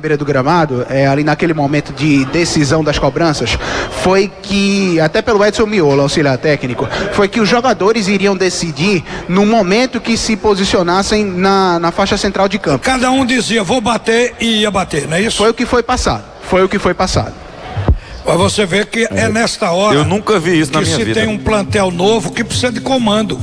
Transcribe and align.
beira 0.00 0.16
do 0.16 0.24
gramado, 0.24 0.86
é, 0.88 1.08
ali 1.08 1.24
naquele 1.24 1.52
momento 1.52 1.92
de 1.92 2.24
decisão 2.26 2.84
das 2.84 3.00
cobranças, 3.00 3.58
foi 4.00 4.30
que, 4.42 5.00
até 5.00 5.20
pelo 5.20 5.44
Edson 5.44 5.66
Miolo, 5.66 6.02
auxiliar 6.02 6.38
técnico, 6.38 6.86
foi 7.14 7.26
que 7.26 7.40
os 7.40 7.48
jogadores 7.48 8.06
iriam 8.06 8.36
decidir 8.36 9.02
no 9.28 9.44
momento 9.44 10.00
que 10.00 10.16
se 10.16 10.36
posicionassem 10.36 11.24
na, 11.24 11.80
na 11.80 11.90
faixa 11.90 12.16
central 12.16 12.48
de 12.48 12.60
campo. 12.60 12.84
Cada 12.84 13.10
um 13.10 13.26
dizia, 13.26 13.64
vou 13.64 13.80
bater 13.80 14.36
e 14.38 14.60
ia 14.60 14.70
bater, 14.70 15.08
não 15.08 15.16
é 15.16 15.22
isso? 15.22 15.38
Foi 15.38 15.50
o 15.50 15.54
que 15.54 15.66
foi 15.66 15.82
passado. 15.82 16.22
Foi 16.42 16.62
o 16.62 16.68
que 16.68 16.78
foi 16.78 16.94
passado. 16.94 17.34
Mas 18.24 18.36
você 18.36 18.64
vê 18.64 18.86
que 18.86 19.00
é, 19.00 19.22
é 19.22 19.28
nesta 19.28 19.72
hora. 19.72 19.96
Eu 19.96 20.04
nunca 20.04 20.38
vi 20.38 20.60
isso 20.60 20.72
na 20.72 20.80
minha 20.80 20.96
vida. 20.96 21.10
Que 21.12 21.20
se 21.20 21.26
tem 21.26 21.28
um 21.28 21.38
plantel 21.38 21.90
novo 21.90 22.30
que 22.30 22.44
precisa 22.44 22.70
de 22.70 22.80
comando. 22.80 23.36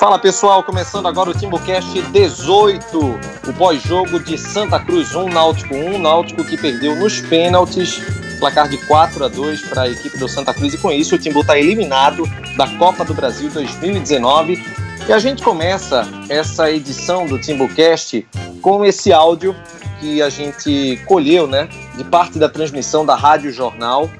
Fala 0.00 0.18
pessoal, 0.18 0.62
começando 0.62 1.06
agora 1.06 1.28
o 1.28 1.34
Timbucast 1.34 2.00
18, 2.00 2.98
o 3.46 3.52
pós-jogo 3.52 4.18
de 4.18 4.38
Santa 4.38 4.80
Cruz 4.80 5.14
1, 5.14 5.28
Náutico 5.28 5.74
1, 5.74 5.98
Náutico 5.98 6.42
que 6.42 6.56
perdeu 6.56 6.96
nos 6.96 7.20
pênaltis, 7.20 8.00
placar 8.38 8.66
de 8.66 8.78
4 8.86 9.26
a 9.26 9.28
2 9.28 9.60
para 9.68 9.82
a 9.82 9.90
equipe 9.90 10.16
do 10.16 10.26
Santa 10.26 10.54
Cruz 10.54 10.72
e 10.72 10.78
com 10.78 10.90
isso 10.90 11.16
o 11.16 11.18
Timbu 11.18 11.42
está 11.42 11.58
eliminado 11.58 12.22
da 12.56 12.66
Copa 12.78 13.04
do 13.04 13.12
Brasil 13.12 13.50
2019. 13.50 14.64
E 15.06 15.12
a 15.12 15.18
gente 15.18 15.42
começa 15.42 16.08
essa 16.30 16.70
edição 16.70 17.26
do 17.26 17.38
Timbucast 17.38 18.26
com 18.62 18.82
esse 18.82 19.12
áudio 19.12 19.54
que 20.00 20.22
a 20.22 20.30
gente 20.30 20.98
colheu, 21.04 21.46
né, 21.46 21.68
de 21.94 22.04
parte 22.04 22.38
da 22.38 22.48
transmissão 22.48 23.04
da 23.04 23.14
Rádio 23.14 23.52
Jornal, 23.52 24.10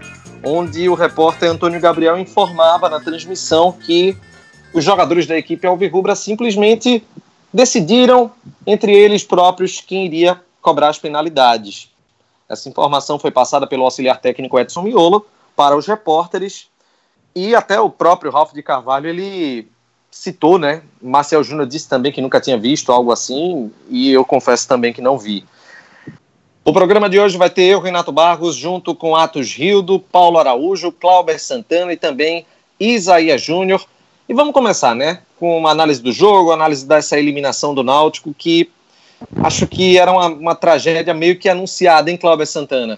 onde 0.45 0.91
o 0.91 0.95
repórter 0.95 1.51
Antônio 1.51 1.81
Gabriel 1.81 2.19
informava 2.19 2.91
na 2.91 3.01
transmissão 3.01 3.73
que 3.73 4.15
os 4.73 4.85
jogadores 4.85 5.27
da 5.27 5.37
equipe 5.37 5.67
Alvirrubra 5.67 6.15
simplesmente 6.15 7.05
decidiram 7.53 8.31
entre 8.67 8.93
eles 8.93 9.25
próprios 9.25 9.81
quem 9.81 10.07
iria 10.07 10.41
cobrar 10.63 10.89
as 10.89 10.99
penalidades. 10.99 11.91
Essa 12.49 12.69
informação 12.69 13.19
foi 13.19 13.31
passada 13.31 13.67
pelo 13.67 13.85
auxiliar 13.85 14.21
técnico 14.21 14.59
Edson 14.59 14.83
Miolo 14.83 15.27
para 15.57 15.77
os 15.77 15.87
repórteres 15.87 16.69
e 17.35 17.55
até 17.55 17.81
o 17.81 17.91
próprio 17.91 18.31
Ralf 18.31 18.53
de 18.53 18.63
Carvalho 18.63 19.09
ele 19.09 19.69
citou, 20.11 20.59
né? 20.59 20.83
Marcel 21.01 21.45
Júnior 21.45 21.67
disse 21.67 21.89
também 21.89 22.11
que 22.11 22.21
nunca 22.21 22.41
tinha 22.41 22.59
visto 22.59 22.91
algo 22.91 23.13
assim 23.13 23.71
e 23.89 24.11
eu 24.11 24.25
confesso 24.25 24.67
também 24.67 24.93
que 24.93 25.01
não 25.01 25.17
vi. 25.17 25.45
O 26.65 26.73
programa 26.73 27.09
de 27.09 27.19
hoje 27.19 27.39
vai 27.39 27.49
ter 27.49 27.63
eu, 27.63 27.81
Renato 27.81 28.13
Barros, 28.13 28.55
junto 28.55 28.95
com 28.95 29.17
Atos 29.17 29.55
Rildo, 29.55 29.99
Paulo 29.99 30.39
Araújo, 30.39 30.93
Clauber 30.93 31.41
Santana 31.41 31.93
e 31.93 31.97
também 31.97 32.45
Isaías 32.79 33.41
Júnior. 33.41 33.85
E 34.31 34.33
vamos 34.33 34.55
começar, 34.55 34.95
né? 34.95 35.23
Com 35.41 35.59
uma 35.59 35.73
análise 35.73 36.01
do 36.01 36.13
jogo, 36.13 36.53
análise 36.53 36.87
dessa 36.87 37.19
eliminação 37.19 37.75
do 37.75 37.83
Náutico, 37.83 38.33
que 38.33 38.71
acho 39.43 39.67
que 39.67 39.99
era 39.99 40.13
uma, 40.13 40.29
uma 40.29 40.55
tragédia 40.55 41.13
meio 41.13 41.37
que 41.37 41.49
anunciada, 41.49 42.09
hein, 42.09 42.17
Cláudio 42.17 42.47
Santana? 42.47 42.97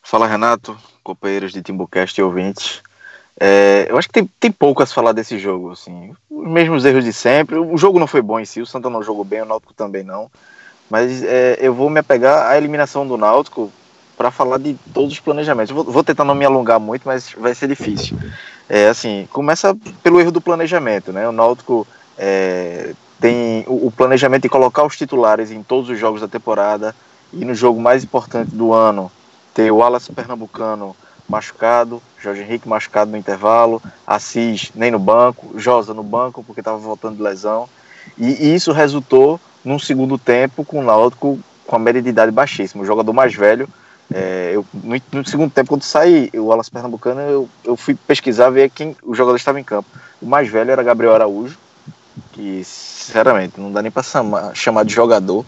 Fala, 0.00 0.28
Renato, 0.28 0.78
companheiros 1.02 1.52
de 1.52 1.60
Timbucast 1.60 2.20
e 2.20 2.22
ouvintes. 2.22 2.80
É, 3.40 3.88
eu 3.90 3.98
acho 3.98 4.06
que 4.06 4.14
tem, 4.14 4.30
tem 4.38 4.52
pouco 4.52 4.80
a 4.80 4.86
se 4.86 4.94
falar 4.94 5.10
desse 5.10 5.36
jogo, 5.40 5.72
assim. 5.72 6.14
Os 6.30 6.46
mesmos 6.48 6.84
erros 6.84 7.02
de 7.02 7.12
sempre. 7.12 7.56
O 7.56 7.76
jogo 7.76 7.98
não 7.98 8.06
foi 8.06 8.22
bom 8.22 8.38
em 8.38 8.44
si, 8.44 8.60
o 8.60 8.66
Santa 8.66 8.88
não 8.88 9.02
jogou 9.02 9.24
bem, 9.24 9.42
o 9.42 9.44
Náutico 9.44 9.74
também 9.74 10.04
não. 10.04 10.30
Mas 10.88 11.24
é, 11.24 11.58
eu 11.60 11.74
vou 11.74 11.90
me 11.90 11.98
apegar 11.98 12.46
à 12.46 12.56
eliminação 12.56 13.04
do 13.04 13.16
Náutico 13.16 13.72
para 14.18 14.32
falar 14.32 14.58
de 14.58 14.74
todos 14.92 15.12
os 15.12 15.20
planejamentos. 15.20 15.72
Vou, 15.72 15.84
vou, 15.84 16.02
tentar 16.02 16.24
não 16.24 16.34
me 16.34 16.44
alongar 16.44 16.80
muito, 16.80 17.02
mas 17.06 17.32
vai 17.38 17.54
ser 17.54 17.68
difícil. 17.68 18.18
É 18.68 18.88
assim, 18.88 19.28
começa 19.32 19.74
pelo 20.02 20.20
erro 20.20 20.32
do 20.32 20.40
planejamento, 20.40 21.12
né? 21.12 21.26
O 21.28 21.32
Náutico 21.32 21.86
é, 22.18 22.94
tem 23.20 23.64
o, 23.68 23.86
o, 23.86 23.92
planejamento 23.92 24.42
de 24.42 24.48
colocar 24.48 24.84
os 24.84 24.96
titulares 24.96 25.52
em 25.52 25.62
todos 25.62 25.88
os 25.88 25.98
jogos 25.98 26.20
da 26.20 26.26
temporada 26.26 26.94
e 27.32 27.44
no 27.44 27.54
jogo 27.54 27.80
mais 27.80 28.02
importante 28.02 28.50
do 28.50 28.72
ano 28.72 29.10
ter 29.54 29.70
o 29.70 29.76
Wallace 29.76 30.12
Pernambucano 30.12 30.96
machucado, 31.28 32.02
Jorge 32.20 32.42
Henrique 32.42 32.68
machucado 32.68 33.10
no 33.12 33.16
intervalo, 33.16 33.80
Assis 34.04 34.72
nem 34.74 34.90
no 34.90 34.98
banco, 34.98 35.58
Josa 35.58 35.94
no 35.94 36.02
banco 36.02 36.42
porque 36.42 36.60
estava 36.60 36.78
voltando 36.78 37.16
de 37.16 37.22
lesão. 37.22 37.68
E, 38.18 38.48
e 38.48 38.54
isso 38.54 38.72
resultou 38.72 39.40
num 39.64 39.78
segundo 39.78 40.18
tempo 40.18 40.64
com 40.64 40.80
o 40.80 40.84
Náutico 40.84 41.38
com 41.66 41.76
a 41.76 41.78
média 41.78 42.02
de 42.02 42.08
idade 42.08 42.32
baixíssima. 42.32 42.82
O 42.82 42.86
jogador 42.86 43.12
mais 43.12 43.34
velho 43.34 43.68
é, 44.12 44.52
eu, 44.54 44.64
no, 44.72 44.96
no, 45.12 45.28
segundo 45.28 45.50
tempo, 45.50 45.68
quando 45.68 45.82
saí 45.82 46.30
o 46.34 46.50
Alas 46.50 46.68
Pernambucano, 46.68 47.20
eu, 47.20 47.48
eu 47.62 47.76
fui 47.76 47.94
pesquisar, 47.94 48.48
ver 48.50 48.70
quem 48.70 48.96
o 49.02 49.14
jogador 49.14 49.36
estava 49.36 49.60
em 49.60 49.64
campo. 49.64 49.88
O 50.20 50.26
mais 50.26 50.48
velho 50.48 50.70
era 50.70 50.82
Gabriel 50.82 51.14
Araújo, 51.14 51.58
que 52.32 52.62
sinceramente 52.64 53.60
não 53.60 53.70
dá 53.70 53.82
nem 53.82 53.90
para 53.90 54.02
chamar, 54.54 54.84
de 54.84 54.94
jogador. 54.94 55.44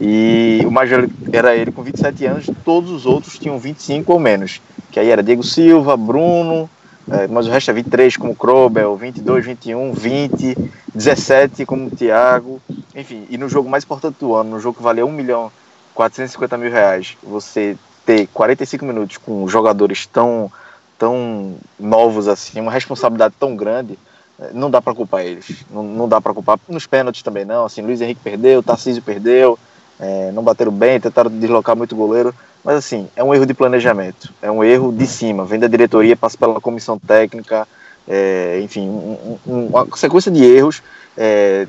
E 0.00 0.60
o 0.64 0.70
mais 0.70 0.88
velho 0.88 1.10
era 1.32 1.56
ele 1.56 1.72
com 1.72 1.82
27 1.82 2.24
anos, 2.26 2.46
todos 2.64 2.90
os 2.90 3.04
outros 3.04 3.38
tinham 3.38 3.58
25 3.58 4.12
ou 4.12 4.18
menos. 4.20 4.60
Que 4.90 5.00
aí 5.00 5.10
era 5.10 5.22
Diego 5.22 5.42
Silva, 5.42 5.96
Bruno, 5.96 6.70
é, 7.10 7.26
mas 7.26 7.46
o 7.46 7.50
resto 7.50 7.70
é 7.70 7.74
23 7.74 8.16
como 8.16 8.36
Krobel, 8.36 8.96
22, 8.96 9.44
21, 9.44 9.92
20, 9.92 10.56
17 10.94 11.66
como 11.66 11.90
Thiago. 11.90 12.60
Enfim, 12.94 13.26
e 13.28 13.36
no 13.36 13.48
jogo 13.48 13.68
mais 13.68 13.82
importante 13.82 14.18
do 14.20 14.34
ano, 14.34 14.50
no 14.50 14.60
jogo 14.60 14.76
que 14.76 14.82
valia 14.82 15.04
1 15.04 15.10
milhão 15.10 15.50
450 15.94 16.56
mil 16.58 16.70
reais, 16.70 17.16
você 17.22 17.76
ter 18.04 18.26
45 18.28 18.84
minutos 18.84 19.16
com 19.16 19.46
jogadores 19.48 20.06
tão, 20.06 20.50
tão 20.98 21.56
novos 21.78 22.28
assim, 22.28 22.60
uma 22.60 22.72
responsabilidade 22.72 23.34
tão 23.38 23.54
grande, 23.54 23.98
eh, 24.40 24.50
não 24.52 24.70
dá 24.70 24.80
para 24.82 24.94
culpar 24.94 25.24
eles. 25.24 25.64
Não, 25.70 25.82
não 25.82 26.08
dá 26.08 26.20
para 26.20 26.34
culpar. 26.34 26.58
Nos 26.68 26.86
pênaltis 26.86 27.22
também 27.22 27.44
não. 27.44 27.64
Assim, 27.64 27.82
Luiz 27.82 28.00
Henrique 28.00 28.20
perdeu, 28.22 28.62
Tarcísio 28.62 29.02
perdeu, 29.02 29.58
é, 30.00 30.32
não 30.32 30.42
bateram 30.42 30.72
bem, 30.72 30.98
tentaram 30.98 31.30
deslocar 31.30 31.76
muito 31.76 31.92
o 31.92 31.98
goleiro. 31.98 32.34
Mas 32.64 32.76
assim, 32.76 33.08
é 33.16 33.22
um 33.22 33.34
erro 33.34 33.46
de 33.46 33.54
planejamento. 33.54 34.32
É 34.40 34.50
um 34.50 34.62
erro 34.62 34.92
de 34.92 35.06
cima. 35.06 35.44
Vem 35.44 35.58
da 35.58 35.66
diretoria, 35.66 36.16
passa 36.16 36.36
pela 36.38 36.60
comissão 36.60 36.98
técnica, 36.98 37.66
é, 38.08 38.60
enfim, 38.62 38.88
um, 38.88 39.38
um, 39.46 39.66
uma 39.66 39.86
sequência 39.96 40.30
de 40.30 40.44
erros. 40.44 40.82
É, 41.16 41.66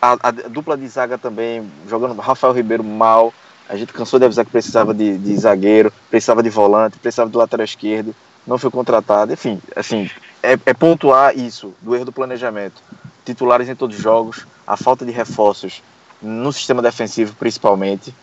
a, 0.00 0.16
a, 0.28 0.30
dupla 0.30 0.76
de 0.76 0.86
zaga 0.86 1.16
também, 1.16 1.70
jogando 1.88 2.18
Rafael 2.20 2.52
Ribeiro 2.52 2.84
mal. 2.84 3.32
A 3.68 3.76
gente 3.76 3.92
cansou 3.92 4.18
de 4.18 4.26
avisar 4.26 4.44
que 4.44 4.50
precisava 4.50 4.92
de, 4.92 5.16
de 5.16 5.36
zagueiro, 5.36 5.92
precisava 6.10 6.42
de 6.42 6.50
volante, 6.50 6.98
precisava 6.98 7.30
do 7.30 7.38
lateral 7.38 7.64
esquerdo, 7.64 8.14
não 8.46 8.58
foi 8.58 8.70
contratado. 8.70 9.32
Enfim, 9.32 9.60
assim, 9.74 10.10
é, 10.42 10.52
é 10.66 10.74
pontuar 10.74 11.36
isso, 11.36 11.72
do 11.80 11.94
erro 11.94 12.04
do 12.04 12.12
planejamento. 12.12 12.82
Titulares 13.24 13.68
em 13.68 13.74
todos 13.74 13.96
os 13.96 14.02
jogos, 14.02 14.46
a 14.66 14.76
falta 14.76 15.04
de 15.04 15.10
reforços 15.10 15.82
no 16.20 16.52
sistema 16.52 16.82
defensivo 16.82 17.34
principalmente, 17.34 18.14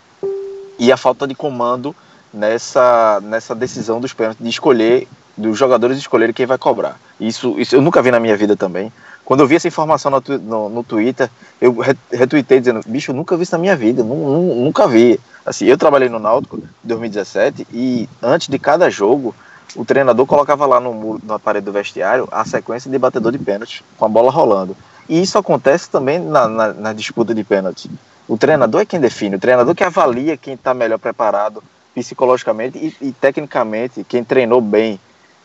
e 0.77 0.91
a 0.91 0.97
falta 0.97 1.27
de 1.27 1.35
comando 1.35 1.95
nessa, 2.33 3.19
nessa 3.21 3.53
decisão 3.53 3.99
dos 3.99 4.13
pênaltis 4.13 4.43
de 4.43 4.49
escolher, 4.49 5.07
dos 5.37 5.57
jogadores 5.57 5.97
escolherem 5.97 6.33
quem 6.33 6.45
vai 6.45 6.57
cobrar. 6.57 6.99
Isso, 7.19 7.59
isso 7.59 7.75
eu 7.75 7.81
nunca 7.81 8.01
vi 8.01 8.11
na 8.11 8.19
minha 8.19 8.35
vida 8.35 8.55
também. 8.55 8.91
Quando 9.31 9.39
eu 9.39 9.47
vi 9.47 9.55
essa 9.55 9.67
informação 9.69 10.11
no, 10.11 10.21
no, 10.39 10.67
no 10.67 10.83
Twitter, 10.83 11.29
eu 11.61 11.73
retuitei 12.11 12.59
dizendo, 12.59 12.81
bicho, 12.85 13.13
nunca 13.13 13.37
vi 13.37 13.43
isso 13.43 13.53
na 13.53 13.59
minha 13.59 13.77
vida, 13.77 14.03
nunca 14.03 14.85
vi. 14.89 15.17
Assim, 15.45 15.67
eu 15.67 15.77
trabalhei 15.77 16.09
no 16.09 16.19
Náutico 16.19 16.57
em 16.57 16.63
2017 16.83 17.65
e 17.71 18.09
antes 18.21 18.49
de 18.49 18.59
cada 18.59 18.89
jogo, 18.89 19.33
o 19.73 19.85
treinador 19.85 20.25
colocava 20.25 20.65
lá 20.65 20.81
no 20.81 20.93
muro, 20.93 21.21
na 21.23 21.39
parede 21.39 21.63
do 21.63 21.71
vestiário 21.71 22.27
a 22.29 22.43
sequência 22.43 22.91
de 22.91 22.99
batedor 22.99 23.31
de 23.31 23.39
pênalti, 23.39 23.85
com 23.97 24.03
a 24.03 24.09
bola 24.09 24.29
rolando. 24.29 24.75
E 25.07 25.21
isso 25.21 25.37
acontece 25.37 25.89
também 25.89 26.19
na, 26.19 26.49
na, 26.49 26.73
na 26.73 26.91
disputa 26.91 27.33
de 27.33 27.45
pênalti. 27.45 27.89
O 28.27 28.37
treinador 28.37 28.81
é 28.81 28.85
quem 28.85 28.99
define, 28.99 29.37
o 29.37 29.39
treinador 29.39 29.73
que 29.73 29.85
avalia 29.85 30.35
quem 30.35 30.55
está 30.55 30.73
melhor 30.73 30.99
preparado 30.99 31.63
psicologicamente 31.95 32.77
e, 32.77 33.07
e, 33.07 33.11
tecnicamente, 33.13 34.03
quem 34.03 34.25
treinou 34.25 34.59
bem 34.59 34.99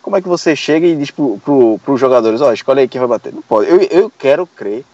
como 0.07 0.17
é 0.17 0.23
que 0.23 0.29
você 0.29 0.55
chega 0.55 0.87
e 0.87 0.95
diz 0.95 1.11
para 1.11 1.93
os 1.93 1.99
jogadores, 1.99 2.41
ó, 2.41 2.51
oh, 2.51 2.53
escolhe 2.53 2.79
aí 2.79 2.87
quem 2.87 3.01
vai 3.01 3.09
bater? 3.09 3.33
Não 3.33 3.43
pode. 3.43 3.69
Eu, 3.69 3.81
eu 3.81 4.09
quero 4.09 4.47
crer 4.47 4.85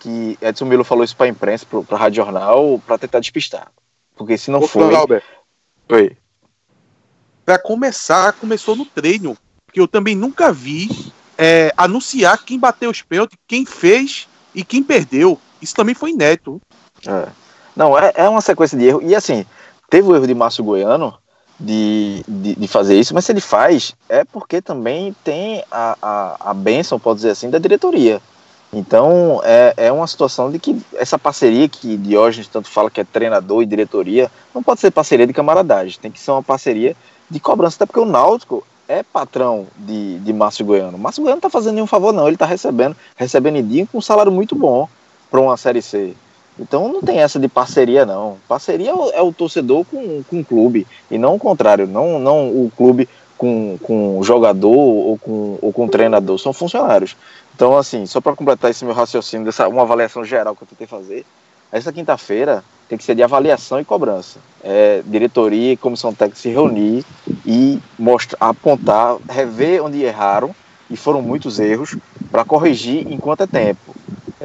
que 0.00 0.38
Edson 0.40 0.64
Milo 0.64 0.82
falou 0.82 1.04
isso 1.04 1.14
para 1.14 1.26
a 1.26 1.28
imprensa, 1.28 1.66
para 1.66 1.96
a 1.98 2.00
Rádio 2.00 2.24
Jornal, 2.24 2.80
para 2.86 2.96
tentar 2.96 3.20
despistar. 3.20 3.70
Porque 4.16 4.38
se 4.38 4.50
não 4.50 4.60
Ô, 4.60 4.66
for. 4.66 4.94
Albert. 4.94 5.22
Oi. 5.90 6.16
Para 7.44 7.58
começar, 7.58 8.32
começou 8.32 8.74
no 8.74 8.86
treino. 8.86 9.36
Que 9.70 9.80
eu 9.80 9.86
também 9.86 10.16
nunca 10.16 10.50
vi 10.50 11.12
é, 11.36 11.70
anunciar 11.76 12.42
quem 12.42 12.58
bateu 12.58 12.90
os 12.90 13.02
pênaltis, 13.02 13.38
quem 13.46 13.66
fez 13.66 14.26
e 14.54 14.64
quem 14.64 14.82
perdeu. 14.82 15.38
Isso 15.60 15.74
também 15.74 15.94
foi 15.94 16.12
inédito. 16.12 16.58
É. 17.06 17.28
Não, 17.76 17.98
é, 17.98 18.14
é 18.14 18.26
uma 18.26 18.40
sequência 18.40 18.78
de 18.78 18.86
erro. 18.86 19.02
E 19.02 19.14
assim, 19.14 19.44
teve 19.90 20.08
o 20.08 20.16
erro 20.16 20.26
de 20.26 20.34
Márcio 20.34 20.64
Goiano, 20.64 21.18
de, 21.58 22.24
de, 22.26 22.54
de, 22.56 22.68
fazer 22.68 22.98
isso, 22.98 23.14
mas 23.14 23.24
se 23.24 23.32
ele 23.32 23.40
faz, 23.40 23.94
é 24.08 24.24
porque 24.24 24.60
também 24.60 25.14
tem 25.22 25.64
a, 25.70 25.96
a, 26.02 26.50
a 26.50 26.54
benção, 26.54 26.98
pode 26.98 27.16
dizer 27.16 27.30
assim, 27.30 27.50
da 27.50 27.58
diretoria. 27.58 28.20
Então, 28.72 29.40
é, 29.44 29.72
é 29.76 29.92
uma 29.92 30.06
situação 30.06 30.50
de 30.50 30.58
que 30.58 30.76
essa 30.96 31.16
parceria 31.16 31.68
que 31.68 31.96
Diógenes 31.96 32.48
tanto 32.48 32.68
fala 32.68 32.90
que 32.90 33.00
é 33.00 33.04
treinador 33.04 33.62
e 33.62 33.66
diretoria, 33.66 34.30
não 34.52 34.62
pode 34.62 34.80
ser 34.80 34.90
parceria 34.90 35.26
de 35.26 35.32
camaradagem, 35.32 35.98
tem 36.02 36.10
que 36.10 36.18
ser 36.18 36.32
uma 36.32 36.42
parceria 36.42 36.96
de 37.30 37.38
cobrança, 37.38 37.76
até 37.76 37.86
porque 37.86 38.00
o 38.00 38.04
Náutico 38.04 38.66
é 38.88 39.02
patrão 39.02 39.66
de, 39.78 40.18
de 40.18 40.32
Márcio 40.32 40.64
Goiano. 40.64 40.98
Márcio 40.98 41.22
Goiano 41.22 41.36
não 41.36 41.40
tá 41.40 41.50
fazendo 41.50 41.74
nenhum 41.74 41.86
favor, 41.86 42.12
não. 42.12 42.28
Ele 42.28 42.36
tá 42.36 42.46
recebendo, 42.46 42.96
recebendo 43.16 43.56
em 43.56 43.86
com 43.86 43.98
um 43.98 44.02
salário 44.02 44.30
muito 44.30 44.54
bom 44.54 44.88
para 45.30 45.40
uma 45.40 45.56
Série 45.56 45.80
C. 45.80 46.14
Então 46.58 46.88
não 46.88 47.00
tem 47.00 47.18
essa 47.18 47.38
de 47.38 47.48
parceria, 47.48 48.06
não. 48.06 48.36
Parceria 48.48 48.90
é 49.12 49.22
o 49.22 49.32
torcedor 49.32 49.84
com, 49.84 50.22
com 50.22 50.40
o 50.40 50.44
clube, 50.44 50.86
e 51.10 51.18
não 51.18 51.34
o 51.34 51.38
contrário, 51.38 51.86
não, 51.86 52.18
não 52.18 52.48
o 52.48 52.70
clube 52.76 53.08
com, 53.36 53.76
com 53.82 54.22
jogador 54.22 54.70
ou 54.70 55.18
com, 55.18 55.58
ou 55.60 55.72
com 55.72 55.88
treinador, 55.88 56.38
são 56.38 56.52
funcionários. 56.52 57.16
Então, 57.54 57.76
assim, 57.76 58.06
só 58.06 58.20
para 58.20 58.36
completar 58.36 58.70
esse 58.70 58.84
meu 58.84 58.94
raciocínio, 58.94 59.44
dessa, 59.44 59.68
uma 59.68 59.82
avaliação 59.82 60.24
geral 60.24 60.54
que 60.54 60.62
eu 60.62 60.68
tentei 60.68 60.86
fazer, 60.86 61.24
essa 61.72 61.92
quinta-feira 61.92 62.62
tem 62.88 62.96
que 62.96 63.04
ser 63.04 63.14
de 63.14 63.22
avaliação 63.22 63.80
e 63.80 63.84
cobrança. 63.84 64.38
É, 64.62 65.02
diretoria 65.06 65.72
e 65.72 65.76
comissão 65.76 66.14
técnica 66.14 66.40
se 66.40 66.48
reunir 66.48 67.04
e 67.44 67.80
mostrar, 67.98 68.38
apontar, 68.40 69.16
rever 69.28 69.82
onde 69.82 70.02
erraram, 70.02 70.54
e 70.90 70.96
foram 70.96 71.22
muitos 71.22 71.58
erros, 71.58 71.96
para 72.30 72.44
corrigir 72.44 73.10
enquanto 73.10 73.42
é 73.42 73.46
tempo. 73.46 73.94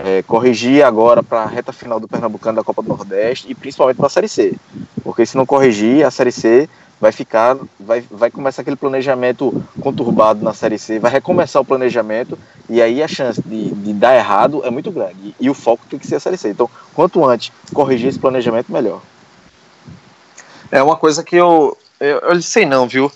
É, 0.01 0.23
corrigir 0.23 0.81
agora 0.81 1.21
para 1.21 1.43
a 1.43 1.45
reta 1.45 1.73
final 1.73 1.99
do 1.99 2.07
Pernambucano 2.07 2.55
da 2.55 2.63
Copa 2.63 2.81
do 2.81 2.87
Nordeste 2.87 3.51
e 3.51 3.53
principalmente 3.53 3.97
para 3.97 4.07
a 4.07 4.09
Série 4.09 4.29
C. 4.29 4.55
Porque 5.03 5.25
se 5.25 5.35
não 5.35 5.45
corrigir, 5.45 6.05
a 6.05 6.11
Série 6.11 6.31
C 6.31 6.69
vai 7.01 7.11
ficar, 7.11 7.57
vai, 7.77 8.01
vai 8.09 8.31
começar 8.31 8.61
aquele 8.61 8.77
planejamento 8.77 9.63
conturbado 9.81 10.43
na 10.43 10.53
Série 10.53 10.77
C, 10.77 10.99
vai 10.99 11.11
recomeçar 11.11 11.61
o 11.61 11.65
planejamento 11.65 12.37
e 12.69 12.81
aí 12.81 13.03
a 13.03 13.07
chance 13.07 13.41
de, 13.41 13.71
de 13.71 13.93
dar 13.93 14.15
errado 14.15 14.61
é 14.63 14.69
muito 14.69 14.89
grande. 14.89 15.15
E, 15.21 15.35
e, 15.39 15.49
o 15.49 15.53
foco 15.53 15.85
tem 15.89 15.99
que 15.99 16.07
ser 16.07 16.15
a 16.15 16.19
Série 16.19 16.37
C. 16.37 16.49
Então, 16.49 16.69
quanto 16.93 17.25
antes 17.25 17.51
corrigir 17.73 18.07
esse 18.07 18.19
planejamento, 18.19 18.71
melhor. 18.71 19.01
É 20.71 20.81
uma 20.81 20.95
coisa 20.95 21.23
que 21.23 21.35
eu, 21.35 21.77
eu, 21.99 22.19
eu 22.19 22.41
sei 22.41 22.65
não, 22.65 22.87
viu? 22.87 23.11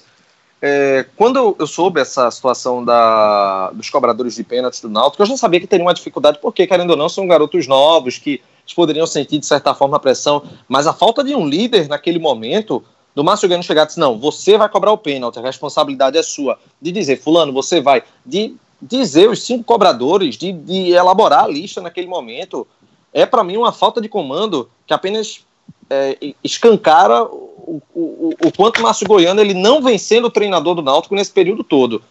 É, 0.65 1.05
quando 1.17 1.57
eu, 1.59 1.67
soube 1.67 1.99
essa 1.99 2.31
situação 2.31 2.85
da, 2.85 3.69
dos 3.71 3.89
cobradores 3.89 4.35
de 4.35 4.45
pênaltis 4.45 4.79
do 4.79 4.87
Náutico, 4.87 5.21
eu 5.21 5.27
já 5.27 5.35
sabia 5.35 5.59
que 5.59 5.67
teria 5.67 5.85
uma 5.85 5.93
dificuldade, 5.93 6.39
porque, 6.41 6.65
querendo 6.65 6.91
ou 6.91 6.95
não, 6.95 7.09
são 7.09 7.27
garotos 7.27 7.67
novos 7.67 8.17
que 8.17 8.41
poderiam 8.73 9.05
sentir, 9.05 9.39
de 9.39 9.45
certa 9.45 9.73
forma, 9.75 9.97
a 9.97 9.99
pressão, 9.99 10.41
mas 10.69 10.87
a 10.87 10.93
falta 10.93 11.21
de 11.21 11.35
um 11.35 11.45
líder 11.45 11.89
naquele 11.89 12.17
momento 12.17 12.81
do 13.13 13.25
Márcio 13.25 13.49
Gano 13.49 13.61
chegar 13.61 13.83
e 13.83 13.87
dizer, 13.87 13.99
não, 13.99 14.17
você 14.17 14.57
vai 14.57 14.69
cobrar 14.69 14.93
o 14.93 14.97
pênalti, 14.97 15.37
a 15.37 15.41
responsabilidade 15.41 16.17
é 16.17 16.23
sua. 16.23 16.57
De 16.81 16.93
dizer, 16.93 17.19
fulano, 17.19 17.51
você 17.51 17.81
vai. 17.81 18.01
De 18.25 18.55
dizer 18.81 19.29
os 19.29 19.43
cinco 19.43 19.65
cobradores, 19.65 20.37
de, 20.37 20.53
de 20.53 20.91
elaborar 20.93 21.43
a 21.43 21.47
lista 21.47 21.81
naquele 21.81 22.07
momento, 22.07 22.65
é 23.13 23.25
para 23.25 23.43
mim 23.43 23.57
uma 23.57 23.73
falta 23.73 23.99
de 23.99 24.07
comando 24.07 24.69
que 24.87 24.93
apenas 24.93 25.41
é, 25.89 26.33
escancara 26.41 27.27
o, 27.65 28.35
o, 28.41 28.51
quanto 28.51 28.79
o 28.79 28.83
Márcio 28.83 29.07
Goiano 29.07 29.39
ele 29.39 29.53
não 29.53 29.81
vem 29.81 29.97
sendo 29.97 30.27
o 30.27 30.31
treinador 30.31 30.75
do 30.75 30.81
Náutico 30.81 31.15
nesse 31.15 31.31
período 31.31 31.63
todo. 31.63 32.03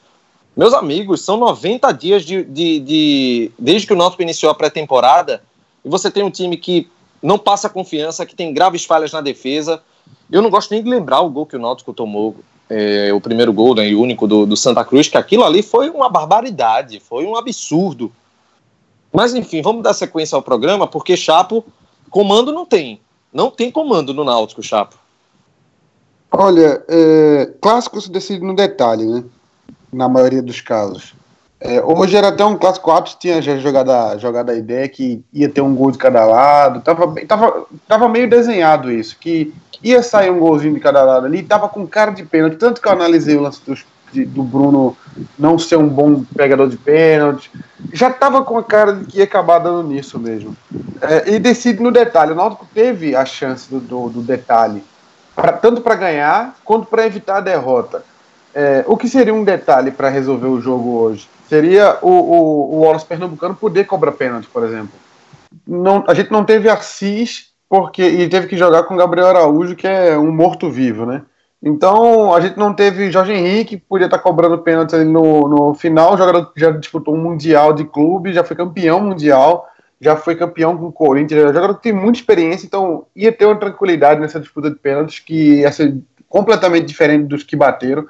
Meus 0.57 0.75
amigos, 0.75 1.23
são 1.23 1.37
90 1.37 1.93
dias 1.93 2.25
de, 2.25 2.45
de, 2.45 2.81
de 2.81 3.51
desde 3.59 3.87
que 3.87 3.93
o 3.93 3.97
Náutico 3.97 4.23
iniciou 4.23 4.51
a 4.51 4.55
pré-temporada 4.55 5.43
e 5.85 5.89
você 5.89 6.11
tem 6.11 6.23
um 6.23 6.31
time 6.31 6.57
que 6.57 6.89
não 7.23 7.39
passa 7.39 7.69
confiança, 7.69 8.27
que 8.27 8.35
tem 8.35 8.53
graves 8.53 8.85
falhas 8.85 9.13
na 9.13 9.21
defesa, 9.21 9.83
eu 10.31 10.43
não 10.43 10.51
gosto 10.51 10.71
nem 10.71 10.83
de 10.83 10.89
lembrar 10.89 11.21
o 11.21 11.31
gol 11.31 11.47
que 11.47 11.57
o 11.57 11.61
Náutico 11.61 11.93
tomou, 11.93 12.37
é, 12.69 13.13
o 13.13 13.21
primeiro 13.21 13.53
gol 13.53 13.75
né, 13.75 13.89
e 13.89 13.95
único 13.95 14.27
do, 14.27 14.47
do 14.47 14.57
Santa 14.57 14.85
Cruz, 14.85 15.09
que 15.09 15.19
aquilo 15.19 15.45
ali 15.45 15.63
foi 15.63 15.91
uma 15.91 16.09
barbaridade, 16.09 17.01
foi 17.01 17.27
um 17.27 17.37
absurdo. 17.37 18.13
Mas 19.13 19.35
enfim, 19.35 19.61
vamos 19.61 19.83
dar 19.83 19.93
sequência 19.93 20.37
ao 20.37 20.43
programa, 20.43 20.87
porque 20.87 21.17
Chapo, 21.17 21.65
comando 22.11 22.51
não 22.51 22.65
tem. 22.65 23.01
Não 23.33 23.51
tem 23.51 23.71
comando 23.71 24.15
no 24.15 24.25
Náutico, 24.25 24.63
Chapo. 24.63 25.02
Olha, 26.33 26.83
é, 26.89 27.51
clássico 27.61 28.01
se 28.01 28.11
decide 28.11 28.43
no 28.43 28.57
detalhe, 28.57 29.05
né? 29.05 29.23
Na 29.93 30.09
maioria 30.09 30.43
dos 30.43 30.63
casos. 30.63 31.15
É, 31.61 31.81
hoje 31.81 32.17
era 32.17 32.29
até 32.29 32.45
um 32.45 32.57
clássico 32.57 32.91
ápice, 32.91 33.19
tinha 33.19 33.41
já 33.41 33.57
jogado 33.59 33.93
a, 33.93 34.17
jogado 34.17 34.51
a 34.51 34.55
ideia 34.55 34.89
que 34.89 35.23
ia 35.33 35.49
ter 35.49 35.61
um 35.61 35.75
gol 35.77 35.93
de 35.93 35.99
cada 35.99 36.25
lado, 36.25 36.81
tava, 36.81 37.15
tava, 37.25 37.67
tava 37.87 38.09
meio 38.09 38.29
desenhado 38.29 38.91
isso, 38.91 39.17
que 39.21 39.55
ia 39.81 40.03
sair 40.03 40.31
um 40.31 40.41
golzinho 40.41 40.75
de 40.75 40.81
cada 40.81 41.05
lado 41.05 41.27
ali, 41.27 41.41
tava 41.41 41.69
com 41.69 41.87
cara 41.87 42.11
de 42.11 42.25
pênalti, 42.25 42.57
tanto 42.57 42.81
que 42.81 42.89
eu 42.89 42.93
analisei 42.93 43.37
o 43.37 43.43
lance 43.43 43.61
dos, 43.65 43.85
de, 44.13 44.25
do 44.25 44.43
Bruno 44.43 44.97
não 45.39 45.57
ser 45.57 45.77
um 45.77 45.89
bom 45.89 46.25
pegador 46.35 46.69
de 46.69 46.77
pênalti, 46.77 47.49
já 47.93 48.11
tava 48.11 48.43
com 48.43 48.59
a 48.59 48.65
cara 48.65 48.95
de 48.95 49.05
que 49.05 49.19
ia 49.19 49.25
acabar 49.25 49.61
dando 49.61 49.87
nisso 49.87 50.19
mesmo. 50.19 50.57
É, 51.01 51.35
e 51.35 51.39
decide 51.39 51.81
no 51.81 51.93
detalhe, 51.93 52.33
o 52.33 52.37
Náutico 52.37 52.67
teve 52.75 53.15
a 53.15 53.25
chance 53.25 53.71
do, 53.71 53.79
do, 53.79 54.09
do 54.09 54.21
detalhe, 54.21 54.83
pra, 55.35 55.53
tanto 55.53 55.81
para 55.81 55.95
ganhar 55.95 56.57
quanto 56.65 56.87
para 56.87 57.07
evitar 57.07 57.37
a 57.37 57.41
derrota. 57.41 58.05
É, 58.55 58.85
o 58.87 58.97
que 58.97 59.09
seria 59.09 59.35
um 59.35 59.45
detalhe 59.45 59.91
para 59.91 60.09
resolver 60.09 60.47
o 60.47 60.61
jogo 60.61 60.99
hoje? 60.99 61.29
seria 61.53 61.99
o, 62.01 62.09
o, 62.09 62.77
o 62.77 62.81
Wallace 62.81 63.05
Pernambucano 63.05 63.55
poder 63.55 63.85
cobrar 63.85 64.13
pênalti, 64.13 64.49
por 64.51 64.65
exemplo. 64.65 64.93
Não, 65.69 66.03
a 66.09 66.15
gente 66.15 66.33
não 66.33 66.45
teve 66.47 66.67
Assis 66.71 67.49
porque 67.69 68.03
e 68.03 68.27
teve 68.27 68.47
que 68.47 68.57
jogar 68.57 68.85
com 68.85 68.97
Gabriel 68.97 69.27
Araújo, 69.27 69.77
que 69.77 69.87
é 69.87 70.17
um 70.17 70.33
morto-vivo, 70.33 71.05
né? 71.05 71.21
Então 71.63 72.35
a 72.35 72.41
gente 72.41 72.59
não 72.59 72.73
teve 72.73 73.11
Jorge 73.11 73.35
Henrique, 73.35 73.77
podia 73.77 74.07
estar 74.07 74.19
cobrando 74.19 74.59
pênalti 74.59 74.97
no, 74.97 75.47
no 75.47 75.75
final. 75.75 76.17
Jogador 76.17 76.51
já 76.57 76.71
disputou 76.71 77.15
um 77.15 77.23
Mundial 77.23 77.75
de 77.75 77.85
clube, 77.85 78.33
já 78.33 78.43
foi 78.43 78.57
campeão 78.57 79.01
mundial, 79.01 79.69
já 80.03 80.17
foi 80.17 80.35
campeão 80.37 80.77
com 80.77 80.89
o 80.89 80.93
Corinthians. 80.93 81.45
O 81.45 81.55
jogador 81.55 81.77
que 81.77 81.85
tem 81.85 81.93
muita 81.93 82.19
experiência, 82.19 82.67
então 82.67 83.07
ia 83.17 83.33
ter 83.33 83.47
uma 83.47 83.59
tranquilidade 83.59 84.21
nessa 84.21 84.39
disputa 84.39 84.69
de 84.69 84.77
pênaltis 84.77 85.21
que 85.21 85.61
ia 85.61 85.73
ser 85.73 85.97
completamente 86.29 86.87
diferente 86.87 87.25
dos 87.25 87.43
que 87.43 87.57
bateram 87.57 88.07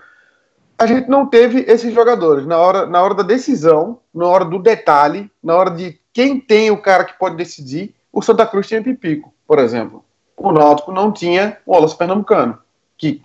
a 0.82 0.86
gente 0.86 1.08
não 1.08 1.26
teve 1.26 1.64
esses 1.68 1.94
jogadores 1.94 2.44
na 2.44 2.58
hora, 2.58 2.86
na 2.86 3.00
hora 3.00 3.14
da 3.14 3.22
decisão, 3.22 4.00
na 4.12 4.26
hora 4.26 4.44
do 4.44 4.58
detalhe, 4.58 5.30
na 5.40 5.54
hora 5.54 5.70
de 5.70 5.96
quem 6.12 6.40
tem 6.40 6.72
o 6.72 6.82
cara 6.82 7.04
que 7.04 7.16
pode 7.16 7.36
decidir. 7.36 7.94
O 8.12 8.20
Santa 8.20 8.44
Cruz 8.44 8.66
tinha 8.66 8.82
Pipico, 8.82 9.32
por 9.46 9.60
exemplo. 9.60 10.04
O 10.36 10.50
Náutico 10.50 10.90
não 10.90 11.12
tinha 11.12 11.56
o 11.64 11.72
Wallace 11.72 11.96
Pernambucano, 11.96 12.58
que 12.98 13.22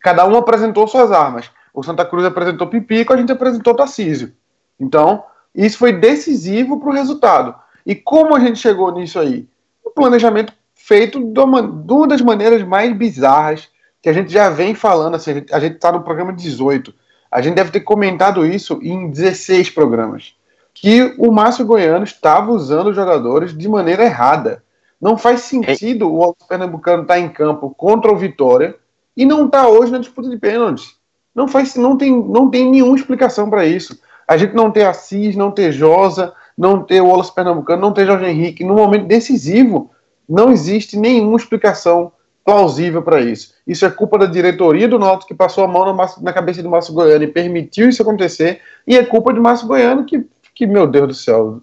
cada 0.00 0.24
um 0.24 0.36
apresentou 0.36 0.86
suas 0.86 1.10
armas. 1.10 1.50
O 1.74 1.82
Santa 1.82 2.04
Cruz 2.04 2.24
apresentou 2.24 2.68
Pipico, 2.68 3.12
a 3.12 3.16
gente 3.16 3.32
apresentou 3.32 3.74
Tarcísio. 3.74 4.32
Então, 4.78 5.24
isso 5.52 5.78
foi 5.78 5.92
decisivo 5.92 6.78
para 6.78 6.90
o 6.90 6.92
resultado. 6.92 7.56
E 7.84 7.94
como 7.94 8.34
a 8.34 8.40
gente 8.40 8.58
chegou 8.58 8.92
nisso 8.92 9.18
aí? 9.18 9.46
O 9.84 9.90
planejamento 9.90 10.52
feito 10.74 11.22
de 11.22 11.40
uma, 11.40 11.62
das 12.06 12.20
maneiras 12.20 12.62
mais 12.62 12.96
bizarras 12.96 13.68
que 14.02 14.08
a 14.08 14.12
gente 14.12 14.32
já 14.32 14.48
vem 14.48 14.74
falando, 14.74 15.14
assim, 15.14 15.44
a 15.52 15.60
gente 15.60 15.76
está 15.76 15.92
no 15.92 16.02
programa 16.02 16.32
18, 16.32 16.92
a 17.30 17.40
gente 17.40 17.54
deve 17.54 17.70
ter 17.70 17.80
comentado 17.80 18.46
isso 18.46 18.78
em 18.82 19.10
16 19.10 19.70
programas, 19.70 20.34
que 20.74 21.14
o 21.18 21.30
Márcio 21.30 21.66
Goiano 21.66 22.04
estava 22.04 22.50
usando 22.50 22.88
os 22.88 22.96
jogadores 22.96 23.56
de 23.56 23.68
maneira 23.68 24.04
errada. 24.04 24.64
Não 25.00 25.16
faz 25.16 25.42
sentido 25.42 26.12
o 26.12 26.22
Alto 26.22 26.46
Pernambucano 26.48 27.02
estar 27.02 27.14
tá 27.14 27.20
em 27.20 27.28
campo 27.28 27.74
contra 27.76 28.10
o 28.10 28.16
Vitória 28.16 28.74
e 29.16 29.24
não 29.24 29.46
estar 29.46 29.62
tá 29.62 29.68
hoje 29.68 29.92
na 29.92 29.98
disputa 29.98 30.28
de 30.28 30.38
pênaltis. 30.38 30.96
Não, 31.34 31.46
faz, 31.46 31.76
não, 31.76 31.96
tem, 31.96 32.10
não 32.10 32.50
tem 32.50 32.70
nenhuma 32.70 32.96
explicação 32.96 33.48
para 33.48 33.64
isso. 33.64 33.98
A 34.26 34.36
gente 34.36 34.54
não 34.54 34.70
ter 34.70 34.84
Assis, 34.84 35.36
não 35.36 35.50
ter 35.50 35.72
Josa, 35.72 36.32
não 36.60 36.82
ter 36.82 37.00
o 37.00 37.06
Wallace 37.06 37.34
Pernambucano, 37.34 37.80
não 37.80 37.90
ter 37.90 38.04
Jorge 38.04 38.26
Henrique, 38.26 38.62
no 38.62 38.74
momento 38.74 39.06
decisivo, 39.06 39.90
não 40.28 40.52
existe 40.52 40.94
nenhuma 40.94 41.38
explicação 41.38 42.12
plausível 42.44 43.00
para 43.00 43.18
isso. 43.22 43.54
Isso 43.66 43.86
é 43.86 43.90
culpa 43.90 44.18
da 44.18 44.26
diretoria 44.26 44.86
do 44.86 44.98
Náutico 44.98 45.28
que 45.28 45.34
passou 45.34 45.64
a 45.64 45.66
mão 45.66 45.96
na 46.20 46.32
cabeça 46.34 46.62
do 46.62 46.68
Márcio 46.68 46.92
Goiano 46.92 47.24
e 47.24 47.28
permitiu 47.28 47.88
isso 47.88 48.02
acontecer, 48.02 48.60
e 48.86 48.94
é 48.94 49.02
culpa 49.02 49.32
de 49.32 49.40
Márcio 49.40 49.66
Goiano 49.66 50.04
que, 50.04 50.26
que 50.54 50.66
meu 50.66 50.86
Deus 50.86 51.08
do 51.08 51.14
céu, 51.14 51.62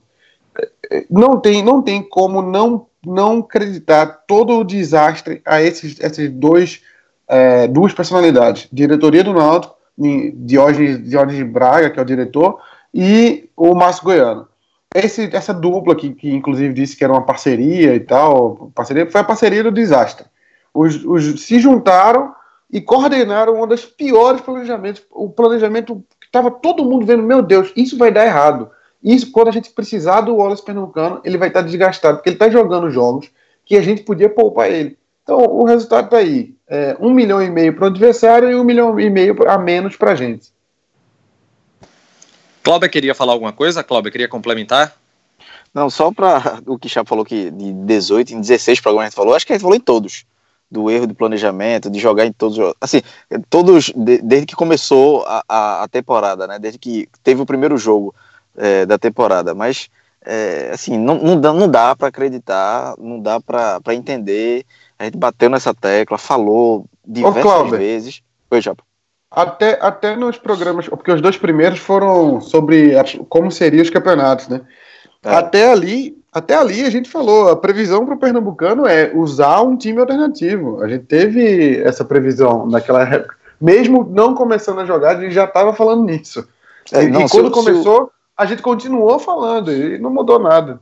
não 1.11 1.39
tem, 1.39 1.63
não 1.63 1.79
tem 1.79 2.01
como 2.01 2.41
não, 2.41 2.87
não 3.05 3.39
acreditar 3.41 4.23
todo 4.27 4.57
o 4.57 4.63
desastre 4.63 5.43
a 5.45 5.61
esses, 5.61 5.99
esses 5.99 6.31
dois 6.31 6.81
é, 7.27 7.67
duas 7.67 7.93
personalidades, 7.93 8.67
diretoria 8.73 9.23
do 9.23 9.33
Náutico, 9.33 9.75
Diógenes, 10.33 11.07
Diógenes 11.07 11.51
Braga, 11.51 11.91
que 11.91 11.99
é 11.99 12.01
o 12.01 12.05
diretor, 12.05 12.59
e 12.91 13.47
o 13.55 13.75
Márcio 13.75 14.03
Goiano. 14.03 14.47
Esse, 14.99 15.29
essa 15.35 15.53
dupla 15.53 15.95
que, 15.95 16.13
que 16.13 16.33
inclusive 16.33 16.73
disse 16.73 16.95
que 16.95 17.03
era 17.03 17.13
uma 17.13 17.25
parceria 17.25 17.93
e 17.95 17.99
tal, 17.99 18.71
parceria, 18.73 19.09
foi 19.09 19.21
a 19.21 19.23
parceria 19.23 19.63
do 19.63 19.71
desastre 19.71 20.25
os, 20.77 21.03
os, 21.03 21.41
se 21.41 21.59
juntaram 21.59 22.33
e 22.71 22.79
coordenaram 22.79 23.61
um 23.61 23.65
dos 23.65 23.83
piores 23.83 24.41
planejamentos. 24.41 25.03
O 25.09 25.27
planejamento 25.27 26.03
que 26.19 26.27
estava 26.27 26.51
todo 26.51 26.85
mundo 26.85 27.05
vendo, 27.05 27.23
meu 27.23 27.41
Deus, 27.41 27.73
isso 27.75 27.97
vai 27.97 28.11
dar 28.11 28.25
errado. 28.25 28.69
Isso, 29.03 29.31
quando 29.31 29.47
a 29.47 29.51
gente 29.51 29.71
precisar 29.71 30.21
do 30.21 30.35
Wallace 30.35 30.63
Pernambucano, 30.63 31.19
ele 31.23 31.37
vai 31.37 31.47
estar 31.47 31.61
desgastado, 31.61 32.17
porque 32.17 32.29
ele 32.29 32.35
está 32.35 32.49
jogando 32.49 32.91
jogos 32.91 33.31
que 33.65 33.75
a 33.75 33.81
gente 33.81 34.03
podia 34.03 34.29
poupar 34.29 34.69
ele. 34.69 34.97
Então, 35.23 35.39
o 35.39 35.65
resultado 35.65 36.05
está 36.05 36.17
aí. 36.17 36.55
É, 36.67 36.95
um 36.99 37.11
milhão 37.11 37.41
e 37.41 37.49
meio 37.49 37.73
para 37.73 37.85
o 37.85 37.87
adversário 37.87 38.51
e 38.51 38.55
um 38.55 38.63
milhão 38.63 38.99
e 38.99 39.09
meio 39.09 39.35
a 39.49 39.57
menos 39.57 39.95
para 39.95 40.11
a 40.11 40.15
gente. 40.15 40.51
Cláudia 42.67 42.89
queria 42.89 43.15
falar 43.15 43.31
alguma 43.31 43.53
coisa? 43.53 43.81
Cláudia 43.81 44.11
queria 44.11 44.27
complementar? 44.27 44.93
Não, 45.73 45.89
só 45.89 46.11
para 46.11 46.59
o 46.65 46.77
que 46.77 46.89
já 46.89 47.05
falou 47.05 47.23
que 47.23 47.49
de 47.49 47.71
18 47.71 48.33
em 48.33 48.41
16 48.41 48.81
programas 48.81 49.05
a 49.05 49.09
gente 49.09 49.15
falou, 49.15 49.33
acho 49.33 49.45
que 49.47 49.53
a 49.53 49.55
gente 49.55 49.61
falou 49.61 49.77
em 49.77 49.79
todos 49.79 50.25
do 50.69 50.91
erro 50.91 51.07
de 51.07 51.13
planejamento, 51.13 51.89
de 51.89 51.97
jogar 51.97 52.25
em 52.25 52.31
todos 52.33 52.57
assim, 52.81 53.01
todos 53.49 53.85
de, 53.95 54.17
desde 54.17 54.47
que 54.47 54.55
começou 54.55 55.23
a, 55.25 55.43
a, 55.47 55.83
a, 55.83 55.87
temporada, 55.87 56.45
né? 56.45 56.59
Desde 56.59 56.77
que 56.77 57.07
teve 57.23 57.41
o 57.41 57.45
primeiro 57.45 57.77
jogo 57.77 58.13
é, 58.57 58.85
da 58.85 58.97
temporada, 58.97 59.55
mas 59.55 59.89
é, 60.25 60.69
assim 60.73 60.97
não, 60.97 61.15
não 61.15 61.39
dá, 61.39 61.53
não 61.53 61.69
dá 61.69 61.95
para 61.95 62.09
acreditar, 62.09 62.95
não 62.97 63.21
dá 63.21 63.39
para 63.39 63.95
entender. 63.95 64.65
A 64.99 65.05
gente 65.05 65.17
bateu 65.17 65.49
nessa 65.49 65.73
tecla, 65.73 66.17
falou 66.17 66.85
diversas 67.05 67.69
vezes. 67.69 68.21
Oi, 68.51 68.59
Japa. 68.59 68.86
Até, 69.29 69.77
até 69.81 70.15
nos 70.15 70.37
programas, 70.37 70.87
porque 70.87 71.11
os 71.11 71.21
dois 71.21 71.37
primeiros 71.37 71.79
foram 71.79 72.39
sobre 72.39 72.97
a, 72.97 73.03
como 73.27 73.51
seriam 73.51 73.83
os 73.83 73.89
campeonatos, 73.89 74.47
né? 74.47 74.61
É. 75.23 75.35
Até 75.35 75.71
ali, 75.71 76.17
até 76.31 76.55
ali 76.55 76.85
a 76.85 76.89
gente 76.89 77.09
falou, 77.09 77.49
a 77.49 77.55
previsão 77.55 78.05
para 78.05 78.15
o 78.15 78.19
Pernambucano 78.19 78.87
é 78.87 79.11
usar 79.13 79.61
um 79.61 79.75
time 79.75 79.99
alternativo. 79.99 80.81
A 80.81 80.87
gente 80.87 81.05
teve 81.05 81.77
essa 81.81 82.05
previsão 82.05 82.65
naquela 82.65 83.03
época. 83.03 83.35
Mesmo 83.59 84.07
não 84.09 84.33
começando 84.33 84.79
a 84.79 84.85
jogar, 84.85 85.17
a 85.17 85.21
gente 85.21 85.33
já 85.33 85.45
estava 85.45 85.73
falando 85.73 86.03
nisso. 86.03 86.47
É, 86.91 87.03
e, 87.03 87.07
não, 87.09 87.21
e 87.21 87.29
quando 87.29 87.51
começou, 87.51 88.11
a 88.37 88.45
gente 88.45 88.61
continuou 88.61 89.19
falando 89.19 89.71
e 89.71 89.97
não 89.97 90.11
mudou 90.11 90.39
nada. 90.39 90.79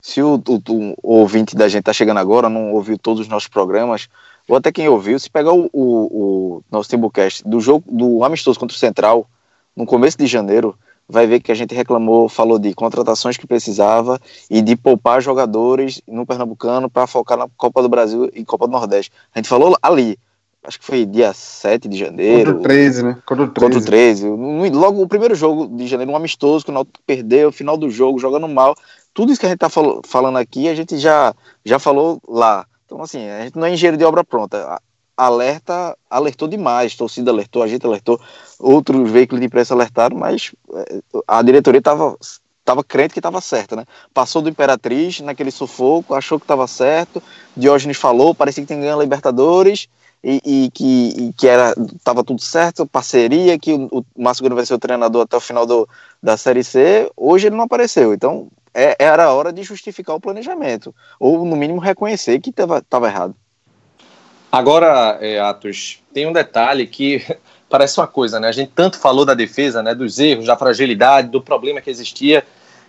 Se 0.00 0.20
o, 0.22 0.34
o, 0.34 0.94
o 1.02 1.14
ouvinte 1.16 1.56
da 1.56 1.68
gente 1.68 1.80
está 1.80 1.92
chegando 1.92 2.18
agora, 2.18 2.48
não 2.48 2.72
ouviu 2.72 2.98
todos 2.98 3.20
os 3.20 3.28
nossos 3.28 3.48
programas, 3.48 4.08
ou 4.48 4.56
até 4.56 4.72
quem 4.72 4.88
ouviu, 4.88 5.18
se 5.18 5.30
pegar 5.30 5.52
o, 5.52 5.68
o, 5.72 5.82
o 5.82 6.64
nosso 6.70 6.88
Timbucast 6.88 7.42
do 7.46 7.60
jogo 7.60 7.84
do 7.90 8.24
amistoso 8.24 8.58
contra 8.58 8.74
o 8.74 8.78
Central, 8.78 9.26
no 9.74 9.86
começo 9.86 10.18
de 10.18 10.26
janeiro, 10.26 10.76
vai 11.08 11.26
ver 11.26 11.40
que 11.40 11.52
a 11.52 11.54
gente 11.54 11.74
reclamou, 11.74 12.28
falou 12.28 12.58
de 12.58 12.74
contratações 12.74 13.36
que 13.36 13.46
precisava 13.46 14.20
e 14.50 14.62
de 14.62 14.76
poupar 14.76 15.20
jogadores 15.20 16.00
no 16.06 16.26
Pernambucano 16.26 16.90
para 16.90 17.06
focar 17.06 17.38
na 17.38 17.48
Copa 17.56 17.82
do 17.82 17.88
Brasil 17.88 18.30
e 18.34 18.44
Copa 18.44 18.66
do 18.66 18.72
Nordeste. 18.72 19.12
A 19.34 19.38
gente 19.38 19.48
falou 19.48 19.76
ali, 19.82 20.18
acho 20.62 20.78
que 20.78 20.84
foi 20.84 21.04
dia 21.04 21.32
7 21.32 21.88
de 21.88 21.98
janeiro. 21.98 22.52
Contra 22.52 22.60
o 22.60 22.62
13, 22.62 23.04
né? 23.04 23.18
Contra 23.26 23.44
o 23.44 23.48
13. 23.48 23.66
Contra 23.66 23.78
o 23.78 23.84
13. 23.84 24.28
Logo 24.70 25.02
o 25.02 25.08
primeiro 25.08 25.34
jogo 25.34 25.66
de 25.76 25.86
janeiro, 25.86 26.12
um 26.12 26.16
amistoso, 26.16 26.64
que 26.64 26.70
o 26.70 26.74
Náutico 26.74 27.00
perdeu, 27.06 27.52
final 27.52 27.76
do 27.76 27.90
jogo, 27.90 28.18
jogando 28.18 28.48
mal. 28.48 28.74
Tudo 29.12 29.32
isso 29.32 29.40
que 29.40 29.46
a 29.46 29.50
gente 29.50 29.58
tá 29.58 29.68
falando 29.68 30.38
aqui, 30.38 30.68
a 30.68 30.74
gente 30.74 30.98
já, 30.98 31.34
já 31.64 31.78
falou 31.78 32.20
lá. 32.26 32.66
Então, 32.92 33.02
assim, 33.02 33.26
a 33.26 33.44
gente 33.44 33.56
não 33.56 33.64
é 33.64 33.72
engenheiro 33.72 33.96
de 33.96 34.04
obra 34.04 34.22
pronta 34.22 34.78
alerta, 35.16 35.96
alertou 36.10 36.46
demais, 36.46 36.94
torcida 36.94 37.30
alertou, 37.30 37.62
a 37.62 37.66
gente 37.66 37.86
alertou, 37.86 38.20
outros 38.58 39.10
veículos 39.10 39.40
de 39.40 39.46
imprensa 39.46 39.72
alertaram, 39.72 40.16
mas 40.16 40.54
eh, 40.74 41.00
a 41.26 41.40
diretoria 41.42 41.78
estava 41.78 42.16
tava 42.64 42.84
crente 42.84 43.14
que 43.14 43.18
estava 43.18 43.40
certa, 43.40 43.76
né? 43.76 43.84
Passou 44.14 44.40
do 44.42 44.48
Imperatriz 44.48 45.20
naquele 45.20 45.50
sufoco, 45.50 46.14
achou 46.14 46.38
que 46.38 46.44
estava 46.44 46.66
certo, 46.66 47.22
Diógenes 47.56 47.96
falou, 47.96 48.34
parecia 48.34 48.62
que 48.62 48.68
tem 48.68 48.80
ganho 48.80 48.96
a 48.96 49.02
Libertadores 49.02 49.88
e, 50.22 50.40
e 50.44 50.70
que, 50.70 51.08
e 51.16 51.32
que 51.32 51.48
era 51.48 51.74
tava 52.04 52.22
tudo 52.22 52.40
certo, 52.40 52.86
parceria, 52.86 53.58
que 53.58 53.72
o, 53.72 53.88
o 53.90 54.04
Márcio 54.22 54.42
Gomes 54.42 54.56
vai 54.56 54.66
ser 54.66 54.74
o 54.74 54.78
treinador 54.78 55.22
até 55.22 55.36
o 55.36 55.40
final 55.40 55.66
do, 55.66 55.88
da 56.22 56.36
Série 56.36 56.62
C, 56.62 57.10
hoje 57.16 57.46
ele 57.46 57.56
não 57.56 57.64
apareceu, 57.64 58.12
então 58.12 58.48
é, 58.74 58.96
era 58.98 59.24
a 59.24 59.32
hora 59.32 59.52
de 59.52 59.62
justificar 59.62 60.16
o 60.16 60.20
planejamento, 60.20 60.94
ou 61.18 61.44
no 61.44 61.56
mínimo 61.56 61.80
reconhecer 61.80 62.40
que 62.40 62.50
estava 62.50 63.06
errado. 63.06 63.34
Agora, 64.50 65.18
é, 65.20 65.40
Atos, 65.40 66.02
tem 66.12 66.26
um 66.26 66.32
detalhe 66.32 66.86
que 66.86 67.24
parece 67.68 67.98
uma 67.98 68.06
coisa, 68.06 68.38
né? 68.38 68.48
A 68.48 68.52
gente 68.52 68.70
tanto 68.74 68.98
falou 68.98 69.24
da 69.24 69.34
defesa, 69.34 69.82
né? 69.82 69.94
Dos 69.94 70.18
erros, 70.18 70.46
da 70.46 70.56
fragilidade, 70.56 71.28
do 71.28 71.40
problema 71.40 71.80
que 71.80 71.88
existia, 71.88 72.44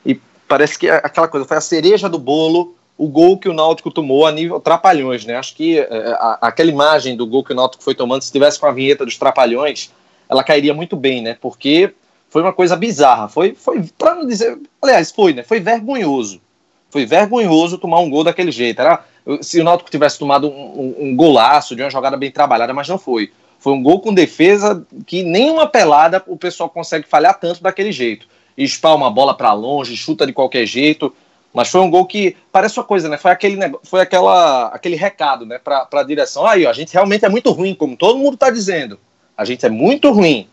e 0.06 0.20
parece 0.48 0.78
que 0.78 0.90
aquela 0.90 1.28
coisa 1.28 1.46
foi 1.46 1.58
a 1.58 1.62
cereja 1.62 2.10
do 2.10 2.20
bolo, 2.20 2.76
o 2.98 3.08
gol 3.08 3.38
que 3.38 3.50
o 3.50 3.54
Náutico 3.54 3.90
tomou 3.90 4.26
a 4.26 4.32
nível 4.32 4.60
trapalhões, 4.60 5.26
né? 5.26 5.36
Acho 5.36 5.56
que 5.56 5.80
é, 5.80 5.88
a, 6.20 6.38
aquela 6.42 6.70
imagem 6.70 7.16
do 7.16 7.26
gol 7.26 7.44
que 7.44 7.54
o 7.54 7.56
Náutico 7.56 7.84
foi 7.84 7.96
tomando, 7.96 8.22
se 8.24 8.32
tivesse 8.32 8.60
com 8.60 8.66
a 8.66 8.72
vinheta 8.72 9.06
dos 9.06 9.18
trapalhões, 9.18 9.92
ela 10.30 10.44
cairia 10.44 10.74
muito 10.74 10.96
bem, 10.96 11.22
né? 11.22 11.38
Porque 11.40 11.94
foi 12.34 12.42
uma 12.42 12.52
coisa 12.52 12.76
bizarra, 12.76 13.28
foi, 13.28 13.54
foi 13.54 13.84
para 13.96 14.16
não 14.16 14.26
dizer, 14.26 14.58
aliás, 14.82 15.12
foi, 15.12 15.34
né? 15.34 15.44
Foi 15.44 15.60
vergonhoso. 15.60 16.42
Foi 16.90 17.06
vergonhoso 17.06 17.78
tomar 17.78 18.00
um 18.00 18.10
gol 18.10 18.24
daquele 18.24 18.52
jeito. 18.52 18.82
Era 18.82 19.06
se 19.44 19.62
o 19.62 19.64
Náutico 19.64 19.92
tivesse 19.92 20.18
tomado 20.18 20.50
um, 20.50 20.96
um, 20.98 21.16
golaço 21.16 21.76
de 21.76 21.84
uma 21.84 21.92
jogada 21.92 22.18
bem 22.18 22.32
trabalhada, 22.32 22.74
mas 22.74 22.88
não 22.88 22.98
foi. 22.98 23.32
Foi 23.60 23.72
um 23.72 23.84
gol 23.84 24.00
com 24.00 24.12
defesa 24.12 24.84
que 25.06 25.22
nenhuma 25.22 25.68
pelada 25.68 26.24
o 26.26 26.36
pessoal 26.36 26.68
consegue 26.72 27.08
falhar 27.08 27.40
tanto 27.40 27.62
daquele 27.62 27.92
jeito. 27.92 28.26
Espalma 28.58 29.06
a 29.06 29.12
bola 29.12 29.38
para 29.38 29.54
longe, 29.54 29.96
chuta 29.96 30.26
de 30.26 30.34
qualquer 30.34 30.66
jeito. 30.66 31.14
Mas 31.54 31.70
foi 31.70 31.82
um 31.82 31.90
gol 31.92 32.08
que 32.08 32.36
parece 32.52 32.80
uma 32.80 32.84
coisa, 32.84 33.08
né? 33.08 33.18
Foi 33.18 33.30
aquele, 33.30 33.58
foi 33.84 34.02
aquela, 34.02 34.70
aquele 34.70 34.96
recado, 34.96 35.46
né, 35.46 35.60
para 35.60 35.88
a 35.92 36.04
direção. 36.04 36.48
Aí, 36.48 36.66
ó, 36.66 36.72
a 36.72 36.74
gente 36.74 36.92
realmente 36.94 37.26
é 37.26 37.30
muito 37.30 37.52
ruim, 37.52 37.76
como 37.76 37.96
todo 37.96 38.18
mundo 38.18 38.34
está 38.34 38.50
dizendo. 38.50 39.00
A 39.38 39.46
gente 39.46 39.64
é 39.64 39.70
muito 39.70 40.12
ruim. 40.12 40.48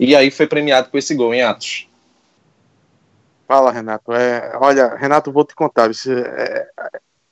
E 0.00 0.16
aí 0.16 0.30
foi 0.30 0.46
premiado 0.46 0.88
com 0.88 0.96
esse 0.96 1.14
gol 1.14 1.34
em 1.34 1.42
Atos. 1.42 1.86
Fala, 3.46 3.70
Renato. 3.70 4.12
É, 4.12 4.52
olha, 4.58 4.94
Renato, 4.94 5.30
vou 5.30 5.44
te 5.44 5.54
contar. 5.54 5.90
Isso 5.90 6.10
é, 6.10 6.66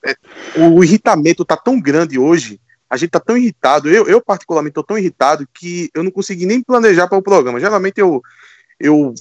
é, 0.04 0.14
o 0.58 0.84
irritamento 0.84 1.46
tá 1.46 1.56
tão 1.56 1.80
grande 1.80 2.18
hoje, 2.18 2.60
a 2.90 2.98
gente 2.98 3.10
tá 3.10 3.20
tão 3.20 3.38
irritado, 3.38 3.88
eu, 3.88 4.06
eu 4.06 4.20
particularmente 4.20 4.75
tô 4.75 4.82
tão 4.82 4.98
irritado 4.98 5.48
que 5.54 5.90
eu 5.94 6.02
não 6.02 6.10
consegui 6.10 6.44
nem 6.44 6.62
planejar 6.62 7.08
para 7.08 7.16
o 7.16 7.22
programa. 7.22 7.58
Geralmente 7.58 7.98
eu 7.98 8.20
eu 8.80 9.12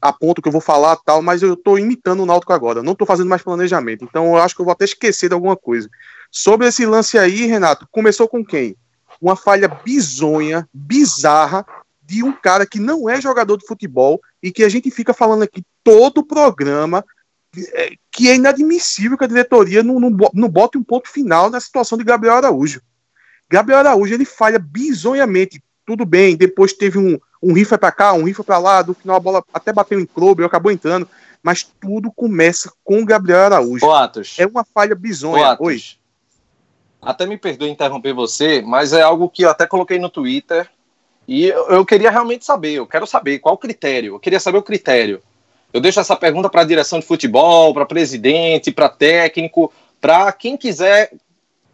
aponto 0.00 0.42
que 0.42 0.48
eu 0.48 0.52
vou 0.52 0.60
falar 0.60 0.96
tal, 0.96 1.22
mas 1.22 1.40
eu 1.40 1.54
tô 1.54 1.78
imitando 1.78 2.24
o 2.24 2.26
Náutico 2.26 2.52
agora, 2.52 2.82
não 2.82 2.94
tô 2.94 3.06
fazendo 3.06 3.28
mais 3.28 3.42
planejamento. 3.42 4.04
Então 4.04 4.34
eu 4.34 4.38
acho 4.38 4.54
que 4.54 4.60
eu 4.62 4.64
vou 4.64 4.72
até 4.72 4.84
esquecer 4.84 5.28
de 5.28 5.34
alguma 5.34 5.56
coisa. 5.56 5.88
Sobre 6.30 6.66
esse 6.66 6.84
lance 6.84 7.16
aí, 7.16 7.46
Renato, 7.46 7.86
começou 7.92 8.26
com 8.26 8.44
quem? 8.44 8.74
Uma 9.20 9.36
falha 9.36 9.68
bizonha, 9.68 10.68
bizarra 10.72 11.64
de 12.06 12.22
um 12.22 12.32
cara 12.32 12.64
que 12.64 12.78
não 12.78 13.10
é 13.10 13.20
jogador 13.20 13.56
de 13.56 13.66
futebol 13.66 14.20
e 14.40 14.52
que 14.52 14.62
a 14.62 14.68
gente 14.68 14.90
fica 14.90 15.12
falando 15.12 15.42
aqui 15.42 15.62
todo 15.82 16.18
o 16.18 16.26
programa 16.26 17.04
é, 17.74 17.94
que 18.12 18.28
é 18.28 18.36
inadmissível 18.36 19.18
que 19.18 19.24
a 19.24 19.28
diretoria 19.28 19.82
não, 19.82 19.98
não, 19.98 20.16
não 20.32 20.48
bote 20.48 20.78
um 20.78 20.84
ponto 20.84 21.08
final 21.10 21.50
na 21.50 21.60
situação 21.60 21.98
de 21.98 22.04
Gabriel 22.04 22.36
Araújo. 22.36 22.80
Gabriel 23.50 23.80
Araújo 23.80 24.14
ele 24.14 24.24
falha 24.24 24.58
bizonhamente. 24.58 25.62
Tudo 25.84 26.04
bem, 26.04 26.36
depois 26.36 26.72
teve 26.72 26.98
um, 26.98 27.18
um 27.42 27.52
rifa 27.52 27.78
para 27.78 27.92
cá, 27.92 28.12
um 28.12 28.24
rifa 28.24 28.42
para 28.42 28.58
lá, 28.58 28.82
no 28.82 28.94
final 28.94 29.16
a 29.16 29.20
bola 29.20 29.44
até 29.52 29.72
bateu 29.72 30.00
em 30.00 30.06
clube, 30.06 30.44
acabou 30.44 30.70
entrando, 30.70 31.08
mas 31.42 31.62
tudo 31.80 32.10
começa 32.12 32.72
com 32.84 33.04
Gabriel 33.04 33.40
Araújo. 33.40 33.90
Atos, 33.90 34.36
é 34.38 34.46
uma 34.46 34.64
falha 34.64 34.94
bizonha. 34.94 35.56
Oi. 35.60 35.80
Até 37.00 37.24
me 37.24 37.38
perdoe 37.38 37.70
interromper 37.70 38.12
você, 38.12 38.60
mas 38.62 38.92
é 38.92 39.02
algo 39.02 39.28
que 39.28 39.42
eu 39.42 39.50
até 39.50 39.66
coloquei 39.66 39.98
no 39.98 40.10
Twitter 40.10 40.68
e 41.28 41.46
eu, 41.46 41.84
queria 41.84 42.10
realmente 42.10 42.44
saber, 42.44 42.74
eu 42.74 42.86
quero 42.86 43.06
saber 43.06 43.40
qual 43.40 43.54
o 43.54 43.58
critério, 43.58 44.14
eu 44.14 44.20
queria 44.20 44.38
saber 44.38 44.58
o 44.58 44.62
critério. 44.62 45.20
Eu 45.72 45.80
deixo 45.80 45.98
essa 45.98 46.16
pergunta 46.16 46.48
para 46.48 46.62
a 46.62 46.64
direção 46.64 47.00
de 47.00 47.06
futebol, 47.06 47.74
para 47.74 47.84
presidente, 47.84 48.70
para 48.70 48.88
técnico, 48.88 49.72
para 50.00 50.30
quem 50.32 50.56
quiser 50.56 51.12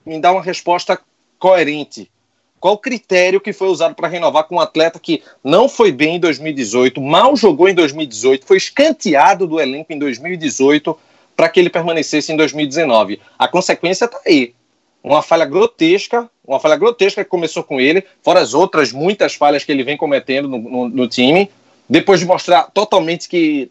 me 0.05 0.19
dar 0.19 0.33
uma 0.33 0.43
resposta 0.43 0.99
coerente. 1.39 2.11
Qual 2.59 2.75
o 2.75 2.79
critério 2.79 3.41
que 3.41 3.53
foi 3.53 3.69
usado 3.69 3.95
para 3.95 4.09
renovar 4.09 4.45
com 4.45 4.55
um 4.55 4.61
atleta 4.61 4.99
que 4.99 5.23
não 5.43 5.69
foi 5.69 5.91
bem 5.91 6.17
em 6.17 6.21
2018, 6.21 7.01
mal 7.01 7.37
jogou 7.37 7.69
em 7.69 7.75
2018, 7.75 8.47
foi 8.47 8.57
escanteado 8.57 9.47
do 9.47 9.61
elenco 9.61 9.93
em 9.93 9.99
2018 9.99 10.97
para 11.37 11.49
que 11.49 11.59
ele 11.59 11.69
permanecesse 11.69 12.33
em 12.33 12.37
2019? 12.37 13.21
A 13.39 13.49
consequência 13.49 14.05
está 14.05 14.21
aí. 14.25 14.55
Uma 15.03 15.23
falha 15.23 15.45
grotesca, 15.45 16.31
uma 16.47 16.59
falha 16.59 16.77
grotesca 16.77 17.23
que 17.23 17.31
começou 17.31 17.63
com 17.63 17.81
ele, 17.81 18.05
fora 18.23 18.41
as 18.41 18.55
outras 18.55 18.93
muitas 18.93 19.35
falhas 19.35 19.65
que 19.65 19.71
ele 19.71 19.85
vem 19.85 19.97
cometendo 19.97 20.49
no, 20.49 20.59
no, 20.59 20.89
no 20.89 21.09
time, 21.09 21.51
depois 21.89 22.21
de 22.21 22.27
mostrar 22.27 22.71
totalmente 22.73 23.29
que 23.29 23.71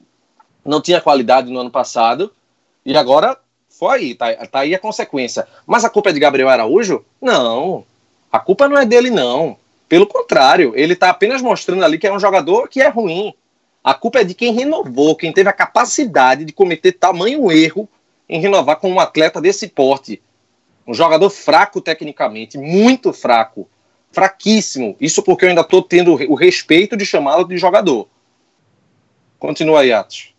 não 0.66 0.82
tinha 0.82 1.01
qualidade 1.01 1.51
no 1.51 1.60
ano 1.60 1.72
passado, 1.72 2.32
e 2.86 2.96
agora 2.96 3.38
foi 3.70 3.98
aí, 3.98 4.16
tá, 4.16 4.34
tá 4.48 4.60
aí 4.60 4.75
a 4.75 4.80
consequência. 4.80 5.48
Mas 5.66 5.84
a 5.84 5.90
culpa 5.90 6.10
é 6.10 6.13
de 6.13 6.20
Gabriel 6.20 6.50
Araújo? 6.50 7.04
Não. 7.22 7.84
A 8.32 8.40
culpa 8.40 8.70
não 8.70 8.78
é 8.78 8.86
dele, 8.86 9.10
não. 9.10 9.58
Pelo 9.90 10.08
contrário, 10.08 10.72
ele 10.75 10.94
está 10.94 11.10
apenas 11.10 11.42
mostrando 11.42 11.84
ali 11.84 11.98
que 11.98 12.08
é 12.08 12.13
um 12.13 12.20
jogador 12.20 12.70
que 12.70 12.82
é 12.82 12.88
ruim. 12.88 13.34
A 13.84 13.94
culpa 13.94 14.20
é 14.20 14.24
de 14.24 14.34
quem 14.34 14.54
renovou, 14.54 15.16
quem 15.16 15.34
teve 15.34 15.50
a 15.50 15.54
capacidade 15.54 16.46
de 16.46 16.54
cometer 16.54 16.94
tamanho 16.94 17.51
erro 17.51 17.90
em 18.30 18.40
renovar 18.40 18.78
com 18.78 18.90
um 18.90 19.00
atleta 19.00 19.42
desse 19.42 19.68
porte. 19.68 20.22
Um 20.86 20.94
jogador 20.94 21.30
fraco 21.30 21.82
tecnicamente, 21.82 22.58
muito 22.58 23.14
fraco. 23.14 23.70
Fraquíssimo. 24.12 24.96
Isso 25.00 25.24
porque 25.24 25.46
eu 25.46 25.50
ainda 25.50 25.62
estou 25.62 25.82
tendo 25.82 26.14
o 26.14 26.36
respeito 26.36 26.98
de 26.98 27.06
chamá-lo 27.06 27.46
de 27.46 27.58
jogador. 27.58 28.08
Continua 29.40 29.82
aí, 29.82 29.94
Atos. 29.94 30.34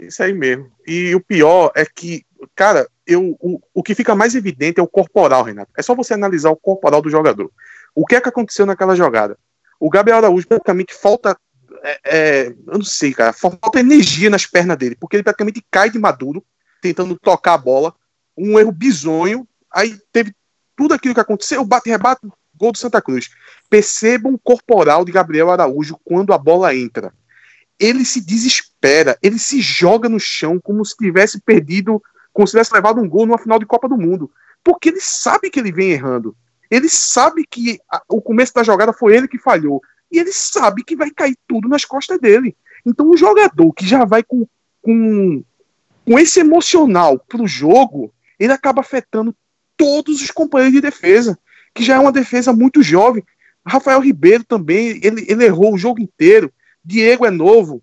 Isso 0.00 0.22
aí 0.22 0.32
mesmo. 0.32 0.70
E 0.86 1.14
o 1.14 1.20
pior 1.20 1.72
é 1.74 1.84
que, 1.84 2.24
cara, 2.54 2.88
eu, 3.06 3.36
o, 3.40 3.60
o 3.72 3.82
que 3.82 3.94
fica 3.94 4.14
mais 4.14 4.34
evidente 4.34 4.78
é 4.78 4.82
o 4.82 4.88
corporal, 4.88 5.42
Renato. 5.42 5.70
É 5.76 5.82
só 5.82 5.94
você 5.94 6.14
analisar 6.14 6.50
o 6.50 6.56
corporal 6.56 7.00
do 7.00 7.10
jogador. 7.10 7.50
O 7.94 8.06
que 8.06 8.14
é 8.14 8.20
que 8.20 8.28
aconteceu 8.28 8.66
naquela 8.66 8.94
jogada? 8.94 9.38
O 9.80 9.88
Gabriel 9.88 10.18
Araújo 10.18 10.46
praticamente 10.46 10.94
falta. 10.94 11.36
É, 11.82 12.00
é, 12.04 12.46
eu 12.48 12.78
não 12.78 12.84
sei, 12.84 13.12
cara. 13.12 13.32
Falta 13.32 13.80
energia 13.80 14.28
nas 14.28 14.46
pernas 14.46 14.76
dele, 14.76 14.96
porque 14.96 15.16
ele 15.16 15.22
praticamente 15.22 15.64
cai 15.70 15.90
de 15.90 15.98
maduro, 15.98 16.44
tentando 16.82 17.18
tocar 17.18 17.54
a 17.54 17.58
bola. 17.58 17.94
Um 18.36 18.58
erro 18.58 18.72
bizonho. 18.72 19.46
Aí 19.78 19.96
teve 20.10 20.34
tudo 20.76 20.92
aquilo 20.92 21.14
que 21.14 21.20
aconteceu, 21.20 21.64
bate-rebate, 21.64 22.26
gol 22.56 22.72
do 22.72 22.78
Santa 22.78 23.00
Cruz. 23.00 23.30
Percebam 23.70 24.34
o 24.34 24.38
corporal 24.38 25.04
de 25.04 25.12
Gabriel 25.12 25.52
Araújo 25.52 25.96
quando 26.02 26.32
a 26.32 26.38
bola 26.38 26.74
entra. 26.74 27.14
Ele 27.78 28.04
se 28.04 28.20
desespera, 28.20 29.16
ele 29.22 29.38
se 29.38 29.60
joga 29.60 30.08
no 30.08 30.18
chão 30.18 30.58
como 30.60 30.84
se 30.84 30.96
tivesse 30.96 31.40
perdido, 31.40 32.02
como 32.32 32.44
se 32.44 32.50
tivesse 32.50 32.74
levado 32.74 33.00
um 33.00 33.08
gol 33.08 33.24
numa 33.24 33.38
final 33.38 33.56
de 33.56 33.66
Copa 33.66 33.88
do 33.88 33.96
Mundo. 33.96 34.28
Porque 34.64 34.88
ele 34.88 35.00
sabe 35.00 35.48
que 35.48 35.60
ele 35.60 35.70
vem 35.70 35.92
errando. 35.92 36.36
Ele 36.68 36.88
sabe 36.88 37.44
que 37.48 37.78
a, 37.88 38.02
o 38.08 38.20
começo 38.20 38.52
da 38.52 38.64
jogada 38.64 38.92
foi 38.92 39.16
ele 39.16 39.28
que 39.28 39.38
falhou. 39.38 39.80
E 40.10 40.18
ele 40.18 40.32
sabe 40.32 40.82
que 40.82 40.96
vai 40.96 41.12
cair 41.12 41.36
tudo 41.46 41.68
nas 41.68 41.84
costas 41.84 42.18
dele. 42.18 42.56
Então, 42.84 43.08
o 43.08 43.16
jogador 43.16 43.72
que 43.72 43.86
já 43.86 44.04
vai 44.04 44.24
com, 44.24 44.44
com, 44.82 45.44
com 46.04 46.18
esse 46.18 46.40
emocional 46.40 47.16
pro 47.16 47.46
jogo, 47.46 48.12
ele 48.40 48.52
acaba 48.52 48.80
afetando 48.80 49.32
todos 49.78 50.20
os 50.20 50.30
companheiros 50.30 50.74
de 50.74 50.82
defesa, 50.82 51.38
que 51.74 51.82
já 51.82 51.94
é 51.94 51.98
uma 51.98 52.12
defesa 52.12 52.52
muito 52.52 52.82
jovem. 52.82 53.24
Rafael 53.66 54.00
Ribeiro 54.00 54.44
também, 54.44 55.00
ele, 55.02 55.24
ele 55.26 55.44
errou 55.44 55.72
o 55.72 55.78
jogo 55.78 56.00
inteiro. 56.00 56.52
Diego 56.84 57.24
é 57.24 57.30
novo. 57.30 57.82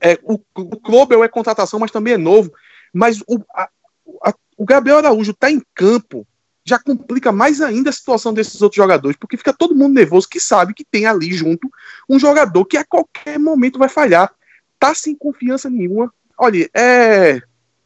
É, 0.00 0.18
o, 0.22 0.38
o 0.56 1.24
é 1.24 1.28
contratação, 1.28 1.80
mas 1.80 1.90
também 1.90 2.14
é 2.14 2.18
novo. 2.18 2.52
Mas 2.92 3.20
o, 3.26 3.42
a, 3.52 3.68
a, 4.22 4.34
o 4.56 4.64
Gabriel 4.64 4.98
Araújo 4.98 5.32
está 5.32 5.50
em 5.50 5.62
campo 5.74 6.26
já 6.66 6.78
complica 6.78 7.30
mais 7.30 7.60
ainda 7.60 7.90
a 7.90 7.92
situação 7.92 8.32
desses 8.32 8.62
outros 8.62 8.76
jogadores, 8.76 9.18
porque 9.18 9.36
fica 9.36 9.52
todo 9.52 9.74
mundo 9.74 9.94
nervoso 9.94 10.28
que 10.28 10.40
sabe 10.40 10.72
que 10.72 10.84
tem 10.84 11.04
ali 11.04 11.30
junto 11.32 11.68
um 12.08 12.18
jogador 12.18 12.64
que 12.64 12.78
a 12.78 12.84
qualquer 12.84 13.38
momento 13.38 13.78
vai 13.78 13.88
falhar. 13.88 14.32
Tá 14.78 14.94
sem 14.94 15.14
confiança 15.14 15.68
nenhuma. 15.68 16.12
Olha, 16.38 16.68
é, 16.74 17.42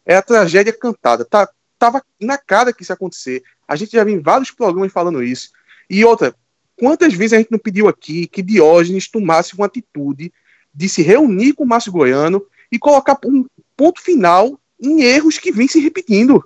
é 0.07 0.16
a 0.16 0.23
tragédia 0.23 0.73
cantada. 0.73 1.25
Tá, 1.25 1.49
tava 1.79 2.03
na 2.21 2.37
cara 2.37 2.73
que 2.73 2.83
isso 2.83 2.93
ia 2.93 2.95
acontecer. 2.95 3.43
A 3.67 3.77
gente 3.77 3.93
já 3.93 4.05
viu 4.05 4.15
em 4.15 4.21
vários 4.21 4.51
programas 4.51 4.93
falando 4.93 5.23
isso. 5.23 5.51
E 5.89 6.05
outra, 6.05 6.35
quantas 6.77 7.15
vezes 7.15 7.33
a 7.33 7.39
gente 7.39 7.51
não 7.51 7.59
pediu 7.59 7.89
aqui 7.89 8.27
que 8.27 8.43
Diógenes 8.43 9.09
tomasse 9.09 9.55
uma 9.55 9.67
atitude 9.67 10.33
de 10.75 10.89
se 10.89 11.03
reunir 11.03 11.55
com 11.55 11.65
o 11.65 11.67
Márcio 11.67 11.93
Goiano 11.93 12.45
e 12.71 12.79
colocar 12.79 13.19
um 13.25 13.47
ponto 13.77 14.01
final 14.01 14.59
em 14.81 15.03
erros 15.03 15.39
que 15.39 15.53
vêm 15.53 15.69
se 15.69 15.81
repetindo. 15.81 16.45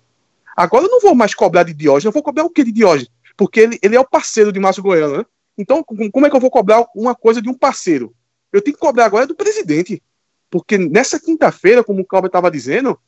Agora 0.57 0.85
eu 0.85 0.91
não 0.91 1.01
vou 1.01 1.15
mais 1.15 1.35
cobrar 1.35 1.63
de 1.63 1.75
Diógenes, 1.75 2.05
eu 2.05 2.13
vou 2.13 2.23
cobrar 2.23 2.45
o 2.45 2.51
que 2.51 2.65
de 2.65 2.73
Diógenes? 2.73 3.11
Porque 3.37 3.61
ele, 3.61 3.79
ele 3.83 3.97
é 3.97 4.01
o 4.01 4.09
parceiro 4.09 4.53
de 4.53 4.61
Márcio 4.61 4.83
Goiano, 4.83 5.19
né? 5.19 5.27
Então, 5.57 5.85
como 5.85 6.27
é 6.27 6.31
que 6.31 6.37
eu 6.37 6.41
vou 6.41 6.51
cobrar 6.51 6.85
uma 6.95 7.15
coisa 7.15 7.41
de 7.43 7.49
um 7.49 7.55
parceiro? 7.55 8.15
Eu 8.53 8.63
tenho 8.63 8.75
que 8.75 8.81
cobrar 8.81 9.07
agora 9.07 9.27
do 9.27 9.35
presidente. 9.35 10.03
Porque 10.51 10.77
nessa 10.77 11.19
quinta-feira, 11.19 11.83
como 11.83 12.03
o 12.03 12.05
Cláudio 12.05 12.27
estava 12.27 12.51
dizendo, 12.51 12.99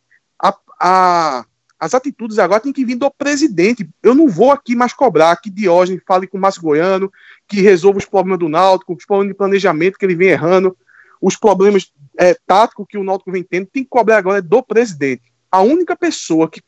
a, 0.43 0.57
a, 0.81 1.47
as 1.85 1.93
atitudes 1.93 2.39
agora 2.39 2.63
têm 2.63 2.73
que 2.73 2.83
vir 2.83 2.95
do 2.95 3.11
presidente. 3.11 3.87
Eu 4.03 4.15
não 4.15 4.27
vou 4.27 4.51
aqui 4.51 4.75
mais 4.75 4.95
cobrar 4.95 5.37
que 5.37 5.51
Diógenes 5.51 6.03
fale 6.07 6.27
com 6.27 6.39
o 6.39 6.41
Márcio 6.41 6.63
Goiano, 6.63 7.13
que 7.47 7.61
resolva 7.61 7.99
os 7.99 8.07
problemas 8.07 8.39
do 8.39 8.49
Náutico, 8.49 8.95
os 8.95 9.05
problemas 9.05 9.35
de 9.35 9.37
planejamento 9.37 9.99
que 9.99 10.07
ele 10.07 10.15
vem 10.15 10.29
errando, 10.29 10.75
os 11.21 11.37
problemas 11.37 11.93
é, 12.19 12.35
táticos 12.47 12.87
que 12.89 12.97
o 12.97 13.05
Náutico 13.05 13.31
vem 13.31 13.43
tendo, 13.43 13.67
tem 13.67 13.85
que 13.85 13.91
cobrar 13.91 14.17
agora 14.17 14.41
do 14.41 14.63
presidente. 14.63 15.25
A 15.51 15.61
única 15.61 15.95
pessoa 15.95 16.49
que 16.49 16.63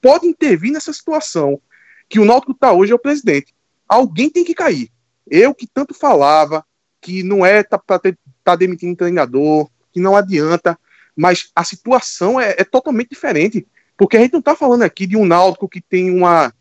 pode 0.00 0.26
intervir 0.26 0.72
nessa 0.72 0.92
situação 0.92 1.60
que 2.08 2.18
o 2.18 2.24
Náutico 2.24 2.50
está 2.50 2.72
hoje 2.72 2.90
é 2.90 2.96
o 2.96 2.98
presidente. 2.98 3.54
Alguém 3.88 4.28
tem 4.28 4.42
que 4.42 4.54
cair. 4.54 4.90
Eu 5.30 5.54
que 5.54 5.68
tanto 5.68 5.94
falava 5.94 6.64
que 7.00 7.22
não 7.22 7.46
é 7.46 7.62
para 7.62 7.78
tá, 7.78 8.00
tá 8.42 8.56
demitindo 8.56 8.96
treinador, 8.96 9.70
que 9.92 10.00
não 10.00 10.16
adianta, 10.16 10.76
mas 11.16 11.52
a 11.54 11.62
situação 11.62 12.40
é, 12.40 12.56
é, 12.58 12.64
totalmente 12.64 13.10
diferente. 13.10 13.64
Porque 14.02 14.16
a 14.16 14.20
gente 14.20 14.32
não 14.32 14.40
está 14.40 14.56
falando 14.56 14.82
aqui 14.82 15.06
de 15.06 15.16
um 15.16 15.24
Náutico 15.24 15.68
que 15.68 15.80
tem 15.80 16.10
uma, 16.10 16.52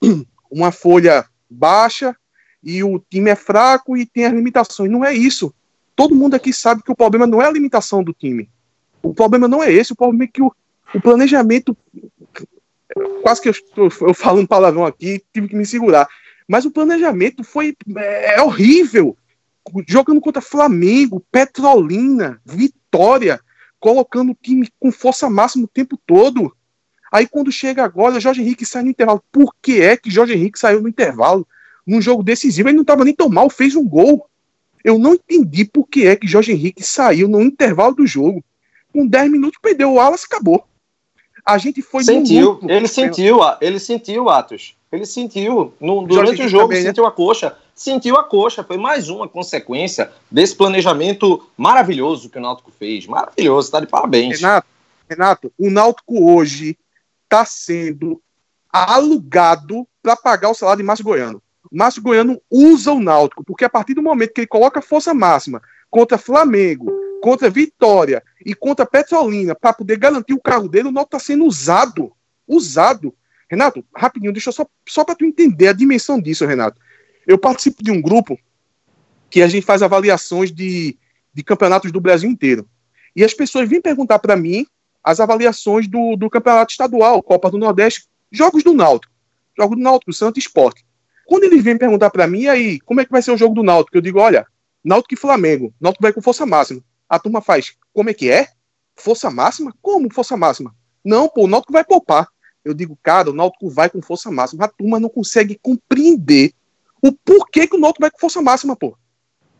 uma 0.48 0.70
folha 0.70 1.26
baixa 1.50 2.14
e 2.62 2.84
o 2.84 3.00
time 3.10 3.30
é 3.30 3.34
fraco 3.34 3.96
e 3.96 4.06
tem 4.06 4.26
as 4.26 4.32
limitações. 4.32 4.88
Não 4.88 5.04
é 5.04 5.12
isso. 5.12 5.52
Todo 5.96 6.14
mundo 6.14 6.34
aqui 6.34 6.52
sabe 6.52 6.84
que 6.84 6.92
o 6.92 6.94
problema 6.94 7.26
não 7.26 7.42
é 7.42 7.46
a 7.46 7.50
limitação 7.50 8.00
do 8.00 8.12
time. 8.12 8.48
O 9.02 9.12
problema 9.12 9.48
não 9.48 9.60
é 9.60 9.72
esse, 9.72 9.92
o 9.92 9.96
problema 9.96 10.22
é 10.22 10.28
que 10.28 10.40
o, 10.40 10.54
o 10.94 11.00
planejamento 11.00 11.76
quase 13.22 13.42
que 13.42 13.48
eu, 13.48 13.54
eu 14.00 14.14
falo 14.14 14.40
um 14.40 14.46
palavrão 14.46 14.86
aqui, 14.86 15.20
tive 15.32 15.48
que 15.48 15.56
me 15.56 15.66
segurar. 15.66 16.08
Mas 16.46 16.64
o 16.64 16.70
planejamento 16.70 17.42
foi 17.42 17.76
é, 17.96 18.36
é 18.36 18.42
horrível. 18.42 19.18
Jogando 19.88 20.20
contra 20.20 20.40
Flamengo, 20.40 21.26
Petrolina, 21.32 22.40
Vitória, 22.44 23.40
colocando 23.80 24.30
o 24.30 24.38
time 24.40 24.68
com 24.78 24.92
força 24.92 25.28
máxima 25.28 25.64
o 25.64 25.68
tempo 25.68 25.98
todo. 26.06 26.54
Aí 27.14 27.28
quando 27.28 27.52
chega 27.52 27.84
agora, 27.84 28.18
Jorge 28.18 28.42
Henrique 28.42 28.66
sai 28.66 28.82
no 28.82 28.90
intervalo. 28.90 29.22
Por 29.30 29.54
que 29.62 29.80
é 29.80 29.96
que 29.96 30.10
Jorge 30.10 30.34
Henrique 30.34 30.58
saiu 30.58 30.82
no 30.82 30.88
intervalo? 30.88 31.46
Num 31.86 32.02
jogo 32.02 32.24
decisivo, 32.24 32.68
ele 32.68 32.74
não 32.74 32.82
estava 32.82 33.04
nem 33.04 33.14
tão 33.14 33.28
mal, 33.28 33.48
fez 33.48 33.76
um 33.76 33.88
gol. 33.88 34.26
Eu 34.82 34.98
não 34.98 35.14
entendi 35.14 35.64
por 35.64 35.86
que 35.86 36.08
é 36.08 36.16
que 36.16 36.26
Jorge 36.26 36.50
Henrique 36.50 36.82
saiu 36.82 37.28
no 37.28 37.40
intervalo 37.40 37.94
do 37.94 38.04
jogo. 38.04 38.42
Com 38.92 39.06
10 39.06 39.30
minutos, 39.30 39.60
perdeu 39.62 39.92
o 39.92 40.00
Alas, 40.00 40.24
acabou. 40.24 40.64
A 41.46 41.56
gente 41.56 41.82
foi 41.82 42.02
sentiu, 42.02 42.58
ele 42.64 42.88
sentiu, 42.88 43.38
ele 43.60 43.78
sentiu 43.78 44.28
Atos. 44.28 44.74
Ele 44.90 45.06
sentiu 45.06 45.72
no, 45.78 46.04
durante 46.08 46.42
o 46.42 46.48
jogo, 46.48 46.64
também, 46.64 46.82
né? 46.82 46.88
sentiu 46.88 47.04
né? 47.04 47.08
a 47.08 47.12
coxa, 47.12 47.56
sentiu 47.76 48.16
a 48.16 48.24
coxa. 48.24 48.64
Foi 48.64 48.76
mais 48.76 49.08
uma 49.08 49.28
consequência 49.28 50.10
desse 50.28 50.56
planejamento 50.56 51.46
maravilhoso 51.56 52.28
que 52.28 52.38
o 52.38 52.42
Náutico 52.42 52.72
fez. 52.76 53.06
Maravilhoso, 53.06 53.70
tá 53.70 53.78
de 53.78 53.86
parabéns. 53.86 54.40
Renato, 54.40 54.66
Renato, 55.08 55.52
o 55.56 55.70
Náutico 55.70 56.28
hoje 56.28 56.76
está 57.34 57.44
sendo 57.44 58.22
alugado 58.72 59.86
para 60.02 60.16
pagar 60.16 60.50
o 60.50 60.54
salário 60.54 60.82
de 60.82 60.86
Márcio 60.86 61.04
Goiano. 61.04 61.42
Márcio 61.70 62.02
Goiano 62.02 62.40
usa 62.48 62.92
o 62.92 63.00
Náutico, 63.00 63.44
porque 63.44 63.64
a 63.64 63.70
partir 63.70 63.94
do 63.94 64.02
momento 64.02 64.32
que 64.32 64.42
ele 64.42 64.46
coloca 64.46 64.80
força 64.80 65.12
máxima 65.12 65.60
contra 65.90 66.18
Flamengo, 66.18 66.92
contra 67.20 67.50
Vitória 67.50 68.22
e 68.44 68.54
contra 68.54 68.86
Petrolina 68.86 69.54
para 69.54 69.72
poder 69.72 69.98
garantir 69.98 70.34
o 70.34 70.40
carro 70.40 70.68
dele, 70.68 70.88
o 70.88 70.92
Náutico 70.92 71.16
está 71.16 71.26
sendo 71.26 71.44
usado. 71.44 72.12
Usado. 72.46 73.14
Renato, 73.50 73.84
rapidinho, 73.94 74.32
deixa 74.32 74.52
só, 74.52 74.66
só 74.88 75.04
para 75.04 75.14
tu 75.14 75.24
entender 75.24 75.68
a 75.68 75.72
dimensão 75.72 76.20
disso, 76.20 76.46
Renato. 76.46 76.80
Eu 77.26 77.38
participo 77.38 77.82
de 77.82 77.90
um 77.90 78.00
grupo 78.00 78.38
que 79.30 79.42
a 79.42 79.48
gente 79.48 79.64
faz 79.64 79.82
avaliações 79.82 80.52
de, 80.52 80.96
de 81.32 81.42
campeonatos 81.42 81.90
do 81.90 82.00
Brasil 82.00 82.30
inteiro. 82.30 82.68
E 83.16 83.24
as 83.24 83.34
pessoas 83.34 83.68
vêm 83.68 83.80
perguntar 83.80 84.18
para 84.18 84.36
mim 84.36 84.66
as 85.04 85.20
avaliações 85.20 85.86
do, 85.86 86.16
do 86.16 86.30
campeonato 86.30 86.72
estadual, 86.72 87.22
Copa 87.22 87.50
do 87.50 87.58
Nordeste, 87.58 88.08
jogos 88.32 88.64
do 88.64 88.72
Náutico. 88.72 89.12
Jogos 89.56 89.76
do 89.76 89.82
Náutico, 89.82 90.12
Santo 90.12 90.38
Esporte. 90.38 90.84
Quando 91.26 91.44
eles 91.44 91.62
vêm 91.62 91.78
perguntar 91.78 92.10
para 92.10 92.26
mim, 92.26 92.46
aí, 92.46 92.80
como 92.80 93.00
é 93.00 93.04
que 93.04 93.12
vai 93.12 93.22
ser 93.22 93.30
o 93.30 93.36
jogo 93.36 93.54
do 93.54 93.62
Náutico? 93.62 93.96
Eu 93.96 94.02
digo, 94.02 94.18
olha, 94.18 94.46
Náutico 94.82 95.14
e 95.14 95.16
Flamengo. 95.16 95.72
Náutico 95.80 96.02
vai 96.02 96.12
com 96.12 96.22
força 96.22 96.44
máxima 96.44 96.82
a 97.08 97.18
turma 97.18 97.40
faz, 97.40 97.74
como 97.92 98.10
é 98.10 98.14
que 98.14 98.30
é? 98.30 98.48
Força 98.96 99.30
máxima? 99.30 99.74
Como 99.80 100.12
força 100.12 100.36
máxima? 100.36 100.74
Não, 101.04 101.28
pô, 101.28 101.44
o 101.44 101.48
Náutico 101.48 101.72
vai 101.72 101.84
poupar. 101.84 102.28
Eu 102.64 102.72
digo, 102.72 102.98
cara, 103.02 103.30
o 103.30 103.34
Náutico 103.34 103.68
vai 103.68 103.90
com 103.90 104.00
força 104.00 104.30
máxima. 104.30 104.64
A 104.64 104.68
turma 104.68 104.98
não 104.98 105.08
consegue 105.08 105.58
compreender 105.60 106.52
o 107.02 107.12
porquê 107.12 107.66
que 107.66 107.76
o 107.76 107.80
Náutico 107.80 108.02
vai 108.02 108.10
com 108.10 108.18
força 108.18 108.40
máxima, 108.40 108.74
pô. 108.74 108.96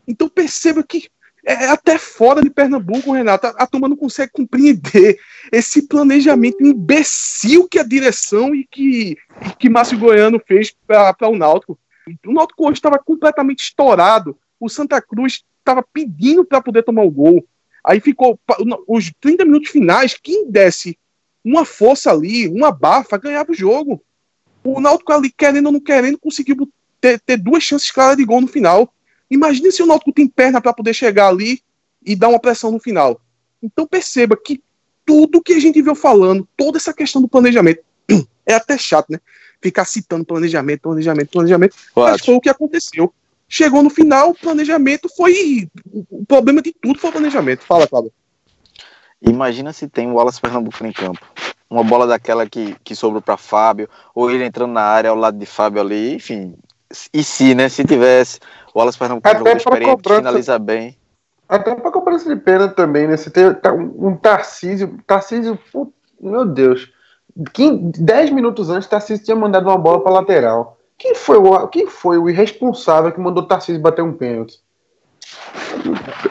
Então 0.07 0.27
perceba 0.27 0.83
que 0.83 1.07
é 1.45 1.67
até 1.67 1.97
fora 1.97 2.41
de 2.41 2.49
Pernambuco, 2.49 3.11
Renato, 3.11 3.47
a, 3.47 3.49
a 3.51 3.67
turma 3.67 3.87
não 3.87 3.95
consegue 3.95 4.31
compreender 4.31 5.19
esse 5.51 5.83
planejamento 5.83 6.65
imbecil 6.65 7.67
que 7.69 7.77
a 7.77 7.83
direção 7.83 8.55
e 8.55 8.65
que, 8.65 9.15
que 9.59 9.69
Márcio 9.69 9.99
Goiano 9.99 10.41
fez 10.45 10.75
para 10.87 11.29
o 11.29 11.37
Náutico. 11.37 11.77
O 12.25 12.33
Náutico 12.33 12.67
hoje 12.67 12.79
estava 12.79 12.97
completamente 12.97 13.59
estourado. 13.59 14.37
O 14.59 14.67
Santa 14.67 14.99
Cruz 14.99 15.43
estava 15.59 15.85
pedindo 15.93 16.43
para 16.43 16.61
poder 16.61 16.83
tomar 16.83 17.03
o 17.03 17.11
gol. 17.11 17.45
Aí 17.83 17.99
ficou 17.99 18.39
os 18.87 19.11
30 19.21 19.45
minutos 19.45 19.69
finais, 19.69 20.17
quem 20.21 20.49
desse 20.49 20.97
uma 21.43 21.63
força 21.63 22.11
ali, 22.11 22.47
uma 22.47 22.71
bafa, 22.71 23.19
ganhava 23.19 23.51
o 23.51 23.55
jogo. 23.55 24.01
O 24.63 24.81
Náutico 24.81 25.13
ali, 25.13 25.31
querendo 25.31 25.67
ou 25.67 25.71
não 25.71 25.79
querendo, 25.79 26.17
conseguiu 26.17 26.67
ter, 26.99 27.19
ter 27.19 27.37
duas 27.37 27.61
chances 27.61 27.91
claras 27.91 28.17
de 28.17 28.25
gol 28.25 28.41
no 28.41 28.47
final. 28.47 28.91
Imagine 29.29 29.71
se 29.71 29.81
o 29.81 29.85
Náutico 29.85 30.11
tem 30.11 30.27
perna 30.27 30.61
para 30.61 30.73
poder 30.73 30.93
chegar 30.93 31.27
ali 31.27 31.61
e 32.05 32.15
dar 32.15 32.29
uma 32.29 32.39
pressão 32.39 32.71
no 32.71 32.79
final. 32.79 33.19
Então 33.61 33.87
perceba 33.87 34.37
que 34.37 34.61
tudo 35.05 35.41
que 35.41 35.53
a 35.53 35.59
gente 35.59 35.81
veio 35.81 35.95
falando, 35.95 36.47
toda 36.55 36.77
essa 36.77 36.93
questão 36.93 37.21
do 37.21 37.27
planejamento, 37.27 37.83
é 38.45 38.53
até 38.53 38.77
chato, 38.77 39.07
né? 39.09 39.19
Ficar 39.61 39.85
citando 39.85 40.25
planejamento, 40.25 40.81
planejamento, 40.81 41.29
planejamento. 41.29 41.75
Mas 41.95 42.21
foi 42.21 42.35
o 42.35 42.41
que 42.41 42.49
aconteceu. 42.49 43.13
Chegou 43.47 43.81
no 43.83 43.89
final, 43.89 44.31
o 44.31 44.35
planejamento 44.35 45.07
foi. 45.15 45.69
O 46.09 46.25
problema 46.25 46.61
de 46.61 46.73
tudo 46.73 46.99
foi 46.99 47.09
o 47.09 47.13
planejamento. 47.13 47.63
Fala, 47.63 47.87
Fábio. 47.87 48.11
Imagina 49.21 49.71
se 49.73 49.87
tem 49.87 50.09
o 50.09 50.15
Wallace 50.15 50.41
Pernambuco 50.41 50.85
em 50.85 50.91
campo. 50.91 51.25
Uma 51.69 51.83
bola 51.83 52.05
daquela 52.05 52.47
que, 52.47 52.75
que 52.83 52.95
sobrou 52.95 53.21
para 53.21 53.37
Fábio, 53.37 53.89
ou 54.13 54.29
ele 54.29 54.43
entrando 54.43 54.73
na 54.73 54.83
área 54.83 55.09
ao 55.09 55.15
lado 55.15 55.37
de 55.37 55.45
Fábio 55.45 55.81
ali, 55.81 56.13
enfim. 56.15 56.53
E 57.13 57.23
se, 57.23 57.53
né? 57.55 57.69
Se 57.69 57.83
tivesse 57.83 58.39
o 58.73 58.79
Wallace 58.79 58.97
Pernambuco 58.97 59.27
Até 59.27 59.37
jogo 59.39 59.49
experiente, 59.57 59.91
cobrança, 59.95 60.17
finaliza 60.21 60.59
bem. 60.59 60.97
Até 61.47 61.75
para 61.75 61.91
cobrança 61.91 62.33
de 62.33 62.41
pena 62.41 62.67
também, 62.67 63.07
né? 63.07 63.17
Você 63.17 63.29
tem 63.29 63.45
um 63.73 64.15
Tarcísio. 64.17 64.97
Tarcísio, 65.05 65.59
meu 66.19 66.45
Deus. 66.45 66.91
10 67.37 68.29
minutos 68.31 68.69
antes, 68.69 68.87
Tarcísio 68.87 69.23
tinha 69.25 69.35
mandado 69.35 69.67
uma 69.67 69.77
bola 69.77 70.01
para 70.01 70.11
lateral. 70.13 70.77
Quem 70.97 71.13
foi, 71.13 71.37
o, 71.37 71.67
quem 71.67 71.87
foi 71.87 72.17
o 72.17 72.29
irresponsável 72.29 73.11
que 73.11 73.19
mandou 73.19 73.43
Tarcísio 73.45 73.81
bater 73.81 74.01
um 74.01 74.13
pênalti? 74.13 74.59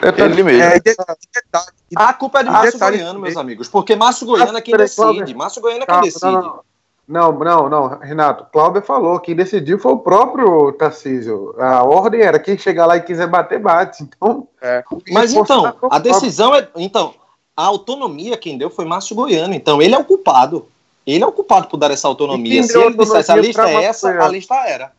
É, 0.01 0.21
Ele 0.23 0.43
mesmo. 0.43 0.61
É, 0.63 0.79
detalhe, 0.79 1.19
detalhe, 1.33 1.65
A 1.95 2.13
culpa 2.13 2.39
é 2.39 2.43
de 2.43 2.49
Ah, 2.49 2.53
Márcio 2.53 2.73
detalhe- 2.73 2.97
Goiano, 2.97 3.19
meus 3.19 3.37
amigos. 3.37 3.67
Porque 3.69 3.95
Márcio 3.95 4.25
Goiano 4.25 4.57
é 4.57 4.61
quem 4.61 4.73
Cláudio. 4.75 5.21
decide. 5.21 5.37
Márcio 5.37 5.61
Goiano 5.61 5.83
é 5.83 5.85
quem 5.85 6.01
decide. 6.01 6.25
não, 6.25 6.41
não, 6.41 6.59
não, 7.07 7.31
não, 7.37 7.69
não, 7.69 7.99
Renato. 7.99 8.47
Cláudio 8.51 8.81
falou. 8.81 9.19
Quem 9.19 9.35
decidiu 9.35 9.77
foi 9.77 9.91
o 9.93 9.99
próprio 9.99 10.71
Tarcísio. 10.73 11.53
A 11.59 11.83
ordem 11.83 12.21
era 12.21 12.39
quem 12.39 12.57
chegar 12.57 12.85
lá 12.87 12.97
e 12.97 13.01
quiser 13.03 13.27
bater, 13.27 13.59
bate. 13.59 14.03
Então. 14.03 14.47
É. 14.61 14.83
Mas 15.11 15.33
então, 15.33 15.65
a 15.65 15.71
próprio. 15.73 15.99
decisão 16.01 16.55
é. 16.55 16.67
Então, 16.75 17.13
a 17.55 17.63
autonomia 17.65 18.37
quem 18.37 18.57
deu 18.57 18.69
foi 18.69 18.85
Márcio 18.85 19.15
Goiano. 19.15 19.53
Então, 19.53 19.81
ele 19.81 19.93
é 19.93 19.97
o 19.97 20.03
culpado. 20.05 20.67
Ele 21.05 21.23
é 21.23 21.27
o 21.27 21.31
culpado 21.31 21.67
por 21.67 21.77
dar 21.77 21.91
essa 21.91 22.07
autonomia. 22.07 22.63
Se 22.63 22.75
ele 22.77 22.97
dissesse 22.97 23.31
a 23.31 23.35
lista 23.35 23.69
é 23.69 23.83
essa, 23.83 24.09
a 24.09 24.13
Goiano? 24.13 24.31
lista 24.33 24.55
era. 24.55 24.91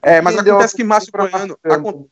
É, 0.00 0.20
mas 0.20 0.36
Quem 0.36 0.48
acontece 0.52 0.76
que 0.76 0.84
Márcio 0.84 1.10
Goiano. 1.12 1.58
Goiano? 1.64 1.88
acon- 1.88 2.06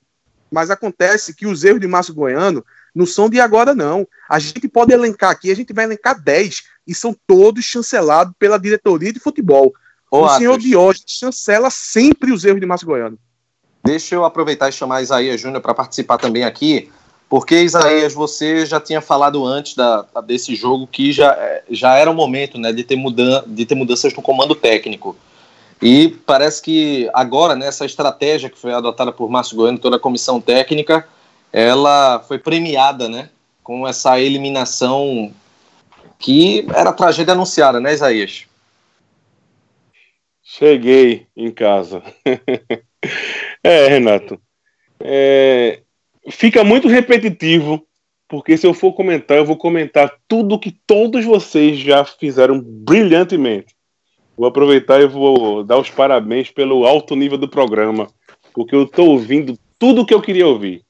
Mas 0.51 0.71
acontece 0.71 1.35
que 1.35 1.47
os 1.47 1.63
erros 1.63 1.81
de 1.81 1.87
Márcio 1.87 2.15
Goiano 2.15 2.65
não 2.93 3.07
são 3.07 3.29
de 3.31 3.39
agora, 3.41 3.75
não. 3.75 4.07
A 4.29 4.39
gente 4.41 4.67
pode 4.69 4.93
elencar 4.93 5.31
aqui, 5.31 5.51
a 5.51 5.55
gente 5.55 5.73
vai 5.73 5.85
elencar 5.85 6.21
10 6.21 6.65
e 6.87 6.95
são 6.95 7.15
todos 7.27 7.65
chancelados 7.65 8.35
pela 8.39 8.59
diretoria 8.59 9.13
de 9.13 9.19
futebol. 9.19 9.73
Ô, 10.11 10.25
o 10.25 10.29
senhor 10.37 10.59
Diógenes 10.59 11.05
chancela 11.09 11.69
sempre 11.71 12.33
os 12.33 12.45
erros 12.45 12.61
de 12.61 12.67
Márcio 12.67 12.87
Goiano. 12.87 13.19
Deixa 13.85 14.15
eu 14.15 14.25
aproveitar 14.25 14.69
e 14.69 14.73
chamar 14.73 15.03
Isaías 15.03 15.41
Júnior 15.41 15.61
para 15.61 15.75
participar 15.75 16.19
também 16.19 16.45
aqui, 16.45 16.91
porque 17.29 17.63
Isaías, 17.63 18.15
você 18.15 18.65
já 18.65 18.81
tinha 18.81 19.01
falado 19.01 19.45
antes 19.45 19.75
da, 19.75 20.07
desse 20.25 20.55
jogo 20.55 20.87
que 20.87 21.13
já, 21.13 21.33
é, 21.33 21.65
já 21.71 21.95
era 21.95 22.11
o 22.11 22.15
momento 22.15 22.59
né, 22.59 22.73
de, 22.73 22.85
ter 22.85 22.97
mudan 22.97 23.43
de 23.47 23.67
ter 23.67 23.75
mudanças 23.75 24.15
no 24.15 24.23
comando 24.23 24.55
técnico. 24.55 25.17
E 25.83 26.09
parece 26.25 26.63
que 26.63 27.11
agora, 27.13 27.55
nessa 27.55 27.85
estratégia 27.85 28.49
que 28.49 28.59
foi 28.59 28.73
adotada 28.73 29.13
por 29.13 29.29
Márcio 29.29 29.57
Goiano, 29.57 29.79
toda 29.79 29.97
a 29.97 30.01
comissão 30.01 30.41
técnica, 30.41 31.07
ela 31.53 32.21
foi 32.27 32.39
premiada 32.39 33.09
né, 33.09 33.29
com 33.63 33.87
essa 33.87 34.19
eliminação 34.19 35.33
que 36.19 36.67
era 36.75 36.93
tragédia 36.93 37.33
anunciada, 37.33 37.81
né, 37.81 37.93
Isaías? 37.93 38.47
Cheguei 40.43 41.27
em 41.37 41.51
casa. 41.51 42.03
é, 43.63 43.89
Renato. 43.89 44.41
É, 45.01 45.83
fica 46.31 46.65
muito 46.65 46.89
repetitivo, 46.89 47.87
porque 48.29 48.57
se 48.57 48.67
eu 48.67 48.73
for 48.73 48.93
comentar, 48.93 49.37
eu 49.37 49.45
vou 49.45 49.57
comentar 49.57 50.13
tudo 50.27 50.59
que 50.59 50.71
todos 50.87 51.25
vocês 51.25 51.79
já 51.79 52.05
fizeram 52.05 52.61
brilhantemente. 52.61 53.75
Vou 54.37 54.47
aproveitar 54.47 55.01
e 55.01 55.07
vou 55.07 55.65
dar 55.65 55.79
os 55.79 55.91
parabéns 55.91 56.51
pelo 56.51 56.87
alto 56.87 57.17
nível 57.17 57.39
do 57.39 57.49
programa, 57.49 58.09
porque 58.55 58.75
eu 58.75 58.85
estou 58.85 59.11
ouvindo 59.11 59.59
tudo 59.79 60.05
que 60.07 60.15
eu 60.15 60.21
queria 60.21 60.47
ouvir. 60.47 60.83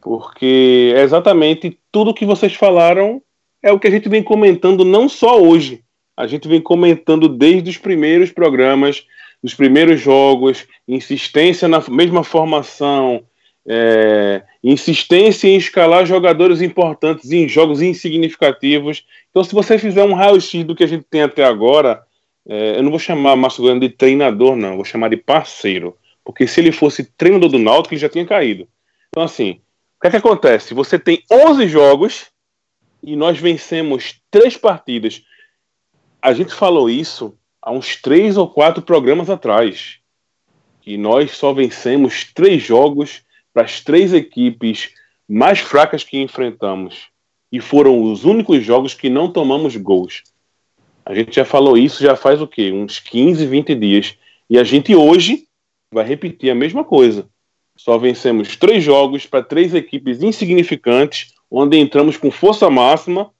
Porque 0.00 0.92
é 0.96 1.02
exatamente 1.02 1.78
tudo 1.90 2.14
que 2.14 2.24
vocês 2.24 2.54
falaram 2.54 3.20
é 3.66 3.72
o 3.72 3.80
que 3.80 3.88
a 3.88 3.90
gente 3.90 4.08
vem 4.08 4.22
comentando 4.22 4.84
não 4.84 5.08
só 5.08 5.42
hoje, 5.42 5.82
a 6.16 6.24
gente 6.28 6.46
vem 6.46 6.60
comentando 6.60 7.28
desde 7.28 7.68
os 7.68 7.76
primeiros 7.76 8.30
programas, 8.30 9.04
dos 9.42 9.54
primeiros 9.54 10.00
jogos, 10.00 10.64
insistência 10.86 11.66
na 11.66 11.82
mesma 11.90 12.22
formação, 12.22 13.24
é, 13.66 14.44
insistência 14.62 15.48
em 15.48 15.56
escalar 15.56 16.06
jogadores 16.06 16.62
importantes 16.62 17.32
em 17.32 17.48
jogos 17.48 17.82
insignificativos. 17.82 19.04
Então, 19.30 19.42
se 19.42 19.52
você 19.52 19.76
fizer 19.76 20.04
um 20.04 20.14
raio-x 20.14 20.62
do 20.62 20.76
que 20.76 20.84
a 20.84 20.86
gente 20.86 21.04
tem 21.10 21.22
até 21.22 21.44
agora, 21.44 22.00
é, 22.48 22.78
eu 22.78 22.84
não 22.84 22.90
vou 22.90 23.00
chamar 23.00 23.34
Márcio 23.34 23.62
Goiano 23.62 23.80
de 23.80 23.88
treinador, 23.88 24.54
não, 24.54 24.76
vou 24.76 24.84
chamar 24.84 25.10
de 25.10 25.16
parceiro. 25.16 25.96
Porque 26.24 26.46
se 26.46 26.60
ele 26.60 26.70
fosse 26.70 27.02
treinador 27.02 27.50
do 27.50 27.58
Náutico, 27.58 27.94
ele 27.94 28.00
já 28.00 28.08
tinha 28.08 28.24
caído. 28.24 28.68
Então, 29.08 29.24
assim, 29.24 29.60
o 29.98 30.00
que 30.02 30.06
é 30.06 30.10
que 30.10 30.16
acontece? 30.16 30.72
Você 30.72 31.00
tem 31.00 31.24
11 31.30 31.66
jogos 31.66 32.35
e 33.06 33.14
nós 33.14 33.38
vencemos 33.38 34.20
três 34.32 34.56
partidas. 34.56 35.22
A 36.20 36.32
gente 36.32 36.52
falou 36.52 36.90
isso 36.90 37.38
há 37.62 37.70
uns 37.70 37.94
três 37.94 38.36
ou 38.36 38.48
quatro 38.48 38.82
programas 38.82 39.30
atrás. 39.30 39.98
Que 40.82 40.96
nós 40.96 41.30
só 41.30 41.52
vencemos 41.52 42.24
três 42.34 42.64
jogos 42.64 43.22
para 43.54 43.62
as 43.62 43.80
três 43.80 44.12
equipes 44.12 44.90
mais 45.28 45.60
fracas 45.60 46.02
que 46.02 46.20
enfrentamos. 46.20 47.06
E 47.50 47.60
foram 47.60 48.02
os 48.02 48.24
únicos 48.24 48.64
jogos 48.64 48.92
que 48.92 49.08
não 49.08 49.30
tomamos 49.30 49.76
gols. 49.76 50.24
A 51.04 51.14
gente 51.14 51.36
já 51.36 51.44
falou 51.44 51.78
isso 51.78 52.02
já 52.02 52.16
faz 52.16 52.42
o 52.42 52.48
quê? 52.48 52.72
Uns 52.72 52.98
15, 52.98 53.46
20 53.46 53.74
dias. 53.76 54.18
E 54.50 54.58
a 54.58 54.64
gente 54.64 54.96
hoje 54.96 55.46
vai 55.92 56.04
repetir 56.04 56.50
a 56.50 56.56
mesma 56.56 56.82
coisa. 56.82 57.28
Só 57.76 57.96
vencemos 57.98 58.56
três 58.56 58.82
jogos 58.82 59.26
para 59.26 59.44
três 59.44 59.74
equipes 59.74 60.22
insignificantes, 60.22 61.35
onde 61.58 61.78
entramos 61.78 62.18
com 62.18 62.30
força 62.30 62.68
máxima, 62.68 63.32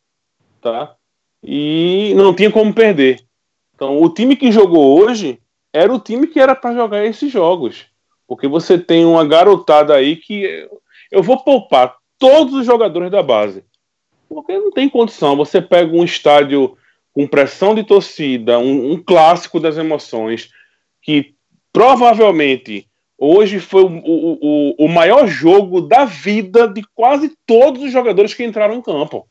tá? 0.63 0.95
E 1.43 2.15
não 2.17 2.35
tinha 2.35 2.51
como 2.51 2.73
perder. 2.73 3.21
Então, 3.75 4.01
o 4.01 4.09
time 4.09 4.35
que 4.35 4.51
jogou 4.51 4.99
hoje 4.99 5.39
era 5.71 5.93
o 5.93 6.01
time 6.01 6.27
que 6.27 6.41
era 6.41 6.55
para 6.55 6.75
jogar 6.75 7.05
esses 7.05 7.31
jogos. 7.31 7.85
Porque 8.27 8.49
você 8.49 8.79
tem 8.79 9.05
uma 9.05 9.23
garotada 9.23 9.95
aí 9.95 10.17
que 10.17 10.67
eu 11.13 11.23
vou 11.23 11.45
poupar 11.45 11.95
todos 12.19 12.55
os 12.55 12.65
jogadores 12.65 13.11
da 13.11 13.23
base. 13.23 13.63
Porque 14.27 14.59
não 14.59 14.73
tem 14.73 14.89
condição. 14.89 15.37
Você 15.37 15.61
pega 15.61 15.95
um 15.95 16.03
estádio 16.03 16.75
com 17.13 17.27
pressão 17.27 17.75
de 17.75 17.85
torcida, 17.85 18.59
um, 18.59 18.93
um 18.93 19.03
clássico 19.03 19.61
das 19.61 19.77
emoções, 19.77 20.51
que 21.03 21.35
provavelmente 21.71 22.86
hoje 23.19 23.61
foi 23.61 23.83
o, 23.83 23.89
o, 23.89 24.85
o, 24.85 24.89
maior 24.89 25.27
jogo 25.27 25.81
da 25.81 26.05
vida 26.05 26.69
de 26.69 26.83
quase 26.95 27.37
todos 27.47 27.83
os 27.83 27.91
jogadores 27.91 28.35
que 28.35 28.45
entraram 28.45 28.75
em 28.75 28.83
campo. 28.83 29.27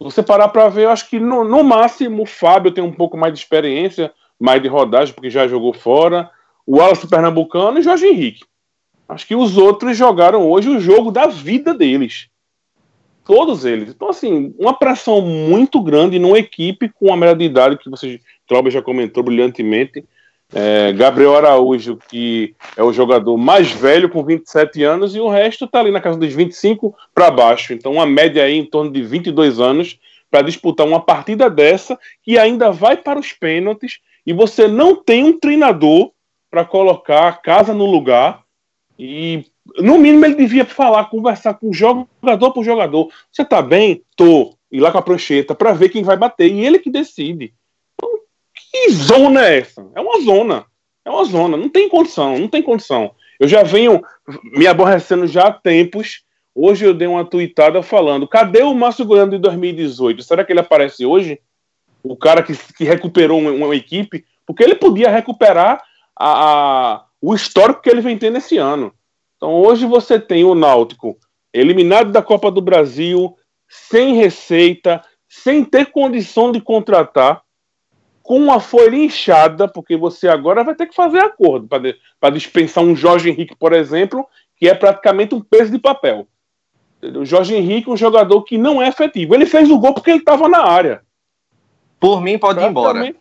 Você 0.00 0.22
parar 0.22 0.48
para 0.48 0.68
ver, 0.68 0.84
eu 0.84 0.90
acho 0.90 1.08
que 1.08 1.18
no, 1.18 1.44
no, 1.44 1.64
máximo 1.64 2.22
o 2.22 2.26
Fábio 2.26 2.70
tem 2.70 2.82
um 2.82 2.92
pouco 2.92 3.16
mais 3.16 3.32
de 3.32 3.40
experiência, 3.40 4.12
mais 4.38 4.62
de 4.62 4.68
rodagem, 4.68 5.12
porque 5.12 5.30
já 5.30 5.48
jogou 5.48 5.72
fora. 5.72 6.30
O 6.66 6.76
Wallace 6.76 7.08
Pernambucano 7.08 7.78
e 7.78 7.82
Jorge 7.82 8.06
Henrique. 8.06 8.44
Acho 9.08 9.26
que 9.26 9.34
os 9.34 9.56
outros 9.56 9.96
jogaram 9.96 10.48
hoje 10.48 10.68
o 10.68 10.78
jogo 10.78 11.10
da 11.10 11.26
vida 11.26 11.72
deles. 11.72 12.28
Todos 13.24 13.64
eles. 13.64 13.90
Então, 13.90 14.10
assim, 14.10 14.54
uma 14.58 14.72
pressão 14.72 15.20
muito 15.20 15.82
grande 15.82 16.18
numa 16.18 16.38
equipe 16.38 16.88
com 16.90 17.12
a 17.12 17.16
média 17.16 17.36
de 17.36 17.44
idade 17.44 17.78
que 17.78 17.90
você, 17.90 18.20
Trober 18.46 18.70
já 18.70 18.82
comentou 18.82 19.22
brilhantemente. 19.22 20.04
É, 20.54 20.92
Gabriel 20.94 21.36
Araújo, 21.36 21.98
que 22.08 22.54
é 22.76 22.82
o 22.82 22.92
jogador 22.92 23.36
mais 23.36 23.70
velho, 23.70 24.08
com 24.08 24.24
27 24.24 24.82
anos, 24.82 25.14
e 25.14 25.20
o 25.20 25.28
resto 25.28 25.66
está 25.66 25.80
ali 25.80 25.90
na 25.90 26.00
casa 26.00 26.18
dos 26.18 26.32
25 26.32 26.94
para 27.14 27.30
baixo. 27.30 27.72
Então, 27.72 27.92
uma 27.92 28.06
média 28.06 28.42
aí 28.42 28.56
em 28.56 28.64
torno 28.64 28.90
de 28.90 29.02
22 29.02 29.60
anos 29.60 29.98
para 30.30 30.42
disputar 30.42 30.86
uma 30.86 31.00
partida 31.00 31.50
dessa, 31.50 31.98
que 32.22 32.38
ainda 32.38 32.70
vai 32.70 32.96
para 32.96 33.18
os 33.18 33.32
pênaltis, 33.32 33.98
e 34.26 34.32
você 34.32 34.66
não 34.66 34.94
tem 34.96 35.24
um 35.24 35.38
treinador 35.38 36.12
para 36.50 36.64
colocar 36.64 37.28
a 37.28 37.32
casa 37.32 37.74
no 37.74 37.86
lugar. 37.86 38.42
E, 38.98 39.44
no 39.76 39.98
mínimo, 39.98 40.24
ele 40.24 40.34
devia 40.34 40.64
falar, 40.64 41.04
conversar 41.10 41.54
com 41.54 41.72
jogador 41.72 42.52
por 42.52 42.64
jogador. 42.64 43.10
Você 43.30 43.44
tá 43.44 43.62
bem? 43.62 44.02
Tô. 44.16 44.54
Ir 44.70 44.80
lá 44.80 44.92
com 44.92 44.98
a 44.98 45.02
prancheta 45.02 45.54
para 45.54 45.72
ver 45.72 45.88
quem 45.88 46.02
vai 46.02 46.16
bater. 46.16 46.52
E 46.52 46.64
ele 46.64 46.78
que 46.78 46.90
decide. 46.90 47.54
Que 48.70 48.90
zona 48.90 49.46
é 49.46 49.58
essa? 49.58 49.86
É 49.94 50.00
uma 50.00 50.20
zona. 50.20 50.66
É 51.04 51.10
uma 51.10 51.24
zona. 51.24 51.56
Não 51.56 51.68
tem 51.68 51.88
condição, 51.88 52.38
não 52.38 52.48
tem 52.48 52.62
condição. 52.62 53.14
Eu 53.40 53.48
já 53.48 53.62
venho 53.62 54.02
me 54.44 54.66
aborrecendo 54.66 55.26
já 55.26 55.46
há 55.46 55.52
tempos. 55.52 56.22
Hoje 56.54 56.84
eu 56.84 56.92
dei 56.92 57.06
uma 57.06 57.24
tuitada 57.24 57.82
falando: 57.82 58.28
cadê 58.28 58.62
o 58.62 58.74
Márcio 58.74 59.06
Goiano 59.06 59.32
de 59.32 59.38
2018? 59.38 60.22
Será 60.22 60.44
que 60.44 60.52
ele 60.52 60.60
aparece 60.60 61.06
hoje? 61.06 61.40
O 62.02 62.16
cara 62.16 62.42
que, 62.42 62.52
que 62.74 62.84
recuperou 62.84 63.38
uma, 63.38 63.50
uma, 63.50 63.76
equipe? 63.76 64.24
Porque 64.46 64.62
ele 64.62 64.74
podia 64.74 65.10
recuperar 65.10 65.82
a, 66.18 66.46
a, 66.46 67.04
o 67.20 67.34
histórico 67.34 67.82
que 67.82 67.88
ele 67.88 68.00
vem 68.00 68.18
tendo 68.18 68.38
esse 68.38 68.58
ano. 68.58 68.92
Então 69.36 69.52
hoje 69.52 69.86
você 69.86 70.18
tem 70.18 70.44
o 70.44 70.54
Náutico 70.54 71.16
eliminado 71.52 72.10
da 72.10 72.22
Copa 72.22 72.50
do 72.50 72.60
Brasil, 72.60 73.36
sem 73.68 74.14
receita, 74.14 75.02
sem 75.28 75.64
ter 75.64 75.86
condição 75.86 76.52
de 76.52 76.60
contratar 76.60 77.42
com 78.28 78.36
uma 78.36 78.60
folha 78.60 78.94
inchada, 78.94 79.66
porque 79.66 79.96
você 79.96 80.28
agora 80.28 80.62
vai 80.62 80.74
ter 80.74 80.84
que 80.84 80.94
fazer 80.94 81.18
acordo 81.18 81.66
para 82.20 82.30
dispensar 82.30 82.84
um 82.84 82.94
Jorge 82.94 83.30
Henrique, 83.30 83.56
por 83.56 83.72
exemplo, 83.72 84.28
que 84.54 84.68
é 84.68 84.74
praticamente 84.74 85.34
um 85.34 85.40
peso 85.40 85.72
de 85.72 85.78
papel. 85.78 86.28
O 87.02 87.24
Jorge 87.24 87.54
Henrique, 87.54 87.88
um 87.88 87.96
jogador 87.96 88.42
que 88.42 88.58
não 88.58 88.82
é 88.82 88.88
efetivo. 88.88 89.34
Ele 89.34 89.46
fez 89.46 89.70
o 89.70 89.78
gol 89.78 89.94
porque 89.94 90.10
ele 90.10 90.18
estava 90.18 90.46
na 90.46 90.62
área. 90.62 91.00
Por 91.98 92.20
mim, 92.20 92.36
pode 92.36 92.60
ir 92.60 92.68
embora. 92.68 93.14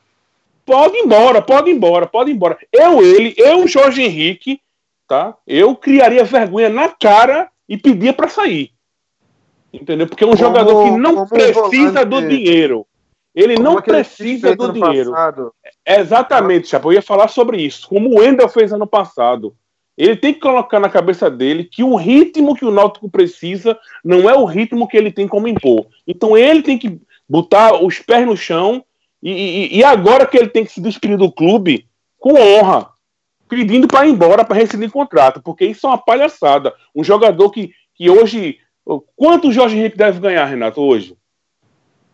Pode 0.66 0.98
ir 0.98 1.06
embora, 1.06 1.42
pode 1.42 1.70
ir 1.70 1.74
embora, 1.74 2.06
pode 2.06 2.32
ir 2.32 2.34
embora. 2.34 2.58
Eu, 2.70 3.02
ele, 3.02 3.34
eu, 3.38 3.66
Jorge 3.66 4.04
Henrique, 4.04 4.60
tá? 5.08 5.38
Eu 5.48 5.74
criaria 5.74 6.26
vergonha 6.26 6.68
na 6.68 6.90
cara 6.90 7.50
e 7.70 7.78
pedia 7.78 8.12
para 8.12 8.28
sair. 8.28 8.74
Entendeu? 9.72 10.06
Porque 10.06 10.26
é 10.26 10.28
um 10.28 10.32
como, 10.32 10.42
jogador 10.42 10.84
que 10.84 10.90
não 10.98 11.26
precisa 11.26 12.04
volante... 12.04 12.10
do 12.10 12.28
dinheiro 12.28 12.86
Ele 13.40 13.54
Como 13.56 13.70
não 13.70 13.76
que 13.82 13.92
precisa 13.92 14.56
do 14.56 14.74
dinheiro. 14.74 15.12
passado. 15.12 15.54
Exatamente, 15.86 16.68
Chapa. 16.70 16.88
Eu 16.88 16.94
ia 16.94 17.02
falar 17.04 17.28
sobre 17.28 17.62
isso. 17.62 17.88
Como 17.88 18.10
o 18.10 18.20
Wendel 18.20 18.50
fez 18.50 18.74
ano 18.74 18.88
passado. 18.88 19.56
Ele 19.96 20.16
tem 20.16 20.34
que 20.34 20.40
colocar 20.40 20.80
na 20.80 20.90
cabeça 20.90 21.30
dele 21.30 21.64
que 21.64 21.84
o 21.84 21.96
ritmo 21.96 22.56
que 22.56 22.66
o 22.66 22.72
Náutico 22.72 23.08
precisa 23.10 23.78
não 24.04 24.28
é 24.28 24.34
o 24.36 24.46
ritmo 24.46 24.88
que 24.88 24.98
ele 24.98 25.12
tem 25.12 25.28
como 25.28 25.48
impor. 25.48 25.86
Então 26.08 26.36
ele 26.36 26.64
tem 26.64 26.80
que 26.80 27.00
botar 27.30 27.76
os 27.84 28.00
pés 28.00 28.26
no 28.26 28.36
chão 28.36 28.84
e, 29.22 29.32
e- 29.32 29.78
e 29.78 29.84
agora 29.84 30.26
que 30.26 30.38
ele 30.38 30.50
tem 30.50 30.66
que 30.66 30.72
se 30.72 30.82
despedir 30.82 31.18
do 31.18 31.32
clube 31.32 31.88
com 32.20 32.34
honra, 32.40 32.90
pedindo 33.50 33.88
para 33.88 34.08
ir 34.08 34.12
embora 34.12 34.44
para 34.46 34.56
rescindir 34.56 34.92
contrato, 34.92 35.42
porque 35.44 35.66
isso 35.66 35.86
é 35.86 35.90
uma 35.90 35.98
palhaçada. 35.98 36.74
Um 36.96 37.04
jogador 37.04 37.52
que, 37.52 37.72
que 37.94 38.10
hoje. 38.10 38.58
Quanto 39.16 39.50
o 39.50 39.52
Jorge 39.52 39.78
Henrique 39.78 39.98
deve 39.98 40.20
ganhar, 40.20 40.46
Renato, 40.46 40.82
hoje? 40.82 41.16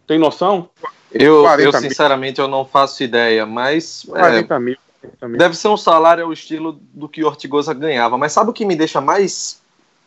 Tem 0.07 0.17
noção? 0.17 0.69
Eu, 1.13 1.43
40 1.43 1.61
eu 1.61 1.71
mil. 1.71 1.89
sinceramente, 1.89 2.41
eu 2.41 2.47
não 2.47 2.65
faço 2.65 3.03
ideia, 3.03 3.45
mas 3.45 4.05
é, 4.09 4.19
40 4.19 4.59
mil. 4.59 4.77
40 5.01 5.27
mil. 5.27 5.37
deve 5.37 5.55
ser 5.55 5.67
um 5.67 5.77
salário 5.77 6.25
ao 6.25 6.33
estilo 6.33 6.79
do 6.93 7.07
que 7.07 7.23
o 7.23 7.27
Ortigosa 7.27 7.73
ganhava. 7.73 8.17
Mas 8.17 8.31
sabe 8.31 8.49
o 8.49 8.53
que 8.53 8.65
me 8.65 8.75
deixa 8.75 8.99
mais, 8.99 9.61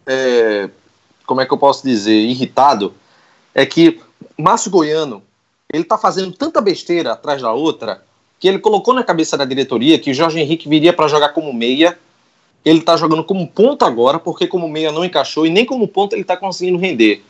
é, 0.06 0.68
como 1.24 1.40
é 1.40 1.46
que 1.46 1.52
eu 1.52 1.58
posso 1.58 1.86
dizer, 1.86 2.14
irritado? 2.14 2.92
É 3.54 3.64
que 3.64 4.00
Márcio 4.36 4.70
Goiano, 4.70 5.22
ele 5.72 5.84
tá 5.84 5.96
fazendo 5.96 6.32
tanta 6.32 6.60
besteira 6.60 7.12
atrás 7.12 7.40
da 7.40 7.52
outra, 7.52 8.02
que 8.38 8.48
ele 8.48 8.58
colocou 8.58 8.92
na 8.92 9.02
cabeça 9.02 9.36
da 9.36 9.44
diretoria 9.44 9.98
que 9.98 10.10
o 10.10 10.14
Jorge 10.14 10.38
Henrique 10.40 10.68
viria 10.68 10.92
para 10.92 11.08
jogar 11.08 11.30
como 11.30 11.52
meia. 11.52 11.98
Ele 12.64 12.80
tá 12.80 12.96
jogando 12.96 13.22
como 13.22 13.46
ponta 13.46 13.86
agora, 13.86 14.18
porque 14.18 14.46
como 14.46 14.68
meia 14.68 14.90
não 14.90 15.04
encaixou, 15.04 15.46
e 15.46 15.50
nem 15.50 15.64
como 15.64 15.86
ponta 15.86 16.16
ele 16.16 16.24
tá 16.24 16.36
conseguindo 16.36 16.78
render. 16.78 17.24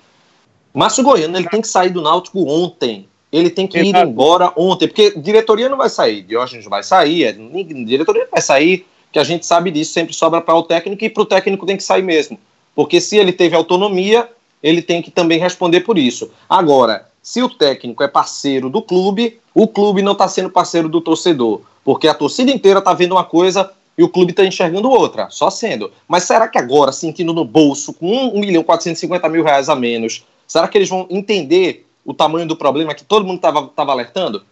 Márcio 0.72 1.04
Goiano, 1.04 1.36
ele 1.36 1.48
tem 1.48 1.60
que 1.60 1.68
sair 1.68 1.90
do 1.90 2.02
Náutico 2.02 2.46
ontem. 2.48 3.08
Ele 3.32 3.50
tem 3.50 3.66
que 3.66 3.78
ir 3.78 3.88
Exato. 3.88 4.08
embora 4.08 4.52
ontem, 4.56 4.86
porque 4.86 5.18
diretoria 5.18 5.68
não 5.68 5.76
vai 5.76 5.88
sair, 5.88 6.22
Diógenes 6.22 6.64
vai 6.66 6.82
sair, 6.82 7.24
é, 7.24 7.32
diretoria 7.32 8.22
não 8.22 8.30
vai 8.30 8.40
sair, 8.40 8.86
que 9.12 9.18
a 9.18 9.24
gente 9.24 9.46
sabe 9.46 9.70
disso, 9.70 9.92
sempre 9.92 10.14
sobra 10.14 10.40
para 10.40 10.54
o 10.54 10.62
técnico 10.62 11.04
e 11.04 11.10
para 11.10 11.22
o 11.22 11.26
técnico 11.26 11.66
tem 11.66 11.76
que 11.76 11.82
sair 11.82 12.02
mesmo. 12.02 12.38
Porque 12.74 13.00
se 13.00 13.16
ele 13.16 13.32
teve 13.32 13.56
autonomia, 13.56 14.28
ele 14.62 14.82
tem 14.82 15.00
que 15.00 15.10
também 15.10 15.38
responder 15.38 15.80
por 15.80 15.96
isso. 15.96 16.30
Agora, 16.48 17.08
se 17.22 17.42
o 17.42 17.48
técnico 17.48 18.02
é 18.02 18.08
parceiro 18.08 18.68
do 18.68 18.82
clube, 18.82 19.40
o 19.54 19.66
clube 19.66 20.02
não 20.02 20.12
está 20.12 20.28
sendo 20.28 20.50
parceiro 20.50 20.88
do 20.88 21.00
torcedor, 21.00 21.62
porque 21.84 22.06
a 22.06 22.14
torcida 22.14 22.50
inteira 22.50 22.78
está 22.78 22.92
vendo 22.92 23.12
uma 23.12 23.24
coisa 23.24 23.72
e 23.96 24.04
o 24.04 24.08
clube 24.08 24.32
está 24.32 24.44
enxergando 24.44 24.90
outra, 24.90 25.30
só 25.30 25.48
sendo. 25.48 25.90
Mas 26.06 26.24
será 26.24 26.46
que 26.46 26.58
agora, 26.58 26.92
sentindo 26.92 27.32
no 27.32 27.44
bolso, 27.44 27.94
com 27.94 28.28
1 28.34 28.38
milhão 28.38 28.60
e 28.60 28.64
450 28.64 29.28
mil 29.28 29.42
reais 29.42 29.68
a 29.68 29.74
menos, 29.74 30.24
será 30.46 30.68
que 30.68 30.76
eles 30.76 30.88
vão 30.88 31.06
entender 31.08 31.85
o 32.06 32.14
tamanho 32.14 32.46
do 32.46 32.56
problema 32.56 32.94
que 32.94 33.04
todo 33.04 33.26
mundo 33.26 33.36
estava 33.36 33.92
alertando? 33.92 34.46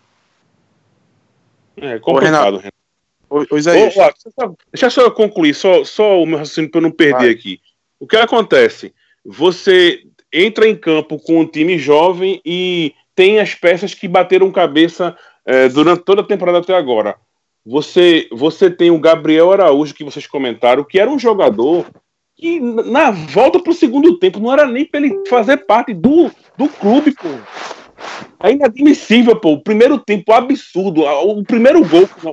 É 1.77 1.99
complicado, 2.01 2.59
Renato. 2.59 2.75
Ô, 3.31 3.39
ô, 3.39 3.47
Ô, 3.53 3.57
Isaías, 3.57 3.95
deixa 3.95 4.87
eu 4.87 4.91
só- 4.91 5.03
eu 5.03 5.11
concluir, 5.13 5.55
só, 5.55 5.85
só 5.85 6.21
o 6.21 6.27
meu 6.27 6.39
raciocínio 6.39 6.71
para 6.71 6.79
eu 6.79 6.83
não 6.83 6.91
perder 6.91 7.17
Vai. 7.17 7.31
aqui. 7.31 7.61
O 7.99 8.07
que 8.07 8.17
acontece? 8.17 8.93
Você 9.25 10.03
entra 10.33 10.69
em 10.69 10.77
campo 10.77 11.19
com 11.19 11.41
um 11.41 11.47
time 11.47 11.79
jovem 11.79 12.41
e 12.45 12.93
tem 13.15 13.39
as 13.39 13.55
peças 13.55 13.95
que 13.95 14.09
bateram 14.09 14.51
cabeça 14.51 15.17
eh, 15.47 15.69
durante 15.69 16.03
toda 16.03 16.23
a 16.23 16.27
temporada 16.27 16.59
até 16.59 16.75
agora. 16.75 17.17
Você, 17.65 18.29
você 18.31 18.69
tem 18.71 18.91
o 18.91 18.99
Gabriel 18.99 19.53
Araújo, 19.53 19.95
que 19.95 20.05
vocês 20.05 20.27
comentaram, 20.27 20.85
que 20.85 20.99
era 20.99 21.11
um 21.11 21.19
jogador 21.19 21.87
que 22.37 22.61
na 22.61 23.11
volta 23.11 23.61
para 23.61 23.71
o 23.71 23.75
segundo 23.75 24.19
tempo 24.19 24.41
não 24.41 24.53
era 24.53 24.67
nem 24.67 24.85
para 24.85 25.01
ele 25.01 25.27
fazer 25.29 25.59
parte 25.59 25.95
do, 25.95 26.31
do 26.57 26.69
clube, 26.69 27.13
pô. 27.13 27.29
É 28.43 28.53
inadmissível, 28.53 29.39
pô. 29.41 29.53
O 29.53 29.63
primeiro 29.63 29.99
tempo 29.99 30.33
absurdo. 30.33 31.03
O 31.03 31.45
primeiro 31.45 31.87
gol 31.87 32.07
que 32.07 32.27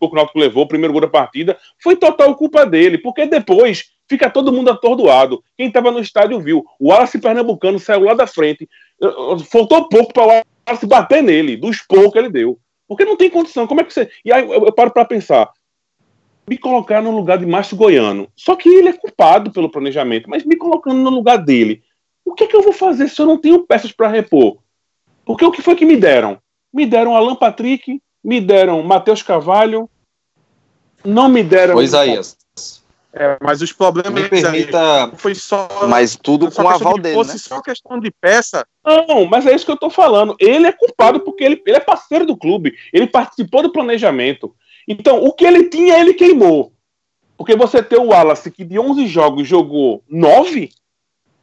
o 0.00 0.14
Náutico- 0.14 0.38
levou, 0.38 0.64
o 0.64 0.68
primeiro 0.68 0.92
gol 0.92 1.02
da 1.02 1.08
partida, 1.08 1.56
foi 1.82 1.96
total 1.96 2.34
culpa 2.36 2.66
dele, 2.66 2.98
porque 2.98 3.26
depois 3.26 3.90
fica 4.08 4.30
todo 4.30 4.52
mundo 4.52 4.70
atordoado. 4.70 5.42
Quem 5.56 5.68
estava 5.68 5.90
no 5.90 6.00
estádio 6.00 6.40
viu. 6.40 6.64
O 6.78 6.88
Wallace 6.88 7.18
Pernambucano 7.18 7.78
saiu 7.78 8.02
lá 8.02 8.14
da 8.14 8.26
frente. 8.26 8.68
Faltou 9.50 9.88
pouco 9.88 10.12
para 10.12 10.22
o 10.24 10.26
Wallace 10.26 10.86
bater 10.86 11.22
nele, 11.22 11.56
do 11.56 11.70
esporro 11.70 12.10
que 12.10 12.18
ele 12.18 12.30
deu. 12.30 12.58
Porque 12.86 13.04
não 13.04 13.16
tem 13.16 13.30
condição. 13.30 13.66
Como 13.66 13.80
é 13.80 13.84
que 13.84 13.92
você. 13.92 14.10
E 14.24 14.32
aí 14.32 14.44
eu, 14.44 14.66
eu 14.66 14.72
paro 14.72 14.90
para 14.90 15.04
pensar. 15.04 15.50
Me 16.48 16.56
colocar 16.56 17.02
no 17.02 17.10
lugar 17.10 17.38
de 17.38 17.46
Márcio 17.46 17.76
Goiano. 17.76 18.28
Só 18.36 18.56
que 18.56 18.68
ele 18.68 18.88
é 18.88 18.92
culpado 18.92 19.50
pelo 19.50 19.70
planejamento, 19.70 20.28
mas 20.28 20.44
me 20.44 20.56
colocando 20.56 20.98
no 20.98 21.10
lugar 21.10 21.38
dele. 21.38 21.82
O 22.24 22.34
que, 22.34 22.44
é 22.44 22.46
que 22.46 22.56
eu 22.56 22.62
vou 22.62 22.72
fazer 22.72 23.08
se 23.08 23.20
eu 23.20 23.26
não 23.26 23.38
tenho 23.38 23.66
peças 23.66 23.92
para 23.92 24.08
repor? 24.08 24.58
Porque 25.24 25.44
o 25.44 25.50
que 25.50 25.62
foi 25.62 25.74
que 25.76 25.84
me 25.84 25.96
deram? 25.96 26.38
Me 26.72 26.86
deram 26.86 27.16
Alan 27.16 27.34
Patrick, 27.34 28.00
me 28.22 28.40
deram 28.40 28.82
Matheus 28.82 29.22
Carvalho, 29.22 29.88
não 31.04 31.28
me 31.28 31.42
deram. 31.42 31.76
Ô, 31.76 31.82
Isaías, 31.82 32.36
é, 33.12 33.38
mas 33.42 33.62
os 33.62 33.72
problemas 33.72 34.12
me 34.12 34.28
permita. 34.28 35.06
não 35.06 35.16
foi 35.16 35.34
só, 35.34 35.68
Mas 35.88 36.14
tudo 36.14 36.50
só 36.50 36.62
com 36.62 36.68
questão 36.68 36.88
aval 36.88 36.94
de 36.94 37.02
dele, 37.02 37.14
fosse 37.14 37.32
né? 37.32 37.38
só 37.38 37.60
questão 37.62 37.98
de 37.98 38.10
peça. 38.10 38.66
Não, 38.84 39.24
mas 39.24 39.46
é 39.46 39.54
isso 39.54 39.64
que 39.64 39.72
eu 39.72 39.76
tô 39.76 39.88
falando. 39.88 40.36
Ele 40.38 40.66
é 40.66 40.72
culpado 40.72 41.20
porque 41.20 41.42
ele, 41.42 41.62
ele 41.66 41.76
é 41.76 41.80
parceiro 41.80 42.26
do 42.26 42.36
clube. 42.36 42.74
Ele 42.92 43.06
participou 43.06 43.62
do 43.62 43.72
planejamento. 43.72 44.54
Então, 44.88 45.22
o 45.22 45.32
que 45.32 45.44
ele 45.44 45.68
tinha, 45.68 46.00
ele 46.00 46.14
queimou. 46.14 46.72
Porque 47.36 47.54
você 47.54 47.82
tem 47.82 47.98
o 47.98 48.06
Wallace, 48.06 48.50
que 48.50 48.64
de 48.64 48.78
11 48.78 49.06
jogos 49.06 49.46
jogou 49.46 50.02
9 50.08 50.70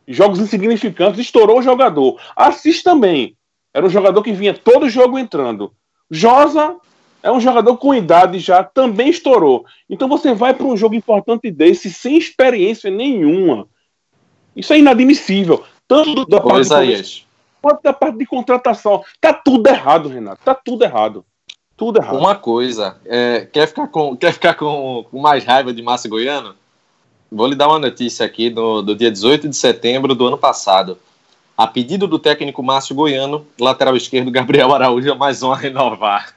jogos 0.08 0.40
insignificantes, 0.40 1.20
estourou 1.20 1.60
o 1.60 1.64
jogador. 1.64 2.20
Assis 2.36 2.84
também. 2.84 3.38
Era 3.74 3.86
um 3.86 3.90
jogador 3.90 4.22
que 4.22 4.32
vinha 4.32 4.54
todo 4.54 4.90
jogo 4.90 5.18
entrando. 5.18 5.72
Josa 6.10 6.76
é 7.24 7.32
um 7.32 7.40
jogador 7.40 7.76
com 7.78 7.94
idade 7.94 8.40
já, 8.40 8.64
também 8.64 9.10
estourou. 9.10 9.66
Então 9.90 10.08
você 10.08 10.34
vai 10.34 10.54
para 10.54 10.68
um 10.68 10.78
jogo 10.78 10.96
importante 10.96 11.50
desse 11.50 11.92
sem 11.92 12.18
experiência 12.18 12.92
nenhuma. 12.92 13.68
Isso 14.56 14.74
é 14.74 14.80
inadmissível. 14.80 15.64
Tanto 15.88 16.26
da 16.26 16.38
Ô, 16.38 16.42
parte 16.42 16.62
Isaías, 16.62 17.26
quanto 17.62 17.82
da 17.82 17.94
parte 17.94 18.18
de 18.18 18.26
contratação. 18.26 19.04
Tá 19.20 19.34
tudo 19.34 19.68
errado, 19.68 20.08
Renato. 20.08 20.42
Tá 20.44 20.54
tudo 20.54 20.84
errado. 20.84 21.26
Tudo 21.78 22.00
errado. 22.00 22.18
uma 22.18 22.36
coisa, 22.36 22.98
é, 23.06 23.48
quer 23.52 23.68
ficar, 23.68 23.88
com, 23.88 24.16
quer 24.16 24.32
ficar 24.32 24.54
com, 24.54 25.06
com 25.12 25.20
mais 25.20 25.44
raiva 25.44 25.74
de 25.74 25.82
Márcio 25.82 26.10
Goiano? 26.10 26.56
Vou 27.32 27.48
lhe 27.48 27.56
dar 27.56 27.68
uma 27.68 27.80
notícia 27.80 28.26
aqui 28.26 28.50
do, 28.50 28.82
do 28.82 28.96
dia 28.96 29.12
18 29.12 29.50
de 29.50 29.56
setembro 29.56 30.16
do 30.16 30.26
ano 30.28 30.38
passado. 30.38 30.98
A 31.58 31.66
pedido 31.68 32.08
do 32.08 32.20
técnico 32.20 32.62
Márcio 32.64 32.96
Goiano, 32.96 33.46
lateral 33.60 33.96
esquerdo 33.96 34.32
Gabriel 34.32 34.74
Araújo, 34.74 35.10
é 35.10 35.16
mais 35.16 35.42
um 35.44 35.52
a 35.52 35.56
renovar. 35.58 36.34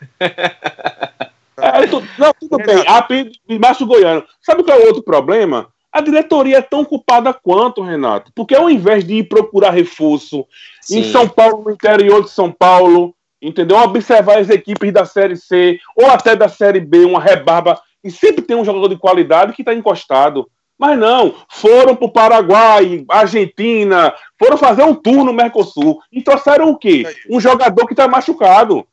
É, 1.56 1.86
tu- 1.88 2.02
não, 2.16 2.32
tudo 2.38 2.56
bem. 2.58 2.84
A 2.86 3.02
pedido 3.02 3.36
de 3.48 3.58
Márcio 3.58 3.86
Goiano. 3.86 4.24
Sabe 4.42 4.62
qual 4.62 4.78
é 4.78 4.82
o 4.82 4.86
outro 4.86 5.02
problema? 5.02 5.66
A 5.92 6.00
diretoria 6.00 6.58
é 6.58 6.62
tão 6.62 6.84
culpada 6.84 7.32
quanto, 7.32 7.82
Renato. 7.82 8.30
Porque 8.34 8.54
ao 8.54 8.70
invés 8.70 9.04
de 9.04 9.14
ir 9.14 9.24
procurar 9.24 9.70
reforço 9.70 10.46
em 10.90 11.02
Sim. 11.02 11.12
São 11.12 11.28
Paulo, 11.28 11.64
no 11.64 11.70
interior 11.72 12.22
de 12.22 12.30
São 12.30 12.52
Paulo, 12.52 13.14
entendeu? 13.40 13.76
Observar 13.78 14.38
as 14.38 14.50
equipes 14.50 14.92
da 14.92 15.04
Série 15.04 15.36
C 15.36 15.78
ou 15.96 16.06
até 16.06 16.34
da 16.34 16.48
Série 16.48 16.80
B, 16.80 17.04
uma 17.04 17.20
rebarba, 17.20 17.80
e 18.02 18.10
sempre 18.10 18.42
tem 18.42 18.56
um 18.56 18.64
jogador 18.64 18.88
de 18.88 18.96
qualidade 18.96 19.52
que 19.52 19.62
está 19.62 19.74
encostado. 19.74 20.48
Mas 20.78 20.96
não, 20.96 21.34
foram 21.48 21.96
para 21.96 22.06
o 22.06 22.12
Paraguai, 22.12 23.04
Argentina, 23.08 24.14
foram 24.38 24.56
fazer 24.56 24.84
um 24.84 24.94
tour 24.94 25.24
no 25.24 25.32
Mercosul 25.32 26.00
e 26.12 26.22
trouxeram 26.22 26.70
o 26.70 26.78
quê? 26.78 27.04
Um 27.28 27.40
jogador 27.40 27.84
que 27.86 27.92
está 27.94 28.06
machucado. 28.06 28.86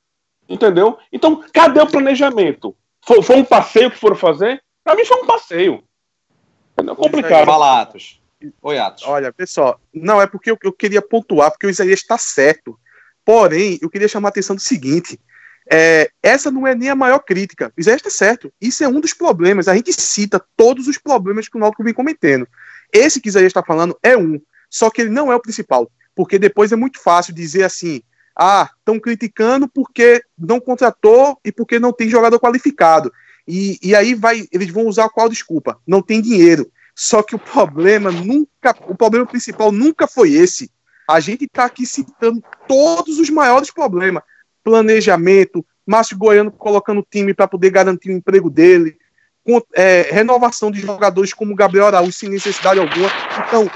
Entendeu? 0.49 0.97
Então, 1.11 1.43
cadê 1.53 1.79
o 1.79 1.87
planejamento? 1.87 2.75
Foi, 3.05 3.21
foi 3.21 3.35
um 3.35 3.43
passeio 3.43 3.91
que 3.91 3.97
foram 3.97 4.15
fazer? 4.15 4.63
Para 4.83 4.95
mim 4.95 5.05
foi 5.05 5.21
um 5.21 5.25
passeio. 5.25 5.83
É 6.77 6.95
complicado. 6.95 7.45
Fala, 7.45 7.81
Atos. 7.81 8.21
Oi, 8.61 8.77
Atos. 8.77 9.03
Olha, 9.07 9.31
pessoal, 9.31 9.79
não 9.93 10.21
é 10.21 10.27
porque 10.27 10.51
eu, 10.51 10.57
eu 10.63 10.73
queria 10.73 11.01
pontuar, 11.01 11.51
porque 11.51 11.67
o 11.67 11.69
Isaías 11.69 11.99
está 11.99 12.17
certo. 12.17 12.77
Porém, 13.25 13.79
eu 13.81 13.89
queria 13.89 14.07
chamar 14.07 14.27
a 14.27 14.29
atenção 14.29 14.55
do 14.55 14.61
seguinte: 14.61 15.19
é, 15.69 16.09
essa 16.21 16.51
não 16.51 16.67
é 16.67 16.75
nem 16.75 16.89
a 16.89 16.95
maior 16.95 17.19
crítica. 17.19 17.73
O 17.75 17.81
Isaías 17.81 17.99
está 17.99 18.09
certo. 18.11 18.53
Isso 18.61 18.83
é 18.83 18.87
um 18.87 18.99
dos 18.99 19.13
problemas. 19.13 19.67
A 19.67 19.75
gente 19.75 19.91
cita 19.91 20.43
todos 20.55 20.87
os 20.87 20.97
problemas 20.97 21.49
que 21.49 21.57
o 21.57 21.59
Náutico 21.59 21.83
vem 21.83 21.93
cometendo. 21.93 22.47
Esse 22.93 23.19
que 23.19 23.29
Isaías 23.29 23.49
está 23.49 23.63
falando 23.63 23.97
é 24.03 24.15
um. 24.15 24.39
Só 24.69 24.89
que 24.89 25.01
ele 25.01 25.09
não 25.09 25.31
é 25.31 25.35
o 25.35 25.41
principal. 25.41 25.91
Porque 26.13 26.37
depois 26.37 26.71
é 26.71 26.75
muito 26.75 27.01
fácil 27.01 27.33
dizer 27.33 27.63
assim: 27.63 28.01
ah, 28.37 28.69
estão 28.77 28.99
criticando 28.99 29.67
porque 29.67 30.21
não 30.37 30.59
contratou 30.59 31.39
e 31.43 31.51
porque 31.51 31.79
não 31.79 31.91
tem 31.91 32.09
jogador 32.09 32.39
qualificado. 32.39 33.11
E, 33.47 33.79
e 33.81 33.95
aí 33.95 34.13
vai, 34.13 34.47
eles 34.51 34.69
vão 34.69 34.87
usar 34.87 35.09
qual 35.09 35.29
desculpa? 35.29 35.79
Não 35.85 36.01
tem 36.01 36.21
dinheiro. 36.21 36.71
Só 36.95 37.21
que 37.21 37.35
o 37.35 37.39
problema 37.39 38.11
nunca, 38.11 38.75
o 38.87 38.95
problema 38.95 39.25
principal 39.25 39.71
nunca 39.71 40.07
foi 40.07 40.33
esse. 40.33 40.71
A 41.07 41.19
gente 41.19 41.45
está 41.45 41.65
aqui 41.65 41.85
citando 41.85 42.43
todos 42.67 43.19
os 43.19 43.29
maiores 43.29 43.71
problemas: 43.71 44.23
planejamento, 44.63 45.65
Márcio 45.85 46.17
Goiano 46.17 46.51
colocando 46.51 46.99
o 46.99 47.07
time 47.09 47.33
para 47.33 47.47
poder 47.47 47.69
garantir 47.69 48.09
o 48.09 48.13
emprego 48.13 48.49
dele, 48.49 48.97
é, 49.73 50.07
renovação 50.11 50.71
de 50.71 50.81
jogadores 50.81 51.33
como 51.33 51.55
Gabriel 51.55 51.87
Araújo 51.87 52.13
sem 52.13 52.29
necessidade 52.29 52.79
alguma. 52.79 53.09
Então, 53.47 53.69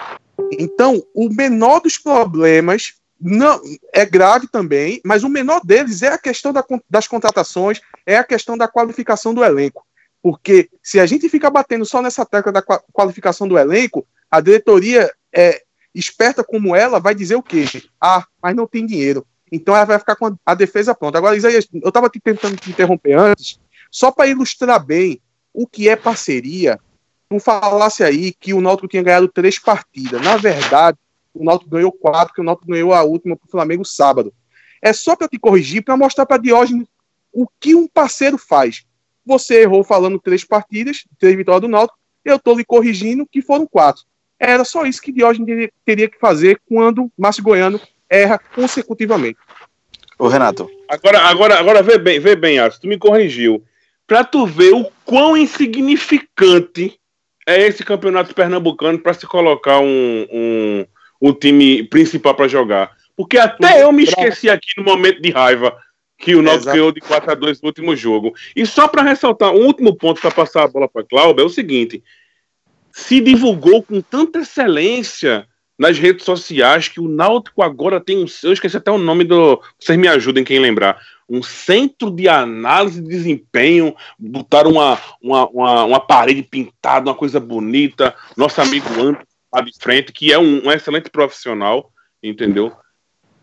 então, 0.52 1.04
o 1.14 1.30
menor 1.30 1.80
dos 1.82 1.98
problemas 1.98 2.94
Não, 3.22 3.62
é 3.94 4.06
grave 4.06 4.48
também, 4.48 5.02
mas 5.06 5.24
o 5.24 5.30
menor 5.30 5.62
deles 5.64 6.02
é 6.02 6.14
a 6.14 6.18
questão 6.18 6.54
da, 6.54 6.64
das 6.90 7.06
contratações, 7.06 7.82
é 8.06 8.18
a 8.18 8.24
questão 8.24 8.58
da 8.58 8.68
qualificação 8.68 9.34
do 9.34 9.44
elenco. 9.44 9.86
Porque 10.22 10.70
se 10.82 11.00
a 11.00 11.06
gente 11.06 11.28
fica 11.30 11.50
batendo 11.50 11.86
só 11.86 12.02
nessa 12.02 12.26
tecla 12.26 12.52
da 12.52 12.62
qualificação 12.94 13.48
do 13.48 13.58
elenco, 13.58 14.08
a 14.32 14.40
diretoria 14.42 15.12
é 15.34 15.62
esperta 15.94 16.44
como 16.44 16.76
ela 16.76 17.00
vai 17.00 17.16
dizer 17.16 17.36
o 17.36 17.44
quê? 17.44 17.66
Ah, 18.00 18.26
mas 18.42 18.56
não 18.56 18.68
tem 18.68 18.86
dinheiro. 18.86 19.26
Então 19.52 19.76
ela 19.76 19.86
vai 19.86 20.00
ficar 20.00 20.16
com 20.16 20.36
a 20.46 20.54
defesa 20.54 20.94
pronta. 20.94 21.18
Agora, 21.18 21.36
Isaías, 21.36 21.68
eu 21.74 21.90
estava 21.90 22.10
tentando 22.10 22.56
te 22.56 22.70
interromper 22.70 23.14
antes, 23.14 23.60
só 23.90 24.12
para 24.12 24.28
ilustrar 24.28 24.84
bem 24.84 25.20
o 25.54 25.66
que 25.66 25.90
é 25.90 25.96
parceria. 25.96 26.80
Não 27.30 27.40
falasse 27.40 28.04
aí 28.04 28.32
que 28.34 28.54
o 28.54 28.62
Náutico 28.62 28.88
tinha 28.88 29.04
ganhado 29.04 29.28
três 29.28 29.58
partidas. 29.60 30.22
Na 30.22 30.38
verdade, 30.38 30.98
o 31.34 31.44
Náutico 31.44 31.72
ganhou 31.72 31.92
quatro, 31.92 32.28
porque 32.28 32.42
o 32.42 32.44
Náutico 32.44 32.72
ganhou 32.72 32.94
a 32.94 33.04
última 33.04 33.36
para 33.36 33.48
o 33.48 33.52
Flamengo 33.52 33.86
sábado. 33.86 34.34
É 34.82 34.94
só 34.94 35.16
para 35.16 35.28
te 35.28 35.38
corrigir, 35.38 35.84
para 35.84 35.98
mostrar 35.98 36.26
para 36.26 36.42
Diógenes 36.42 36.88
o 37.32 37.48
que 37.60 37.76
um 37.76 37.88
parceiro 37.88 38.38
faz. 38.38 38.86
Você 39.26 39.62
errou 39.62 39.84
falando 39.84 40.20
três 40.20 40.44
partidas, 40.44 41.04
três 41.20 41.36
vitórias 41.36 41.62
do 41.62 41.68
Náutico, 41.68 42.00
eu 42.26 42.36
estou 42.36 42.58
lhe 42.58 42.66
corrigindo 42.66 43.28
que 43.28 43.42
foram 43.42 43.68
quatro. 43.68 44.04
Era 44.40 44.64
só 44.64 44.86
isso 44.86 45.02
que 45.02 45.12
Diógenes 45.12 45.70
teria 45.86 46.10
que 46.10 46.18
fazer 46.18 46.60
quando 46.68 47.12
Márcio 47.18 47.44
Goiano 47.44 47.80
erra 48.10 48.40
consecutivamente. 48.56 49.38
Ô, 50.18 50.28
Renato. 50.28 50.70
Agora, 50.88 51.20
agora, 51.22 51.60
agora 51.60 51.84
vê 51.84 51.98
bem, 51.98 52.20
vê 52.20 52.36
bem, 52.36 52.60
Arthur, 52.60 52.80
tu 52.82 52.88
me 52.88 52.98
corrigiu. 52.98 53.64
Para 54.08 54.24
tu 54.24 54.46
ver 54.46 54.74
o 54.74 54.90
quão 55.06 55.38
insignificante 55.38 57.00
é 57.46 57.68
esse 57.68 57.84
campeonato 57.84 58.34
pernambucano 58.34 59.00
para 59.00 59.14
se 59.14 59.26
colocar 59.26 59.80
um, 59.80 60.28
um, 60.32 60.86
um 61.22 61.34
time 61.34 61.84
principal 61.84 62.34
para 62.34 62.48
jogar. 62.48 62.92
Porque 63.16 63.38
até 63.38 63.84
eu 63.84 63.92
me 63.92 64.04
esqueci 64.04 64.50
aqui 64.50 64.70
no 64.78 64.84
momento 64.84 65.22
de 65.22 65.30
raiva 65.30 65.76
que 66.18 66.36
o 66.36 66.42
Náutico 66.42 66.72
ganhou 66.72 66.92
de 66.92 67.00
4 67.00 67.32
a 67.32 67.36
2 67.36 67.62
no 67.62 67.68
último 67.68 67.96
jogo. 67.96 68.34
E 68.56 68.66
só 68.66 68.88
para 68.88 69.02
ressaltar 69.02 69.52
um 69.52 69.66
último 69.66 69.96
ponto 69.96 70.20
para 70.20 70.32
passar 70.32 70.64
a 70.64 70.68
bola 70.68 70.88
para 70.88 71.06
Cláudio 71.06 71.42
é 71.42 71.46
o 71.46 71.50
seguinte: 71.50 72.04
se 72.92 73.20
divulgou 73.22 73.84
com 73.84 74.02
tanta 74.02 74.40
excelência 74.40 75.48
nas 75.78 75.98
redes 75.98 76.26
sociais 76.26 76.90
que 76.90 77.00
o 77.00 77.08
Náutico 77.08 77.62
agora 77.62 78.02
tem 78.02 78.18
um. 78.18 78.26
Eu 78.44 78.54
esqueci 78.54 78.76
até 78.76 78.92
o 78.92 78.98
nome 78.98 79.24
do. 79.24 79.62
Vocês 79.80 79.98
me 79.98 80.08
ajudem 80.08 80.44
quem 80.44 80.60
lembrar. 80.60 81.02
Um 81.30 81.42
centro 81.44 82.12
de 82.12 82.28
análise 82.28 83.02
de 83.02 83.08
desempenho, 83.08 83.96
botaram 84.18 84.72
uma, 84.72 85.00
uma, 85.22 85.48
uma, 85.50 85.84
uma 85.86 86.00
parede 86.00 86.44
pintada, 86.44 87.10
uma 87.10 87.16
coisa 87.16 87.40
bonita. 87.40 88.16
Nosso 88.36 88.60
amigo 88.62 88.90
Anderson 89.00 89.30
lá 89.54 89.62
de 89.62 89.72
frente, 89.80 90.12
que 90.12 90.32
é 90.32 90.38
um, 90.38 90.68
um 90.68 90.72
excelente 90.72 91.10
profissional, 91.10 91.92
entendeu? 92.22 92.72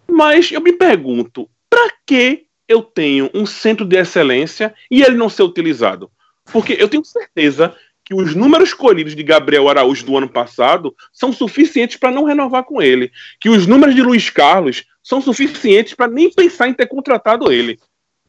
Mas 0.09 0.53
eu 0.53 0.61
me 0.61 0.73
pergunto, 0.73 1.49
para 1.69 1.91
que 2.07 2.47
eu 2.69 2.83
tenho 2.83 3.31
um 3.35 3.45
centro 3.45 3.85
de 3.85 3.97
excelência 3.97 4.75
e 4.91 5.03
ele 5.03 5.17
não 5.17 5.29
ser 5.29 5.43
utilizado? 5.43 6.11
Porque 6.53 6.77
eu 6.79 6.89
tenho 6.89 7.05
certeza 7.05 7.75
que 8.07 8.15
os 8.15 8.37
números 8.37 8.73
colhidos 8.73 9.17
de 9.17 9.23
Gabriel 9.25 9.69
Araújo 9.69 10.07
do 10.07 10.17
ano 10.17 10.29
passado 10.29 10.95
são 11.13 11.33
suficientes 11.33 11.97
para 11.97 12.13
não 12.13 12.23
renovar 12.23 12.63
com 12.63 12.81
ele. 12.81 13.11
Que 13.41 13.49
os 13.49 13.67
números 13.67 13.97
de 13.97 14.01
Luiz 14.01 14.31
Carlos 14.31 14.85
são 15.03 15.21
suficientes 15.21 15.93
para 15.93 16.07
nem 16.07 16.31
pensar 16.31 16.69
em 16.69 16.73
ter 16.73 16.87
contratado 16.87 17.51
ele. 17.51 17.81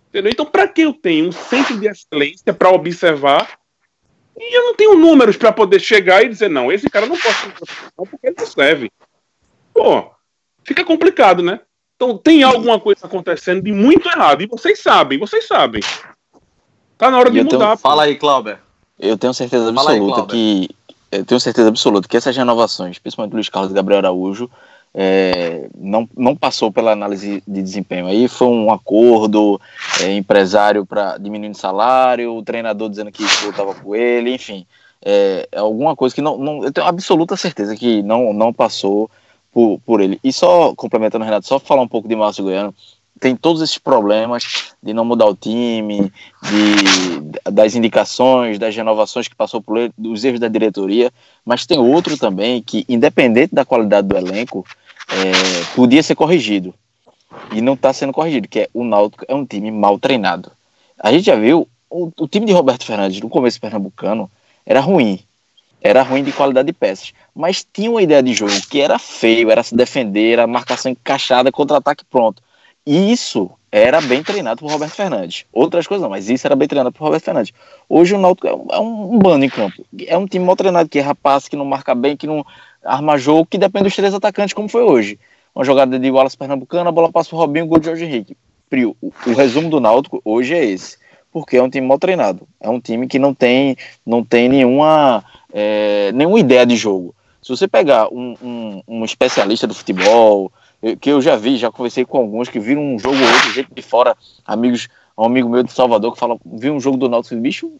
Entendeu? 0.09 0.31
Então, 0.31 0.47
para 0.47 0.67
que 0.67 0.81
eu 0.81 0.93
tenho 0.93 1.27
um 1.27 1.31
centro 1.31 1.77
de 1.77 1.87
excelência 1.87 2.51
para 2.51 2.71
observar 2.71 3.59
e 4.35 4.57
eu 4.57 4.65
não 4.65 4.75
tenho 4.75 4.95
números 4.95 5.37
para 5.37 5.51
poder 5.51 5.79
chegar 5.79 6.23
e 6.23 6.29
dizer, 6.29 6.49
não, 6.49 6.71
esse 6.71 6.89
cara 6.89 7.05
não 7.05 7.15
pode 7.15 7.35
porque 7.95 8.27
ele 8.27 8.35
não 8.35 8.47
serve. 8.47 8.91
Pô, 9.71 10.09
fica 10.63 10.83
complicado, 10.83 11.43
né? 11.43 11.59
Então, 11.95 12.17
tem 12.17 12.41
alguma 12.41 12.79
coisa 12.79 13.05
acontecendo 13.05 13.61
de 13.61 13.71
muito 13.71 14.09
errado. 14.09 14.41
E 14.41 14.47
vocês 14.47 14.81
sabem, 14.81 15.19
vocês 15.19 15.45
sabem. 15.45 15.83
Tá 16.97 17.11
na 17.11 17.19
hora 17.19 17.29
de 17.29 17.43
mudar. 17.43 17.55
Então, 17.55 17.77
fala 17.77 18.05
aí, 18.05 18.15
Clauber. 18.15 18.65
Eu 18.99 19.17
tenho 19.17 19.33
certeza 19.33 19.69
absoluta 19.69 20.21
aí, 20.21 20.27
que. 20.27 20.75
Eu 21.09 21.23
tenho 21.23 21.39
certeza 21.39 21.69
absoluta 21.69 22.07
que 22.07 22.17
essas 22.17 22.35
renovações, 22.35 22.99
principalmente 22.99 23.33
Luiz 23.33 23.47
Carlos 23.47 23.71
e 23.71 23.73
Gabriel 23.73 23.99
Araújo, 23.99 24.49
é, 24.93 25.69
não, 25.77 26.09
não 26.17 26.35
passou 26.35 26.71
pela 26.71 26.91
análise 26.91 27.41
de 27.47 27.61
desempenho. 27.61 28.07
Aí 28.07 28.27
foi 28.27 28.47
um 28.47 28.71
acordo, 28.71 29.61
é, 30.01 30.11
empresário 30.13 30.85
para 30.85 31.17
diminuir 31.17 31.51
o 31.51 31.55
salário, 31.55 32.35
o 32.35 32.43
treinador 32.43 32.89
dizendo 32.89 33.11
que 33.11 33.23
voltava 33.43 33.73
com 33.75 33.95
ele, 33.95 34.33
enfim. 34.33 34.65
É, 35.05 35.47
é, 35.51 35.59
alguma 35.59 35.95
coisa 35.95 36.13
que 36.13 36.21
não, 36.21 36.37
não. 36.37 36.63
Eu 36.63 36.71
tenho 36.71 36.87
absoluta 36.87 37.37
certeza 37.37 37.75
que 37.75 38.01
não, 38.01 38.33
não 38.33 38.51
passou 38.51 39.09
por, 39.53 39.79
por 39.85 40.01
ele. 40.01 40.19
E 40.23 40.33
só 40.33 40.73
complementando, 40.75 41.23
Renato, 41.23 41.47
só 41.47 41.59
falar 41.59 41.83
um 41.83 41.87
pouco 41.87 42.07
de 42.07 42.15
Márcio 42.15 42.43
Goiano 42.43 42.73
tem 43.19 43.35
todos 43.35 43.61
esses 43.61 43.77
problemas 43.77 44.73
de 44.81 44.93
não 44.93 45.05
mudar 45.05 45.25
o 45.25 45.35
time, 45.35 46.11
de, 46.43 47.51
das 47.51 47.75
indicações, 47.75 48.59
das 48.59 48.75
renovações 48.75 49.27
que 49.27 49.35
passou 49.35 49.61
por 49.61 49.77
ele, 49.77 49.93
dos 49.97 50.23
erros 50.23 50.39
da 50.39 50.47
diretoria, 50.47 51.11
mas 51.45 51.65
tem 51.65 51.79
outro 51.79 52.17
também 52.17 52.61
que, 52.61 52.85
independente 52.87 53.53
da 53.53 53.65
qualidade 53.65 54.07
do 54.07 54.17
elenco, 54.17 54.65
é, 55.09 55.75
podia 55.75 56.03
ser 56.03 56.15
corrigido 56.15 56.73
e 57.51 57.61
não 57.61 57.73
está 57.73 57.93
sendo 57.93 58.13
corrigido, 58.13 58.47
que 58.47 58.61
é 58.61 58.69
o 58.73 58.83
Náutico 58.83 59.25
é 59.27 59.35
um 59.35 59.45
time 59.45 59.71
mal 59.71 59.99
treinado. 59.99 60.51
A 60.99 61.11
gente 61.11 61.25
já 61.25 61.35
viu 61.35 61.67
o, 61.89 62.11
o 62.17 62.27
time 62.27 62.45
de 62.45 62.53
Roberto 62.53 62.85
Fernandes 62.85 63.21
no 63.21 63.29
começo 63.29 63.59
pernambucano 63.59 64.29
era 64.65 64.79
ruim, 64.79 65.19
era 65.81 66.01
ruim 66.01 66.23
de 66.23 66.31
qualidade 66.31 66.67
de 66.67 66.73
peças, 66.73 67.13
mas 67.35 67.65
tinha 67.71 67.89
uma 67.89 68.01
ideia 68.01 68.21
de 68.21 68.33
jogo 68.33 68.51
que 68.69 68.81
era 68.81 68.99
feio, 68.99 69.49
era 69.49 69.63
se 69.63 69.75
defender, 69.75 70.33
era 70.33 70.47
marcação 70.47 70.91
encaixada, 70.91 71.51
contra-ataque 71.51 72.03
pronto. 72.05 72.41
Isso 72.87 73.51
era 73.69 73.99
bem 73.99 74.23
treinado 74.23 74.61
por 74.61 74.71
Roberto 74.71 74.93
Fernandes. 74.93 75.43
Outras 75.51 75.85
coisas 75.85 76.01
não, 76.01 76.09
mas 76.09 76.29
isso 76.29 76.47
era 76.47 76.55
bem 76.55 76.69
treinado 76.69 76.93
por 76.93 77.03
Roberto 77.03 77.25
Fernandes. 77.25 77.53
Hoje 77.89 78.15
o 78.15 78.17
Náutico 78.17 78.47
é 78.47 78.55
um, 78.55 78.65
é 78.71 78.79
um 78.79 79.19
bando 79.19 79.43
em 79.43 79.49
campo. 79.49 79.85
É 80.07 80.17
um 80.17 80.25
time 80.25 80.45
mal 80.45 80.55
treinado, 80.55 80.87
que 80.87 80.97
é 80.97 81.01
rapaz, 81.01 81.49
que 81.49 81.57
não 81.57 81.65
marca 81.65 81.93
bem, 81.93 82.15
que 82.15 82.25
não 82.25 82.45
arma 82.81 83.17
jogo, 83.17 83.45
que 83.45 83.57
depende 83.57 83.83
dos 83.83 83.95
três 83.95 84.13
atacantes, 84.13 84.53
como 84.53 84.69
foi 84.69 84.83
hoje. 84.83 85.19
Uma 85.53 85.65
jogada 85.65 85.99
de 85.99 86.09
Wallace 86.09 86.37
Pernambucano, 86.37 86.87
a 86.87 86.91
bola 86.93 87.11
passa 87.11 87.27
pro 87.27 87.39
Robinho, 87.39 87.67
gol 87.67 87.79
de 87.79 87.87
Jorge 87.87 88.05
Henrique. 88.05 88.37
Frio. 88.69 88.95
O, 89.01 89.11
o 89.25 89.33
resumo 89.33 89.69
do 89.69 89.81
Náutico 89.81 90.21
hoje 90.23 90.53
é 90.53 90.63
esse. 90.63 90.97
Porque 91.29 91.57
é 91.57 91.61
um 91.61 91.69
time 91.69 91.85
mal 91.85 91.99
treinado. 91.99 92.47
É 92.61 92.69
um 92.69 92.79
time 92.79 93.05
que 93.05 93.19
não 93.19 93.33
tem, 93.33 93.75
não 94.05 94.23
tem 94.23 94.47
nenhuma, 94.47 95.25
é, 95.51 96.13
nenhuma 96.13 96.39
ideia 96.39 96.65
de 96.65 96.77
jogo. 96.77 97.13
Se 97.41 97.49
você 97.49 97.67
pegar 97.67 98.07
um, 98.13 98.35
um, 98.41 98.81
um 98.87 99.03
especialista 99.03 99.67
do 99.67 99.73
futebol, 99.75 100.53
que 100.99 101.09
eu 101.09 101.21
já 101.21 101.35
vi, 101.35 101.57
já 101.57 101.71
conversei 101.71 102.05
com 102.05 102.17
alguns 102.17 102.49
que 102.49 102.59
viram 102.59 102.81
um 102.81 102.99
jogo 102.99 103.15
ou 103.15 103.33
outro, 103.33 103.51
gente 103.51 103.73
de 103.73 103.81
fora, 103.81 104.15
amigos, 104.45 104.87
um 105.17 105.25
amigo 105.25 105.49
meu 105.49 105.63
de 105.63 105.71
Salvador 105.71 106.13
que 106.13 106.19
fala, 106.19 106.37
viu 106.45 106.73
um 106.73 106.79
jogo 106.79 106.97
do 106.97 107.09
Náutico, 107.09 107.35
bicho, 107.35 107.71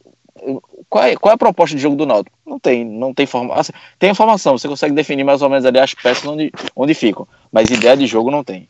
qual 0.89 1.03
é, 1.03 1.15
qual 1.15 1.31
é 1.31 1.35
a 1.35 1.37
proposta 1.37 1.75
de 1.75 1.81
jogo 1.81 1.95
do 1.95 2.05
Náutico? 2.05 2.35
Não 2.45 2.59
tem, 2.59 2.85
não 2.85 3.13
tem 3.13 3.23
informação. 3.23 3.59
Assim, 3.59 3.73
tem 3.99 4.09
informação, 4.11 4.57
você 4.57 4.67
consegue 4.67 4.93
definir 4.93 5.23
mais 5.23 5.41
ou 5.41 5.49
menos 5.49 5.65
ali 5.65 5.79
as 5.79 5.93
peças 5.93 6.25
onde, 6.25 6.51
onde 6.75 6.93
ficam, 6.93 7.27
mas 7.51 7.69
ideia 7.69 7.95
de 7.95 8.07
jogo 8.07 8.31
não 8.31 8.43
tem. 8.43 8.67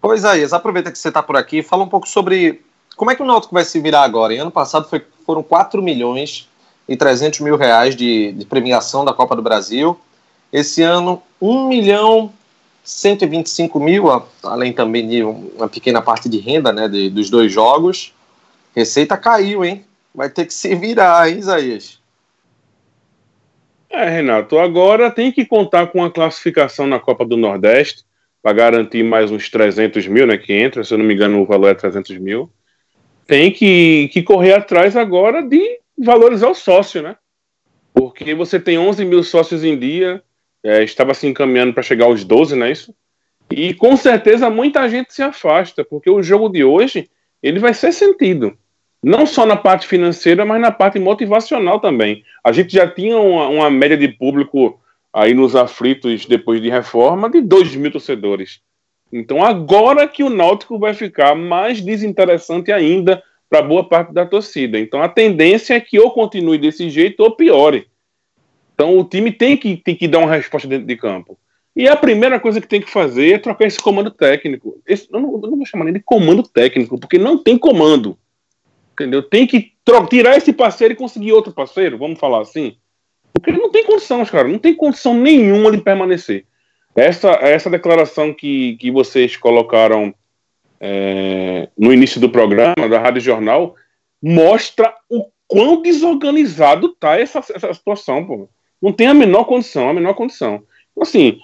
Pois 0.00 0.24
aí, 0.24 0.42
aproveita 0.44 0.90
que 0.90 0.98
você 0.98 1.08
está 1.08 1.22
por 1.22 1.36
aqui, 1.36 1.62
fala 1.62 1.84
um 1.84 1.88
pouco 1.88 2.08
sobre 2.08 2.62
como 2.96 3.10
é 3.10 3.14
que 3.14 3.22
o 3.22 3.26
Náutico 3.26 3.54
vai 3.54 3.64
se 3.64 3.78
virar 3.80 4.02
agora. 4.02 4.34
Em 4.34 4.38
ano 4.38 4.50
passado 4.50 4.88
foi, 4.88 5.04
foram 5.26 5.42
4 5.42 5.82
milhões 5.82 6.48
e 6.88 6.96
300 6.96 7.40
mil 7.40 7.56
reais 7.56 7.94
de, 7.94 8.32
de 8.32 8.44
premiação 8.46 9.04
da 9.04 9.12
Copa 9.12 9.36
do 9.36 9.42
Brasil. 9.42 9.98
Esse 10.52 10.82
ano, 10.82 11.22
1 11.40 11.68
milhão 11.68 12.32
125 12.82 13.78
mil, 13.78 14.06
além 14.42 14.72
também 14.72 15.06
de 15.06 15.22
uma 15.22 15.68
pequena 15.68 16.00
parte 16.00 16.28
de 16.28 16.38
renda 16.38 16.72
né, 16.72 16.88
de, 16.88 17.10
dos 17.10 17.30
dois 17.30 17.52
jogos. 17.52 18.14
Receita 18.74 19.16
caiu, 19.16 19.64
hein? 19.64 19.84
Vai 20.14 20.28
ter 20.28 20.46
que 20.46 20.54
se 20.54 20.74
virar, 20.74 21.30
hein, 21.30 21.38
Isaías? 21.38 22.00
É, 23.88 24.08
Renato, 24.08 24.58
agora 24.58 25.10
tem 25.10 25.32
que 25.32 25.44
contar 25.44 25.88
com 25.88 26.04
a 26.04 26.10
classificação 26.10 26.86
na 26.86 27.00
Copa 27.00 27.24
do 27.24 27.36
Nordeste 27.36 28.04
para 28.42 28.52
garantir 28.52 29.02
mais 29.02 29.30
uns 29.30 29.50
300 29.50 30.06
mil, 30.06 30.26
né, 30.26 30.38
que 30.38 30.52
entra, 30.52 30.84
se 30.84 30.94
eu 30.94 30.98
não 30.98 31.04
me 31.04 31.14
engano 31.14 31.42
o 31.42 31.46
valor 31.46 31.68
é 31.68 31.74
300 31.74 32.16
mil. 32.18 32.50
Tem 33.26 33.52
que, 33.52 34.08
que 34.12 34.22
correr 34.22 34.54
atrás 34.54 34.96
agora 34.96 35.42
de 35.42 35.78
valorizar 35.98 36.48
o 36.48 36.54
sócio, 36.54 37.02
né? 37.02 37.16
Porque 37.92 38.34
você 38.34 38.58
tem 38.58 38.78
11 38.78 39.04
mil 39.04 39.22
sócios 39.22 39.62
em 39.62 39.78
dia, 39.78 40.22
é, 40.64 40.82
estava 40.82 41.14
se 41.14 41.26
encaminhando 41.26 41.72
para 41.72 41.82
chegar 41.82 42.06
aos 42.06 42.24
12, 42.24 42.56
não 42.56 42.66
é 42.66 42.72
isso? 42.72 42.94
E 43.50 43.74
com 43.74 43.96
certeza 43.96 44.48
muita 44.48 44.88
gente 44.88 45.12
se 45.12 45.22
afasta, 45.22 45.84
porque 45.84 46.08
o 46.08 46.22
jogo 46.22 46.48
de 46.48 46.62
hoje 46.62 47.08
ele 47.42 47.58
vai 47.58 47.74
ser 47.74 47.92
sentido. 47.92 48.56
Não 49.02 49.24
só 49.26 49.46
na 49.46 49.56
parte 49.56 49.86
financeira, 49.86 50.44
mas 50.44 50.60
na 50.60 50.70
parte 50.70 50.98
motivacional 50.98 51.80
também. 51.80 52.22
A 52.44 52.52
gente 52.52 52.74
já 52.74 52.86
tinha 52.86 53.18
uma, 53.18 53.48
uma 53.48 53.70
média 53.70 53.96
de 53.96 54.08
público 54.08 54.78
aí 55.12 55.34
nos 55.34 55.56
aflitos 55.56 56.26
depois 56.26 56.60
de 56.60 56.68
reforma 56.68 57.28
de 57.28 57.40
2 57.40 57.74
mil 57.76 57.90
torcedores. 57.90 58.60
Então 59.12 59.42
agora 59.42 60.06
que 60.06 60.22
o 60.22 60.30
Náutico 60.30 60.78
vai 60.78 60.94
ficar 60.94 61.34
mais 61.34 61.80
desinteressante 61.80 62.70
ainda 62.70 63.22
para 63.48 63.62
boa 63.62 63.88
parte 63.88 64.12
da 64.12 64.24
torcida. 64.24 64.78
Então 64.78 65.02
a 65.02 65.08
tendência 65.08 65.74
é 65.74 65.80
que 65.80 65.98
ou 65.98 66.12
continue 66.12 66.58
desse 66.58 66.88
jeito 66.88 67.20
ou 67.20 67.34
piore. 67.34 67.88
Então 68.80 68.96
o 68.96 69.04
time 69.04 69.30
tem 69.30 69.58
que, 69.58 69.76
tem 69.76 69.94
que 69.94 70.08
dar 70.08 70.20
uma 70.20 70.34
resposta 70.34 70.66
dentro 70.66 70.86
de 70.86 70.96
campo. 70.96 71.38
E 71.76 71.86
a 71.86 71.94
primeira 71.94 72.40
coisa 72.40 72.62
que 72.62 72.66
tem 72.66 72.80
que 72.80 72.90
fazer 72.90 73.34
é 73.34 73.38
trocar 73.38 73.66
esse 73.66 73.78
comando 73.78 74.10
técnico. 74.10 74.80
Esse, 74.86 75.06
eu, 75.12 75.20
não, 75.20 75.34
eu 75.34 75.50
não 75.50 75.56
vou 75.58 75.66
chamar 75.66 75.84
nem 75.84 75.92
de 75.92 76.00
comando 76.00 76.42
técnico, 76.42 76.98
porque 76.98 77.18
não 77.18 77.36
tem 77.36 77.58
comando. 77.58 78.16
Entendeu? 78.94 79.22
Tem 79.22 79.46
que 79.46 79.74
tirar 80.08 80.38
esse 80.38 80.50
parceiro 80.50 80.94
e 80.94 80.96
conseguir 80.96 81.30
outro 81.32 81.52
parceiro, 81.52 81.98
vamos 81.98 82.18
falar 82.18 82.40
assim. 82.40 82.78
Porque 83.34 83.52
não 83.52 83.70
tem 83.70 83.84
condição, 83.84 84.24
cara, 84.24 84.48
não 84.48 84.58
tem 84.58 84.74
condição 84.74 85.12
nenhuma 85.12 85.70
de 85.70 85.76
permanecer. 85.76 86.46
Essa, 86.96 87.32
essa 87.32 87.68
declaração 87.68 88.32
que, 88.32 88.78
que 88.78 88.90
vocês 88.90 89.36
colocaram 89.36 90.14
é, 90.80 91.68
no 91.76 91.92
início 91.92 92.18
do 92.18 92.30
programa, 92.30 92.88
da 92.88 92.98
Rádio 92.98 93.20
Jornal, 93.20 93.76
mostra 94.22 94.94
o 95.06 95.26
quão 95.46 95.82
desorganizado 95.82 96.94
tá 96.94 97.20
essa, 97.20 97.40
essa 97.40 97.74
situação, 97.74 98.24
pô. 98.24 98.48
Não 98.80 98.92
tem 98.92 99.06
a 99.06 99.14
menor 99.14 99.44
condição, 99.44 99.88
a 99.88 99.94
menor 99.94 100.14
condição. 100.14 100.62
Então, 100.92 101.02
assim, 101.02 101.38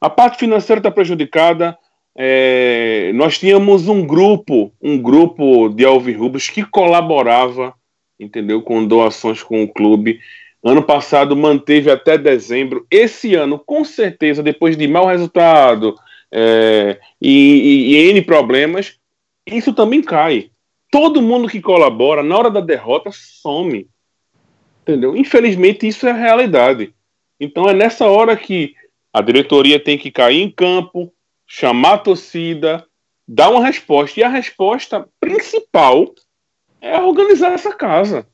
a 0.00 0.10
parte 0.10 0.38
financeira 0.38 0.80
está 0.80 0.90
prejudicada. 0.90 1.76
É, 2.16 3.12
nós 3.14 3.38
tínhamos 3.38 3.88
um 3.88 4.04
grupo, 4.06 4.72
um 4.82 4.98
grupo 4.98 5.68
de 5.68 5.84
alvirrubos 5.84 6.48
que 6.48 6.64
colaborava, 6.64 7.74
entendeu, 8.18 8.62
com 8.62 8.84
doações 8.84 9.42
com 9.42 9.62
o 9.62 9.68
clube. 9.68 10.18
Ano 10.62 10.82
passado 10.82 11.36
manteve 11.36 11.90
até 11.90 12.18
dezembro. 12.18 12.86
Esse 12.90 13.34
ano, 13.34 13.58
com 13.58 13.84
certeza, 13.84 14.42
depois 14.42 14.76
de 14.76 14.86
mau 14.86 15.06
resultado 15.06 15.94
é, 16.32 16.98
e, 17.20 17.30
e, 17.30 17.94
e 17.94 18.10
N 18.10 18.22
problemas, 18.22 18.98
isso 19.46 19.72
também 19.72 20.02
cai. 20.02 20.50
Todo 20.90 21.22
mundo 21.22 21.48
que 21.48 21.60
colabora, 21.60 22.22
na 22.22 22.36
hora 22.36 22.50
da 22.50 22.60
derrota, 22.60 23.10
some. 23.12 23.86
Entendeu? 24.90 25.16
Infelizmente, 25.16 25.86
isso 25.86 26.04
é 26.08 26.10
a 26.10 26.14
realidade. 26.14 26.92
Então 27.38 27.68
é 27.68 27.72
nessa 27.72 28.06
hora 28.08 28.36
que 28.36 28.74
a 29.12 29.22
diretoria 29.22 29.78
tem 29.78 29.96
que 29.96 30.10
cair 30.10 30.42
em 30.42 30.50
campo, 30.50 31.12
chamar 31.46 31.94
a 31.94 31.98
torcida, 31.98 32.84
dar 33.26 33.50
uma 33.50 33.64
resposta. 33.64 34.18
E 34.18 34.24
a 34.24 34.28
resposta 34.28 35.08
principal 35.20 36.12
é 36.80 37.00
organizar 37.00 37.52
essa 37.52 37.72
casa. 37.72 38.26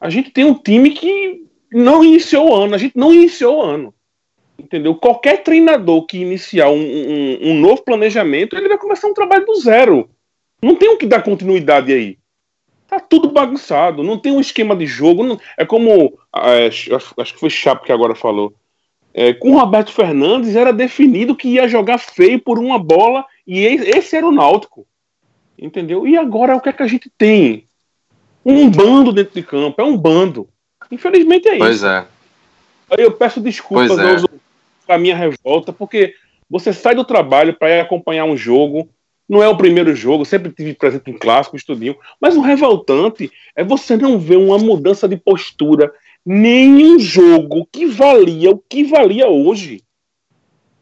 A 0.00 0.08
gente 0.08 0.30
tem 0.30 0.44
um 0.44 0.54
time 0.54 0.90
que 0.90 1.44
não 1.72 2.04
iniciou 2.04 2.50
o 2.50 2.54
ano, 2.54 2.76
a 2.76 2.78
gente 2.78 2.96
não 2.96 3.12
iniciou 3.12 3.58
o 3.58 3.62
ano. 3.62 3.92
Entendeu? 4.56 4.94
Qualquer 4.94 5.42
treinador 5.42 6.06
que 6.06 6.18
iniciar 6.18 6.70
um, 6.70 6.80
um, 6.80 7.50
um 7.50 7.58
novo 7.58 7.82
planejamento, 7.82 8.56
ele 8.56 8.68
vai 8.68 8.78
começar 8.78 9.08
um 9.08 9.14
trabalho 9.14 9.44
do 9.44 9.56
zero. 9.56 10.08
Não 10.62 10.76
tem 10.76 10.88
o 10.88 10.92
um 10.92 10.98
que 10.98 11.06
dar 11.06 11.22
continuidade 11.22 11.92
aí. 11.92 12.16
Tá 12.90 12.98
tudo 12.98 13.30
bagunçado, 13.30 14.02
não 14.02 14.18
tem 14.18 14.32
um 14.32 14.40
esquema 14.40 14.74
de 14.74 14.84
jogo. 14.84 15.22
Não, 15.22 15.40
é 15.56 15.64
como. 15.64 16.18
É, 16.34 16.66
acho 16.66 17.34
que 17.34 17.38
foi 17.38 17.48
Chapo 17.48 17.84
que 17.84 17.92
agora 17.92 18.16
falou. 18.16 18.52
É, 19.14 19.32
com 19.32 19.52
o 19.52 19.58
Roberto 19.58 19.92
Fernandes 19.92 20.56
era 20.56 20.72
definido 20.72 21.36
que 21.36 21.50
ia 21.50 21.68
jogar 21.68 21.98
feio 21.98 22.40
por 22.40 22.58
uma 22.58 22.80
bola 22.80 23.24
e 23.46 23.60
esse 23.60 24.16
era 24.16 24.26
o 24.26 24.32
Náutico. 24.32 24.84
Entendeu? 25.56 26.04
E 26.04 26.16
agora 26.16 26.56
o 26.56 26.60
que 26.60 26.68
é 26.68 26.72
que 26.72 26.82
a 26.82 26.88
gente 26.88 27.08
tem? 27.16 27.68
Um 28.44 28.68
bando 28.68 29.12
dentro 29.12 29.34
de 29.34 29.42
campo, 29.44 29.80
é 29.80 29.84
um 29.84 29.96
bando. 29.96 30.48
Infelizmente 30.90 31.46
é 31.46 31.58
pois 31.58 31.76
isso. 31.76 31.84
Pois 31.84 31.94
é. 31.94 32.06
Aí 32.90 33.04
eu 33.04 33.12
peço 33.12 33.40
desculpas 33.40 33.96
é. 33.98 34.92
a 34.92 34.98
minha 34.98 35.14
revolta, 35.14 35.72
porque 35.72 36.12
você 36.48 36.72
sai 36.72 36.96
do 36.96 37.04
trabalho 37.04 37.54
para 37.54 37.70
ir 37.70 37.80
acompanhar 37.80 38.24
um 38.24 38.36
jogo, 38.36 38.88
não 39.30 39.40
é 39.40 39.48
o 39.48 39.56
primeiro 39.56 39.94
jogo, 39.94 40.24
sempre 40.24 40.50
tive 40.50 40.74
presente 40.74 41.08
em 41.08 41.16
clássico, 41.16 41.56
estudinho, 41.56 41.96
mas 42.20 42.36
o 42.36 42.40
revoltante 42.40 43.30
é 43.54 43.62
você 43.62 43.96
não 43.96 44.18
ver 44.18 44.36
uma 44.36 44.58
mudança 44.58 45.06
de 45.06 45.16
postura 45.16 45.92
nenhum 46.26 46.98
jogo 46.98 47.64
que 47.70 47.86
valia 47.86 48.50
o 48.50 48.58
que 48.58 48.82
valia 48.82 49.28
hoje. 49.28 49.84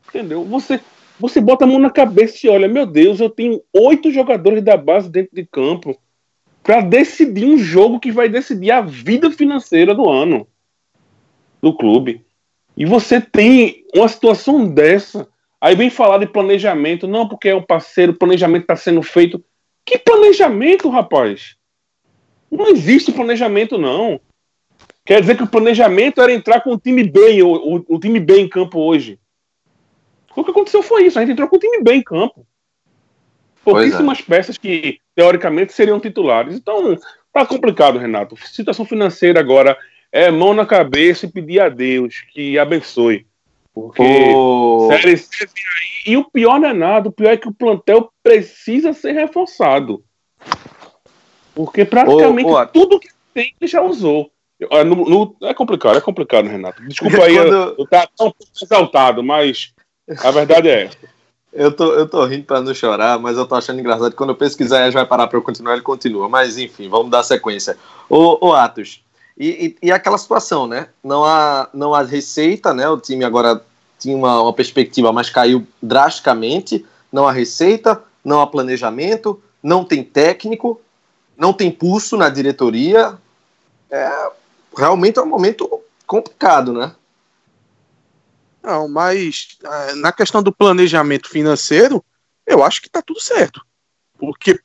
Entendeu? 0.08 0.44
Você 0.44 0.80
você 1.20 1.40
bota 1.40 1.64
a 1.64 1.66
mão 1.66 1.78
na 1.78 1.90
cabeça 1.90 2.46
e 2.46 2.48
olha, 2.48 2.68
meu 2.68 2.86
Deus, 2.86 3.20
eu 3.20 3.28
tenho 3.28 3.60
oito 3.74 4.10
jogadores 4.10 4.62
da 4.62 4.76
base 4.76 5.10
dentro 5.10 5.34
de 5.34 5.44
campo 5.44 5.98
para 6.62 6.80
decidir 6.80 7.44
um 7.44 7.58
jogo 7.58 8.00
que 8.00 8.12
vai 8.12 8.28
decidir 8.28 8.70
a 8.70 8.80
vida 8.80 9.30
financeira 9.30 9.94
do 9.94 10.08
ano 10.08 10.46
do 11.60 11.76
clube. 11.76 12.24
E 12.76 12.86
você 12.86 13.20
tem 13.20 13.84
uma 13.94 14.08
situação 14.08 14.66
dessa, 14.66 15.28
aí 15.60 15.74
vem 15.74 15.90
falar 15.90 16.18
de 16.18 16.26
planejamento, 16.26 17.06
não 17.06 17.28
porque 17.28 17.48
é 17.48 17.54
um 17.54 17.62
parceiro, 17.62 18.12
o 18.12 18.18
planejamento 18.18 18.62
está 18.62 18.76
sendo 18.76 19.02
feito. 19.02 19.42
Que 19.84 19.98
planejamento, 19.98 20.88
rapaz? 20.88 21.56
Não 22.50 22.68
existe 22.68 23.12
planejamento, 23.12 23.78
não. 23.78 24.20
Quer 25.04 25.20
dizer 25.20 25.36
que 25.36 25.42
o 25.42 25.48
planejamento 25.48 26.20
era 26.20 26.32
entrar 26.32 26.60
com 26.60 26.72
o 26.72 26.78
time 26.78 27.02
bem, 27.02 27.42
o, 27.42 27.50
o, 27.50 27.84
o 27.88 27.98
time 27.98 28.20
bem 28.20 28.44
em 28.44 28.48
campo 28.48 28.78
hoje. 28.78 29.18
O 30.36 30.44
que 30.44 30.50
aconteceu 30.50 30.82
foi 30.82 31.06
isso, 31.06 31.18
a 31.18 31.22
gente 31.22 31.32
entrou 31.32 31.48
com 31.48 31.56
o 31.56 31.60
time 31.60 31.82
bem 31.82 32.00
em 32.00 32.02
campo. 32.02 32.46
Pouquíssimas 33.64 34.20
é. 34.20 34.22
peças 34.22 34.56
que 34.56 34.98
teoricamente 35.14 35.72
seriam 35.72 36.00
titulares. 36.00 36.54
Então, 36.54 36.96
tá 37.32 37.44
complicado, 37.44 37.98
Renato. 37.98 38.36
Situação 38.36 38.84
financeira 38.84 39.40
agora 39.40 39.76
é 40.10 40.30
mão 40.30 40.54
na 40.54 40.64
cabeça 40.64 41.26
e 41.26 41.30
pedir 41.30 41.60
a 41.60 41.68
Deus 41.68 42.22
que 42.32 42.58
abençoe. 42.58 43.26
Porque 43.78 44.32
oh. 44.34 44.88
série 44.90 45.16
C 45.16 45.48
E 46.04 46.16
o 46.16 46.28
pior 46.28 46.58
não 46.58 46.68
é 46.68 46.72
nada, 46.72 47.08
o 47.08 47.12
pior 47.12 47.30
é 47.30 47.36
que 47.36 47.48
o 47.48 47.54
plantel 47.54 48.10
precisa 48.22 48.92
ser 48.92 49.12
reforçado. 49.12 50.02
Porque 51.54 51.84
praticamente 51.84 52.50
oh, 52.50 52.60
oh. 52.60 52.66
tudo 52.66 52.98
que 52.98 53.08
tem 53.32 53.54
ele 53.60 53.70
já 53.70 53.80
usou. 53.80 54.30
Ah, 54.72 54.82
no, 54.82 54.96
no, 54.96 55.36
é 55.42 55.54
complicado, 55.54 55.96
é 55.96 56.00
complicado, 56.00 56.48
Renato. 56.48 56.82
Desculpa 56.88 57.22
aí, 57.22 57.36
Quando... 57.36 57.52
eu, 57.52 57.74
eu 57.78 57.86
tá 57.86 58.08
tão 58.16 58.34
exaltado, 58.60 59.22
mas 59.22 59.72
a 60.24 60.30
verdade 60.32 60.68
é 60.68 60.84
essa. 60.84 60.98
Eu 61.50 61.72
tô, 61.72 61.94
eu 61.94 62.06
tô 62.06 62.22
rindo 62.26 62.44
para 62.44 62.60
não 62.60 62.74
chorar, 62.74 63.18
mas 63.18 63.38
eu 63.38 63.46
tô 63.46 63.54
achando 63.54 63.80
engraçado 63.80 64.14
quando 64.14 64.30
eu 64.30 64.36
pesquisar 64.36 64.82
ele 64.82 64.92
vai 64.92 65.06
parar 65.06 65.26
para 65.26 65.38
eu 65.38 65.42
continuar, 65.42 65.72
ele 65.72 65.82
continua. 65.82 66.28
Mas 66.28 66.58
enfim, 66.58 66.90
vamos 66.90 67.10
dar 67.10 67.22
sequência. 67.22 67.76
Ô, 68.08 68.46
ô 68.46 68.52
Atos, 68.52 69.02
e, 69.36 69.76
e, 69.80 69.86
e, 69.86 69.90
aquela 69.90 70.18
situação, 70.18 70.66
né? 70.66 70.88
Não 71.02 71.24
há, 71.24 71.70
não 71.72 71.94
há 71.94 72.02
receita, 72.02 72.74
né? 72.74 72.86
O 72.88 73.00
time 73.00 73.24
agora 73.24 73.64
tinha 73.98 74.16
uma, 74.16 74.42
uma 74.42 74.52
perspectiva, 74.52 75.12
mas 75.12 75.30
caiu 75.30 75.66
drasticamente. 75.82 76.84
Não 77.10 77.26
há 77.26 77.32
receita, 77.32 78.02
não 78.24 78.40
há 78.40 78.46
planejamento, 78.46 79.42
não 79.62 79.84
tem 79.84 80.04
técnico, 80.04 80.80
não 81.36 81.52
tem 81.52 81.70
pulso 81.70 82.16
na 82.16 82.28
diretoria. 82.28 83.18
É, 83.90 84.30
realmente 84.76 85.18
é 85.18 85.22
um 85.22 85.26
momento 85.26 85.80
complicado, 86.06 86.72
né? 86.72 86.94
Não, 88.62 88.88
mas 88.88 89.56
é, 89.64 89.94
na 89.94 90.12
questão 90.12 90.42
do 90.42 90.52
planejamento 90.52 91.28
financeiro, 91.28 92.04
eu 92.46 92.62
acho 92.62 92.80
que 92.80 92.88
está 92.88 93.00
tudo 93.00 93.20
certo. 93.20 93.64
Porque 94.18 94.60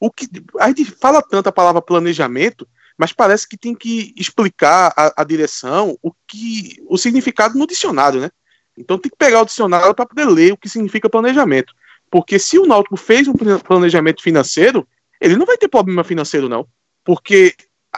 o 0.00 0.10
que 0.10 0.28
a 0.58 0.68
gente 0.68 0.84
fala 0.84 1.22
tanto 1.22 1.48
a 1.48 1.52
palavra 1.52 1.80
planejamento, 1.80 2.68
mas 2.96 3.12
parece 3.12 3.48
que 3.48 3.56
tem 3.56 3.74
que 3.74 4.12
explicar 4.16 4.92
a, 4.96 5.22
a 5.22 5.24
direção 5.24 5.96
o 6.02 6.12
que 6.26 6.82
o 6.88 6.98
significado 6.98 7.56
no 7.56 7.66
dicionário, 7.66 8.20
né? 8.20 8.30
Então 8.78 8.98
tem 8.98 9.10
que 9.10 9.16
pegar 9.16 9.42
o 9.42 9.44
dicionário 9.44 9.94
para 9.94 10.06
poder 10.06 10.26
ler 10.26 10.52
o 10.52 10.56
que 10.56 10.68
significa 10.68 11.10
planejamento. 11.10 11.74
Porque 12.10 12.38
se 12.38 12.58
o 12.58 12.66
Náutico 12.66 12.96
fez 12.96 13.28
um 13.28 13.34
planejamento 13.34 14.22
financeiro, 14.22 14.86
ele 15.20 15.36
não 15.36 15.44
vai 15.44 15.58
ter 15.58 15.68
problema 15.68 16.04
financeiro, 16.04 16.48
não. 16.48 16.66
Porque 17.04 17.54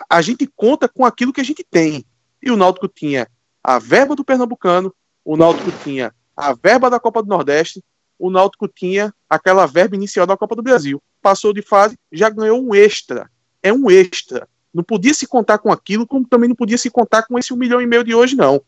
a 0.09 0.23
gente 0.23 0.51
conta 0.57 0.89
com 0.89 1.05
aquilo 1.05 1.33
que 1.33 1.41
a 1.41 1.45
gente 1.45 1.65
tem. 1.69 2.05
E 2.43 2.51
o 2.51 2.57
Náutico 2.57 2.89
tinha 2.89 3.29
a 3.63 3.79
verba 3.79 4.17
do 4.17 4.25
Pernambucano, 4.25 4.93
o 5.25 5.37
Náutico 5.37 5.71
tinha 5.85 6.13
a 6.37 6.55
verba 6.55 6.89
da 6.89 6.99
Copa 6.99 7.23
do 7.23 7.29
Nordeste, 7.29 7.85
o 8.19 8.31
Náutico 8.31 8.67
tinha 8.67 9.15
aquela 9.29 9.67
verba 9.67 9.95
inicial 9.95 10.27
da 10.27 10.37
Copa 10.37 10.57
do 10.57 10.63
Brasil. 10.63 11.03
Passou 11.23 11.53
de 11.53 11.63
fase, 11.63 11.97
já 12.11 12.31
ganhou 12.31 12.63
um 12.63 12.75
extra. 12.75 13.31
É 13.63 13.73
um 13.73 13.91
extra. 13.91 14.49
Não 14.73 14.83
podia 14.83 15.13
se 15.13 15.27
contar 15.27 15.59
com 15.59 15.71
aquilo, 15.71 16.07
como 16.07 16.27
também 16.27 16.49
não 16.49 16.57
podia 16.57 16.79
se 16.79 16.91
contar 16.91 17.25
com 17.25 17.39
esse 17.39 17.53
um 17.53 17.57
milhão 17.57 17.81
e 17.81 17.87
meio 17.87 18.05
de 18.05 18.15
hoje, 18.15 18.37
não. 18.37 18.63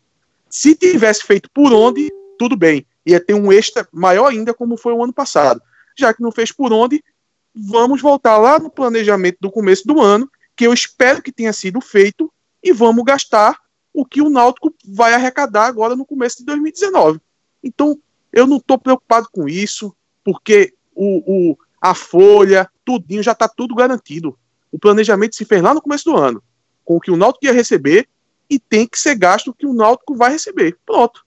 Se 0.53 0.75
tivesse 0.75 1.23
feito 1.23 1.49
por 1.51 1.73
onde, 1.73 2.13
tudo 2.39 2.55
bem. 2.55 2.87
Ia 3.07 3.19
ter 3.19 3.33
um 3.33 3.51
extra 3.51 3.89
maior 3.91 4.27
ainda, 4.27 4.53
como 4.53 4.77
foi 4.77 4.93
o 4.93 5.03
ano 5.03 5.13
passado. 5.13 5.63
Já 5.99 6.13
que 6.13 6.23
não 6.23 6.31
fez 6.31 6.53
por 6.53 6.75
onde, 6.75 7.03
vamos 7.55 8.03
voltar 8.03 8.37
lá 8.37 8.59
no 8.59 8.69
planejamento 8.69 9.39
do 9.41 9.51
começo 9.51 9.87
do 9.87 9.99
ano, 9.99 10.31
que 10.55 10.67
eu 10.67 10.75
espero 10.75 11.23
que 11.23 11.33
tenha 11.33 11.55
sido 11.55 11.81
feito, 11.81 12.31
e 12.63 12.71
vamos 12.71 13.03
gastar 13.03 13.59
o 13.95 14.05
que 14.05 14.21
o 14.21 14.29
Náutico 14.29 14.75
vai 14.87 15.15
arrecadar 15.15 15.65
agora 15.65 15.97
no 15.97 16.05
começo 16.05 16.41
de 16.41 16.45
2019. 16.45 17.19
Então, 17.65 17.99
eu 18.31 18.47
não 18.47 18.59
estou 18.59 18.79
preocupado 18.79 19.29
com 19.33 19.49
isso, 19.49 19.97
porque 20.23 20.75
o, 20.95 21.53
o, 21.53 21.59
a 21.81 21.95
folha, 21.95 22.69
tudinho, 22.85 23.23
já 23.23 23.33
está 23.33 23.49
tudo 23.49 23.75
garantido. 23.75 24.39
O 24.71 24.79
planejamento 24.79 25.35
se 25.35 25.47
fez 25.47 25.63
lá 25.63 25.73
no 25.73 25.81
começo 25.81 26.05
do 26.05 26.17
ano, 26.17 26.43
com 26.85 26.97
o 26.97 27.01
que 27.01 27.11
o 27.11 27.17
Náutico 27.17 27.47
ia 27.47 27.55
receber, 27.55 28.07
e 28.53 28.59
tem 28.59 28.87
que 28.87 29.01
ser 29.01 29.15
gasto 29.15 29.49
o 29.49 29.55
que 29.55 29.67
o 29.67 29.73
Náutico 29.73 30.15
vai 30.15 30.31
receber. 30.31 30.77
Pronto. 30.85 31.25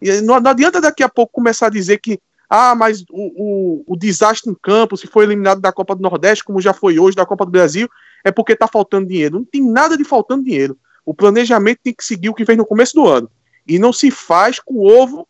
E 0.00 0.20
não, 0.20 0.38
não 0.38 0.52
adianta 0.52 0.80
daqui 0.80 1.02
a 1.02 1.08
pouco 1.08 1.32
começar 1.32 1.66
a 1.66 1.70
dizer 1.70 1.98
que 1.98 2.20
ah, 2.48 2.72
mas 2.76 3.02
o, 3.10 3.82
o, 3.82 3.84
o, 3.88 3.96
desastre 3.96 4.48
em 4.48 4.54
campo, 4.54 4.96
se 4.96 5.08
foi 5.08 5.24
eliminado 5.24 5.60
da 5.60 5.72
Copa 5.72 5.96
do 5.96 6.00
Nordeste, 6.00 6.44
como 6.44 6.60
já 6.60 6.72
foi 6.72 6.96
hoje 6.98 7.16
da 7.16 7.26
Copa 7.26 7.44
do 7.44 7.50
Brasil, 7.50 7.88
é 8.24 8.30
porque 8.30 8.52
está 8.52 8.68
faltando 8.68 9.08
dinheiro. 9.08 9.38
Não 9.38 9.44
tem 9.44 9.60
nada 9.60 9.98
de 9.98 10.04
faltando 10.04 10.44
dinheiro. 10.44 10.78
O 11.04 11.12
planejamento 11.12 11.80
tem 11.82 11.92
que 11.92 12.04
seguir 12.04 12.28
o 12.28 12.34
que 12.34 12.46
fez 12.46 12.56
no 12.56 12.64
começo 12.64 12.94
do 12.94 13.06
ano. 13.06 13.28
E 13.66 13.76
não 13.76 13.92
se 13.92 14.10
faz 14.10 14.60
com 14.60 14.74
o 14.74 14.86
ovo 14.86 15.26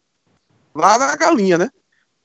lá 0.74 0.98
na 0.98 1.16
galinha, 1.16 1.56
né? 1.56 1.70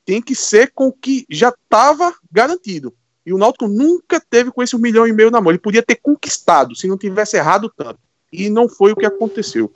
Tem 0.05 0.21
que 0.21 0.35
ser 0.35 0.71
com 0.75 0.87
o 0.87 0.93
que 0.93 1.25
já 1.29 1.47
estava 1.49 2.13
garantido. 2.29 2.93
E 3.25 3.33
o 3.33 3.37
Náutico 3.37 3.69
nunca 3.69 4.19
teve 4.19 4.51
com 4.51 4.61
esse 4.61 4.75
um 4.75 4.79
milhão 4.79 5.07
e 5.07 5.13
meio 5.13 5.31
na 5.31 5.39
mão. 5.39 5.49
Ele 5.49 5.59
podia 5.59 5.81
ter 5.81 5.95
conquistado 5.95 6.75
se 6.75 6.87
não 6.87 6.97
tivesse 6.97 7.37
errado 7.37 7.71
tanto. 7.75 7.99
E 8.33 8.49
não 8.49 8.67
foi 8.67 8.91
o 8.91 8.95
que 8.95 9.05
aconteceu. 9.05 9.71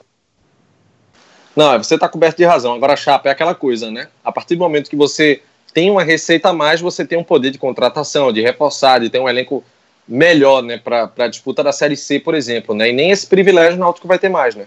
Não, 1.54 1.78
você 1.78 1.94
está 1.94 2.08
coberto 2.08 2.36
de 2.36 2.44
razão. 2.44 2.74
Agora, 2.74 2.96
chapa 2.96 3.28
é 3.28 3.32
aquela 3.32 3.54
coisa, 3.54 3.90
né? 3.90 4.08
A 4.24 4.30
partir 4.30 4.56
do 4.56 4.60
momento 4.60 4.90
que 4.90 4.96
você 4.96 5.40
tem 5.72 5.90
uma 5.90 6.02
receita 6.02 6.48
a 6.48 6.52
mais, 6.52 6.80
você 6.80 7.04
tem 7.04 7.16
um 7.16 7.24
poder 7.24 7.50
de 7.50 7.58
contratação, 7.58 8.32
de 8.32 8.40
reforçar, 8.40 9.00
de 9.00 9.08
ter 9.08 9.20
um 9.20 9.28
elenco 9.28 9.64
melhor, 10.06 10.62
né, 10.62 10.78
para 10.78 11.12
a 11.18 11.28
disputa 11.28 11.62
da 11.62 11.70
Série 11.70 11.96
C, 11.96 12.18
por 12.18 12.34
exemplo, 12.34 12.74
né? 12.74 12.88
E 12.88 12.92
nem 12.92 13.10
esse 13.10 13.26
privilégio 13.26 13.76
o 13.76 13.80
Náutico 13.80 14.08
vai 14.08 14.18
ter 14.18 14.28
mais, 14.30 14.54
né? 14.54 14.66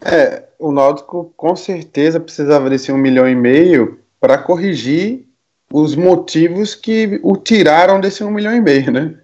É, 0.00 0.42
o 0.58 0.72
Náutico 0.72 1.32
com 1.36 1.54
certeza 1.54 2.18
precisava 2.18 2.68
desse 2.68 2.90
um 2.90 2.98
milhão 2.98 3.28
e 3.28 3.34
meio 3.34 4.00
para 4.20 4.38
corrigir 4.38 5.26
os 5.72 5.94
motivos 5.94 6.74
que 6.74 7.20
o 7.22 7.36
tiraram 7.36 8.00
desse 8.00 8.24
um 8.24 8.30
milhão 8.30 8.54
e 8.54 8.60
meio, 8.60 8.90
né? 8.90 9.14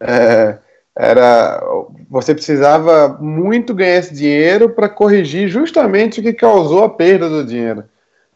É, 0.00 0.58
era 0.96 1.62
você 2.10 2.34
precisava 2.34 3.16
muito 3.20 3.74
ganhar 3.74 3.98
esse 3.98 4.14
dinheiro 4.14 4.70
para 4.70 4.88
corrigir 4.88 5.48
justamente 5.48 6.20
o 6.20 6.22
que 6.22 6.32
causou 6.32 6.84
a 6.84 6.88
perda 6.88 7.28
do 7.28 7.44
dinheiro, 7.44 7.84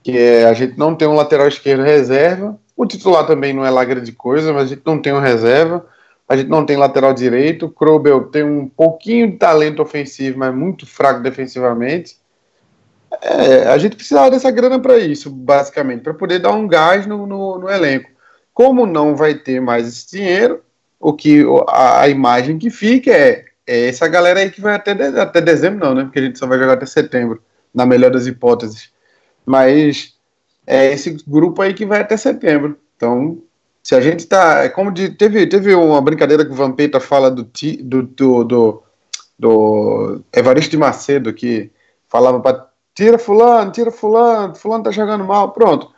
que 0.03 0.17
é 0.17 0.47
a 0.47 0.55
gente 0.55 0.79
não 0.79 0.95
tem 0.95 1.07
um 1.07 1.15
lateral 1.15 1.47
esquerdo 1.47 1.83
reserva, 1.83 2.59
o 2.77 2.87
titular 2.87 3.27
também 3.27 3.53
não 3.53 3.65
é 3.65 3.71
lá 3.71 3.85
grande 3.85 4.13
coisa, 4.13 4.53
mas 4.53 4.65
a 4.65 4.67
gente 4.75 4.83
não 4.85 5.01
tem 5.01 5.13
um 5.13 5.21
reserva, 5.21 5.87
a 6.29 6.37
gente 6.37 6.49
não 6.49 6.67
tem 6.67 6.77
lateral 6.77 7.15
direito, 7.15 7.67
o 7.67 7.71
Krobel 7.71 8.25
tem 8.25 8.43
um 8.43 8.69
pouquinho 8.69 9.31
de 9.31 9.37
talento 9.37 9.81
ofensivo, 9.81 10.39
mas 10.39 10.55
muito 10.55 10.87
fraco 10.87 11.23
defensivamente. 11.23 12.17
É, 13.23 13.69
a 13.69 13.79
gente 13.79 13.97
precisava 13.97 14.31
dessa 14.31 14.51
grana 14.51 14.79
para 14.79 14.99
isso, 14.99 15.31
basicamente, 15.31 16.03
para 16.03 16.13
poder 16.13 16.41
dar 16.41 16.53
um 16.53 16.67
gás 16.67 17.07
no, 17.07 17.27
no, 17.27 17.59
no, 17.59 17.71
elenco. 17.71 18.11
Como 18.53 18.87
não 18.87 19.15
vai 19.15 19.35
ter 19.35 19.61
mais 19.61 19.87
esse 19.87 20.11
dinheiro, 20.11 20.63
o 20.99 21.13
que 21.13 21.45
a, 21.69 22.03
a 22.03 22.09
imagem 22.09 22.59
que 22.59 22.71
fica 22.71 23.11
é, 23.11 23.45
é, 23.67 23.89
essa 23.89 24.09
galera 24.09 24.41
aí 24.41 24.51
que 24.51 24.61
vai 24.61 24.75
até, 24.75 24.95
de, 24.95 25.19
até 25.19 25.41
dezembro, 25.41 25.85
não, 25.85 25.95
né? 25.95 26.05
Porque 26.05 26.19
a 26.19 26.23
gente 26.23 26.39
só 26.39 26.47
vai 26.47 26.59
jogar 26.59 26.75
até 26.75 26.87
setembro, 26.87 27.43
na 27.75 27.85
melhor 27.85 28.11
das 28.11 28.27
hipóteses. 28.27 28.91
Mas 29.45 30.15
é 30.67 30.93
esse 30.93 31.17
grupo 31.27 31.63
aí 31.63 31.75
que 31.75 31.87
vai 31.87 32.01
até 32.01 32.17
setembro. 32.17 32.79
Então, 32.97 33.43
se 33.83 33.95
a 33.95 34.01
gente 34.01 34.27
tá. 34.27 34.65
É 34.65 34.69
como 34.69 34.91
de, 34.91 35.11
teve, 35.11 35.47
teve 35.47 35.75
uma 35.75 36.01
brincadeira 36.01 36.45
que 36.45 36.51
o 36.51 36.57
Vampeta 36.57 36.99
fala 36.99 37.31
do, 37.31 37.49
do, 37.83 38.03
do, 38.03 38.45
do, 38.45 38.83
do 39.39 40.23
Evaristo 40.33 40.73
de 40.73 40.77
Macedo, 40.77 41.33
que 41.33 41.71
falava 42.09 42.41
para 42.41 42.67
tira 42.95 43.19
fulano, 43.19 43.71
tira 43.71 43.91
fulano, 43.91 44.55
fulano 44.55 44.85
tá 44.85 44.91
jogando 44.91 45.23
mal, 45.25 45.53
pronto. 45.53 45.95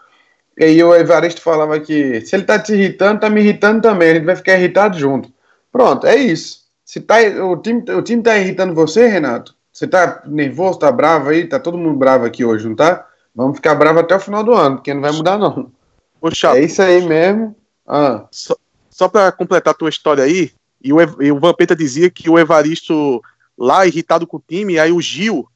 E 0.59 0.65
aí 0.65 0.83
o 0.83 0.93
Evaristo 0.93 1.41
falava 1.41 1.79
que 1.79 2.21
se 2.23 2.35
ele 2.35 2.43
tá 2.43 2.59
te 2.59 2.73
irritando, 2.73 3.21
tá 3.21 3.31
me 3.31 3.41
irritando 3.41 3.81
também, 3.81 4.11
a 4.11 4.15
gente 4.15 4.25
vai 4.25 4.35
ficar 4.35 4.59
irritado 4.59 4.99
junto. 4.99 5.33
Pronto, 5.71 6.05
é 6.05 6.17
isso. 6.17 6.65
Se 6.85 7.01
tá, 7.01 7.17
o, 7.45 7.57
time, 7.59 7.85
o 7.93 8.03
time 8.03 8.23
tá 8.23 8.37
irritando 8.37 8.75
você, 8.75 9.07
Renato, 9.07 9.55
você 9.73 9.87
tá 9.87 10.23
nervoso, 10.27 10.81
tá 10.81 10.91
bravo 10.91 11.31
aí, 11.31 11.47
tá 11.47 11.61
todo 11.61 11.79
mundo 11.79 11.97
bravo 11.97 12.25
aqui 12.25 12.45
hoje, 12.45 12.69
não 12.69 12.75
tá? 12.75 13.07
Vamos 13.33 13.59
ficar 13.59 13.77
bravo 13.77 14.01
até 14.01 14.17
o 14.17 14.21
final 14.21 14.43
do 14.43 14.53
ano, 14.53 14.77
porque 14.77 14.93
não 14.93 15.01
vai 15.01 15.13
mudar 15.13 15.39
não. 15.39 15.71
é 16.57 16.61
isso 16.61 16.83
aí 16.83 17.07
mesmo. 17.07 17.55
Ah. 17.87 18.27
Só, 18.33 18.57
só 18.91 19.09
para 19.09 19.31
completar 19.31 19.73
a 19.73 19.77
tua 19.77 19.89
história 19.89 20.25
aí, 20.25 20.51
e 20.83 20.93
o, 20.93 20.99
e 21.23 21.31
o 21.31 21.39
Vampeta 21.39 21.77
dizia 21.77 22.11
que 22.11 22.29
o 22.29 22.37
Evaristo 22.37 23.23
lá 23.57 23.87
irritado 23.87 24.27
com 24.27 24.39
o 24.39 24.43
time, 24.45 24.77
aí 24.77 24.91
o 24.91 25.01
Gil 25.01 25.49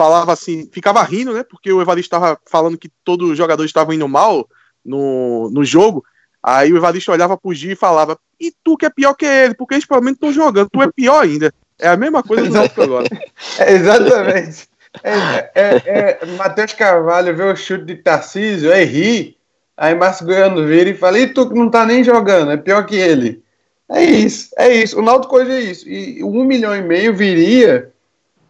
falava 0.00 0.32
assim, 0.32 0.66
ficava 0.72 1.02
rindo, 1.02 1.34
né? 1.34 1.44
Porque 1.44 1.70
o 1.70 1.82
Evaristo 1.82 2.06
estava 2.06 2.38
falando 2.46 2.78
que 2.78 2.90
todos 3.04 3.28
os 3.28 3.36
jogadores 3.36 3.68
estavam 3.68 3.92
indo 3.92 4.08
mal 4.08 4.48
no, 4.82 5.50
no 5.50 5.62
jogo. 5.62 6.02
Aí 6.42 6.72
o 6.72 6.76
Evaristo 6.78 7.12
olhava 7.12 7.36
pro 7.36 7.52
Gil 7.52 7.72
e 7.72 7.76
falava: 7.76 8.18
E 8.40 8.50
tu 8.64 8.78
que 8.78 8.86
é 8.86 8.90
pior 8.90 9.12
que 9.12 9.26
ele, 9.26 9.54
porque 9.54 9.74
eles 9.74 9.84
provavelmente 9.84 10.14
estão 10.14 10.32
jogando, 10.32 10.70
tu 10.72 10.82
é 10.82 10.90
pior 10.90 11.22
ainda. 11.22 11.52
É 11.78 11.88
a 11.88 11.98
mesma 11.98 12.22
coisa 12.22 12.44
do 12.44 12.50
Náutico 12.50 12.82
agora. 12.82 13.06
É, 13.58 13.72
exatamente. 13.72 14.68
É, 15.04 15.50
é, 15.54 16.18
é 16.22 16.26
Matheus 16.38 16.72
Carvalho 16.72 17.36
vê 17.36 17.44
o 17.44 17.54
chute 17.54 17.84
de 17.84 17.96
Tarcísio, 17.96 18.72
aí 18.72 18.84
ri. 18.84 19.36
Aí 19.76 19.94
Márcio 19.94 20.24
Goiano 20.24 20.66
vira 20.66 20.88
e 20.88 20.96
fala: 20.96 21.18
E 21.18 21.26
tu 21.26 21.46
que 21.46 21.54
não 21.54 21.68
tá 21.68 21.84
nem 21.84 22.02
jogando, 22.02 22.52
é 22.52 22.56
pior 22.56 22.86
que 22.86 22.96
ele. 22.96 23.42
É 23.90 24.02
isso, 24.02 24.48
é 24.56 24.72
isso. 24.74 24.98
O 24.98 25.02
Náutico 25.02 25.36
hoje 25.36 25.50
é 25.50 25.60
isso. 25.60 25.86
E 25.86 26.24
um 26.24 26.42
milhão 26.42 26.74
e 26.74 26.80
meio 26.80 27.14
viria 27.14 27.92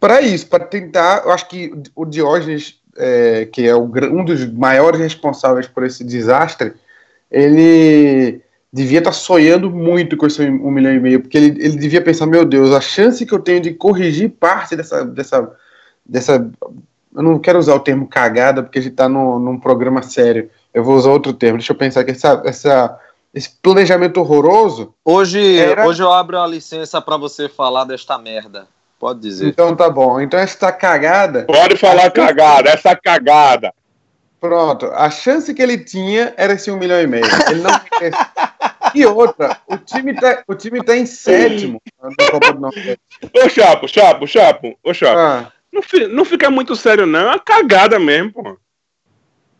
para 0.01 0.19
isso, 0.19 0.47
para 0.47 0.65
tentar. 0.65 1.23
Eu 1.23 1.31
acho 1.31 1.47
que 1.47 1.71
o 1.95 2.03
Diógenes, 2.05 2.81
é, 2.97 3.45
que 3.45 3.67
é 3.67 3.75
o, 3.75 3.83
um 3.83 4.25
dos 4.25 4.51
maiores 4.51 4.99
responsáveis 4.99 5.67
por 5.67 5.83
esse 5.83 6.03
desastre, 6.03 6.73
ele 7.29 8.41
devia 8.73 8.97
estar 8.97 9.11
tá 9.11 9.15
sonhando 9.15 9.69
muito 9.69 10.17
com 10.17 10.25
esse 10.25 10.41
um 10.41 10.71
milhão 10.71 10.91
e 10.91 10.99
meio, 10.99 11.21
porque 11.21 11.37
ele, 11.37 11.63
ele 11.63 11.77
devia 11.77 12.01
pensar: 12.01 12.25
meu 12.25 12.43
Deus, 12.43 12.73
a 12.73 12.81
chance 12.81 13.25
que 13.25 13.33
eu 13.33 13.39
tenho 13.39 13.61
de 13.61 13.73
corrigir 13.75 14.31
parte 14.31 14.75
dessa. 14.75 15.05
dessa, 15.05 15.55
dessa 16.03 16.51
eu 17.13 17.23
não 17.23 17.37
quero 17.37 17.59
usar 17.59 17.75
o 17.75 17.79
termo 17.79 18.07
cagada, 18.07 18.63
porque 18.63 18.79
a 18.79 18.81
gente 18.81 18.93
está 18.93 19.07
num 19.07 19.59
programa 19.59 20.01
sério. 20.01 20.49
Eu 20.73 20.83
vou 20.83 20.95
usar 20.95 21.11
outro 21.11 21.33
termo. 21.33 21.57
Deixa 21.57 21.73
eu 21.73 21.77
pensar 21.77 22.05
que 22.05 22.11
essa, 22.11 22.41
essa 22.45 22.99
esse 23.33 23.51
planejamento 23.61 24.19
horroroso. 24.19 24.93
Hoje, 25.05 25.59
era... 25.59 25.85
hoje 25.85 26.01
eu 26.01 26.11
abro 26.11 26.39
a 26.39 26.47
licença 26.47 27.01
para 27.01 27.17
você 27.17 27.47
falar 27.47 27.83
desta 27.83 28.17
merda. 28.17 28.65
Pode 29.01 29.19
dizer. 29.19 29.47
Então 29.47 29.75
tá 29.75 29.89
bom. 29.89 30.21
Então 30.21 30.39
essa 30.39 30.71
cagada. 30.71 31.45
Pode 31.45 31.75
falar 31.75 32.03
chance... 32.03 32.11
cagada, 32.11 32.69
essa 32.69 32.95
cagada. 32.95 33.73
Pronto. 34.39 34.85
A 34.93 35.09
chance 35.09 35.51
que 35.55 35.61
ele 35.61 35.79
tinha 35.79 36.35
era 36.37 36.53
esse 36.53 36.69
um 36.69 36.77
milhão 36.77 37.01
e 37.01 37.07
meio. 37.07 37.25
Ele 37.49 37.61
não 37.61 37.71
E 38.93 39.03
outra, 39.05 39.57
o 39.67 39.77
time 39.77 40.13
tá, 40.13 40.43
o 40.47 40.53
time 40.53 40.83
tá 40.83 40.95
em 40.95 41.05
sétimo 41.07 41.81
na 41.99 42.29
Copa 42.29 42.53
do 42.53 42.59
Nordeste. 42.59 42.99
Ô, 43.33 43.49
Chapo, 43.49 43.87
Chapo, 43.87 44.27
Chapo, 44.27 44.77
ô, 44.83 44.93
Chapo. 44.93 45.17
Ah. 45.17 45.51
Não, 45.71 45.81
não 46.09 46.25
fica 46.25 46.51
muito 46.51 46.75
sério, 46.75 47.07
não. 47.07 47.21
É 47.21 47.25
uma 47.25 47.39
cagada 47.39 47.97
mesmo, 47.97 48.33
pô. 48.33 48.57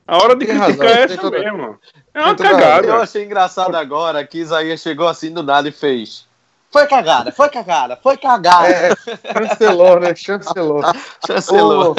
A 0.06 0.18
hora 0.18 0.36
de 0.36 0.46
Tem 0.46 0.60
criticar 0.60 0.88
razão, 0.88 1.02
é 1.02 1.04
essa 1.06 1.18
toda... 1.18 1.40
mesmo. 1.40 1.80
É 2.14 2.22
uma 2.22 2.36
cagada. 2.36 2.88
Eu 2.88 3.02
achei 3.02 3.24
engraçado 3.24 3.76
agora 3.76 4.28
que 4.28 4.38
Isaías 4.38 4.82
chegou 4.82 5.08
assim 5.08 5.32
do 5.32 5.42
nada 5.42 5.70
e 5.70 5.72
fez. 5.72 6.28
Foi 6.72 6.88
cagada, 6.88 7.32
foi 7.32 7.50
cagada, 7.50 8.00
foi 8.02 8.18
cagada. 8.18 8.68
É, 8.68 8.96
chancelou, 9.34 10.00
né? 10.00 10.16
Chancelou. 10.16 10.82
chancelou. 11.28 11.96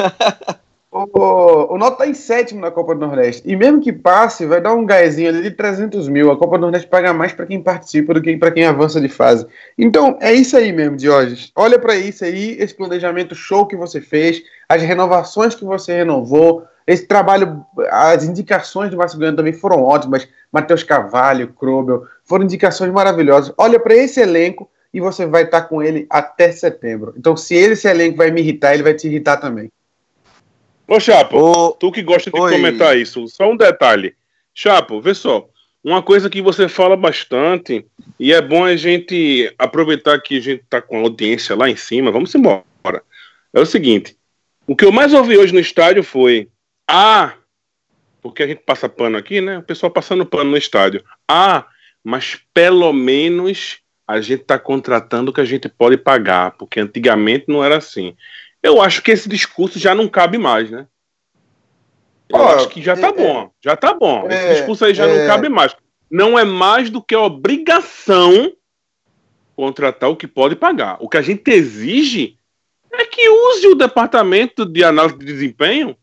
O, 0.91 1.19
o, 1.19 1.73
o 1.73 1.77
Náutico 1.77 2.03
tá 2.03 2.07
em 2.07 2.13
sétimo 2.13 2.61
na 2.61 2.69
Copa 2.69 2.93
do 2.93 3.05
Nordeste. 3.05 3.41
E 3.45 3.55
mesmo 3.55 3.81
que 3.81 3.91
passe, 3.91 4.45
vai 4.45 4.61
dar 4.61 4.73
um 4.73 4.85
gásinho 4.85 5.29
ali 5.29 5.41
de 5.41 5.51
300 5.51 6.07
mil. 6.07 6.31
A 6.31 6.37
Copa 6.37 6.57
do 6.57 6.61
Nordeste 6.61 6.87
paga 6.87 7.13
mais 7.13 7.33
para 7.33 7.45
quem 7.45 7.61
participa 7.61 8.13
do 8.13 8.21
que 8.21 8.35
para 8.37 8.51
quem 8.51 8.65
avança 8.65 8.99
de 8.99 9.09
fase. 9.09 9.45
Então, 9.77 10.17
é 10.21 10.33
isso 10.33 10.57
aí 10.57 10.71
mesmo, 10.71 10.97
Diógenes. 10.97 11.51
Olha 11.55 11.77
para 11.77 11.95
isso 11.95 12.23
aí, 12.23 12.57
esse 12.59 12.75
planejamento 12.75 13.35
show 13.35 13.67
que 13.67 13.75
você 13.75 14.01
fez, 14.01 14.41
as 14.69 14.81
renovações 14.81 15.55
que 15.55 15.65
você 15.65 15.93
renovou, 15.93 16.63
esse 16.85 17.07
trabalho, 17.07 17.65
as 17.89 18.23
indicações 18.23 18.91
do 18.91 18.97
Márcio 18.97 19.17
Goiano 19.17 19.37
também 19.37 19.53
foram 19.53 19.83
ótimas. 19.83 20.27
Matheus 20.51 20.83
Carvalho, 20.83 21.47
Krobel, 21.53 22.05
foram 22.23 22.45
indicações 22.45 22.91
maravilhosas. 22.91 23.53
Olha 23.57 23.79
para 23.79 23.95
esse 23.95 24.19
elenco 24.19 24.69
e 24.93 24.99
você 24.99 25.25
vai 25.25 25.43
estar 25.43 25.61
tá 25.61 25.67
com 25.67 25.81
ele 25.81 26.05
até 26.09 26.51
setembro. 26.51 27.13
Então, 27.17 27.35
se 27.35 27.55
esse 27.55 27.87
elenco 27.87 28.17
vai 28.17 28.31
me 28.31 28.41
irritar, 28.41 28.73
ele 28.73 28.83
vai 28.83 28.93
te 28.93 29.07
irritar 29.07 29.37
também. 29.37 29.71
Ô, 30.87 30.99
Chapo, 30.99 31.37
Ô, 31.37 31.71
tu 31.71 31.91
que 31.91 32.01
gosta 32.01 32.29
de 32.29 32.39
oi. 32.39 32.51
comentar 32.51 32.97
isso, 32.97 33.27
só 33.27 33.49
um 33.49 33.57
detalhe. 33.57 34.15
Chapo, 34.53 35.01
vê 35.01 35.13
só. 35.13 35.47
Uma 35.83 36.01
coisa 36.01 36.29
que 36.29 36.41
você 36.41 36.69
fala 36.69 36.95
bastante, 36.95 37.85
e 38.19 38.31
é 38.31 38.41
bom 38.41 38.63
a 38.63 38.75
gente 38.75 39.53
aproveitar 39.57 40.19
que 40.21 40.37
a 40.37 40.41
gente 40.41 40.63
tá 40.69 40.81
com 40.81 40.97
a 40.97 41.01
audiência 41.01 41.55
lá 41.55 41.69
em 41.69 41.75
cima, 41.75 42.11
vamos 42.11 42.33
embora. 42.35 42.63
É 43.53 43.59
o 43.59 43.65
seguinte: 43.65 44.15
o 44.65 44.75
que 44.75 44.85
eu 44.85 44.91
mais 44.91 45.13
ouvi 45.13 45.37
hoje 45.37 45.53
no 45.53 45.59
estádio 45.59 46.03
foi 46.03 46.47
ah, 46.87 47.33
porque 48.21 48.43
a 48.43 48.47
gente 48.47 48.61
passa 48.65 48.87
pano 48.87 49.17
aqui, 49.17 49.41
né? 49.41 49.57
O 49.57 49.63
pessoal 49.63 49.91
passando 49.91 50.25
pano 50.25 50.51
no 50.51 50.57
estádio. 50.57 51.03
Ah, 51.27 51.65
mas 52.03 52.39
pelo 52.53 52.91
menos 52.91 53.79
a 54.07 54.19
gente 54.19 54.41
está 54.41 54.59
contratando 54.59 55.31
o 55.31 55.33
que 55.33 55.41
a 55.41 55.45
gente 55.45 55.69
pode 55.69 55.97
pagar, 55.97 56.51
porque 56.57 56.79
antigamente 56.79 57.45
não 57.47 57.63
era 57.63 57.77
assim. 57.77 58.15
Eu 58.61 58.81
acho 58.81 59.01
que 59.01 59.11
esse 59.11 59.29
discurso 59.29 59.79
já 59.79 59.95
não 59.95 60.07
cabe 60.07 60.37
mais, 60.37 60.69
né? 60.69 60.87
Eu 62.29 62.39
oh, 62.39 62.47
acho 62.47 62.69
que 62.69 62.81
já 62.81 62.95
tá 62.95 63.07
é, 63.07 63.11
bom, 63.11 63.51
já 63.63 63.75
tá 63.75 63.93
bom. 63.93 64.27
É, 64.29 64.35
esse 64.35 64.55
discurso 64.57 64.85
aí 64.85 64.93
já 64.93 65.05
é, 65.05 65.19
não 65.19 65.27
cabe 65.27 65.49
mais. 65.49 65.75
Não 66.09 66.37
é 66.37 66.43
mais 66.43 66.89
do 66.89 67.01
que 67.01 67.15
obrigação 67.15 68.53
contratar 69.55 70.09
o 70.09 70.15
que 70.15 70.27
pode 70.27 70.55
pagar. 70.55 70.97
O 70.99 71.07
que 71.07 71.17
a 71.17 71.21
gente 71.21 71.49
exige 71.49 72.37
é 72.91 73.05
que 73.05 73.29
use 73.29 73.67
o 73.67 73.75
departamento 73.75 74.65
de 74.65 74.83
análise 74.83 75.17
de 75.17 75.25
desempenho 75.25 75.95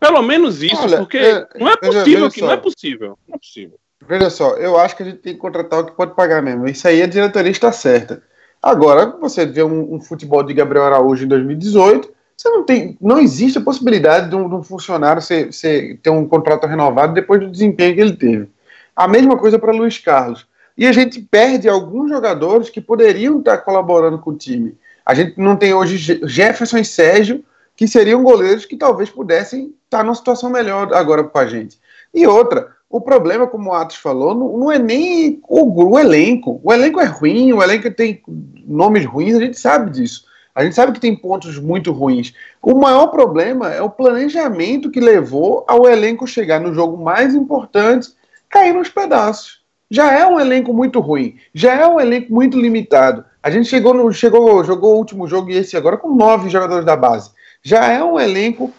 pelo 0.00 0.22
menos 0.22 0.62
isso, 0.62 0.82
Olha, 0.82 0.96
porque 0.96 1.18
é, 1.18 1.46
não 1.56 1.68
é 1.68 1.76
possível 1.76 2.30
que 2.30 2.40
não 2.40 2.50
é 2.50 2.56
possível. 2.56 3.18
Não 3.28 3.34
é 3.34 3.38
possível. 3.38 3.78
Veja 4.06 4.30
só, 4.30 4.56
eu 4.56 4.78
acho 4.78 4.96
que 4.96 5.02
a 5.02 5.06
gente 5.06 5.18
tem 5.18 5.34
que 5.34 5.40
contratar 5.40 5.80
o 5.80 5.86
que 5.86 5.92
pode 5.92 6.14
pagar 6.14 6.42
mesmo. 6.42 6.66
Isso 6.66 6.88
aí 6.88 7.02
a 7.02 7.06
diretoria 7.06 7.50
está 7.50 7.70
certa. 7.70 8.22
Agora, 8.62 9.06
você 9.20 9.46
vê 9.46 9.62
um, 9.62 9.94
um 9.94 10.00
futebol 10.00 10.42
de 10.42 10.54
Gabriel 10.54 10.84
Araújo 10.84 11.24
em 11.24 11.28
2018, 11.28 12.10
você 12.36 12.48
não 12.48 12.64
tem, 12.64 12.96
não 13.00 13.18
existe 13.18 13.58
a 13.58 13.62
possibilidade 13.62 14.30
de 14.30 14.36
um, 14.36 14.48
de 14.48 14.54
um 14.54 14.62
funcionário 14.62 15.20
ser, 15.20 15.52
ser, 15.52 15.98
ter 16.02 16.10
um 16.10 16.26
contrato 16.26 16.66
renovado 16.66 17.12
depois 17.12 17.40
do 17.40 17.50
desempenho 17.50 17.94
que 17.94 18.00
ele 18.00 18.16
teve. 18.16 18.48
A 18.96 19.06
mesma 19.06 19.36
coisa 19.36 19.58
para 19.58 19.72
Luiz 19.72 19.98
Carlos. 19.98 20.46
E 20.76 20.86
a 20.86 20.92
gente 20.92 21.20
perde 21.20 21.68
alguns 21.68 22.08
jogadores 22.08 22.70
que 22.70 22.80
poderiam 22.80 23.38
estar 23.38 23.58
colaborando 23.58 24.18
com 24.18 24.30
o 24.30 24.36
time. 24.36 24.74
A 25.04 25.14
gente 25.14 25.38
não 25.38 25.56
tem 25.56 25.74
hoje 25.74 26.18
Jefferson 26.24 26.78
e 26.78 26.84
Sérgio, 26.84 27.44
que 27.76 27.86
seriam 27.86 28.22
goleiros 28.22 28.64
que 28.64 28.76
talvez 28.76 29.10
pudessem 29.10 29.74
estar 29.84 30.02
numa 30.02 30.14
situação 30.14 30.48
melhor 30.48 30.94
agora 30.94 31.24
com 31.24 31.38
a 31.38 31.46
gente. 31.46 31.78
E 32.14 32.26
outra, 32.26 32.74
o 32.90 33.00
problema, 33.00 33.46
como 33.46 33.70
o 33.70 33.72
Atos 33.72 33.96
falou, 33.96 34.34
não, 34.34 34.58
não 34.58 34.72
é 34.72 34.76
nem 34.76 35.40
o, 35.48 35.92
o, 35.92 35.96
elenco. 35.96 36.60
O 36.64 36.72
elenco 36.72 36.98
é 36.98 37.04
ruim, 37.04 37.52
o 37.52 37.62
elenco 37.62 37.88
tem 37.92 38.20
nomes 38.66 39.06
ruins, 39.06 39.36
a 39.36 39.40
gente 39.40 39.58
sabe 39.60 39.92
disso. 39.92 40.24
A 40.52 40.64
gente 40.64 40.74
sabe 40.74 40.90
que 40.90 41.00
tem 41.00 41.14
pontos 41.14 41.56
muito 41.60 41.92
ruins. 41.92 42.34
O 42.60 42.74
maior 42.74 43.06
problema 43.06 43.72
é 43.72 43.80
o 43.80 43.88
planejamento 43.88 44.90
que 44.90 44.98
levou 44.98 45.64
ao 45.68 45.88
elenco 45.88 46.26
chegar 46.26 46.60
no 46.60 46.74
jogo 46.74 47.02
mais 47.02 47.32
importante, 47.32 48.08
cair 48.48 48.74
nos 48.74 48.88
pedaços. 48.88 49.60
Já 49.88 50.12
é 50.12 50.26
um 50.26 50.40
elenco 50.40 50.74
muito 50.74 50.98
ruim, 50.98 51.36
já 51.54 51.74
é 51.74 51.86
um 51.86 52.00
elenco 52.00 52.34
muito 52.34 52.58
limitado. 52.58 53.24
A 53.40 53.50
gente 53.50 53.68
chegou 53.68 53.94
no, 53.94 54.12
chegou, 54.12 54.64
jogou 54.64 54.94
o 54.94 54.98
último 54.98 55.28
jogo 55.28 55.50
e 55.50 55.56
esse 55.56 55.76
agora 55.76 55.96
com 55.96 56.12
nove 56.14 56.50
jogadores 56.50 56.84
da 56.84 56.96
base. 56.96 57.30
Já 57.62 57.86
é 57.86 58.02
um 58.02 58.18
elenco 58.18 58.72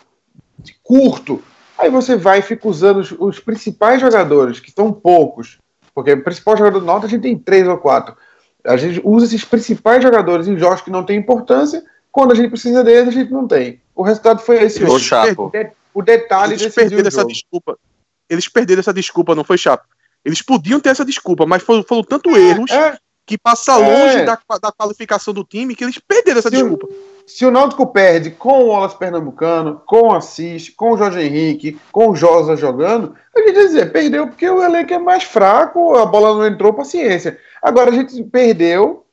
curto. 0.84 1.42
Aí 1.82 1.90
você 1.90 2.16
vai 2.16 2.40
e 2.40 2.44
fica 2.44 2.68
usando 2.68 2.98
os, 2.98 3.12
os 3.18 3.40
principais 3.40 4.00
jogadores, 4.00 4.60
que 4.60 4.72
são 4.72 4.92
poucos, 4.92 5.58
porque 5.94 6.14
o 6.14 6.24
principal 6.24 6.58
jogador 6.58 6.80
do 6.80 6.86
Norte 6.86 7.06
a 7.06 7.10
gente 7.10 7.24
tem 7.24 7.38
três 7.38 7.68
ou 7.68 7.78
quatro. 7.78 8.16
A 8.64 8.78
gente 8.78 9.02
usa 9.04 9.26
esses 9.26 9.44
principais 9.44 10.04
jogadores 10.04 10.48
em 10.48 10.58
jogos 10.58 10.82
que 10.82 10.92
não 10.92 11.04
tem 11.04 11.18
importância, 11.18 11.84
quando 12.12 12.32
a 12.32 12.36
gente 12.36 12.50
precisa 12.50 12.84
deles, 12.84 13.10
a 13.10 13.12
gente 13.12 13.32
não 13.32 13.48
tem. 13.48 13.82
O 13.96 14.04
resultado 14.04 14.40
foi 14.40 14.64
esse 14.64 14.84
hoje. 14.84 15.06
Chapo. 15.06 15.52
O 15.94 16.02
detalhe 16.02 16.54
eles 16.54 16.74
perderam 16.74 17.08
essa 17.08 17.26
desculpa. 17.26 17.78
Eles 18.30 18.48
perderam 18.48 18.80
essa 18.80 18.94
desculpa, 18.94 19.36
não 19.36 19.44
foi 19.44 19.58
chato. 19.58 19.86
Eles 20.24 20.42
podiam 20.42 20.80
ter 20.80 20.90
essa 20.90 21.04
desculpa, 21.04 21.46
mas 21.46 21.64
foram, 21.64 21.84
foram 21.84 22.04
tanto 22.04 22.30
é, 22.30 22.40
erros 22.40 22.72
é, 22.72 22.98
que 23.26 23.38
passa 23.38 23.76
longe 23.76 24.18
é. 24.18 24.24
da, 24.24 24.40
da 24.62 24.72
qualificação 24.72 25.34
do 25.34 25.44
time 25.44 25.76
que 25.76 25.84
eles 25.84 25.98
perderam 25.98 26.40
essa 26.40 26.50
se 26.50 26.56
desculpa. 26.56 26.86
O, 26.86 27.11
se 27.26 27.46
o 27.46 27.52
Náutico 27.52 27.88
perde 27.88 28.32
com 28.32 28.64
o 28.64 28.68
Wallace 28.68 28.98
Pernambucano, 28.98 29.82
com 29.86 30.10
o 30.10 30.14
Assis, 30.14 30.70
com 30.70 30.92
o 30.92 30.98
Jorge 30.98 31.22
Henrique, 31.22 31.80
com 31.92 32.10
o 32.10 32.16
Josa 32.16 32.56
jogando, 32.56 33.16
a 33.36 33.40
gente 33.40 33.54
dizer, 33.54 33.92
perdeu 33.92 34.28
porque 34.28 34.50
o 34.50 34.64
elenco 34.64 34.94
é 34.94 35.00
mais 35.00 35.24
fraco, 35.24 35.96
a 35.96 36.06
bola 36.06 36.34
não 36.34 36.46
entrou, 36.46 36.74
paciência. 36.74 37.38
Agora 37.62 37.92
a 37.92 37.94
gente 37.94 38.22
perdeu, 38.24 39.06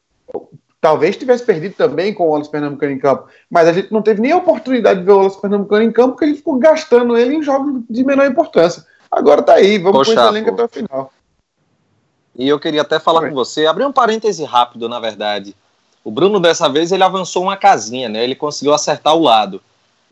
talvez 0.80 1.16
tivesse 1.16 1.44
perdido 1.44 1.74
também 1.74 2.12
com 2.12 2.24
o 2.24 2.30
Wallace 2.30 2.50
Pernambucano 2.50 2.92
em 2.92 2.98
campo, 2.98 3.28
mas 3.50 3.68
a 3.68 3.72
gente 3.72 3.92
não 3.92 4.02
teve 4.02 4.20
nem 4.20 4.32
a 4.32 4.36
oportunidade 4.36 5.00
de 5.00 5.06
ver 5.06 5.12
o 5.12 5.16
Wallace 5.18 5.40
Pernambucano 5.40 5.84
em 5.84 5.92
campo 5.92 6.10
porque 6.12 6.24
a 6.24 6.28
gente 6.28 6.38
ficou 6.38 6.58
gastando 6.58 7.16
ele 7.16 7.36
em 7.36 7.42
jogos 7.42 7.82
de 7.88 8.04
menor 8.04 8.26
importância. 8.26 8.84
Agora 9.10 9.42
tá 9.42 9.54
aí, 9.54 9.78
vamos 9.78 10.06
com 10.06 10.12
esse 10.12 10.26
elenco 10.26 10.50
até 10.50 10.64
o 10.64 10.68
final. 10.68 11.12
E 12.36 12.48
eu 12.48 12.60
queria 12.60 12.82
até 12.82 13.00
falar 13.00 13.22
Oi. 13.22 13.28
com 13.30 13.34
você, 13.34 13.66
abrir 13.66 13.84
um 13.84 13.92
parêntese 13.92 14.44
rápido, 14.44 14.88
na 14.88 15.00
verdade. 15.00 15.56
O 16.08 16.10
Bruno, 16.10 16.40
dessa 16.40 16.68
vez, 16.68 16.90
ele 16.90 17.04
avançou 17.04 17.42
uma 17.42 17.56
casinha, 17.56 18.08
né? 18.08 18.24
Ele 18.24 18.34
conseguiu 18.34 18.72
acertar 18.72 19.14
o 19.14 19.22
lado. 19.22 19.60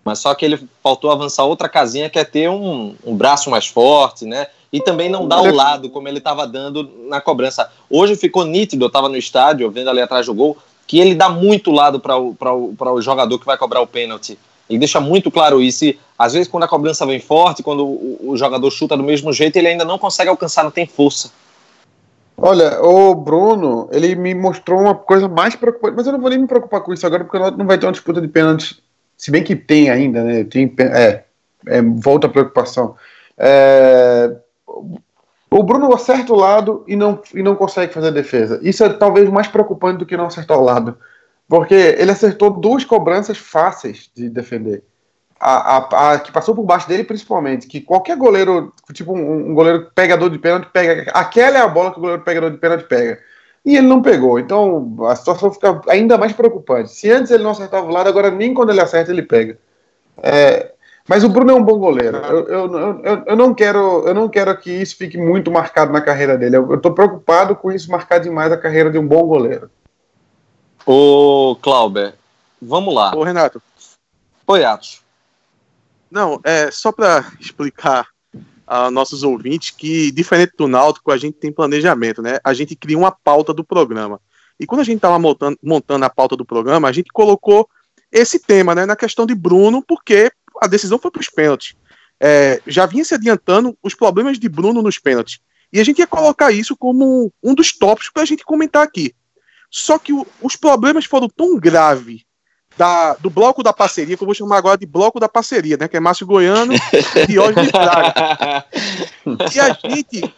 Mas 0.05 0.19
só 0.19 0.35
que 0.35 0.45
ele 0.45 0.69
faltou 0.83 1.11
avançar 1.11 1.45
outra 1.45 1.69
casinha, 1.69 2.11
que 2.11 2.19
é 2.19 2.25
ter 2.25 2.51
um, 2.51 2.95
um 3.05 3.17
braço 3.17 3.51
mais 3.51 3.67
forte, 3.67 4.25
né? 4.25 4.47
e 4.73 4.81
também 4.81 5.09
não 5.09 5.27
dá 5.27 5.41
o 5.41 5.55
lado 5.55 5.89
como 5.89 6.07
ele 6.07 6.19
estava 6.19 6.47
dando 6.47 6.91
na 7.09 7.19
cobrança. 7.19 7.71
Hoje 7.89 8.15
ficou 8.15 8.45
nítido, 8.45 8.85
eu 8.85 8.89
estava 8.89 9.09
no 9.09 9.17
estádio, 9.17 9.71
vendo 9.71 9.89
ali 9.89 10.03
atrás 10.03 10.27
do 10.27 10.35
gol, 10.35 10.59
que 10.87 10.99
ele 10.99 11.15
dá 11.15 11.31
muito 11.31 11.71
lado 11.71 11.99
para 11.99 12.19
o, 12.19 12.37
o, 12.39 12.77
o 12.79 13.01
jogador 13.01 13.39
que 13.39 13.47
vai 13.47 13.57
cobrar 13.57 13.81
o 13.81 13.87
pênalti. 13.87 14.39
Ele 14.69 14.79
deixa 14.79 15.01
muito 15.01 15.31
claro 15.31 15.63
isso. 15.63 15.87
E, 15.87 15.99
às 16.19 16.35
vezes, 16.35 16.47
quando 16.47 16.65
a 16.65 16.69
cobrança 16.69 17.07
vem 17.07 17.21
forte, 17.21 17.63
quando 17.63 17.87
o, 17.87 18.33
o, 18.33 18.37
jogador 18.37 18.71
chuta 18.71 18.97
do 18.99 19.03
mesmo 19.03 19.33
jeito, 19.33 19.57
ele 19.57 19.69
ainda 19.69 19.85
não 19.85 19.99
consegue 19.99 20.29
alcançar, 20.29 20.63
não 20.63 20.71
tem 20.71 20.87
força. 20.87 21.31
Olha, 22.37 22.83
o 22.83 23.15
Bruno, 23.15 23.89
ele 23.91 24.15
me 24.15 24.35
mostrou 24.35 24.81
uma 24.81 24.95
coisa 24.95 25.27
mais 25.27 25.57
preocupante, 25.57 25.97
mas 25.97 26.07
eu 26.07 26.13
não 26.13 26.21
vou 26.21 26.29
nem 26.29 26.39
me 26.39 26.47
preocupar 26.47 26.83
com 26.83 26.93
isso 26.93 27.07
agora, 27.07 27.25
porque 27.25 27.39
não 27.39 27.67
vai 27.67 27.79
ter 27.79 27.87
uma 27.87 27.93
disputa 27.93 28.21
de 28.21 28.29
pênalti, 28.29 28.83
se 29.17 29.31
bem 29.31 29.43
que 29.43 29.57
tem 29.57 29.89
ainda, 29.89 30.23
né? 30.23 30.45
Tem, 30.45 30.73
é, 30.79 31.25
é 31.67 31.83
volta 31.83 32.27
a 32.27 32.31
preocupação. 32.31 32.95
É, 33.39 34.37
o 35.51 35.63
Bruno 35.63 35.95
acerta 35.95 36.33
o 36.33 36.37
lado 36.37 36.85
e 36.87 36.95
não, 36.95 37.21
e 37.35 37.43
não 37.43 37.57
consegue 37.57 37.93
fazer 37.93 38.09
a 38.09 38.13
defesa. 38.13 38.61
Isso 38.63 38.85
é 38.85 38.91
talvez 38.91 39.29
mais 39.31 39.49
preocupante 39.49 39.99
do 39.99 40.07
que 40.07 40.17
não 40.17 40.27
acertar 40.27 40.59
o 40.59 40.65
lado. 40.65 40.99
Porque 41.49 41.75
ele 41.75 42.11
acertou 42.11 42.51
duas 42.51 42.85
cobranças 42.85 43.39
fáceis 43.39 44.11
de 44.15 44.29
defender. 44.29 44.83
A, 45.39 45.77
a, 45.77 46.13
a 46.13 46.19
que 46.19 46.33
passou 46.33 46.55
por 46.55 46.65
baixo 46.65 46.89
dele, 46.89 47.05
principalmente. 47.05 47.67
Que 47.67 47.81
qualquer 47.81 48.17
goleiro, 48.17 48.73
tipo 48.93 49.13
um, 49.13 49.51
um 49.51 49.55
goleiro 49.55 49.91
pegador 49.95 50.31
de 50.31 50.39
pênalti, 50.39 50.69
pega. 50.73 51.11
Aquela 51.13 51.59
é 51.59 51.61
a 51.61 51.69
bola 51.69 51.93
que 51.93 51.99
o 51.99 52.01
goleiro 52.01 52.23
pegador 52.23 52.51
de 52.51 52.59
pênalti 52.59 52.85
pega. 52.85 53.19
E 53.65 53.77
ele 53.77 53.87
não 53.87 54.01
pegou. 54.01 54.39
Então 54.39 54.97
a 55.07 55.17
situação 55.17 55.53
fica 55.53 55.81
ainda 55.89 56.17
mais 56.17 56.33
preocupante. 56.33 56.91
Se 56.91 57.11
antes 57.11 57.31
ele 57.31 57.43
não 57.43 57.51
acertava 57.51 57.87
o 57.87 57.91
lado, 57.91 58.09
agora 58.09 58.31
nem 58.31 58.55
quando 58.55 58.71
ele 58.71 58.81
acerta 58.81 59.11
ele 59.11 59.23
pega. 59.23 59.59
É, 60.23 60.73
mas 61.09 61.23
o 61.23 61.29
Bruno 61.29 61.53
é 61.53 61.55
um 61.55 61.63
bom 61.63 61.79
goleiro. 61.79 62.17
Eu, 62.17 62.49
eu, 62.49 62.79
eu, 62.79 63.25
eu, 63.27 63.37
não 63.37 63.55
quero, 63.55 64.07
eu 64.07 64.15
não 64.15 64.29
quero 64.29 64.57
que 64.59 64.71
isso 64.71 64.97
fique 64.97 65.17
muito 65.17 65.51
marcado 65.51 65.93
na 65.93 66.01
carreira 66.01 66.37
dele. 66.37 66.57
Eu 66.57 66.75
estou 66.75 66.93
preocupado 66.93 67.55
com 67.55 67.71
isso 67.71 67.91
marcar 67.91 68.19
demais 68.19 68.53
a 68.53 68.57
carreira 68.57 68.91
de 68.91 68.99
um 68.99 69.07
bom 69.07 69.25
goleiro. 69.25 69.71
Ô, 70.85 71.57
Clauber, 71.63 72.15
vamos 72.61 72.95
lá. 72.95 73.15
Ô, 73.15 73.23
Renato. 73.23 73.63
Oi, 74.47 74.65
Atos. 74.65 75.06
Não, 76.11 76.41
é 76.45 76.71
só 76.71 76.93
para 76.93 77.33
explicar 77.41 78.09
a 78.67 78.91
nossos 78.91 79.23
ouvintes 79.23 79.71
que, 79.71 80.11
diferente 80.11 80.55
do 80.59 80.67
Náutico, 80.67 81.13
a 81.13 81.17
gente 81.17 81.39
tem 81.39 81.53
planejamento, 81.53 82.21
né? 82.21 82.39
A 82.43 82.53
gente 82.53 82.75
cria 82.75 82.99
uma 82.99 83.13
pauta 83.13 83.55
do 83.55 83.65
programa. 83.65 84.21
E 84.59 84.67
quando 84.67 84.81
a 84.81 84.85
gente 84.85 84.97
estava 84.97 85.19
montando, 85.19 85.57
montando 85.63 86.05
a 86.05 86.11
pauta 86.11 86.37
do 86.37 86.45
programa, 86.45 86.89
a 86.89 86.93
gente 86.93 87.13
colocou 87.13 87.69
esse 88.11 88.39
tema, 88.39 88.75
né, 88.75 88.87
na 88.87 88.97
questão 88.97 89.27
de 89.27 89.35
Bruno, 89.35 89.83
porque 89.87 90.31
a 90.61 90.67
decisão 90.67 90.99
foi 90.99 91.11
para 91.11 91.21
os 91.21 91.29
pênaltis. 91.29 91.75
É, 92.19 92.61
já 92.67 92.87
vinha 92.87 93.05
se 93.05 93.15
adiantando 93.15 93.77
os 93.83 93.95
problemas 93.95 94.39
de 94.39 94.49
Bruno 94.49 94.83
nos 94.83 94.99
pênaltis. 94.99 95.39
E 95.73 95.81
a 95.81 95.85
gente 95.85 95.99
ia 95.99 96.07
colocar 96.07 96.51
isso 96.51 96.77
como 96.77 97.33
um 97.43 97.55
dos 97.55 97.77
tópicos 97.77 98.11
para 98.11 98.23
a 98.23 98.27
gente 98.27 98.45
comentar 98.45 98.83
aqui. 98.83 99.15
Só 99.71 99.99
que 99.99 100.13
o, 100.13 100.27
os 100.41 100.57
problemas 100.57 101.05
foram 101.05 101.29
tão 101.29 101.59
graves 101.59 102.23
da, 102.77 103.15
do 103.15 103.31
bloco 103.31 103.63
da 103.63 103.73
parceria, 103.73 104.17
que 104.17 104.23
eu 104.23 104.27
vou 104.27 104.35
chamar 104.35 104.59
agora 104.59 104.77
de 104.77 104.87
bloco 104.87 105.19
da 105.19 105.29
parceria, 105.29 105.77
né? 105.77 105.89
Que 105.89 105.97
é 105.97 106.01
Márcio 106.01 106.27
Goiano 106.27 106.75
e 106.75 107.27
Diógenes 107.27 107.71
Braga. 107.71 108.65
que 109.51 109.59
a 109.61 109.73
gente, 109.73 110.35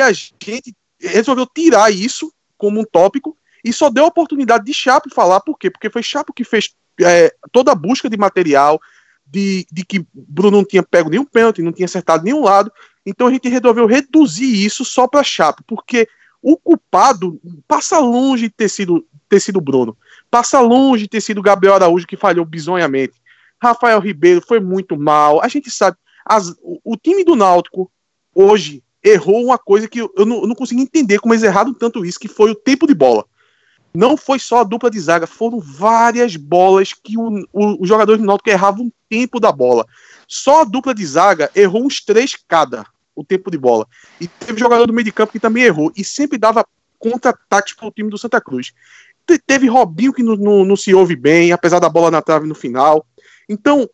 a 0.00 0.12
gente 0.12 0.76
resolveu 1.00 1.46
tirar 1.46 1.92
isso 1.92 2.32
como 2.58 2.80
um 2.80 2.84
tópico 2.84 3.36
e 3.64 3.72
só 3.72 3.90
deu 3.90 4.04
a 4.04 4.08
oportunidade 4.08 4.64
de 4.64 4.74
Chapo 4.74 5.12
falar, 5.14 5.40
por 5.40 5.58
quê? 5.58 5.70
Porque 5.70 5.90
foi 5.90 6.02
Chapo 6.02 6.32
que 6.32 6.44
fez 6.44 6.74
é, 7.00 7.34
toda 7.52 7.72
a 7.72 7.74
busca 7.74 8.08
de 8.08 8.16
material, 8.16 8.80
de, 9.26 9.66
de 9.70 9.84
que 9.84 10.06
Bruno 10.12 10.58
não 10.58 10.64
tinha 10.64 10.82
pego 10.82 11.10
nenhum 11.10 11.24
pênalti, 11.24 11.62
não 11.62 11.72
tinha 11.72 11.86
acertado 11.86 12.24
nenhum 12.24 12.42
lado. 12.42 12.72
Então 13.04 13.26
a 13.26 13.30
gente 13.30 13.48
resolveu 13.48 13.86
reduzir 13.86 14.64
isso 14.64 14.84
só 14.84 15.06
para 15.06 15.22
Chape, 15.22 15.62
porque 15.66 16.08
o 16.42 16.56
culpado 16.56 17.40
passa 17.66 17.98
longe 17.98 18.44
de 18.44 18.50
ter 18.50 18.68
sido, 18.68 19.04
ter 19.28 19.40
sido 19.40 19.60
Bruno. 19.60 19.96
Passa 20.36 20.60
longe 20.60 21.04
de 21.04 21.08
ter 21.08 21.22
sido 21.22 21.40
Gabriel 21.40 21.76
Araújo 21.76 22.06
que 22.06 22.14
falhou 22.14 22.44
bizonhamente. 22.44 23.14
Rafael 23.58 23.98
Ribeiro 23.98 24.42
foi 24.46 24.60
muito 24.60 24.94
mal. 24.94 25.42
A 25.42 25.48
gente 25.48 25.70
sabe. 25.70 25.96
As, 26.26 26.50
o, 26.60 26.78
o, 26.84 26.94
time 26.94 27.24
do 27.24 27.34
Náutico 27.34 27.90
hoje 28.34 28.84
errou 29.02 29.42
uma 29.42 29.56
coisa 29.56 29.88
que 29.88 29.98
eu, 29.98 30.12
eu, 30.14 30.26
não, 30.26 30.42
eu 30.42 30.46
não 30.46 30.54
consegui 30.54 30.82
entender 30.82 31.20
como 31.20 31.32
eles 31.32 31.42
erraram 31.42 31.72
tanto 31.72 32.04
isso, 32.04 32.20
que 32.20 32.28
foi 32.28 32.50
o 32.50 32.54
tempo 32.54 32.86
de 32.86 32.94
bola 32.94 33.24
não 33.94 34.14
foi 34.14 34.38
só 34.38 34.60
a 34.60 34.64
dupla 34.64 34.90
de 34.90 35.00
zaga, 35.00 35.26
foram 35.26 35.58
várias 35.58 36.36
bolas 36.36 36.92
que 36.92 37.16
o, 37.16 37.48
o, 37.50 37.82
o 37.82 37.86
jogador 37.86 38.18
do 38.18 38.24
Náutico 38.24 38.50
errava 38.50 38.82
um 38.82 38.92
tempo 39.08 39.40
da 39.40 39.50
bola. 39.50 39.86
Só 40.28 40.60
a 40.60 40.64
dupla 40.64 40.94
de 40.94 41.06
zaga 41.06 41.50
errou 41.54 41.82
uns 41.82 42.04
três 42.04 42.36
cada 42.46 42.84
o 43.14 43.24
tempo 43.24 43.50
de 43.50 43.56
bola. 43.56 43.86
E 44.20 44.28
teve 44.28 44.60
jogador 44.60 44.86
do 44.86 44.92
meio 44.92 45.06
de 45.06 45.12
campo 45.12 45.32
que 45.32 45.40
também 45.40 45.62
errou 45.62 45.90
e 45.96 46.04
sempre 46.04 46.36
dava 46.36 46.66
contra-ataques 46.98 47.72
para 47.72 47.88
o 47.88 47.90
time 47.90 48.10
do 48.10 48.18
Santa 48.18 48.38
Cruz. 48.38 48.72
Te, 49.26 49.38
teve 49.38 49.68
Robinho 49.68 50.12
que 50.12 50.22
não, 50.22 50.36
não, 50.36 50.64
não 50.64 50.76
se 50.76 50.94
ouve 50.94 51.16
bem, 51.16 51.52
apesar 51.52 51.80
da 51.80 51.88
bola 51.88 52.10
na 52.10 52.22
trave 52.22 52.46
no 52.46 52.54
final. 52.54 53.04
Então, 53.48 53.88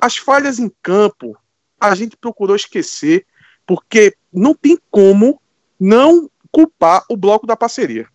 as 0.00 0.16
falhas 0.16 0.58
em 0.58 0.70
campo, 0.82 1.36
a 1.80 1.94
gente 1.94 2.16
procurou 2.16 2.56
esquecer, 2.56 3.26
porque 3.66 4.14
não 4.32 4.54
tem 4.54 4.78
como 4.90 5.40
não 5.78 6.30
culpar 6.50 7.04
o 7.08 7.16
bloco 7.16 7.46
da 7.46 7.56
parceria. 7.56 8.06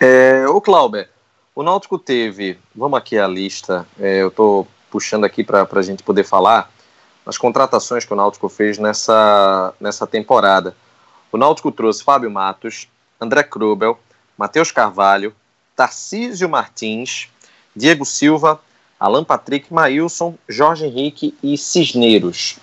É, 0.00 0.46
o 0.48 0.60
Clauber, 0.60 1.08
o 1.54 1.62
Náutico 1.62 1.98
teve, 1.98 2.58
vamos 2.74 2.98
aqui 2.98 3.18
a 3.18 3.26
lista, 3.26 3.86
é, 3.98 4.22
eu 4.22 4.28
estou 4.28 4.66
puxando 4.90 5.24
aqui 5.24 5.42
para 5.42 5.66
a 5.70 5.82
gente 5.82 6.02
poder 6.02 6.24
falar, 6.24 6.70
as 7.24 7.38
contratações 7.38 8.04
que 8.04 8.12
o 8.12 8.16
Náutico 8.16 8.48
fez 8.48 8.78
nessa, 8.78 9.72
nessa 9.80 10.06
temporada. 10.06 10.76
O 11.32 11.36
Náutico 11.36 11.72
trouxe 11.72 12.04
Fábio 12.04 12.30
Matos, 12.30 12.88
André 13.24 13.42
Krubel, 13.42 13.98
Matheus 14.36 14.70
Carvalho, 14.70 15.34
Tarcísio 15.74 16.48
Martins, 16.48 17.28
Diego 17.74 18.04
Silva, 18.04 18.60
Alan 18.98 19.24
Patrick, 19.24 19.72
Maílson, 19.72 20.34
Jorge 20.48 20.86
Henrique 20.86 21.34
e 21.42 21.58
Cisneiros. 21.58 22.56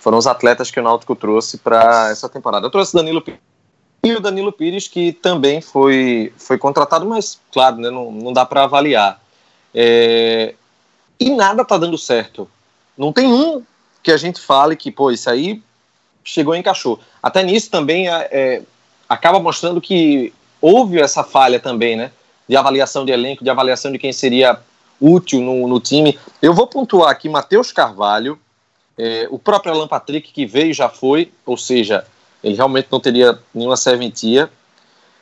Foram 0.00 0.16
os 0.16 0.26
atletas 0.26 0.70
que 0.70 0.80
o 0.80 0.82
Náutico 0.82 1.14
trouxe 1.14 1.58
para 1.58 2.10
essa 2.10 2.28
temporada. 2.28 2.66
Eu 2.66 2.70
trouxe 2.70 2.94
Danilo 2.94 3.20
Pires 3.20 3.40
e 4.02 4.14
o 4.14 4.20
Danilo 4.20 4.50
Pires, 4.50 4.88
que 4.88 5.12
também 5.12 5.60
foi, 5.60 6.32
foi 6.38 6.56
contratado, 6.56 7.04
mas, 7.04 7.38
claro, 7.52 7.76
né, 7.76 7.90
não, 7.90 8.10
não 8.10 8.32
dá 8.32 8.46
para 8.46 8.64
avaliar. 8.64 9.20
É, 9.74 10.54
e 11.18 11.30
nada 11.30 11.64
tá 11.64 11.76
dando 11.76 11.98
certo. 11.98 12.50
Não 12.96 13.12
tem 13.12 13.26
um 13.26 13.62
que 14.02 14.10
a 14.10 14.16
gente 14.16 14.40
fale 14.40 14.74
que, 14.74 14.90
pô, 14.90 15.10
isso 15.10 15.28
aí 15.28 15.62
chegou 16.24 16.54
e 16.54 16.58
encaixou. 16.58 16.98
Até 17.22 17.42
nisso 17.42 17.70
também 17.70 18.08
é, 18.08 18.28
é, 18.30 18.62
acaba 19.10 19.40
mostrando 19.40 19.80
que 19.80 20.32
houve 20.60 21.00
essa 21.00 21.24
falha 21.24 21.58
também, 21.58 21.96
né? 21.96 22.12
De 22.48 22.56
avaliação 22.56 23.04
de 23.04 23.10
elenco, 23.10 23.42
de 23.42 23.50
avaliação 23.50 23.90
de 23.90 23.98
quem 23.98 24.12
seria 24.12 24.60
útil 25.00 25.40
no, 25.40 25.66
no 25.66 25.80
time. 25.80 26.16
Eu 26.40 26.54
vou 26.54 26.68
pontuar 26.68 27.10
aqui 27.10 27.28
Matheus 27.28 27.72
Carvalho, 27.72 28.38
é, 28.96 29.26
o 29.28 29.38
próprio 29.38 29.72
Alan 29.72 29.88
Patrick, 29.88 30.32
que 30.32 30.46
veio 30.46 30.70
e 30.70 30.74
já 30.74 30.88
foi, 30.88 31.32
ou 31.44 31.56
seja, 31.56 32.06
ele 32.44 32.54
realmente 32.54 32.86
não 32.88 33.00
teria 33.00 33.36
nenhuma 33.52 33.76
serventia. 33.76 34.48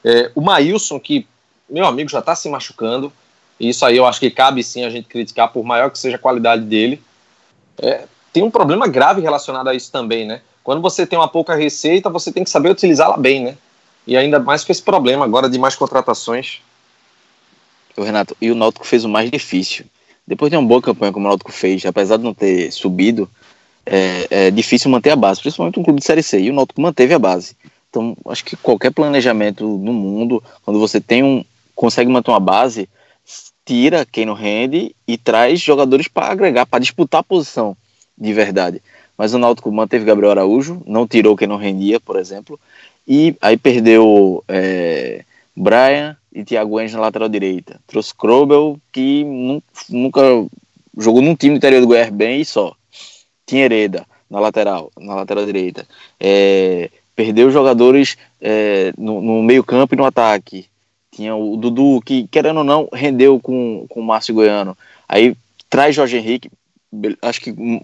É, 0.05 0.30
o 0.34 0.43
Maílson, 0.43 1.01
que, 1.01 1.26
meu 1.68 1.86
amigo, 1.86 2.11
já 2.11 2.18
está 2.18 2.34
se 2.34 2.49
machucando. 2.51 3.11
E 3.59 3.70
isso 3.70 3.86
aí 3.86 3.97
eu 3.97 4.07
acho 4.07 4.20
que 4.20 4.30
cabe 4.30 4.62
sim 4.62 4.84
a 4.84 4.91
gente 4.91 5.09
criticar, 5.09 5.51
por 5.51 5.64
maior 5.64 5.91
que 5.91 5.99
seja 5.99 6.16
a 6.16 6.20
qualidade 6.20 6.62
dele. 6.62 7.03
É, 7.80 8.05
tem 8.32 8.43
um 8.43 8.51
problema 8.51 8.86
grave 8.86 9.22
relacionado 9.22 9.68
a 9.68 9.74
isso 9.74 9.91
também, 9.91 10.26
né? 10.26 10.43
Quando 10.62 10.82
você 10.82 11.07
tem 11.07 11.18
uma 11.18 11.28
pouca 11.28 11.55
receita, 11.55 12.11
você 12.11 12.30
tem 12.30 12.45
que 12.45 12.51
saber 12.51 12.70
utilizá-la 12.70 13.16
bem, 13.16 13.43
né? 13.45 13.57
E 14.09 14.16
ainda 14.16 14.38
mais 14.38 14.64
com 14.64 14.72
esse 14.72 14.82
problema 14.82 15.26
agora 15.26 15.50
de 15.50 15.59
mais 15.59 15.76
contratações. 15.76 16.62
O 17.94 18.02
Renato, 18.02 18.34
e 18.40 18.50
o 18.50 18.54
Náutico 18.54 18.86
fez 18.86 19.04
o 19.04 19.09
mais 19.09 19.30
difícil. 19.30 19.84
Depois 20.26 20.50
de 20.50 20.56
uma 20.56 20.66
boa 20.66 20.80
campanha 20.80 21.12
como 21.12 21.26
o 21.26 21.28
Náutico 21.28 21.52
fez, 21.52 21.84
apesar 21.84 22.16
de 22.16 22.24
não 22.24 22.32
ter 22.32 22.72
subido, 22.72 23.28
é, 23.84 24.26
é 24.30 24.50
difícil 24.50 24.90
manter 24.90 25.11
a 25.11 25.16
base, 25.16 25.42
principalmente 25.42 25.78
um 25.78 25.82
clube 25.82 26.00
de 26.00 26.06
Série 26.06 26.22
C. 26.22 26.40
E 26.40 26.50
o 26.50 26.54
Náutico 26.54 26.80
manteve 26.80 27.12
a 27.12 27.18
base. 27.18 27.54
Então, 27.90 28.16
acho 28.26 28.46
que 28.46 28.56
qualquer 28.56 28.90
planejamento 28.92 29.66
no 29.66 29.92
mundo, 29.92 30.42
quando 30.62 30.80
você 30.80 31.02
tem 31.02 31.22
um 31.22 31.44
consegue 31.74 32.11
manter 32.11 32.30
uma 32.30 32.40
base, 32.40 32.88
tira 33.66 34.06
quem 34.11 34.24
não 34.24 34.32
rende 34.32 34.96
e 35.06 35.18
traz 35.18 35.61
jogadores 35.61 36.09
para 36.09 36.32
agregar, 36.32 36.64
para 36.64 36.80
disputar 36.80 37.20
a 37.20 37.24
posição 37.24 37.76
de 38.16 38.32
verdade. 38.32 38.82
Mas 39.18 39.34
o 39.34 39.38
Náutico 39.38 39.70
manteve 39.70 40.06
Gabriel 40.06 40.30
Araújo, 40.30 40.82
não 40.86 41.06
tirou 41.06 41.36
quem 41.36 41.46
não 41.46 41.56
rendia, 41.56 42.00
por 42.00 42.16
exemplo, 42.16 42.59
e 43.09 43.34
aí 43.40 43.56
perdeu 43.56 44.44
é, 44.46 45.24
Brian 45.56 46.14
e 46.30 46.44
Thiago 46.44 46.78
Enges 46.78 46.94
na 46.94 47.00
lateral 47.00 47.28
direita. 47.28 47.80
Trouxe 47.86 48.14
Krobel, 48.14 48.78
que 48.92 49.24
nunca 49.88 50.20
jogou 50.96 51.22
num 51.22 51.34
time 51.34 51.56
interior 51.56 51.80
do 51.80 51.86
Goiás 51.86 52.11
bem 52.11 52.42
e 52.42 52.44
só. 52.44 52.74
Tinha 53.46 53.64
Hereda 53.64 54.06
na 54.28 54.38
lateral, 54.38 54.92
na 55.00 55.14
lateral 55.14 55.46
direita. 55.46 55.86
É, 56.20 56.90
perdeu 57.16 57.50
jogadores 57.50 58.18
é, 58.42 58.92
no, 58.98 59.22
no 59.22 59.42
meio 59.42 59.64
campo 59.64 59.94
e 59.94 59.96
no 59.96 60.04
ataque. 60.04 60.66
Tinha 61.11 61.34
o 61.34 61.56
Dudu, 61.56 62.02
que 62.04 62.28
querendo 62.28 62.59
ou 62.59 62.64
não, 62.64 62.88
rendeu 62.92 63.40
com, 63.40 63.86
com 63.88 64.00
o 64.00 64.04
Márcio 64.04 64.34
Goiano. 64.34 64.76
Aí 65.09 65.34
traz 65.70 65.94
Jorge 65.94 66.18
Henrique, 66.18 66.50
acho 67.22 67.40
que 67.40 67.52
90%, 67.52 67.82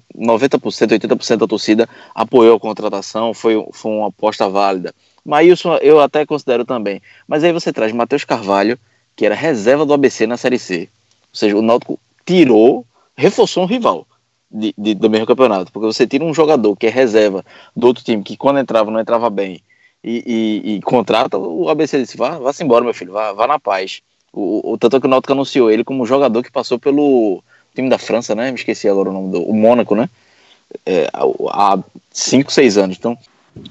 80% 0.61 1.37
da 1.39 1.47
torcida 1.47 1.89
apoiou 2.15 2.57
a 2.57 2.61
contratação, 2.61 3.33
foi, 3.33 3.55
foi 3.73 3.91
uma 3.91 4.09
aposta 4.09 4.49
válida. 4.49 4.95
Maílson 5.25 5.77
eu 5.77 6.01
até 6.01 6.27
considero 6.27 6.65
também. 6.65 7.01
Mas 7.27 7.43
aí 7.43 7.53
você 7.53 7.73
traz 7.73 7.93
Matheus 7.93 8.25
Carvalho, 8.25 8.79
que 9.17 9.25
era 9.25 9.35
reserva 9.35 9.87
do 9.87 9.95
ABC 9.95 10.27
na 10.27 10.37
Série 10.37 10.59
C. 10.59 10.89
Ou 11.33 11.37
seja, 11.37 11.57
o 11.57 11.63
Náutico 11.63 11.99
tirou, 12.27 12.85
reforçou 13.17 13.63
um 13.63 13.67
rival 13.67 14.07
de, 14.51 14.75
de, 14.77 14.95
do 14.95 15.09
mesmo 15.09 15.27
campeonato. 15.27 15.73
Porque 15.73 15.87
você 15.87 16.07
tira 16.07 16.25
um 16.25 16.35
jogador 16.35 16.77
que 16.77 16.87
é 16.87 16.91
reserva 16.91 17.45
do 17.75 17.87
outro 17.87 18.05
time, 18.05 18.23
que 18.23 18.37
quando 18.37 18.59
entrava 18.59 18.91
não 18.91 19.01
entrava 19.01 19.31
bem, 19.31 19.63
e, 20.03 20.23
e, 20.27 20.75
e 20.75 20.83
contrata, 20.83 21.39
o 21.39 21.69
ABC 21.71 21.99
disse, 21.99 22.17
vá, 22.17 22.39
vá-se 22.39 22.63
embora, 22.63 22.85
meu 22.85 22.93
filho, 22.93 23.13
vá, 23.13 23.33
vá 23.33 23.47
na 23.47 23.59
paz. 23.59 24.03
O, 24.31 24.73
o, 24.73 24.79
tanto 24.79 24.97
é 24.97 25.01
que 25.01 25.07
o 25.07 25.09
Náutico 25.09 25.33
anunciou 25.33 25.71
ele 25.71 25.83
como 25.83 26.05
jogador 26.05 26.43
que 26.43 26.53
passou 26.53 26.79
pelo 26.79 27.43
time 27.75 27.89
da 27.89 27.97
França, 27.99 28.35
né? 28.35 28.51
Me 28.51 28.59
esqueci 28.59 28.89
agora 28.89 29.09
o 29.09 29.13
nome 29.13 29.33
do 29.33 29.43
o 29.43 29.55
Mônaco, 29.55 29.95
né? 29.95 30.11
É, 30.85 31.09
há 31.13 31.79
5, 32.13 32.53
6 32.53 32.77
anos. 32.77 32.97
Então, 32.99 33.17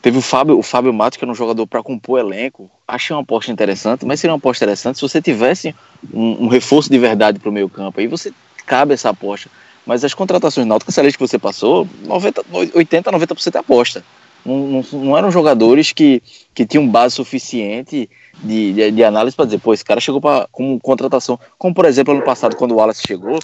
Teve 0.01 0.17
o 0.17 0.21
Fábio, 0.21 0.57
o 0.57 0.63
Fábio 0.63 0.93
Matos, 0.93 1.17
que 1.17 1.25
era 1.25 1.31
um 1.31 1.36
jogador 1.36 1.67
para 1.67 1.84
compor 1.84 2.19
elenco. 2.19 2.69
Achei 2.88 3.13
uma 3.13 3.21
aposta 3.21 3.51
interessante, 3.51 4.05
mas 4.05 4.19
seria 4.19 4.31
uma 4.34 4.38
aposta 4.38 4.63
interessante 4.63 4.95
se 4.95 5.01
você 5.01 5.21
tivesse 5.21 5.75
um, 6.13 6.45
um 6.45 6.47
reforço 6.47 6.89
de 6.89 6.97
verdade 6.97 7.39
para 7.39 7.49
o 7.49 7.51
meio 7.51 7.67
campo. 7.67 7.99
Aí 7.99 8.07
você 8.07 8.34
cabe 8.65 8.93
essa 8.93 9.09
aposta. 9.09 9.49
Mas 9.86 10.03
as 10.05 10.13
contratações 10.13 10.65
náuticas, 10.65 10.97
essa 10.97 11.11
que 11.11 11.19
você 11.19 11.38
passou, 11.38 11.88
90, 12.05 12.45
80, 12.73 13.11
90% 13.11 13.55
é 13.55 13.57
aposta. 13.57 14.05
Não, 14.45 14.83
não, 14.91 15.17
eram 15.17 15.31
jogadores 15.31 15.93
que, 15.93 16.21
que 16.53 16.65
tinham 16.65 16.87
base 16.87 17.15
suficiente 17.15 18.09
de, 18.43 18.73
de, 18.73 18.91
de 18.91 19.03
análise 19.03 19.35
para 19.35 19.45
dizer, 19.45 19.59
pô, 19.59 19.73
esse 19.73 19.85
cara 19.85 20.01
chegou 20.01 20.19
pra, 20.19 20.47
como 20.51 20.79
contratação. 20.79 21.39
Como, 21.57 21.73
por 21.73 21.85
exemplo, 21.85 22.13
ano 22.13 22.23
passado, 22.23 22.55
quando 22.55 22.73
o 22.73 22.75
Wallace 22.75 23.03
chegou, 23.07 23.39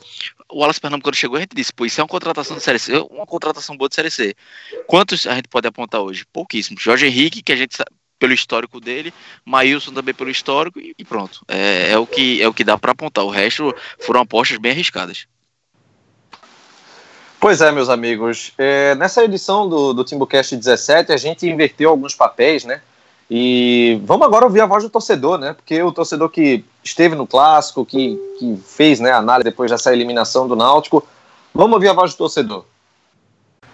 o 0.52 0.60
Wallace 0.60 0.82
Pernambucano 0.82 1.16
chegou, 1.16 1.38
a 1.38 1.39
gente 1.39 1.56
disse, 1.56 1.72
pô, 1.72 1.86
isso 1.86 2.02
é 2.02 2.04
uma 2.04 2.10
contratação 2.10 2.58
de 2.58 2.64
Série 2.64 2.80
C, 2.80 2.97
uma 3.12 3.26
contratação 3.26 3.78
boa 3.78 3.88
de 3.88 3.95
Série 3.95 4.12
C. 4.12 4.36
Quantos 4.88 5.26
a 5.26 5.36
gente 5.36 5.47
pode 5.47 5.68
apontar 5.68 6.02
hoje? 6.02 6.26
Pouquíssimos. 6.34 6.84
Jorge 6.84 7.06
Henrique, 7.06 7.41
que 7.41 7.54
a 7.54 7.56
gente 7.56 7.76
sabe, 7.76 7.91
pelo 8.20 8.34
histórico 8.34 8.82
dele, 8.82 9.14
Maílson 9.45 9.93
também 9.93 10.14
pelo 10.14 10.30
histórico, 10.30 10.80
e, 10.80 10.93
e 10.97 11.06
pronto. 11.06 11.45
É, 11.47 11.91
é, 11.91 11.97
o 11.97 12.06
que, 12.06 12.41
é 12.41 12.47
o 12.47 12.54
que 12.54 12.66
dá 12.66 12.78
para 12.78 12.91
apontar. 12.91 13.24
O 13.24 13.30
resto 13.30 13.74
foram 14.00 14.20
apostas 14.20 14.58
bem 14.58 14.74
arriscadas. 14.74 15.26
Pois 17.40 17.62
é, 17.62 17.72
meus 17.72 17.88
amigos. 17.88 18.52
É, 18.58 18.94
nessa 18.96 19.24
edição 19.24 19.70
do, 19.70 19.94
do 19.94 20.04
Timbucast 20.04 20.58
17, 20.58 21.14
a 21.14 21.18
gente 21.18 21.48
inverteu 21.48 21.90
alguns 21.90 22.14
papéis, 22.14 22.66
né? 22.66 22.82
E 23.32 24.02
vamos 24.04 24.28
agora 24.28 24.44
ouvir 24.44 24.60
a 24.60 24.66
voz 24.66 24.84
do 24.84 24.90
torcedor, 24.90 25.38
né? 25.38 25.54
Porque 25.54 25.82
o 25.82 25.92
torcedor 25.92 26.30
que 26.30 26.66
esteve 26.84 27.16
no 27.16 27.26
clássico, 27.26 27.86
que, 27.86 28.20
que 28.38 28.60
fez 28.66 29.00
né, 29.00 29.12
a 29.12 29.18
análise 29.18 29.46
depois 29.46 29.72
dessa 29.72 29.94
eliminação 29.94 30.50
do 30.50 30.56
Náutico. 30.56 31.08
Vamos 31.54 31.76
ouvir 31.76 31.88
a 31.88 31.94
voz 31.94 32.14
do 32.14 32.18
torcedor. 32.18 32.66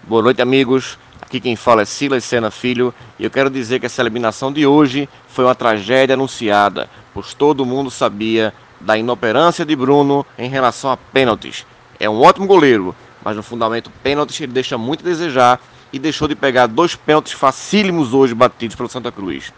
Boa 0.03 0.21
noite, 0.21 0.43
amigos. 0.43 0.99
Aqui 1.19 1.39
quem 1.39 1.55
fala 1.55 1.81
é 1.81 1.85
Silas 1.85 2.23
Sena 2.23 2.51
Filho 2.51 2.93
e 3.17 3.23
eu 3.23 3.31
quero 3.31 3.49
dizer 3.49 3.79
que 3.79 3.87
essa 3.87 4.01
eliminação 4.01 4.53
de 4.53 4.67
hoje 4.67 5.09
foi 5.27 5.43
uma 5.43 5.55
tragédia 5.55 6.13
anunciada, 6.13 6.87
pois 7.13 7.33
todo 7.33 7.65
mundo 7.65 7.89
sabia 7.89 8.53
da 8.79 8.95
inoperância 8.95 9.65
de 9.65 9.75
Bruno 9.75 10.23
em 10.37 10.49
relação 10.49 10.91
a 10.91 10.97
pênaltis. 10.97 11.65
É 11.99 12.07
um 12.07 12.21
ótimo 12.21 12.45
goleiro, 12.45 12.93
mas 13.25 13.35
no 13.35 13.41
fundamento 13.41 13.89
pênaltis 14.03 14.39
ele 14.39 14.51
deixa 14.51 14.77
muito 14.77 15.01
a 15.01 15.09
desejar 15.09 15.59
e 15.91 15.97
deixou 15.97 16.27
de 16.27 16.35
pegar 16.35 16.67
dois 16.67 16.95
pênaltis 16.95 17.33
facílimos 17.33 18.13
hoje 18.13 18.35
batidos 18.35 18.75
pelo 18.75 18.87
Santa 18.87 19.11
Cruz. 19.11 19.51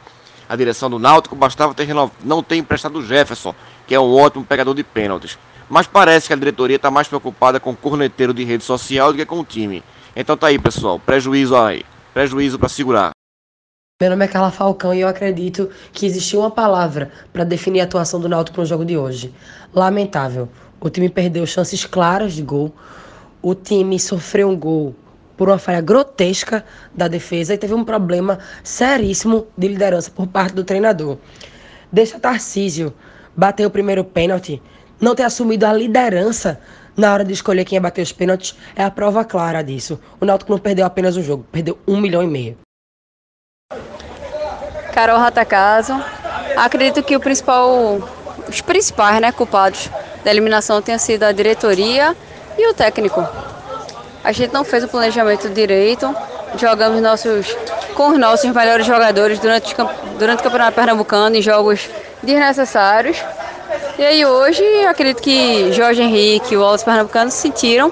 A 0.48 0.56
direção 0.56 0.90
do 0.90 0.98
Náutico 0.98 1.36
bastava 1.36 1.74
ter 1.74 1.90
não 2.24 2.42
ter 2.42 2.56
emprestado 2.56 3.00
o 3.00 3.06
Jefferson, 3.06 3.54
que 3.86 3.94
é 3.94 4.00
um 4.00 4.16
ótimo 4.16 4.46
pegador 4.46 4.74
de 4.74 4.86
pênaltis. 4.86 5.38
Mas 5.70 5.86
parece 5.86 6.28
que 6.28 6.34
a 6.34 6.38
diretoria 6.38 6.78
está 6.78 6.90
mais 6.90 7.10
preocupada 7.10 7.60
com 7.60 7.72
o 7.72 7.76
corneteiro 7.76 8.34
de 8.34 8.46
rede 8.46 8.64
social 8.64 9.12
do 9.12 9.18
que 9.18 9.26
com 9.26 9.42
o 9.42 9.44
time. 9.44 9.84
Então 10.16 10.38
tá 10.38 10.48
aí, 10.48 10.58
pessoal. 10.58 10.98
Prejuízo 10.98 11.58
aí. 11.58 11.84
Prejuízo 12.14 12.58
para 12.58 12.70
segurar. 12.70 13.12
Meu 14.00 14.12
nome 14.12 14.24
é 14.24 14.28
Carla 14.30 14.52
Falcão 14.52 14.94
e 14.94 15.02
eu 15.02 15.08
acredito 15.10 15.70
que 15.92 16.06
existiu 16.06 16.40
uma 16.40 16.52
palavra 16.52 17.12
para 17.34 17.44
definir 17.44 17.82
a 17.82 17.84
atuação 17.84 18.22
do 18.22 18.30
Náutico 18.30 18.62
no 18.62 18.66
jogo 18.66 18.86
de 18.86 18.96
hoje. 18.96 19.34
Lamentável. 19.74 20.48
O 20.80 20.90
time 20.90 21.10
perdeu 21.10 21.46
chances 21.46 21.84
claras 21.84 22.34
de 22.34 22.44
gol. 22.44 22.74
O 23.42 23.54
time 23.54 24.00
sofreu 24.00 24.50
um 24.50 24.58
gol 24.58 24.96
por 25.38 25.50
uma 25.50 25.60
falha 25.60 25.80
grotesca 25.80 26.66
da 26.94 27.08
defesa 27.08 27.54
e 27.54 27.58
teve 27.58 27.74
um 27.74 27.86
problema 27.86 28.40
seríssimo 28.64 29.48
de 29.56 29.68
liderança 29.68 30.10
por 30.10 30.28
parte 30.28 30.56
do 30.56 30.64
treinador. 30.64 31.18
Deixa 31.92 32.20
Tarcísio 32.20 32.94
bater 33.36 33.66
o 33.66 33.70
primeiro 33.70 34.04
pênalti, 34.04 34.62
não 35.00 35.14
ter 35.14 35.24
assumido 35.24 35.66
a 35.66 35.74
liderança 35.74 36.60
na 36.98 37.14
hora 37.14 37.24
de 37.24 37.32
escolher 37.32 37.64
quem 37.64 37.76
ia 37.76 37.82
bater 37.82 38.02
os 38.02 38.12
pênaltis 38.12 38.56
é 38.76 38.84
a 38.84 38.90
prova 38.90 39.24
clara 39.24 39.62
disso. 39.62 40.00
O 40.20 40.26
Náutico 40.26 40.52
não 40.52 40.58
perdeu 40.58 40.84
apenas 40.84 41.16
um 41.16 41.22
jogo, 41.22 41.46
perdeu 41.52 41.78
um 41.88 42.02
milhão 42.02 42.24
e 42.24 42.28
meio. 42.28 42.58
Carol 44.92 45.20
Ratacaso. 45.20 45.94
Acredito 46.56 47.04
que 47.04 47.16
o 47.16 47.20
principal, 47.20 48.00
os 48.50 48.62
principais 48.62 49.22
né, 49.22 49.32
culpados 49.32 49.92
da 50.26 50.32
eliminação 50.32 50.82
tenha 50.82 50.98
sido 50.98 51.22
a 51.22 51.32
diretoria 51.32 52.18
e 52.58 52.68
o 52.68 52.74
técnico. 52.74 53.26
A 54.24 54.32
gente 54.32 54.54
não 54.54 54.64
fez 54.64 54.84
o 54.84 54.88
planejamento 54.88 55.48
direito, 55.50 56.14
jogamos 56.58 57.02
nossos, 57.02 57.56
com 57.96 58.10
os 58.10 58.20
nossos 58.20 58.52
melhores 58.52 58.86
jogadores 58.86 59.40
durante, 59.40 59.76
durante 60.18 60.40
o 60.40 60.44
Campeonato 60.44 60.74
Pernambucano 60.74 61.36
em 61.36 61.42
jogos 61.42 61.90
desnecessários. 62.22 63.18
E 63.98 64.04
aí 64.04 64.26
hoje 64.26 64.64
acredito 64.86 65.22
que 65.22 65.72
Jorge 65.72 66.02
Henrique 66.02 66.54
e 66.54 66.58
o 66.58 66.62
Wallace 66.62 66.84
Pernambucano 66.84 67.32
sentiram, 67.32 67.92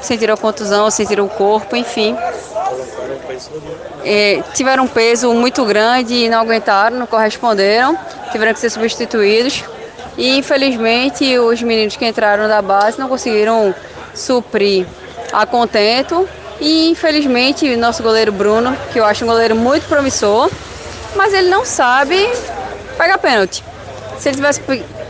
sentiram 0.00 0.34
a 0.34 0.36
contusão, 0.36 0.90
sentiram 0.90 1.24
o 1.24 1.28
corpo, 1.28 1.74
enfim. 1.76 2.16
E 4.04 4.42
tiveram 4.52 4.84
um 4.84 4.88
peso 4.88 5.32
muito 5.32 5.64
grande 5.64 6.14
e 6.14 6.28
não 6.28 6.40
aguentaram, 6.40 6.98
não 6.98 7.06
corresponderam, 7.06 7.98
tiveram 8.30 8.52
que 8.52 8.60
ser 8.60 8.70
substituídos. 8.70 9.64
E 10.16 10.38
infelizmente 10.38 11.38
os 11.38 11.60
meninos 11.62 11.96
que 11.96 12.06
entraram 12.06 12.46
da 12.46 12.62
base 12.62 12.98
não 12.98 13.08
conseguiram 13.08 13.74
suprir 14.14 14.86
a 15.32 15.46
contento. 15.46 16.28
E 16.60 16.88
infelizmente 16.88 17.76
nosso 17.76 18.02
goleiro 18.02 18.32
Bruno, 18.32 18.76
que 18.92 19.00
eu 19.00 19.04
acho 19.04 19.24
um 19.24 19.28
goleiro 19.28 19.56
muito 19.56 19.86
promissor, 19.88 20.50
mas 21.16 21.34
ele 21.34 21.48
não 21.48 21.64
sabe 21.64 22.16
pegar 22.96 23.18
pênalti. 23.18 23.64
Se 24.18 24.28
ele 24.28 24.36
tivesse, 24.36 24.60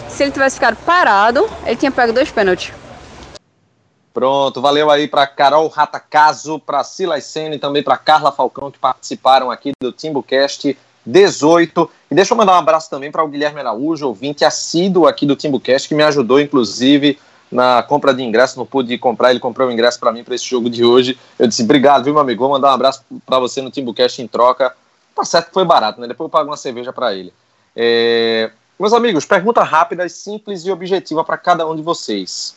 se 0.08 0.22
ele 0.22 0.32
tivesse 0.32 0.56
ficado 0.56 0.76
parado, 0.84 1.48
ele 1.66 1.76
tinha 1.76 1.90
pego 1.90 2.12
dois 2.12 2.30
pênaltis. 2.30 2.72
Pronto, 4.14 4.60
valeu 4.60 4.90
aí 4.90 5.08
para 5.08 5.26
Carol 5.26 5.66
Ratacaso, 5.68 6.60
para 6.60 6.84
Silas 6.84 7.24
Senna 7.24 7.56
e 7.56 7.58
também 7.58 7.82
para 7.82 7.96
Carla 7.96 8.30
Falcão 8.30 8.70
que 8.70 8.78
participaram 8.78 9.50
aqui 9.50 9.72
do 9.82 9.90
TimbuCast 9.90 10.78
18. 11.04 11.90
E 12.10 12.14
deixa 12.14 12.32
eu 12.32 12.38
mandar 12.38 12.52
um 12.52 12.58
abraço 12.58 12.88
também 12.88 13.10
para 13.10 13.24
o 13.24 13.28
Guilherme 13.28 13.58
Araújo, 13.58 14.06
ouvinte 14.06 14.44
assíduo 14.44 15.06
aqui 15.06 15.26
do 15.26 15.34
TimbuCast, 15.34 15.88
que 15.88 15.96
me 15.96 16.04
ajudou 16.04 16.40
inclusive 16.40 17.18
na 17.50 17.82
compra 17.82 18.12
de 18.12 18.22
ingresso, 18.22 18.58
não 18.58 18.66
pude 18.66 18.96
comprar, 18.98 19.30
ele 19.30 19.40
comprou 19.40 19.68
o 19.68 19.72
ingresso 19.72 19.98
para 20.00 20.12
mim 20.12 20.24
para 20.24 20.34
esse 20.34 20.44
jogo 20.44 20.68
de 20.68 20.84
hoje. 20.84 21.18
Eu 21.38 21.46
disse, 21.46 21.62
obrigado, 21.62 22.04
viu, 22.04 22.12
meu 22.12 22.22
amigo? 22.22 22.40
Vou 22.42 22.50
mandar 22.50 22.70
um 22.70 22.74
abraço 22.74 23.04
para 23.24 23.38
você 23.38 23.62
no 23.62 23.70
TimbuCast 23.70 24.20
em 24.20 24.26
troca. 24.26 24.74
Tá 25.14 25.24
certo 25.24 25.48
que 25.48 25.54
foi 25.54 25.64
barato, 25.64 26.00
né? 26.00 26.08
Depois 26.08 26.26
eu 26.26 26.30
pago 26.30 26.50
uma 26.50 26.56
cerveja 26.56 26.92
para 26.92 27.14
ele. 27.14 27.32
É... 27.76 28.50
Meus 28.78 28.92
amigos, 28.92 29.24
pergunta 29.24 29.62
rápida, 29.62 30.08
simples 30.08 30.64
e 30.64 30.70
objetiva 30.72 31.22
para 31.22 31.38
cada 31.38 31.66
um 31.66 31.76
de 31.76 31.82
vocês. 31.82 32.56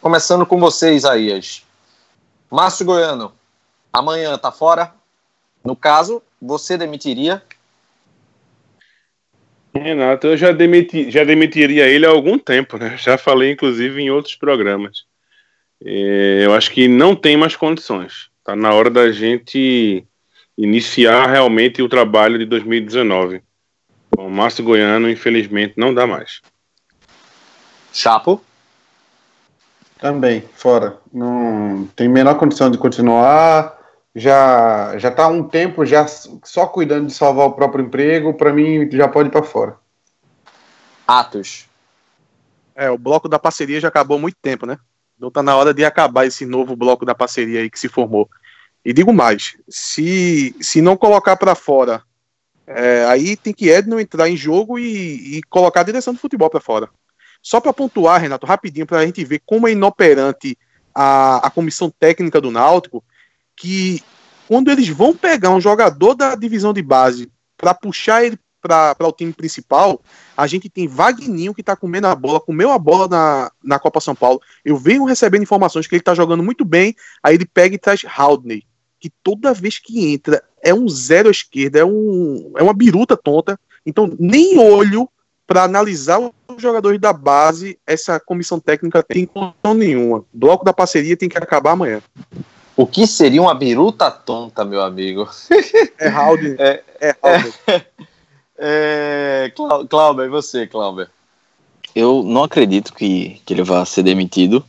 Começando 0.00 0.46
com 0.46 0.58
vocês, 0.58 1.04
Aías. 1.04 1.62
Márcio 2.50 2.86
Goiano, 2.86 3.32
amanhã 3.92 4.38
tá 4.38 4.50
fora? 4.50 4.94
No 5.62 5.76
caso, 5.76 6.22
você 6.40 6.78
demitiria? 6.78 7.42
Renato, 9.82 10.26
eu 10.26 10.36
já, 10.36 10.52
demiti, 10.52 11.10
já 11.10 11.24
demitiria 11.24 11.86
ele 11.86 12.04
há 12.04 12.10
algum 12.10 12.38
tempo, 12.38 12.76
né? 12.76 12.96
Já 12.98 13.16
falei, 13.16 13.52
inclusive, 13.52 14.00
em 14.00 14.10
outros 14.10 14.34
programas. 14.34 15.04
É, 15.82 16.42
eu 16.44 16.54
acho 16.54 16.70
que 16.70 16.86
não 16.86 17.16
tem 17.16 17.36
mais 17.36 17.56
condições. 17.56 18.28
Tá 18.44 18.54
na 18.54 18.72
hora 18.72 18.90
da 18.90 19.10
gente 19.10 20.04
iniciar 20.56 21.26
realmente 21.26 21.82
o 21.82 21.88
trabalho 21.88 22.38
de 22.38 22.44
2019. 22.44 23.42
O 24.16 24.28
Márcio 24.28 24.64
Goiano, 24.64 25.08
infelizmente, 25.08 25.74
não 25.76 25.94
dá 25.94 26.06
mais. 26.06 26.42
Chapo? 27.92 28.42
Também, 29.98 30.44
fora. 30.54 30.98
Não 31.12 31.88
tem 31.96 32.08
menor 32.08 32.34
condição 32.36 32.70
de 32.70 32.76
continuar. 32.76 33.79
Já 34.14 34.98
já 34.98 35.10
tá 35.10 35.24
há 35.24 35.28
um 35.28 35.44
tempo 35.44 35.86
já 35.86 36.06
só 36.06 36.66
cuidando 36.66 37.06
de 37.06 37.14
salvar 37.14 37.46
o 37.46 37.52
próprio 37.52 37.84
emprego. 37.84 38.34
Para 38.34 38.52
mim, 38.52 38.90
já 38.90 39.06
pode 39.06 39.28
ir 39.28 39.32
para 39.32 39.42
fora. 39.42 39.76
Atos. 41.06 41.68
É, 42.74 42.90
o 42.90 42.98
bloco 42.98 43.28
da 43.28 43.38
parceria 43.38 43.80
já 43.80 43.88
acabou 43.88 44.16
há 44.16 44.20
muito 44.20 44.36
tempo, 44.40 44.66
né? 44.66 44.78
Então 45.16 45.30
tá 45.30 45.42
na 45.42 45.54
hora 45.54 45.74
de 45.74 45.84
acabar 45.84 46.26
esse 46.26 46.46
novo 46.46 46.74
bloco 46.74 47.04
da 47.04 47.14
parceria 47.14 47.60
aí 47.60 47.70
que 47.70 47.78
se 47.78 47.88
formou. 47.88 48.28
E 48.84 48.92
digo 48.92 49.12
mais, 49.12 49.56
se, 49.68 50.56
se 50.60 50.80
não 50.80 50.96
colocar 50.96 51.36
para 51.36 51.54
fora, 51.54 52.02
é, 52.66 53.04
aí 53.04 53.36
tem 53.36 53.52
que 53.52 53.68
Edno 53.68 54.00
entrar 54.00 54.28
em 54.28 54.36
jogo 54.36 54.78
e, 54.78 55.36
e 55.36 55.42
colocar 55.42 55.80
a 55.80 55.84
direção 55.84 56.14
do 56.14 56.20
futebol 56.20 56.48
para 56.48 56.60
fora. 56.60 56.88
Só 57.42 57.60
para 57.60 57.72
pontuar, 57.72 58.20
Renato, 58.20 58.46
rapidinho, 58.46 58.86
para 58.86 59.00
a 59.00 59.06
gente 59.06 59.24
ver 59.24 59.42
como 59.44 59.68
é 59.68 59.72
inoperante 59.72 60.56
a, 60.94 61.46
a 61.46 61.50
comissão 61.50 61.90
técnica 61.90 62.40
do 62.40 62.50
Náutico, 62.50 63.04
que 63.60 64.02
quando 64.48 64.70
eles 64.70 64.88
vão 64.88 65.14
pegar 65.14 65.50
um 65.50 65.60
jogador 65.60 66.14
da 66.14 66.34
divisão 66.34 66.72
de 66.72 66.82
base 66.82 67.30
para 67.56 67.74
puxar 67.74 68.24
ele 68.24 68.38
para 68.60 68.96
o 69.06 69.12
time 69.12 69.32
principal, 69.32 70.00
a 70.36 70.46
gente 70.46 70.68
tem 70.68 70.88
Vagninho 70.88 71.54
que 71.54 71.60
está 71.60 71.76
comendo 71.76 72.06
a 72.06 72.14
bola, 72.14 72.40
comeu 72.40 72.70
a 72.70 72.78
bola 72.78 73.06
na, 73.06 73.50
na 73.62 73.78
Copa 73.78 74.00
São 74.00 74.14
Paulo. 74.14 74.40
Eu 74.64 74.76
venho 74.76 75.04
recebendo 75.04 75.42
informações 75.42 75.86
que 75.86 75.94
ele 75.94 76.00
está 76.00 76.14
jogando 76.14 76.42
muito 76.42 76.64
bem, 76.64 76.94
aí 77.22 77.34
ele 77.34 77.46
pega 77.46 77.74
e 77.74 77.78
traz 77.78 78.02
Haldney, 78.04 78.64
que 78.98 79.10
toda 79.22 79.54
vez 79.54 79.78
que 79.78 80.12
entra 80.12 80.42
é 80.62 80.74
um 80.74 80.88
zero 80.88 81.28
à 81.28 81.30
esquerda, 81.30 81.78
é, 81.78 81.84
um, 81.84 82.52
é 82.56 82.62
uma 82.62 82.74
biruta 82.74 83.16
tonta. 83.16 83.58
Então, 83.84 84.14
nem 84.18 84.58
olho 84.58 85.08
para 85.46 85.64
analisar 85.64 86.18
os 86.20 86.32
jogadores 86.62 87.00
da 87.00 87.12
base, 87.12 87.78
essa 87.86 88.20
comissão 88.20 88.60
técnica 88.60 89.02
tem 89.02 89.26
condição 89.26 89.74
nenhuma. 89.74 90.24
Bloco 90.32 90.64
da 90.64 90.72
parceria 90.72 91.16
tem 91.16 91.28
que 91.28 91.38
acabar 91.38 91.72
amanhã. 91.72 92.02
O 92.80 92.86
que 92.86 93.06
seria 93.06 93.42
uma 93.42 93.54
biruta 93.54 94.10
tonta, 94.10 94.64
meu 94.64 94.80
amigo? 94.80 95.28
É 95.98 96.08
Haldner. 96.08 96.56
É, 96.58 96.82
é, 96.98 97.14
é, 97.22 97.82
é 99.46 99.52
Cláudio, 99.86 100.24
e 100.24 100.28
você, 100.30 100.66
Cláudio? 100.66 101.06
Eu 101.94 102.22
não 102.22 102.42
acredito 102.42 102.94
que, 102.94 103.38
que 103.44 103.52
ele 103.52 103.62
vá 103.62 103.84
ser 103.84 104.02
demitido. 104.02 104.64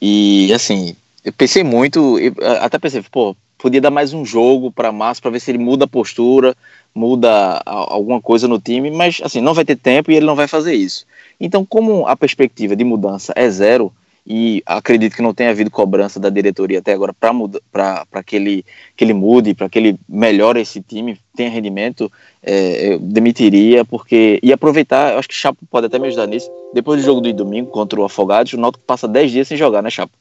E, 0.00 0.52
assim, 0.52 0.94
eu 1.24 1.32
pensei 1.32 1.64
muito, 1.64 2.16
eu 2.20 2.32
até 2.60 2.78
pensei, 2.78 3.02
pô, 3.10 3.34
podia 3.58 3.80
dar 3.80 3.90
mais 3.90 4.12
um 4.12 4.24
jogo 4.24 4.70
para 4.70 4.92
Márcio 4.92 5.22
para 5.22 5.32
ver 5.32 5.40
se 5.40 5.50
ele 5.50 5.58
muda 5.58 5.84
a 5.84 5.88
postura, 5.88 6.56
muda 6.94 7.60
alguma 7.66 8.20
coisa 8.20 8.46
no 8.46 8.60
time, 8.60 8.88
mas 8.88 9.20
assim, 9.20 9.40
não 9.40 9.52
vai 9.52 9.64
ter 9.64 9.74
tempo 9.74 10.12
e 10.12 10.14
ele 10.14 10.26
não 10.26 10.36
vai 10.36 10.46
fazer 10.46 10.74
isso. 10.74 11.04
Então, 11.40 11.66
como 11.66 12.06
a 12.06 12.14
perspectiva 12.16 12.76
de 12.76 12.84
mudança 12.84 13.32
é 13.34 13.50
zero, 13.50 13.92
e 14.30 14.62
acredito 14.66 15.16
que 15.16 15.22
não 15.22 15.32
tenha 15.32 15.48
havido 15.48 15.70
cobrança 15.70 16.20
da 16.20 16.28
diretoria 16.28 16.80
até 16.80 16.92
agora 16.92 17.14
para 17.14 18.22
que 18.22 18.36
ele, 18.36 18.62
que 18.94 19.02
ele 19.02 19.14
mude, 19.14 19.54
para 19.54 19.70
que 19.70 19.78
ele 19.78 19.98
melhore 20.06 20.60
esse 20.60 20.82
time, 20.82 21.18
tenha 21.34 21.48
rendimento, 21.48 22.12
é, 22.42 22.92
eu 22.92 22.98
demitiria, 22.98 23.86
porque. 23.86 24.38
E 24.42 24.52
aproveitar, 24.52 25.14
eu 25.14 25.18
acho 25.18 25.28
que 25.28 25.34
Chapo 25.34 25.64
pode 25.70 25.86
até 25.86 25.98
me 25.98 26.08
ajudar 26.08 26.26
nisso. 26.26 26.50
Depois 26.74 27.00
do 27.00 27.06
jogo 27.06 27.22
do 27.22 27.32
domingo 27.32 27.70
contra 27.70 27.98
o 27.98 28.04
Afogados, 28.04 28.52
o 28.52 28.60
Náutico 28.60 28.84
passa 28.84 29.08
10 29.08 29.30
dias 29.30 29.48
sem 29.48 29.56
jogar, 29.56 29.80
né, 29.80 29.88
Chapo? 29.88 30.12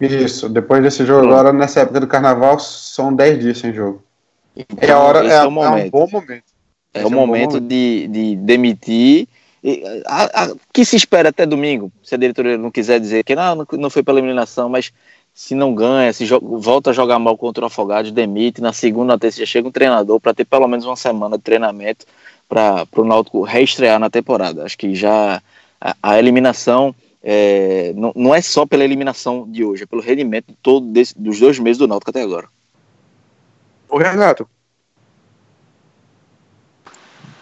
Isso, 0.00 0.48
depois 0.48 0.80
desse 0.80 1.04
jogo, 1.04 1.26
agora 1.26 1.52
nessa 1.52 1.80
época 1.80 1.98
do 1.98 2.06
carnaval, 2.06 2.60
são 2.60 3.12
10 3.12 3.40
dias 3.40 3.58
sem 3.58 3.74
jogo. 3.74 4.00
Então, 4.56 4.88
é, 4.88 4.92
a 4.92 4.98
hora, 5.00 5.26
é, 5.26 5.32
é, 5.32 5.44
um 5.44 5.50
momento. 5.50 5.82
é 5.82 5.86
um 5.86 5.90
bom 5.90 6.08
momento. 6.08 6.44
É 6.94 7.00
é 7.00 7.06
um 7.06 7.10
momento, 7.10 7.54
momento, 7.54 7.60
De, 7.60 8.06
de 8.06 8.36
demitir. 8.36 9.26
A, 10.06 10.44
a, 10.44 10.54
que 10.72 10.84
se 10.84 10.96
espera 10.96 11.30
até 11.30 11.44
domingo, 11.44 11.90
se 12.02 12.14
a 12.14 12.18
diretoria 12.18 12.56
não 12.56 12.70
quiser 12.70 13.00
dizer 13.00 13.24
que 13.24 13.34
não, 13.34 13.66
não 13.72 13.90
foi 13.90 14.02
pela 14.02 14.18
eliminação, 14.18 14.68
mas 14.68 14.92
se 15.34 15.54
não 15.54 15.74
ganha, 15.74 16.12
se 16.12 16.24
volta 16.40 16.90
a 16.90 16.92
jogar 16.92 17.18
mal 17.18 17.36
contra 17.36 17.64
o 17.64 17.66
Afogados, 17.66 18.10
demite. 18.10 18.62
Na 18.62 18.72
segunda, 18.72 19.14
na 19.14 19.18
terça 19.18 19.40
já 19.40 19.46
chega 19.46 19.68
um 19.68 19.72
treinador 19.72 20.20
para 20.20 20.32
ter 20.32 20.44
pelo 20.44 20.66
menos 20.68 20.86
uma 20.86 20.96
semana 20.96 21.36
de 21.36 21.42
treinamento 21.42 22.06
para 22.48 22.86
o 22.96 23.04
Náutico 23.04 23.42
reestrear 23.42 23.98
na 23.98 24.08
temporada. 24.08 24.64
Acho 24.64 24.78
que 24.78 24.94
já 24.94 25.42
a, 25.80 25.96
a 26.02 26.18
eliminação 26.18 26.94
é, 27.22 27.92
não, 27.96 28.12
não, 28.14 28.34
é 28.34 28.40
só 28.40 28.64
pela 28.64 28.84
eliminação 28.84 29.50
de 29.50 29.64
hoje, 29.64 29.82
é 29.82 29.86
pelo 29.86 30.00
rendimento 30.00 30.54
todo 30.62 30.86
desse, 30.86 31.18
dos 31.18 31.40
dois 31.40 31.58
meses 31.58 31.76
do 31.76 31.88
Náutico 31.88 32.10
até 32.10 32.22
agora. 32.22 32.48
Ô 33.88 33.98
Renato. 33.98 34.48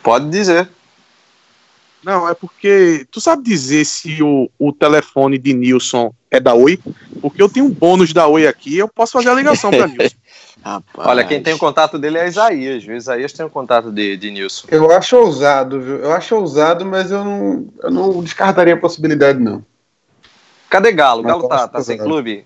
Pode 0.03 0.31
dizer. 0.31 0.69
Não, 2.05 2.29
é 2.29 2.35
porque. 2.35 3.07
Tu 3.11 3.21
sabe 3.21 3.43
dizer 3.43 3.85
se 3.85 4.23
o, 4.23 4.51
o 4.59 4.73
telefone 4.73 5.39
de 5.39 5.55
Nilson 5.55 6.13
é 6.31 6.39
da 6.39 6.55
Oi? 6.55 6.79
Porque 7.21 7.41
eu 7.41 7.49
tenho 7.49 7.67
um 7.67 7.71
bônus 7.71 8.13
da 8.13 8.27
Oi 8.27 8.47
aqui 8.47 8.77
eu 8.77 8.89
posso 8.89 9.13
fazer 9.13 9.31
a 9.31 9.35
ligação 9.35 9.71
para 9.71 9.87
Nilson. 9.89 10.17
Rapaz. 10.63 11.09
Olha, 11.09 11.25
quem 11.25 11.43
tem 11.43 11.53
o 11.53 11.59
contato 11.59 11.99
dele 11.99 12.19
é 12.19 12.27
Isaías, 12.27 12.83
viu? 12.85 12.97
Isaías 12.97 13.33
tem 13.33 13.45
o 13.45 13.51
contato 13.51 13.91
de, 13.91 14.17
de 14.17 14.31
Nilson. 14.31 14.67
Eu 14.71 14.91
acho 14.91 15.17
ousado, 15.17 15.81
viu? 15.81 15.97
Eu 15.97 16.13
acho 16.13 16.35
ousado, 16.37 16.87
mas 16.87 17.11
eu 17.11 17.25
não, 17.25 17.67
eu 17.83 17.91
não 17.91 18.23
descartaria 18.23 18.75
a 18.75 18.79
possibilidade, 18.79 19.39
não. 19.39 19.65
Cadê 20.71 20.91
Galo? 20.93 21.23
Galo 21.23 21.49
tá, 21.49 21.69
tá 21.69 21.83
sem 21.83 21.99
clube? 21.99 22.45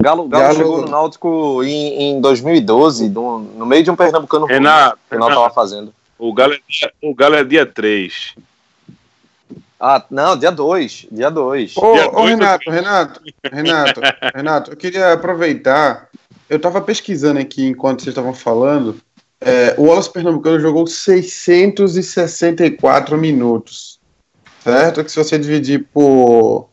Galo, 0.00 0.28
Galo, 0.28 0.44
Galo, 0.44 0.56
chegou 0.56 0.82
no 0.82 0.88
Náutico 0.88 1.62
em, 1.64 2.02
em 2.02 2.20
2012, 2.20 3.08
no, 3.08 3.40
no, 3.40 3.66
meio 3.66 3.82
de 3.82 3.90
um 3.90 3.96
pernambucano 3.96 4.46
Renato, 4.46 4.96
que 5.10 5.16
o 5.16 5.18
Náutico 5.18 5.42
tava 5.42 5.54
fazendo. 5.54 5.92
O 6.16 6.32
Galo, 6.32 6.54
é 6.54 6.60
dia, 6.68 6.92
o 7.02 7.12
Galo 7.12 7.34
é 7.34 7.42
dia 7.42 7.66
3. 7.66 8.36
Ah, 9.80 10.04
não, 10.10 10.36
dia 10.36 10.50
2. 10.50 11.06
Dia 11.12 11.30
2. 11.30 11.76
Ô, 11.76 11.92
ô 12.14 12.24
Renato, 12.24 12.68
Renato, 12.70 13.20
Renato, 13.44 14.00
Renato, 14.34 14.72
eu 14.72 14.76
queria 14.76 15.12
aproveitar. 15.12 16.08
Eu 16.50 16.58
tava 16.58 16.80
pesquisando 16.80 17.38
aqui 17.38 17.64
enquanto 17.66 18.02
vocês 18.02 18.12
estavam 18.12 18.34
falando. 18.34 18.96
É, 19.40 19.76
o 19.78 19.84
Wallace 19.84 20.12
Pernambucano 20.12 20.58
jogou 20.58 20.84
664 20.86 23.16
minutos. 23.16 24.00
Certo? 24.60 25.04
Que 25.04 25.10
se 25.10 25.16
você 25.16 25.38
dividir 25.38 25.86
por. 25.92 26.68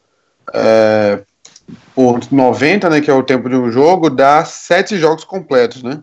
É, 0.54 1.22
por 1.94 2.20
90, 2.32 2.90
né, 2.90 3.02
que 3.02 3.10
é 3.10 3.14
o 3.14 3.24
tempo 3.24 3.50
de 3.50 3.56
um 3.56 3.72
jogo, 3.72 4.10
dá 4.10 4.46
sete 4.46 4.98
jogos 4.98 5.24
completos, 5.24 5.82
né? 5.82 6.02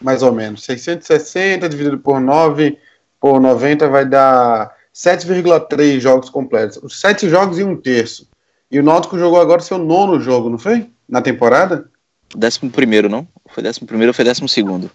Mais 0.00 0.22
ou 0.22 0.32
menos. 0.32 0.64
660 0.64 1.68
dividido 1.68 1.98
por 1.98 2.20
9 2.20 2.78
por 3.20 3.40
90 3.40 3.88
vai 3.88 4.04
dar 4.04 4.74
7,3 4.94 6.00
jogos 6.00 6.28
completos. 6.28 7.00
Sete 7.00 7.28
jogos 7.28 7.58
e 7.58 7.64
um 7.64 7.76
terço. 7.76 8.28
E 8.70 8.78
o 8.78 8.82
Náutico 8.82 9.18
jogou 9.18 9.40
agora 9.40 9.60
seu 9.60 9.78
nono 9.78 10.20
jogo, 10.20 10.48
não 10.48 10.58
foi? 10.58 10.88
Na 11.08 11.20
temporada? 11.20 11.90
Décimo 12.34 12.70
primeiro, 12.70 13.08
não? 13.08 13.26
Foi 13.50 13.62
décimo 13.62 13.86
primeiro 13.86 14.10
ou 14.10 14.14
foi 14.14 14.24
décimo 14.24 14.48
segundo? 14.48 14.90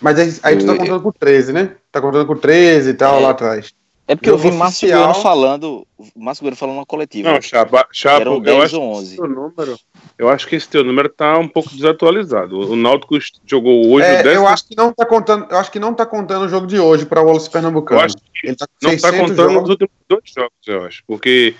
Mas 0.00 0.18
aí, 0.18 0.34
aí 0.42 0.58
tu 0.58 0.66
tá 0.66 0.76
contando 0.76 1.02
com 1.02 1.12
13, 1.12 1.52
né? 1.52 1.76
Tá 1.90 2.00
contando 2.00 2.26
com 2.26 2.36
13 2.36 2.90
e 2.90 2.94
tal 2.94 3.18
é, 3.18 3.20
lá 3.22 3.30
atrás. 3.30 3.72
É 4.06 4.14
porque 4.14 4.28
eu 4.28 4.36
Jogo 4.36 4.50
vi 4.50 4.56
Márcio. 4.58 4.88
Bueno 4.90 5.14
falando, 5.14 5.86
Márcio 6.14 6.42
Bueno 6.42 6.56
falando 6.56 6.76
na 6.76 6.84
coletiva. 6.84 7.32
Não, 7.32 7.40
Chapa, 7.40 7.88
Chapa 7.90 8.20
Eram 8.20 8.34
eu 8.34 8.40
10 8.40 8.62
acho 8.64 8.80
ou 8.80 8.90
que 8.92 8.96
11. 8.98 9.20
o 9.22 9.26
número, 9.26 9.78
eu 10.18 10.28
acho 10.28 10.46
que 10.46 10.56
esse 10.56 10.68
teu 10.68 10.84
número 10.84 11.08
tá 11.08 11.38
um 11.38 11.48
pouco 11.48 11.70
desatualizado. 11.70 12.70
O 12.70 12.76
Náutico 12.76 13.16
jogou 13.46 13.90
hoje 13.90 14.06
É, 14.06 14.20
o 14.20 14.22
10 14.24 14.36
eu 14.36 14.46
acho 14.46 14.68
que 14.68 14.76
não 14.76 14.92
tá 14.92 15.06
contando, 15.06 15.46
eu 15.50 15.56
acho 15.56 15.70
que 15.72 15.78
não 15.78 15.94
tá 15.94 16.04
contando 16.04 16.44
o 16.44 16.48
jogo 16.50 16.66
de 16.66 16.78
hoje 16.78 17.06
para 17.06 17.22
o 17.22 17.26
Wallace 17.26 17.48
Pernambucano. 17.48 18.00
Eu 18.00 18.04
acho 18.04 18.16
Ele 18.42 18.54
tá 18.56 18.66
não 18.82 18.90
tá 18.90 18.98
600 18.98 19.20
contando 19.30 19.46
os 19.48 19.52
jogos. 19.54 19.70
últimos 19.70 19.92
dois 20.06 20.22
jogos, 20.36 20.52
eu 20.66 20.84
acho. 20.84 21.02
Porque 21.06 21.54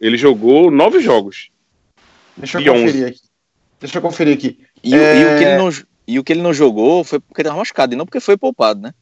ele 0.00 0.16
jogou 0.16 0.72
nove 0.72 0.98
jogos. 0.98 1.50
Deixa 2.36 2.58
eu 2.58 2.62
de 2.62 2.70
11. 2.70 2.82
conferir 2.86 3.06
aqui. 3.08 3.20
Deixa 3.78 3.98
eu 3.98 4.02
conferir 4.02 4.34
aqui. 4.34 4.58
E, 4.82 4.94
o- 4.94 4.98
É, 4.98 5.16
e 5.16 5.24
o 5.24 5.38
que 5.38 5.44
ele 5.44 5.56
não, 5.58 5.70
e 6.08 6.18
o 6.18 6.24
que 6.24 6.32
ele 6.32 6.42
não 6.42 6.52
jogou 6.52 7.04
foi 7.04 7.20
porque 7.20 7.40
ele 7.40 7.48
tava 7.48 7.58
machucado, 7.60 7.94
e 7.94 7.96
não 7.96 8.04
porque 8.04 8.18
foi 8.18 8.36
poupado, 8.36 8.80
né? 8.80 8.92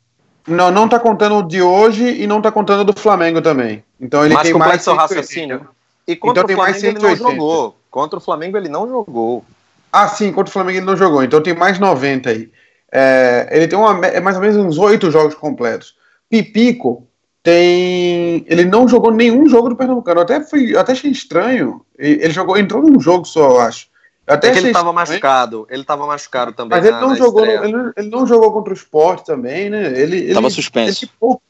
Não, 0.47 0.71
não 0.71 0.89
tá 0.89 0.99
contando 0.99 1.37
o 1.37 1.43
de 1.43 1.63
hoje 1.63 2.21
e 2.23 2.27
não 2.27 2.43
tá 2.43 2.51
contando 2.51 2.85
do 2.85 2.99
Flamengo 2.99 3.41
também. 3.41 3.85
Então 4.01 4.25
ele 4.25 4.35
Mas 4.35 4.45
tem 4.45 4.55
mais 4.55 4.83
180. 4.83 5.03
raciocínio. 5.03 5.69
E 6.07 6.17
contra 6.17 6.43
Então 6.43 6.55
o 6.55 6.59
mais 6.59 6.81
Flamengo 6.81 6.99
ele 6.99 7.09
não 7.09 7.17
180. 7.17 7.31
jogou. 7.31 7.77
Contra 7.91 8.19
o 8.19 8.23
Flamengo 8.23 8.57
ele 8.57 8.69
não 8.69 8.89
jogou. 8.89 9.45
Ah, 9.93 10.09
sim, 10.09 10.33
contra 10.33 10.49
o 10.49 10.53
Flamengo 10.53 10.79
ele 10.79 10.87
não 10.87 10.97
jogou, 10.97 11.23
então 11.23 11.43
tem 11.43 11.55
mais 11.55 11.79
90 11.79 12.31
aí. 12.31 12.51
É, 12.91 13.49
ele 13.53 13.69
tem 13.69 13.79
uma, 13.79 14.05
é 14.07 14.21
mais 14.21 14.37
ou 14.37 14.43
menos 14.43 14.57
uns 14.57 14.79
oito 14.79 15.11
jogos 15.11 15.35
completos. 15.35 15.95
Pipico 16.29 17.07
tem. 17.43 18.45
Ele 18.47 18.65
não 18.65 18.87
jogou 18.87 19.11
nenhum 19.11 19.49
jogo 19.49 19.69
do 19.69 19.77
Pernambucano. 19.77 20.21
Eu 20.21 20.25
até, 20.25 20.41
fui, 20.43 20.77
até 20.77 20.93
achei 20.93 21.11
estranho. 21.11 21.83
Ele 21.99 22.25
ele 22.25 22.33
jogou, 22.33 22.57
entrou 22.57 22.83
num 22.83 23.01
jogo 23.01 23.25
só, 23.27 23.51
eu 23.51 23.61
acho. 23.61 23.87
Eu 24.27 24.35
até 24.35 24.49
É 24.49 24.53
que 24.53 24.59
ele 24.59 24.73
tava 24.73 24.91
estranho, 24.91 24.95
machucado. 24.95 25.67
Ele 25.69 25.85
tava 25.85 26.07
machucado 26.07 26.53
também. 26.53 26.79
Mas 26.79 26.85
ele 26.87 26.95
na- 26.95 27.01
não 27.01 27.09
na 27.11 27.15
jogou, 27.17 27.45
ele, 27.45 27.73
não- 27.73 27.93
ele 27.97 28.09
não 28.09 28.27
jogou 28.27 28.53
contra 28.53 28.73
o 28.73 28.77
Sport 28.77 29.25
também, 29.25 29.69
né? 29.69 29.87
Ele, 29.99 30.17
ele, 30.19 30.35
Tava 30.35 30.47
Ele 30.47 30.55
suspenso. 30.55 31.09
pouco- 31.19 31.43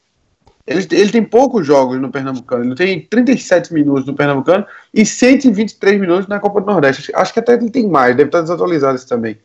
ele, 0.66 0.86
ele 0.90 1.10
tem 1.12 1.22
poucos 1.22 1.66
jogos 1.66 2.00
no 2.00 2.10
Pernambucano. 2.10 2.64
Ele 2.64 2.74
tem 2.74 3.00
37 3.00 3.74
minutos 3.74 4.06
no 4.06 4.14
Pernambucano 4.14 4.64
e 4.94 5.04
123 5.04 6.00
minutos 6.00 6.26
na 6.28 6.40
Copa 6.40 6.60
do 6.60 6.66
Nordeste. 6.66 7.12
Acho 7.14 7.32
que 7.32 7.40
até 7.40 7.54
ele 7.54 7.70
tem 7.70 7.86
mais, 7.88 8.16
deve 8.16 8.28
estar 8.28 8.40
desatualizado 8.40 8.96
isso 8.96 9.08
também. 9.08 9.38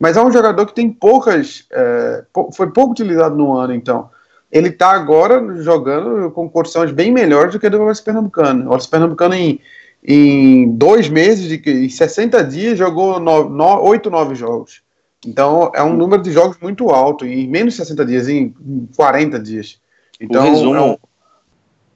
Mas 0.00 0.16
é 0.16 0.22
um 0.22 0.32
jogador 0.32 0.66
que 0.66 0.74
tem 0.74 0.90
poucas. 0.90 1.64
é, 1.70 2.24
foi 2.52 2.70
pouco 2.72 2.90
utilizado 2.92 3.36
no 3.36 3.56
ano, 3.56 3.74
então. 3.74 4.10
Ele 4.50 4.68
está 4.68 4.90
agora 4.90 5.62
jogando 5.62 6.30
com 6.32 6.48
condições 6.50 6.90
bem 6.90 7.10
melhores 7.12 7.52
do 7.52 7.60
que 7.60 7.70
do 7.70 7.78
Wallace 7.78 8.02
Pernambucano. 8.02 8.64
O 8.64 8.68
Wallace 8.70 8.88
Pernambucano, 8.88 9.34
em, 9.34 9.60
em 10.04 10.68
dois 10.70 11.08
meses, 11.08 11.48
de, 11.48 11.62
em 11.70 11.88
60 11.88 12.42
dias, 12.44 12.78
jogou 12.78 13.20
8, 13.20 14.10
9 14.10 14.34
jogos. 14.34 14.82
Então 15.24 15.70
é 15.74 15.82
um 15.82 15.96
número 15.96 16.22
de 16.22 16.32
jogos 16.32 16.56
muito 16.60 16.90
alto, 16.90 17.24
em 17.24 17.46
menos 17.46 17.74
de 17.74 17.78
60 17.78 18.04
dias, 18.04 18.28
em 18.28 18.54
em 18.66 18.88
40 18.96 19.38
dias. 19.38 19.80
Então 20.20 20.42
o 20.42 20.50
resumo, 20.50 20.76
é 20.76 20.82
um, 20.82 20.96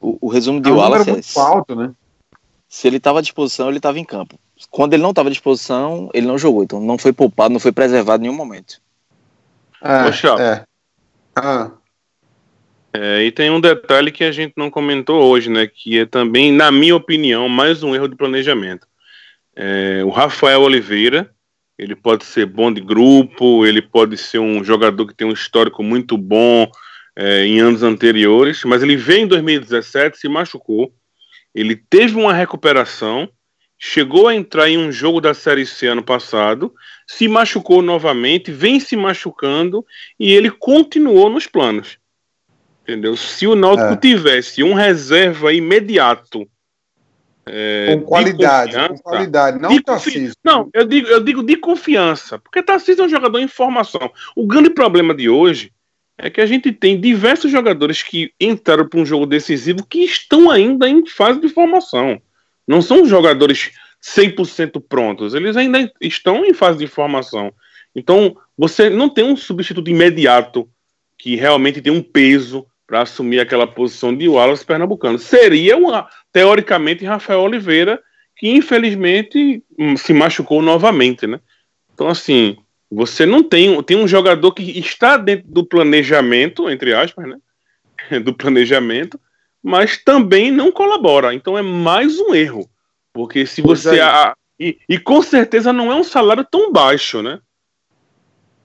o, 0.01 0.19
o 0.21 0.29
resumo 0.29 0.61
de 0.61 0.69
é 0.69 0.73
um 0.73 0.77
número 0.77 0.93
Wallace 0.93 1.11
é 1.11 1.13
muito 1.15 1.41
alto, 1.41 1.75
né? 1.75 1.93
se 2.69 2.87
ele 2.87 2.97
estava 2.97 3.21
à 3.21 3.23
disposição, 3.23 3.69
ele 3.69 3.79
estava 3.79 3.99
em 3.99 4.05
campo. 4.05 4.39
Quando 4.71 4.95
ele 4.95 5.03
não 5.03 5.11
estava 5.11 5.29
à 5.29 5.33
disposição, 5.33 6.11
ele 6.13 6.27
não 6.27 6.39
jogou. 6.39 6.63
Então 6.63 6.81
não 6.81 6.99
foi 6.99 7.13
poupado, 7.13 7.53
não 7.53 7.61
foi 7.61 7.73
preservado 7.73 8.23
em 8.23 8.29
nenhum 8.29 8.37
momento. 8.37 8.81
É, 9.83 10.13
Chapa. 10.13 10.43
é. 10.43 10.65
Ah, 11.35 11.71
É, 12.99 13.25
e 13.25 13.31
tem 13.31 13.51
um 13.51 13.61
detalhe 13.61 14.11
que 14.11 14.25
a 14.25 14.33
gente 14.33 14.55
não 14.57 14.71
comentou 14.71 15.23
hoje, 15.23 15.51
né? 15.51 15.67
Que 15.67 15.99
é 15.99 16.07
também, 16.07 16.51
na 16.51 16.73
minha 16.73 16.97
opinião, 16.97 17.47
mais 17.47 17.83
um 17.83 17.95
erro 17.95 18.09
de 18.09 18.17
planejamento. 18.17 18.87
É, 19.55 20.03
o 20.03 20.09
Rafael 20.09 20.63
Oliveira, 20.63 21.31
ele 21.79 21.95
pode 21.95 22.25
ser 22.25 22.47
bom 22.47 22.73
de 22.73 22.81
grupo, 22.81 23.67
ele 23.67 23.83
pode 23.83 24.17
ser 24.17 24.39
um 24.39 24.65
jogador 24.65 25.07
que 25.07 25.15
tem 25.15 25.27
um 25.27 25.33
histórico 25.33 25.83
muito 25.83 26.17
bom 26.17 26.71
é, 27.15 27.45
em 27.45 27.61
anos 27.61 27.83
anteriores, 27.83 28.65
mas 28.65 28.83
ele 28.83 28.97
veio 28.97 29.25
em 29.25 29.29
2017, 29.29 30.17
se 30.17 30.27
machucou, 30.27 30.91
ele 31.55 31.77
teve 31.77 32.15
uma 32.15 32.33
recuperação, 32.33 33.29
chegou 33.79 34.27
a 34.27 34.35
entrar 34.35 34.71
em 34.71 34.79
um 34.79 34.91
jogo 34.91 35.21
da 35.21 35.35
Série 35.35 35.67
C 35.67 35.87
ano 35.87 36.03
passado, 36.03 36.73
se 37.07 37.29
machucou 37.29 37.83
novamente, 37.83 38.51
vem 38.51 38.81
se 38.81 38.97
machucando 38.97 39.85
e 40.19 40.33
ele 40.33 40.51
continuou 40.51 41.29
nos 41.29 41.47
planos. 41.47 41.99
Entendeu? 42.87 43.17
Se 43.17 43.49
o 43.49 43.57
Náutico 43.57 43.95
É. 43.95 43.97
tivesse 43.97 44.63
um 44.63 44.73
reserva 44.73 45.53
imediato. 45.53 46.49
é, 47.49 47.95
com 47.95 47.99
de 48.01 48.05
qualidade, 48.07 48.89
com 48.89 48.99
qualidade, 48.99 49.61
não 49.61 49.81
Tarcísio. 49.81 50.35
Não, 50.45 50.69
eu 50.75 50.85
digo, 50.85 51.07
eu 51.07 51.21
digo 51.21 51.45
de 51.45 51.57
confiança, 51.57 52.41
porque 52.41 52.61
Tarcísio 52.61 53.03
é 53.03 53.07
um 53.07 53.09
jogador 53.09 53.39
em 53.39 53.47
formação. 53.47 54.11
O 54.35 54.45
grande 54.49 54.69
problema 54.71 55.15
de 55.15 55.29
hoje 55.29 55.73
é 56.19 56.29
que 56.29 56.41
a 56.41 56.47
gente 56.47 56.73
tem 56.73 57.01
diversos 57.01 57.51
jogadores 57.53 58.03
que 58.03 58.33
entraram 58.41 58.89
para 58.89 58.99
um 58.99 59.07
jogo 59.07 59.27
decisivo 59.27 59.87
que 59.87 60.01
estão 60.01 60.51
ainda 60.51 60.89
em 60.89 61.07
fase 61.07 61.41
de 61.41 61.49
formação. 61.49 62.21
Não 62.67 62.83
são 62.83 63.05
jogadores 63.07 63.71
100% 64.03 64.81
prontos, 64.81 65.33
eles 65.33 65.57
ainda 65.57 65.93
estão 66.01 66.45
em 66.45 66.53
fase 66.53 66.79
de 66.79 66.89
formação. 66.89 67.53
Então, 67.95 68.37
você 68.59 68.91
não 68.91 69.09
tem 69.09 69.25
um 69.25 69.37
substituto 69.37 69.89
imediato 69.89 70.69
que 71.17 71.37
realmente 71.37 71.81
tem 71.81 71.93
um 71.93 72.03
peso 72.03 72.67
para 72.87 73.03
assumir 73.03 73.41
aquela 73.41 73.67
posição 73.67 74.15
de 74.15 74.29
Wallace 74.29 74.65
Pernambucano. 74.65 75.19
Seria, 75.19 75.77
uma, 75.77 76.09
teoricamente, 76.33 77.05
Rafael 77.05 77.41
Oliveira, 77.41 78.01
que 78.37 78.49
infelizmente 78.49 79.63
hum, 79.79 79.97
se 79.97 80.13
machucou 80.13 80.63
novamente, 80.63 81.27
né? 81.27 81.41
Então, 81.93 82.09
assim, 82.09 82.57
você 82.91 83.27
não 83.27 83.43
tem, 83.43 83.83
tem 83.83 83.97
um 83.97 84.07
jogador 84.07 84.53
que 84.53 84.79
está 84.79 85.17
dentro 85.17 85.49
do 85.49 85.65
planejamento, 85.65 86.71
entre 86.71 86.95
aspas, 86.95 87.27
né? 87.27 87.37
Do 88.23 88.33
planejamento, 88.35 89.19
mas 89.63 89.97
também 89.99 90.53
não 90.53 90.71
colabora. 90.71 91.35
Então 91.35 91.59
é 91.59 91.63
mais 91.63 92.21
um 92.21 92.35
erro. 92.35 92.69
Porque 93.13 93.47
se 93.47 93.63
você. 93.63 93.99
é. 93.99 94.03
a- 94.03 94.35
e, 94.59 94.79
e 94.89 94.99
com 94.99 95.21
certeza 95.21 95.73
não 95.73 95.91
é 95.93 95.95
um 95.95 96.05
salário 96.05 96.47
tão 96.51 96.73
baixo, 96.73 97.21
né? 97.23 97.41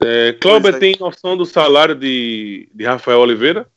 É, 0.04 0.34
Cláudio 0.40 0.64
Pois 0.72 0.76
é. 0.76 0.80
tem 0.80 0.96
noção 1.00 1.36
do 1.38 1.46
salário 1.46 1.96
de, 1.96 2.70
de 2.74 2.86
Rafael 2.86 3.20
Oliveira? 3.20 3.68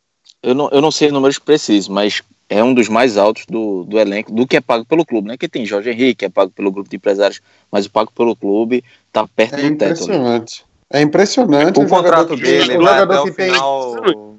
Eu 0.45 0.55
não, 0.55 0.68
eu 0.70 0.80
não 0.80 0.90
sei 0.90 1.11
números 1.11 1.38
precisos, 1.38 1.88
mas 1.88 2.22
é 2.51 2.62
um 2.62 2.74
dos 2.74 2.88
mais 2.88 3.16
altos 3.16 3.47
do, 3.47 3.84
do 3.84 3.99
elenco, 3.99 4.30
do 4.30 4.47
que 4.47 4.57
é 4.59 4.61
pago 4.61 4.84
pelo 4.84 5.05
clube, 5.05 5.28
né? 5.28 5.36
Que 5.38 5.49
tem 5.49 5.64
Jorge 5.64 5.88
Henrique, 5.90 6.16
que 6.16 6.24
é 6.26 6.28
pago 6.28 6.51
pelo 6.51 6.70
grupo 6.70 6.88
de 6.90 6.97
empresários, 6.97 7.40
mas 7.72 7.86
o 7.86 7.90
pago 7.90 8.12
pelo 8.14 8.36
clube 8.36 8.84
tá 9.11 9.26
perto 9.26 9.55
É 9.55 9.62
do 9.62 9.62
teto. 9.62 9.78
né? 9.80 9.86
impressionante. 9.90 10.64
É 10.92 11.01
impressionante. 11.01 11.78
O 11.78 11.82
um 11.82 11.88
jogador 11.88 12.16
contrato 12.28 12.36
dele 12.36 12.76
vai 12.78 13.01
jogador 13.01 13.20
o 13.20 13.24
que 13.24 13.32
tem- 13.32 13.51
final. 13.51 14.34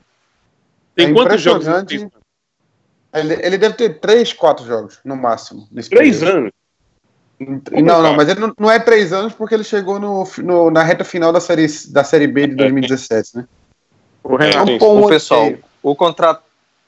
Tem 0.95 1.09
É 1.09 1.13
quantos 1.13 1.41
jogos? 1.41 1.67
Ele, 1.67 3.33
ele 3.41 3.57
deve 3.57 3.75
ter 3.75 3.99
três, 3.99 4.31
quatro 4.31 4.65
jogos, 4.65 4.99
no 5.03 5.15
máximo. 5.15 5.67
nesse 5.71 5.89
Três 5.89 6.19
período. 6.19 6.37
anos. 6.37 6.51
Não, 7.71 8.01
não, 8.01 8.13
mas 8.15 8.29
ele 8.29 8.39
não, 8.39 8.53
não 8.57 8.71
é 8.71 8.79
três 8.79 9.11
anos 9.11 9.33
porque 9.33 9.53
ele 9.55 9.63
chegou 9.63 9.99
no, 9.99 10.23
no- 10.37 10.69
na 10.71 10.83
reta 10.83 11.03
final 11.03 11.33
da 11.33 11.41
série, 11.41 11.65
da 11.89 12.03
série 12.03 12.27
B 12.27 12.47
de 12.47 12.55
2017, 12.55 13.37
né? 13.37 13.47
O 14.23 14.37
É 14.41 14.61
um 14.61 14.77
bom 14.77 15.01
O 15.01 15.07
pessoal. 15.09 15.51
O 15.85 15.95
contrato, 15.95 16.41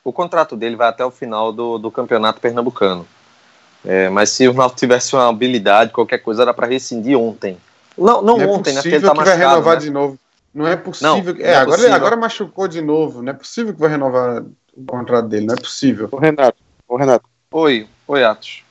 o 0.03 0.11
contrato 0.11 0.55
dele 0.55 0.75
vai 0.75 0.87
até 0.87 1.05
o 1.05 1.11
final 1.11 1.53
do, 1.53 1.77
do 1.77 1.91
campeonato 1.91 2.41
pernambucano. 2.41 3.07
É, 3.85 4.09
mas 4.09 4.31
se 4.31 4.47
o 4.47 4.53
Náutico 4.53 4.79
tivesse 4.79 5.15
uma 5.15 5.29
habilidade, 5.29 5.91
qualquer 5.91 6.17
coisa 6.17 6.41
era 6.41 6.53
para 6.53 6.65
rescindir 6.65 7.15
ontem. 7.17 7.57
Não, 7.95 8.21
não, 8.23 8.37
Não 8.37 8.41
é 8.41 8.47
ontem, 8.47 8.73
né? 8.73 8.81
Porque 8.81 8.89
possível 8.89 8.97
ele 8.97 9.05
tá 9.05 9.11
que 9.11 9.17
vai 9.17 9.25
machucado. 9.27 9.49
renovar 9.51 9.73
né? 9.75 9.79
de 9.81 9.89
novo. 9.91 10.19
Não 10.53 10.67
é 10.67 10.75
possível. 10.75 11.13
Não, 11.15 11.21
que- 11.23 11.33
não 11.43 11.45
é, 11.45 11.51
é 11.51 11.55
agora, 11.55 11.77
possível. 11.77 11.95
agora 11.95 12.15
machucou 12.17 12.67
de 12.67 12.81
novo. 12.81 13.21
Não 13.21 13.29
é 13.31 13.35
possível 13.35 13.73
que 13.73 13.79
vai 13.79 13.89
renovar 13.89 14.43
o 14.75 14.85
contrato 14.85 15.27
dele. 15.27 15.45
Não 15.45 15.53
é 15.53 15.57
possível. 15.57 16.09
Ô, 16.11 16.17
Renato, 16.17 16.57
ô, 16.87 16.97
Renato. 16.97 17.25
Oi, 17.51 17.87
oi, 18.07 18.23
Atos. 18.23 18.63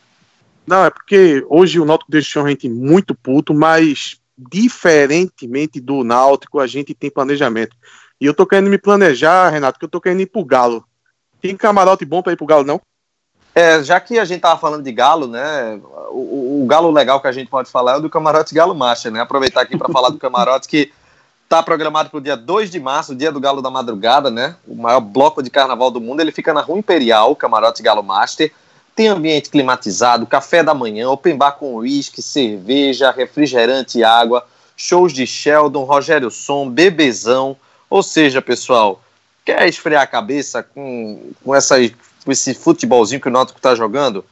Não, 0.67 0.85
é 0.85 0.91
porque 0.91 1.47
hoje 1.49 1.79
o 1.79 1.85
Náutico 1.85 2.11
deixou 2.11 2.45
a 2.45 2.49
gente 2.49 2.69
muito 2.69 3.15
puto, 3.15 3.55
mas 3.55 4.17
diferentemente 4.37 5.81
do 5.81 6.03
Náutico, 6.03 6.59
a 6.59 6.67
gente 6.67 6.93
tem 6.95 7.11
planejamento. 7.11 7.77
E 8.21 8.27
eu 8.27 8.35
tô 8.35 8.47
querendo 8.47 8.71
me 8.71 8.79
planejar, 8.79 9.49
Renato, 9.51 9.79
que 9.79 9.85
eu 9.85 9.89
tô 9.91 10.01
querendo 10.01 10.21
ir 10.23 10.27
pro 10.27 10.45
Galo. 10.45 10.85
Tem 11.41 11.57
camarote 11.57 12.05
bom 12.05 12.23
pra 12.23 12.33
ir 12.33 12.37
pro 12.37 12.47
Galo, 12.47 12.65
não? 12.65 12.81
É, 13.55 13.83
já 13.83 13.99
que 13.99 14.19
a 14.19 14.25
gente 14.25 14.43
tava 14.43 14.61
falando 14.61 14.83
de 14.85 14.93
galo, 14.93 15.27
né? 15.27 15.81
O, 16.11 16.63
o- 16.63 16.67
galo 16.67 16.91
legal 16.91 17.21
que 17.23 17.27
a 17.27 17.33
gente 17.33 17.49
pode 17.49 17.71
falar 17.71 17.93
é 17.95 17.97
o 17.97 18.01
do 18.01 18.11
camarote 18.11 18.55
Galo 18.55 18.75
Master, 18.75 19.11
né? 19.11 19.21
Aproveitar 19.21 19.63
aqui 19.63 19.79
para 19.79 19.89
falar 19.91 20.11
do 20.11 20.19
camarote 20.19 20.69
que 20.69 20.93
tá 21.49 21.63
programado 21.63 22.11
para 22.11 22.19
o 22.19 22.21
dia 22.21 22.37
2 22.37 22.71
de 22.71 22.79
março, 22.79 23.15
dia 23.15 23.33
do 23.33 23.41
Galo 23.41 23.63
da 23.63 23.71
Madrugada, 23.71 24.31
né? 24.31 24.57
O 24.69 24.75
maior 24.75 25.01
bloco 25.01 25.43
de 25.43 25.49
carnaval 25.49 25.91
do 25.91 26.03
mundo. 26.03 26.21
Ele 26.21 26.33
fica 26.33 26.53
na 26.53 26.61
Rua 26.61 26.79
Imperial, 26.79 27.31
o 27.33 27.37
camarote 27.37 27.83
Galo 27.83 28.03
Master. 28.03 28.53
Tem 28.95 29.09
ambiente 29.09 29.49
climatizado, 29.49 30.27
café 30.27 30.63
da 30.63 30.75
manhã, 30.75 31.09
open 31.09 31.35
bar 31.37 31.53
com 31.53 31.77
uísque, 31.77 32.21
cerveja, 32.21 33.11
refrigerante 33.11 33.99
e 33.99 34.05
água, 34.05 34.47
shows 34.77 35.15
de 35.15 35.27
Sheldon, 35.27 35.85
Rogério 35.85 36.31
Som, 36.31 36.69
bebezão. 36.69 37.57
Ou 37.97 38.03
seja, 38.03 38.43
pessoal, 38.43 39.01
quer 39.43 39.67
esfriar 39.67 40.03
a 40.03 40.07
cabeça 40.07 40.63
com, 40.63 41.33
com, 41.43 41.55
essa, 41.55 41.77
com 42.23 42.31
esse 42.31 42.53
futebolzinho 42.53 43.23
que 43.23 43.29
o 43.29 43.31
Náutico 43.31 43.59
tá 43.59 43.75
jogando? 43.75 44.23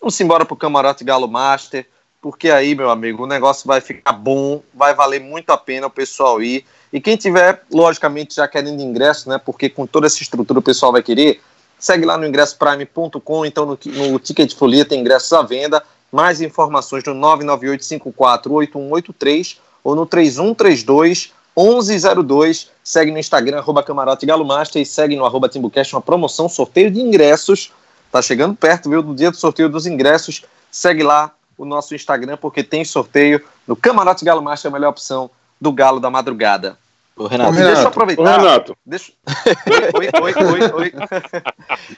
Vamos 0.00 0.20
embora 0.20 0.44
pro 0.44 0.56
Camarote 0.56 1.04
Galo 1.04 1.28
Master, 1.28 1.86
porque 2.20 2.50
aí, 2.50 2.74
meu 2.74 2.90
amigo, 2.90 3.22
o 3.22 3.26
negócio 3.28 3.68
vai 3.68 3.80
ficar 3.80 4.14
bom, 4.14 4.60
vai 4.74 4.96
valer 4.96 5.20
muito 5.20 5.48
a 5.50 5.56
pena 5.56 5.86
o 5.86 5.90
pessoal 5.90 6.42
ir. 6.42 6.64
E 6.92 7.00
quem 7.00 7.16
tiver, 7.16 7.62
logicamente, 7.72 8.34
já 8.34 8.48
querendo 8.48 8.82
ingresso, 8.82 9.28
né? 9.28 9.38
Porque 9.38 9.68
com 9.68 9.86
toda 9.86 10.08
essa 10.08 10.20
estrutura 10.20 10.58
o 10.58 10.62
pessoal 10.62 10.90
vai 10.90 11.04
querer, 11.04 11.40
Segue 11.78 12.04
lá 12.04 12.18
no 12.18 12.26
ingressoprime.com, 12.26 13.46
então 13.46 13.64
no, 13.64 13.78
no 14.10 14.18
Ticket 14.18 14.52
Folia 14.56 14.84
tem 14.84 15.00
ingressos 15.00 15.32
à 15.32 15.42
venda. 15.42 15.84
Mais 16.10 16.40
informações 16.40 17.04
no 17.04 17.14
998548183 17.14 19.58
ou 19.84 19.94
no 19.94 20.04
3132 20.04 21.32
1102. 21.56 22.70
Segue 22.82 23.10
no 23.10 23.18
Instagram, 23.18 23.58
arroba 23.58 23.82
Camarote 23.82 24.26
Galo 24.26 24.44
Master 24.44 24.80
e 24.82 24.86
segue 24.86 25.16
no 25.16 25.24
arroba 25.24 25.48
Timbucast 25.48 25.94
uma 25.94 26.02
promoção, 26.02 26.48
sorteio 26.48 26.90
de 26.90 27.00
ingressos. 27.00 27.72
Tá 28.10 28.20
chegando 28.20 28.54
perto, 28.54 28.88
viu? 28.90 29.02
Do 29.02 29.14
dia 29.14 29.30
do 29.30 29.36
sorteio 29.36 29.68
dos 29.68 29.86
ingressos. 29.86 30.44
Segue 30.70 31.02
lá 31.02 31.32
o 31.56 31.64
nosso 31.64 31.94
Instagram, 31.94 32.36
porque 32.36 32.62
tem 32.62 32.84
sorteio 32.84 33.40
no 33.66 33.76
Camarote 33.76 34.24
Galo 34.24 34.42
Master, 34.42 34.70
a 34.70 34.72
melhor 34.72 34.90
opção 34.90 35.30
do 35.60 35.72
Galo 35.72 36.00
da 36.00 36.10
Madrugada. 36.10 36.78
Ô, 37.16 37.26
Renato, 37.26 37.52
Deixa 37.52 37.82
eu 37.82 37.88
aproveitar. 37.88 38.22
Ô, 38.22 38.24
Renato. 38.24 38.76
Deixa... 38.84 39.12
Oi, 39.94 40.08
oi, 40.20 40.34
oi, 40.34 40.72
oi. 40.72 40.92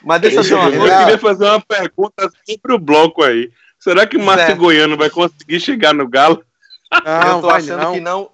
Mas 0.03 0.21
deixa 0.21 0.37
eu 0.37 0.41
dizer 0.43 0.55
uma 0.55 0.69
Eu 0.69 0.79
coisa. 0.79 0.97
queria 0.99 1.17
fazer 1.17 1.45
uma 1.45 1.59
pergunta 1.59 2.29
sobre 2.45 2.73
o 2.73 2.79
bloco 2.79 3.23
aí. 3.23 3.51
Será 3.79 4.05
que 4.05 4.15
o 4.15 4.23
Márcio 4.23 4.47
Zé. 4.47 4.55
Goiano 4.55 4.95
vai 4.95 5.09
conseguir 5.09 5.59
chegar 5.59 5.93
no 5.93 6.07
Galo? 6.07 6.43
eu 6.91 7.41
tô 7.41 7.49
achando 7.49 7.93
que 7.93 7.99
não 7.99 7.99
Vai 7.99 7.99
não. 7.99 8.29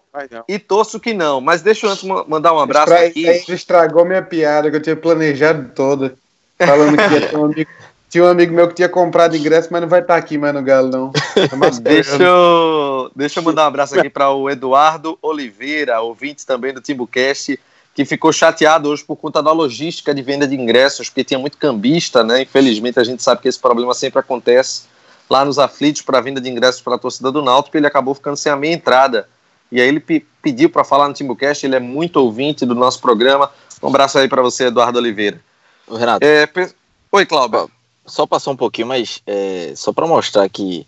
E 0.47 0.59
torço 0.59 0.99
que 0.99 1.13
não. 1.13 1.41
Mas 1.41 1.61
deixa 1.61 1.85
eu 1.87 1.91
antes 1.91 2.03
ma- 2.03 2.23
mandar 2.27 2.53
um 2.53 2.59
abraço 2.59 2.93
Estra- 2.93 3.07
aqui. 3.07 3.51
Estragou 3.51 4.05
minha 4.05 4.21
piada 4.21 4.69
que 4.69 4.77
eu 4.77 4.81
tinha 4.81 4.95
planejado 4.95 5.71
toda. 5.75 6.13
Falando 6.57 6.95
que 6.97 7.35
um 7.35 7.45
amigo, 7.45 7.69
tinha 8.09 8.23
um 8.23 8.27
amigo 8.27 8.53
meu 8.53 8.67
que 8.67 8.75
tinha 8.75 8.87
comprado 8.87 9.35
ingresso, 9.35 9.69
mas 9.71 9.81
não 9.81 9.89
vai 9.89 10.01
estar 10.01 10.15
aqui 10.15 10.37
mais 10.37 10.53
no 10.53 10.61
Galo, 10.61 10.89
não. 10.89 11.11
Tá 11.11 11.55
mascarando. 11.57 11.81
Deixa 11.81 12.23
eu, 12.23 13.11
deixa 13.15 13.39
eu 13.39 13.43
mandar 13.43 13.63
um 13.63 13.67
abraço 13.67 13.97
aqui 13.99 14.09
para 14.09 14.29
o 14.29 14.49
Eduardo 14.49 15.17
Oliveira, 15.21 15.99
ouvinte 15.99 16.45
também 16.45 16.73
do 16.73 16.79
Timbucast, 16.79 17.59
que 17.95 18.05
ficou 18.05 18.31
chateado 18.31 18.89
hoje 18.89 19.03
por 19.03 19.15
conta 19.15 19.41
da 19.41 19.51
logística 19.51 20.13
de 20.13 20.21
venda 20.21 20.47
de 20.47 20.55
ingressos, 20.55 21.09
porque 21.09 21.23
tinha 21.23 21.39
muito 21.39 21.57
cambista, 21.57 22.23
né? 22.23 22.43
Infelizmente 22.43 22.99
a 22.99 23.03
gente 23.03 23.21
sabe 23.23 23.41
que 23.41 23.47
esse 23.47 23.59
problema 23.59 23.93
sempre 23.93 24.19
acontece 24.19 24.83
lá 25.29 25.43
nos 25.43 25.57
aflitos 25.57 26.01
para 26.03 26.21
venda 26.21 26.39
de 26.39 26.49
ingressos 26.49 26.81
para 26.81 26.95
a 26.95 26.99
torcida 26.99 27.31
do 27.31 27.41
Náutico, 27.41 27.75
ele 27.77 27.87
acabou 27.87 28.13
ficando 28.13 28.37
sem 28.37 28.51
a 28.51 28.55
meia 28.55 28.73
entrada. 28.73 29.27
E 29.73 29.81
aí 29.81 29.87
ele 29.87 29.99
pe- 29.99 30.23
pediu 30.39 30.69
para 30.69 30.83
falar 30.83 31.07
no 31.07 31.13
Timbucast, 31.15 31.65
ele 31.65 31.75
é 31.75 31.79
muito 31.79 32.17
ouvinte 32.17 32.63
do 32.63 32.75
nosso 32.75 33.01
programa. 33.01 33.49
Um 33.81 33.87
abraço 33.87 34.19
aí 34.19 34.27
para 34.29 34.41
você, 34.43 34.65
Eduardo 34.67 34.99
Oliveira. 34.99 35.41
Ô, 35.87 35.95
Renato, 35.95 36.23
É, 36.23 36.45
pe- 36.45 36.71
Oi, 37.11 37.25
Cláudio. 37.25 37.69
só 38.05 38.27
passou 38.27 38.53
um 38.53 38.55
pouquinho, 38.57 38.87
mas 38.87 39.21
é, 39.25 39.73
só 39.75 39.91
para 39.91 40.05
mostrar 40.05 40.47
que 40.47 40.85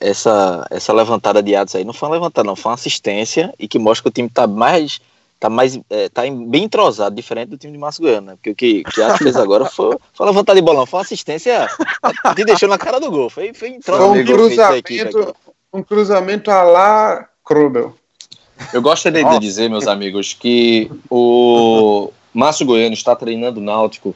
essa, 0.00 0.66
essa 0.70 0.92
levantada 0.92 1.40
de 1.40 1.54
atos 1.54 1.76
aí 1.76 1.84
não 1.84 1.92
foi 1.92 2.08
uma 2.08 2.14
levantada, 2.16 2.44
não, 2.44 2.56
foi 2.56 2.70
uma 2.70 2.74
assistência 2.74 3.54
e 3.56 3.68
que 3.68 3.78
mostra 3.78 4.02
que 4.02 4.08
o 4.08 4.12
time 4.12 4.28
tá 4.28 4.46
mais. 4.48 5.00
Tá 5.40 5.48
mais. 5.48 5.78
É, 5.88 6.08
tá 6.08 6.26
em- 6.26 6.48
bem 6.50 6.64
entrosado, 6.64 7.14
diferente 7.14 7.50
do 7.50 7.56
time 7.56 7.72
de 7.72 7.78
Márcio 7.78 8.02
Goiano, 8.02 8.26
né? 8.26 8.32
Porque 8.34 8.50
o 8.50 8.54
que, 8.56 8.82
que 8.82 9.00
Atos 9.00 9.18
fez 9.18 9.36
agora 9.36 9.66
foi, 9.66 9.96
foi 10.12 10.26
uma 10.26 10.32
levantada 10.32 10.58
de 10.58 10.64
bolão, 10.66 10.84
foi 10.84 10.98
uma 10.98 11.04
assistência 11.04 11.68
que 12.34 12.44
deixou 12.44 12.68
na 12.68 12.76
cara 12.76 12.98
do 12.98 13.08
gol. 13.08 13.30
Foi, 13.30 13.54
foi 13.54 13.78
Foi 13.80 14.00
um 14.00 14.16
equipe 14.16 14.32
aqui. 14.60 14.98
cruzamento, 14.98 15.36
um 15.72 15.80
cruzamento 15.84 16.50
a 16.50 16.62
lá 16.64 17.28
Krubel. 17.44 17.94
Eu 18.72 18.82
gostaria 18.82 19.24
de 19.24 19.38
dizer, 19.38 19.70
meus 19.70 19.86
amigos, 19.86 20.34
que 20.34 20.90
o 21.10 22.12
Márcio 22.34 22.66
Goiano 22.66 22.94
está 22.94 23.14
treinando 23.14 23.60
o 23.60 23.62
Náutico, 23.62 24.14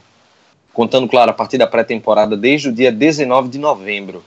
contando, 0.73 1.07
claro, 1.07 1.31
a 1.31 1.33
partir 1.33 1.57
da 1.57 1.67
pré-temporada, 1.67 2.35
desde 2.35 2.69
o 2.69 2.73
dia 2.73 2.91
19 2.91 3.49
de 3.49 3.57
novembro. 3.57 4.23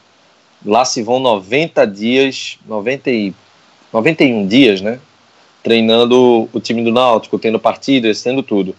Lá 0.64 0.85
se 0.85 1.03
vão 1.03 1.19
90 1.21 1.87
dias, 1.87 2.59
90 2.67 3.11
e, 3.11 3.35
91 3.93 4.47
dias, 4.47 4.81
né? 4.81 4.99
Treinando 5.62 6.49
o 6.53 6.61
time 6.61 6.83
do 6.83 6.93
Náutico, 6.93 7.39
tendo 7.39 7.59
partidas, 7.59 8.23
tendo 8.23 8.43
tudo. 8.43 8.75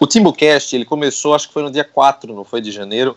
O 0.00 0.06
Timbucast, 0.06 0.74
ele 0.74 0.84
começou, 0.84 1.34
acho 1.34 1.48
que 1.48 1.54
foi 1.54 1.62
no 1.62 1.70
dia 1.70 1.84
4, 1.84 2.32
não 2.32 2.44
foi 2.44 2.60
de 2.60 2.70
janeiro? 2.70 3.16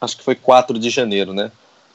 Acho 0.00 0.16
que 0.16 0.24
foi 0.24 0.34
4 0.34 0.78
de 0.78 0.90
janeiro, 0.90 1.32
né? 1.32 1.50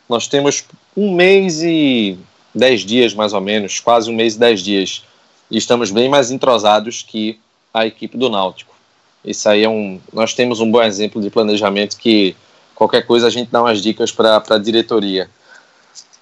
Nós 0.08 0.28
temos 0.28 0.64
um 0.96 1.14
mês 1.14 1.62
e 1.62 2.18
10 2.58 2.82
dias, 2.82 3.14
mais 3.14 3.34
ou 3.34 3.42
menos, 3.42 3.80
quase 3.80 4.10
um 4.10 4.16
mês 4.16 4.36
e 4.36 4.40
10 4.40 4.62
dias. 4.62 5.06
E 5.50 5.58
estamos 5.58 5.92
bem 5.92 6.10
mais 6.10 6.32
entrosados 6.32 7.02
que 7.02 7.40
a 7.74 7.86
equipe 7.86 8.18
do 8.18 8.30
Náutico. 8.30 8.76
Isso 9.24 9.48
aí 9.48 9.64
é 9.64 9.70
um. 9.70 10.00
Nós 10.12 10.34
temos 10.34 10.60
um 10.60 10.70
bom 10.70 10.82
exemplo 10.82 11.22
de 11.22 11.30
planejamento 11.30 11.98
que 11.98 12.36
qualquer 12.74 13.06
coisa 13.06 13.28
a 13.28 13.30
gente 13.30 13.52
dá 13.52 13.62
umas 13.62 13.82
dicas 13.82 14.12
para 14.12 14.42
a 14.50 14.58
diretoria. 14.58 15.30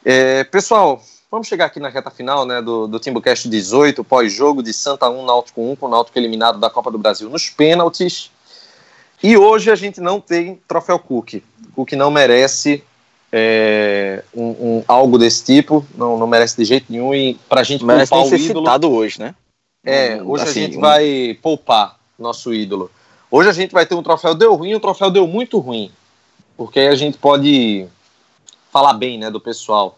É, 0.04 0.44
pessoal, 0.44 1.02
vamos 1.32 1.48
chegar 1.48 1.66
aqui 1.66 1.80
na 1.80 1.90
reta 1.90 2.10
final 2.10 2.46
né, 2.46 2.62
do, 2.62 2.88
do 2.88 3.00
Timbucast 3.00 3.50
18, 3.50 4.04
pós-jogo 4.04 4.62
de 4.62 4.74
Santa 4.74 5.10
1, 5.10 5.26
Náutico 5.26 5.62
1, 5.62 5.76
com 5.76 5.86
o 5.88 5.90
Náutico 5.90 6.18
eliminado 6.18 6.60
da 6.60 6.70
Copa 6.70 6.92
do 6.92 6.98
Brasil 6.98 7.30
nos 7.30 7.50
pênaltis. 7.50 8.32
E 9.24 9.38
hoje 9.38 9.72
a 9.72 9.76
gente 9.76 10.00
não 10.00 10.22
tem 10.22 10.60
troféu 10.68 11.00
Cook. 11.00 11.42
O 11.76 11.86
que 11.86 11.96
não 11.96 12.12
merece 12.12 12.84
é, 13.32 14.24
um, 14.34 14.48
um- 14.78 14.84
algo 14.88 15.18
desse 15.18 15.44
tipo, 15.44 15.86
não, 15.98 16.18
não 16.18 16.28
merece 16.28 16.56
de 16.58 16.66
jeito 16.66 16.86
nenhum. 16.90 17.14
E 17.14 17.36
para 17.50 17.62
a 17.62 17.64
gente 17.64 17.84
Merece 17.84 18.10
poupar 18.10 18.26
nem 18.30 18.34
o 18.36 18.38
ser 18.40 18.46
ídolo. 18.50 18.66
citado 18.66 18.92
hoje, 18.92 19.20
né? 19.20 19.36
É, 19.86 20.22
Hum, 20.22 20.30
hoje 20.32 20.44
assim, 20.44 20.60
a 20.60 20.64
gente 20.66 20.78
um- 20.78 20.82
vai 20.82 21.38
poupar 21.42 22.00
nosso 22.18 22.54
ídolo. 22.54 22.90
Hoje 23.30 23.50
a 23.50 23.54
gente 23.54 23.72
vai 23.72 23.86
ter 23.86 23.96
um 23.96 24.04
troféu 24.04 24.34
deu 24.34 24.56
ruim 24.56 24.74
um 24.76 24.80
troféu 24.80 25.12
deu 25.12 25.28
muito 25.28 25.60
ruim. 25.60 25.92
Porque 26.58 26.80
aí 26.80 26.88
a 26.88 26.96
gente 26.96 27.18
pode 27.18 27.86
falar 28.72 28.94
bem 28.94 29.18
né, 29.18 29.30
do 29.30 29.40
pessoal. 29.42 29.98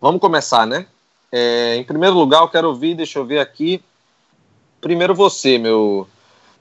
Vamos 0.00 0.20
começar, 0.20 0.66
né? 0.66 0.86
É, 1.32 1.76
em 1.76 1.84
primeiro 1.84 2.14
lugar, 2.16 2.42
eu 2.42 2.48
quero 2.48 2.68
ouvir, 2.68 2.94
deixa 2.94 3.18
eu 3.18 3.24
ver 3.24 3.38
aqui. 3.40 3.82
Primeiro 4.80 5.14
você, 5.14 5.58
meu, 5.58 6.08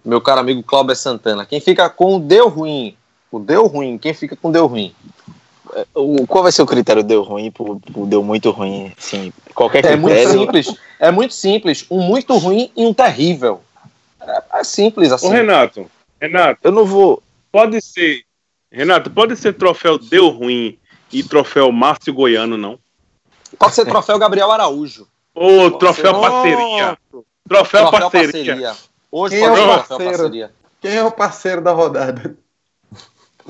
meu 0.03 0.19
caro 0.19 0.39
amigo 0.41 0.61
Cláudio 0.63 0.95
Santana. 0.95 1.45
Quem 1.45 1.59
fica 1.61 1.89
com 1.89 2.17
o 2.17 2.19
deu 2.19 2.49
ruim? 2.49 2.95
O 3.31 3.39
deu 3.39 3.67
ruim, 3.67 3.97
quem 3.97 4.13
fica 4.13 4.35
com 4.35 4.49
o 4.49 4.51
deu 4.51 4.65
ruim? 4.67 4.93
O, 5.93 6.25
qual 6.27 6.43
vai 6.43 6.51
ser 6.51 6.61
o 6.61 6.65
critério 6.65 7.03
deu 7.03 7.21
ruim 7.23 7.51
pro, 7.51 7.79
pro 7.79 8.05
deu 8.05 8.23
muito 8.23 8.49
ruim? 8.51 8.93
Assim, 8.97 9.31
qualquer 9.53 9.79
É 9.79 9.81
critério. 9.97 10.01
muito 10.01 10.29
simples. 10.31 10.75
É 10.99 11.11
muito 11.11 11.33
simples. 11.33 11.85
Um 11.91 12.01
muito 12.01 12.37
ruim 12.37 12.71
e 12.75 12.85
um 12.85 12.93
terrível. 12.93 13.61
É, 14.21 14.43
é 14.59 14.63
simples 14.63 15.11
assim. 15.11 15.27
Ô, 15.27 15.29
Renato, 15.29 15.89
Renato, 16.21 16.59
Eu 16.63 16.71
não 16.71 16.85
vou. 16.85 17.21
pode 17.51 17.81
ser. 17.81 18.23
Renato, 18.71 19.09
pode 19.09 19.35
ser 19.35 19.53
troféu 19.53 19.97
Deu 19.97 20.29
Ruim 20.29 20.77
e 21.11 21.23
troféu 21.23 21.71
Márcio 21.71 22.13
Goiano, 22.13 22.55
não? 22.57 22.77
Pode 23.57 23.73
ser 23.73 23.85
troféu 23.85 24.19
Gabriel 24.19 24.51
Araújo. 24.51 25.07
Ô, 25.33 25.47
Pode 25.71 25.79
troféu 25.79 26.13
ser. 26.13 26.21
parceria. 26.21 26.97
Troféu, 27.47 27.91
parceria. 27.91 28.75
Hoje 29.11 29.35
Quem 29.35 29.43
é 29.43 29.49
pode 29.49 29.59
o 29.59 29.63
ser 29.63 29.67
troféu 29.69 29.87
parceiro? 29.97 30.11
parceria. 30.17 30.51
Quem 30.81 30.95
é 30.95 31.03
o 31.03 31.11
parceiro 31.11 31.61
da 31.61 31.71
rodada? 31.71 32.37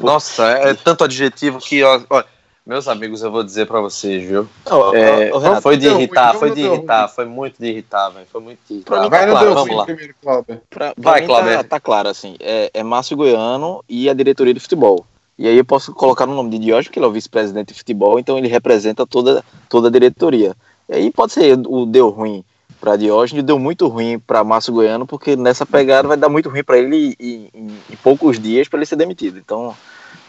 Nossa, 0.01 0.45
é 0.49 0.73
tanto 0.73 1.03
adjetivo 1.03 1.59
que, 1.59 1.83
ó, 1.83 2.01
ó, 2.09 2.23
meus 2.65 2.87
amigos, 2.87 3.21
eu 3.21 3.31
vou 3.31 3.43
dizer 3.43 3.65
pra 3.67 3.81
vocês, 3.81 4.23
viu? 4.27 4.47
Não, 4.69 4.93
É, 4.95 5.25
Renato, 5.31 5.61
foi 5.61 5.75
de 5.77 5.87
ruim, 5.87 5.97
irritar, 6.03 6.35
foi 6.35 6.51
de 6.51 6.61
irritar, 6.61 7.05
ruim. 7.05 7.15
foi 7.15 7.25
muito 7.25 7.55
de 7.59 7.67
irritar, 7.67 8.09
velho. 8.09 8.27
Foi 8.31 8.41
muito 8.41 8.59
de 8.69 8.79
Pra 8.81 8.97
irritar. 9.01 9.03
mim 9.27 9.33
Vai 9.33 9.43
no 9.45 9.53
vamos 9.55 9.75
lá. 9.75 9.85
primeiro, 9.85 10.13
Cláudio. 10.21 10.61
Pra, 10.69 10.93
pra 10.93 10.93
Vai, 10.97 11.21
mim 11.21 11.27
Cláudio. 11.27 11.51
tá, 11.57 11.63
tá 11.63 11.79
claro, 11.79 12.09
assim, 12.09 12.35
é, 12.39 12.69
é 12.73 12.83
Márcio 12.83 13.17
Goiano 13.17 13.83
e 13.89 14.09
a 14.09 14.13
diretoria 14.13 14.53
de 14.53 14.59
futebol. 14.59 15.05
E 15.37 15.47
aí 15.47 15.57
eu 15.57 15.65
posso 15.65 15.93
colocar 15.93 16.25
no 16.25 16.35
nome 16.35 16.49
de 16.51 16.59
Diógenes, 16.59 16.87
porque 16.87 16.99
ele 16.99 17.05
é 17.05 17.09
o 17.09 17.13
vice-presidente 17.13 17.69
de 17.69 17.73
futebol, 17.79 18.19
então 18.19 18.37
ele 18.37 18.47
representa 18.49 19.07
toda, 19.07 19.43
toda 19.69 19.87
a 19.87 19.91
diretoria. 19.91 20.53
E 20.89 20.93
aí 20.95 21.11
pode 21.11 21.31
ser 21.31 21.57
o 21.65 21.85
deu 21.85 22.09
ruim 22.09 22.43
para 22.79 22.95
Diógenes 22.95 23.43
e 23.43 23.45
deu 23.45 23.59
muito 23.59 23.87
ruim 23.87 24.17
para 24.19 24.43
Márcio 24.43 24.73
Goiano, 24.73 25.05
porque 25.05 25.35
nessa 25.35 25.65
pegada 25.65 26.07
vai 26.07 26.17
dar 26.17 26.29
muito 26.29 26.49
ruim 26.49 26.63
para 26.63 26.77
ele 26.77 27.15
em, 27.19 27.49
em- 27.53 27.77
em 27.89 27.95
poucos 28.01 28.39
dias 28.39 28.67
para 28.67 28.79
ele 28.79 28.85
ser 28.85 28.95
demitido. 28.95 29.37
Então 29.37 29.75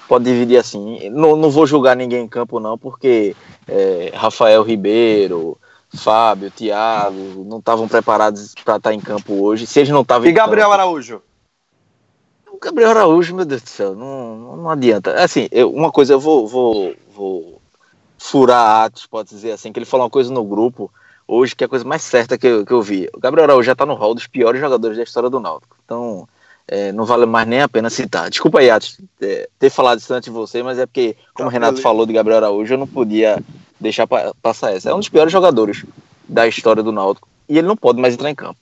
pode 0.08 0.24
dividir 0.24 0.56
assim. 0.58 1.08
Não, 1.10 1.36
não 1.36 1.50
vou 1.50 1.66
julgar 1.66 1.94
ninguém 1.96 2.24
em 2.24 2.28
campo, 2.28 2.58
não, 2.58 2.76
porque 2.76 3.36
é, 3.68 4.10
Rafael 4.14 4.62
Ribeiro, 4.62 5.56
Fábio, 5.94 6.50
Thiago 6.50 7.44
não 7.48 7.58
estavam 7.58 7.86
preparados 7.86 8.54
para 8.64 8.76
estar 8.76 8.92
em 8.92 9.00
campo 9.00 9.34
hoje. 9.42 9.66
Se 9.66 9.78
eles 9.80 9.90
não 9.90 10.02
estavam 10.02 10.26
E 10.26 10.30
em 10.30 10.34
campo- 10.34 10.46
Gabriel 10.46 10.72
Araújo? 10.72 11.22
o 12.52 12.58
Gabriel 12.58 12.90
Araújo, 12.90 13.34
meu 13.34 13.44
Deus 13.44 13.62
do 13.62 13.68
céu, 13.70 13.94
não, 13.94 14.36
não, 14.36 14.56
não 14.56 14.70
adianta. 14.70 15.14
Assim, 15.22 15.48
eu- 15.52 15.70
uma 15.72 15.90
coisa 15.90 16.12
eu 16.14 16.20
vou, 16.20 16.46
vou, 16.46 16.94
vou 17.14 17.60
furar 18.18 18.84
atos, 18.84 19.06
pode 19.06 19.30
dizer 19.30 19.52
assim, 19.52 19.72
que 19.72 19.78
ele 19.78 19.86
falou 19.86 20.04
uma 20.04 20.10
coisa 20.10 20.32
no 20.32 20.44
grupo 20.44 20.90
hoje 21.30 21.54
que 21.54 21.64
é 21.64 21.66
a 21.66 21.68
coisa 21.68 21.84
mais 21.84 22.02
certa 22.02 22.36
que 22.36 22.46
eu, 22.46 22.66
que 22.66 22.72
eu 22.72 22.82
vi. 22.82 23.08
O 23.14 23.20
Gabriel 23.20 23.44
Araújo 23.44 23.66
já 23.66 23.74
tá 23.74 23.86
no 23.86 23.94
hall 23.94 24.14
dos 24.14 24.26
piores 24.26 24.60
jogadores 24.60 24.96
da 24.96 25.02
história 25.02 25.30
do 25.30 25.38
Náutico. 25.40 25.76
Então, 25.84 26.28
é, 26.66 26.92
não 26.92 27.04
vale 27.04 27.26
mais 27.26 27.46
nem 27.46 27.60
a 27.62 27.68
pena 27.68 27.88
citar. 27.90 28.28
Desculpa 28.30 28.58
aí, 28.60 28.70
Atos, 28.70 28.98
é, 29.20 29.48
ter 29.58 29.70
falado 29.70 29.98
isso 29.98 30.12
antes 30.12 30.30
de 30.30 30.30
você, 30.36 30.62
mas 30.62 30.78
é 30.78 30.86
porque, 30.86 31.16
como 31.34 31.48
o 31.48 31.52
Renato 31.52 31.80
falou 31.80 32.04
de 32.06 32.12
Gabriel 32.12 32.38
Araújo, 32.38 32.74
eu 32.74 32.78
não 32.78 32.86
podia 32.86 33.38
deixar 33.78 34.06
pa- 34.06 34.32
passar 34.42 34.72
essa. 34.74 34.90
É 34.90 34.94
um 34.94 34.98
dos 34.98 35.08
piores 35.08 35.32
jogadores 35.32 35.84
da 36.28 36.46
história 36.48 36.82
do 36.82 36.92
Náutico. 36.92 37.28
E 37.48 37.58
ele 37.58 37.66
não 37.66 37.76
pode 37.76 38.00
mais 38.00 38.14
entrar 38.14 38.30
em 38.30 38.34
campo. 38.34 38.56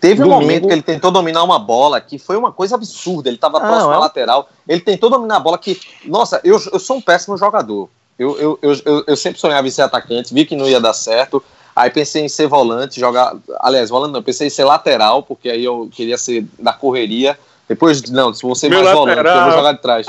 Teve 0.00 0.20
um 0.22 0.24
Domingo- 0.24 0.40
momento 0.42 0.66
que 0.66 0.72
ele 0.72 0.82
tentou 0.82 1.12
dominar 1.12 1.44
uma 1.44 1.60
bola 1.60 2.00
que 2.00 2.18
foi 2.18 2.36
uma 2.36 2.50
coisa 2.50 2.74
absurda. 2.74 3.28
Ele 3.28 3.36
estava 3.36 3.58
Ah, 3.58 3.60
próximo 3.60 3.90
à 3.90 3.94
é 3.94 3.98
um- 3.98 4.00
lateral. 4.00 4.48
Ele 4.66 4.80
tentou 4.80 5.08
dominar 5.08 5.36
a 5.36 5.40
bola 5.40 5.56
que. 5.56 5.78
Nossa, 6.04 6.40
eu, 6.42 6.60
eu 6.72 6.78
sou 6.80 6.96
um 6.96 7.00
péssimo 7.00 7.36
jogador. 7.36 7.88
Eu, 8.18 8.36
eu, 8.36 8.58
eu, 8.62 8.72
eu, 8.84 9.04
eu 9.06 9.16
sempre 9.16 9.38
sonhava 9.38 9.68
em 9.68 9.70
ser 9.70 9.82
atacante, 9.82 10.34
vi 10.34 10.44
que 10.44 10.56
não 10.56 10.66
ia 10.66 10.80
dar 10.80 10.92
certo. 10.94 11.40
Aí 11.76 11.90
pensei 11.90 12.24
em 12.24 12.28
ser 12.28 12.46
volante, 12.48 12.98
jogar. 12.98 13.36
Aliás, 13.60 13.90
volante 13.90 14.14
não, 14.14 14.22
pensei 14.22 14.46
em 14.46 14.50
ser 14.50 14.64
lateral, 14.64 15.22
porque 15.22 15.50
aí 15.50 15.62
eu 15.62 15.88
queria 15.92 16.16
ser 16.16 16.46
da 16.58 16.72
correria. 16.72 17.38
Depois, 17.68 18.02
não, 18.10 18.32
se 18.32 18.42
você 18.42 18.66
mais 18.68 18.80
volante, 18.82 19.10
eu 19.10 19.16
lateral. 19.24 19.44
vou 19.48 19.58
jogar 19.58 19.72
de 19.72 19.82
trás. 19.82 20.06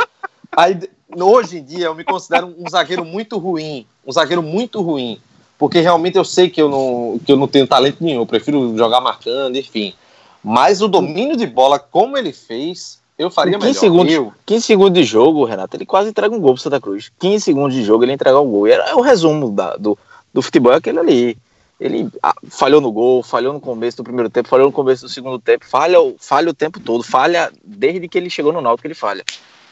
Aí, 0.56 0.80
hoje 1.20 1.58
em 1.58 1.64
dia, 1.64 1.88
eu 1.88 1.96
me 1.96 2.06
considero 2.06 2.54
um 2.58 2.70
zagueiro 2.70 3.04
muito 3.04 3.38
ruim. 3.38 3.86
Um 4.06 4.12
zagueiro 4.14 4.42
muito 4.42 4.82
ruim. 4.82 5.20
Porque 5.58 5.80
realmente 5.82 6.18
eu 6.18 6.24
sei 6.24 6.50
que 6.50 6.62
eu 6.62 6.70
não, 6.70 7.20
que 7.26 7.32
eu 7.32 7.36
não 7.36 7.48
tenho 7.48 7.68
talento 7.68 7.98
nenhum. 8.02 8.22
Eu 8.22 8.26
prefiro 8.26 8.78
jogar 8.78 9.02
marcando, 9.02 9.58
enfim. 9.58 9.94
Mas 10.44 10.82
o 10.82 10.88
domínio 10.88 11.36
de 11.36 11.46
bola, 11.48 11.78
como 11.80 12.18
ele 12.18 12.32
fez, 12.32 13.00
eu 13.18 13.30
faria 13.30 13.54
Com 13.58 13.66
15 13.66 13.74
melhor. 13.74 13.80
segundos, 13.82 14.14
Eu, 14.14 14.34
15 14.46 14.66
segundos 14.66 14.94
de 14.94 15.04
jogo, 15.04 15.44
Renato, 15.44 15.76
ele 15.76 15.86
quase 15.86 16.10
entrega 16.10 16.34
um 16.34 16.40
gol 16.40 16.54
pro 16.54 16.62
Santa 16.64 16.80
Cruz. 16.80 17.12
15 17.20 17.44
segundos 17.44 17.74
de 17.76 17.84
jogo, 17.84 18.06
ele 18.06 18.14
entrega 18.14 18.40
o 18.40 18.46
gol. 18.46 18.68
E 18.68 18.72
era 18.72 18.96
o 18.96 19.02
resumo 19.02 19.50
da- 19.52 19.76
do, 19.76 19.98
do 20.34 20.42
futebol, 20.42 20.72
é 20.72 20.76
aquele 20.78 21.00
ali. 21.00 21.38
Ele 21.80 22.10
ah, 22.24 22.34
falhou 22.50 22.82
no 22.82 22.92
gol, 22.92 23.22
falhou 23.22 23.54
no 23.54 23.60
começo 23.60 23.98
do 23.98 24.04
primeiro 24.04 24.30
tempo, 24.30 24.50
falhou 24.50 24.68
no 24.68 24.74
começo 24.74 25.04
do 25.04 25.10
segundo 25.10 25.38
tempo, 25.38 25.66
falha, 25.66 26.02
o- 26.02 26.16
falha 26.20 26.50
o 26.50 26.54
tempo 26.54 26.80
todo, 26.80 27.04
falha 27.04 27.52
desde 27.64 28.08
que 28.08 28.18
ele 28.18 28.30
chegou 28.30 28.52
no 28.52 28.62
Náutico, 28.62 28.88
ele 28.88 28.96
falha. 28.96 29.24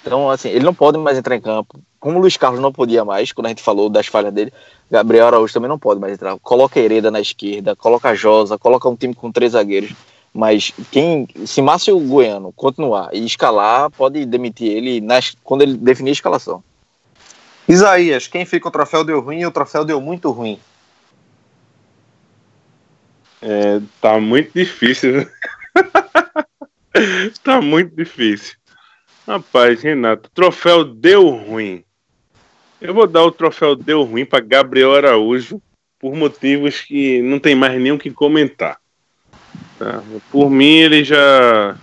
Então, 0.02 0.30
assim, 0.30 0.50
ele 0.50 0.64
não 0.64 0.74
pode 0.74 1.00
mais 1.00 1.18
entrar 1.18 1.36
em 1.36 1.42
campo. 1.42 1.80
Como 2.00 2.18
o 2.20 2.22
Luiz 2.22 2.38
Carlos 2.38 2.62
não 2.62 2.72
podia 2.72 3.04
mais, 3.04 3.32
quando 3.32 3.48
a 3.48 3.50
gente 3.50 3.64
falou 3.64 3.90
das 3.90 4.06
falhas 4.06 4.32
dele, 4.32 4.54
Gabriel 4.90 5.26
Araújo 5.26 5.52
também 5.52 5.68
não 5.68 5.80
pode 5.80 6.00
mais 6.00 6.14
entrar. 6.14 6.38
Coloca 6.38 6.80
Hereda 6.80 7.10
na 7.10 7.20
esquerda, 7.20 7.76
coloca 7.76 8.14
Josa, 8.14 8.56
coloca 8.56 8.88
um 8.88 8.96
time 8.96 9.16
com 9.16 9.32
três 9.32 9.54
zagueiros. 9.54 9.92
Mas 10.32 10.72
quem, 10.92 11.28
se 11.48 11.60
Márcio 11.60 11.98
Goiano 11.98 12.54
continuar 12.54 13.10
e 13.14 13.26
escalar, 13.26 13.90
pode 13.90 14.24
demitir 14.28 14.72
ele 14.72 15.02
nas, 15.02 15.36
quando 15.44 15.64
ele 15.64 15.76
definir 15.76 16.12
a 16.12 16.14
escalação. 16.14 16.64
Isaías, 17.68 18.28
quem 18.28 18.46
fica 18.46 18.68
o 18.68 18.72
troféu 18.72 19.04
deu 19.04 19.22
ruim 19.22 19.40
e 19.40 19.46
o 19.48 19.52
troféu 19.52 19.84
deu 19.84 20.00
muito 20.00 20.30
ruim. 20.30 20.60
É, 23.48 23.80
tá 24.02 24.20
muito 24.20 24.52
difícil. 24.56 25.30
tá 27.44 27.62
muito 27.62 27.96
difícil. 27.96 28.56
Rapaz, 29.28 29.84
Renato, 29.84 30.32
troféu 30.34 30.84
deu 30.84 31.30
ruim. 31.30 31.84
Eu 32.82 32.92
vou 32.96 33.06
dar 33.06 33.24
o 33.24 33.32
troféu 33.32 33.76
deu 33.76 34.02
ruim 34.02 34.26
para 34.26 34.44
Gabriel 34.44 34.96
Araújo 34.96 35.62
por 36.00 36.16
motivos 36.16 36.82
que 36.82 37.22
não 37.22 37.40
tem 37.40 37.54
mais 37.54 37.80
o 37.92 38.00
que 38.00 38.10
comentar. 38.10 38.80
tá? 39.78 40.04
Por 40.32 40.50
mim, 40.50 40.78
ele 40.78 41.04
já 41.04 41.78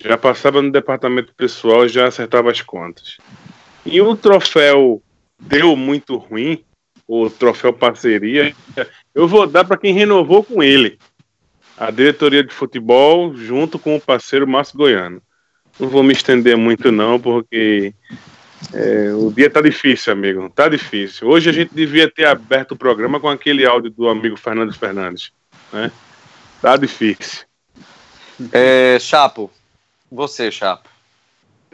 já 0.00 0.16
passava 0.16 0.62
no 0.62 0.70
departamento 0.70 1.34
pessoal 1.34 1.84
e 1.84 1.88
já 1.88 2.06
acertava 2.06 2.48
as 2.52 2.62
contas. 2.62 3.16
E 3.84 4.00
o 4.00 4.14
troféu 4.14 5.02
deu 5.40 5.74
muito 5.74 6.16
ruim, 6.16 6.64
o 7.08 7.28
troféu 7.28 7.72
parceria, 7.72 8.54
eu 9.14 9.26
vou 9.26 9.46
dar 9.46 9.64
para 9.64 9.78
quem 9.78 9.92
renovou 9.92 10.44
com 10.44 10.62
ele. 10.62 10.98
A 11.78 11.90
diretoria 11.90 12.42
de 12.42 12.52
futebol, 12.52 13.34
junto 13.34 13.78
com 13.78 13.96
o 13.96 14.00
parceiro 14.00 14.46
Márcio 14.46 14.76
Goiano. 14.76 15.22
Não 15.78 15.88
vou 15.88 16.02
me 16.02 16.12
estender 16.12 16.56
muito, 16.56 16.90
não, 16.90 17.20
porque 17.20 17.94
é, 18.72 19.12
o 19.14 19.30
dia 19.30 19.48
tá 19.48 19.60
difícil, 19.60 20.12
amigo. 20.12 20.50
Tá 20.50 20.68
difícil. 20.68 21.28
Hoje 21.28 21.48
a 21.48 21.52
gente 21.52 21.72
devia 21.72 22.10
ter 22.10 22.24
aberto 22.24 22.72
o 22.72 22.76
programa 22.76 23.20
com 23.20 23.28
aquele 23.28 23.64
áudio 23.64 23.90
do 23.90 24.08
amigo 24.08 24.36
Fernando 24.36 24.72
Fernandes. 24.74 25.32
Né? 25.72 25.92
Tá 26.60 26.76
difícil. 26.76 27.46
É, 28.52 28.98
Chapo, 29.00 29.50
você, 30.10 30.50
Chapo. 30.50 30.88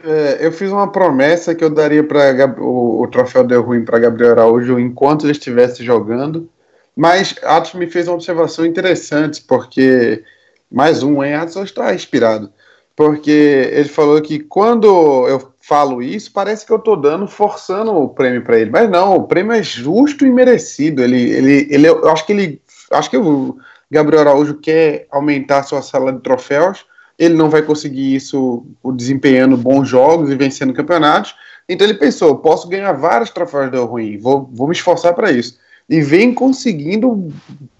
É, 0.03 0.45
eu 0.45 0.51
fiz 0.51 0.71
uma 0.71 0.91
promessa 0.91 1.55
que 1.55 1.63
eu 1.63 1.69
daria 1.69 2.03
para 2.03 2.61
o, 2.61 3.01
o 3.01 3.07
troféu 3.07 3.43
deu 3.43 3.61
ruim 3.61 3.83
para 3.83 3.99
Gabriel 3.99 4.31
Araújo 4.31 4.79
enquanto 4.79 5.25
ele 5.25 5.31
estivesse 5.31 5.83
jogando. 5.83 6.49
Mas 6.95 7.35
Atos 7.43 7.73
me 7.73 7.87
fez 7.87 8.07
uma 8.07 8.15
observação 8.15 8.65
interessante, 8.65 9.41
porque 9.41 10.23
mais 10.71 11.03
um, 11.03 11.23
hein? 11.23 11.35
Atos 11.35 11.55
hoje 11.55 11.71
está 11.71 11.93
inspirado. 11.93 12.51
Porque 12.95 13.69
ele 13.73 13.89
falou 13.89 14.21
que 14.21 14.39
quando 14.39 14.87
eu 15.27 15.51
falo 15.61 16.01
isso, 16.01 16.31
parece 16.31 16.65
que 16.65 16.71
eu 16.71 16.77
estou 16.77 16.95
dando, 16.95 17.27
forçando 17.27 17.91
o 17.91 18.07
prêmio 18.07 18.43
para 18.43 18.57
ele. 18.57 18.69
Mas 18.69 18.89
não, 18.89 19.15
o 19.15 19.23
prêmio 19.27 19.51
é 19.51 19.61
justo 19.61 20.25
e 20.25 20.31
merecido. 20.31 21.03
Ele, 21.03 21.21
ele, 21.31 21.67
ele, 21.69 21.87
eu 21.87 22.07
acho 22.09 22.25
que 22.25 22.31
ele, 22.31 22.61
acho 22.91 23.09
que 23.09 23.17
o 23.17 23.57
Gabriel 23.91 24.21
Araújo 24.21 24.55
quer 24.55 25.07
aumentar 25.11 25.59
a 25.59 25.63
sua 25.63 25.81
sala 25.81 26.13
de 26.13 26.21
troféus. 26.21 26.85
Ele 27.19 27.33
não 27.35 27.49
vai 27.49 27.61
conseguir 27.61 28.15
isso 28.15 28.65
desempenhando 28.93 29.57
bons 29.57 29.89
jogos 29.89 30.29
e 30.29 30.35
vencendo 30.35 30.73
campeonatos. 30.73 31.35
Então 31.67 31.85
ele 31.85 31.97
pensou: 31.97 32.37
posso 32.37 32.69
ganhar 32.69 32.93
vários 32.93 33.29
troféus 33.29 33.71
deu 33.71 33.85
ruim, 33.85 34.17
vou, 34.17 34.49
vou 34.53 34.67
me 34.67 34.73
esforçar 34.73 35.13
para 35.13 35.31
isso. 35.31 35.57
E 35.87 36.01
vem 36.01 36.33
conseguindo 36.33 37.31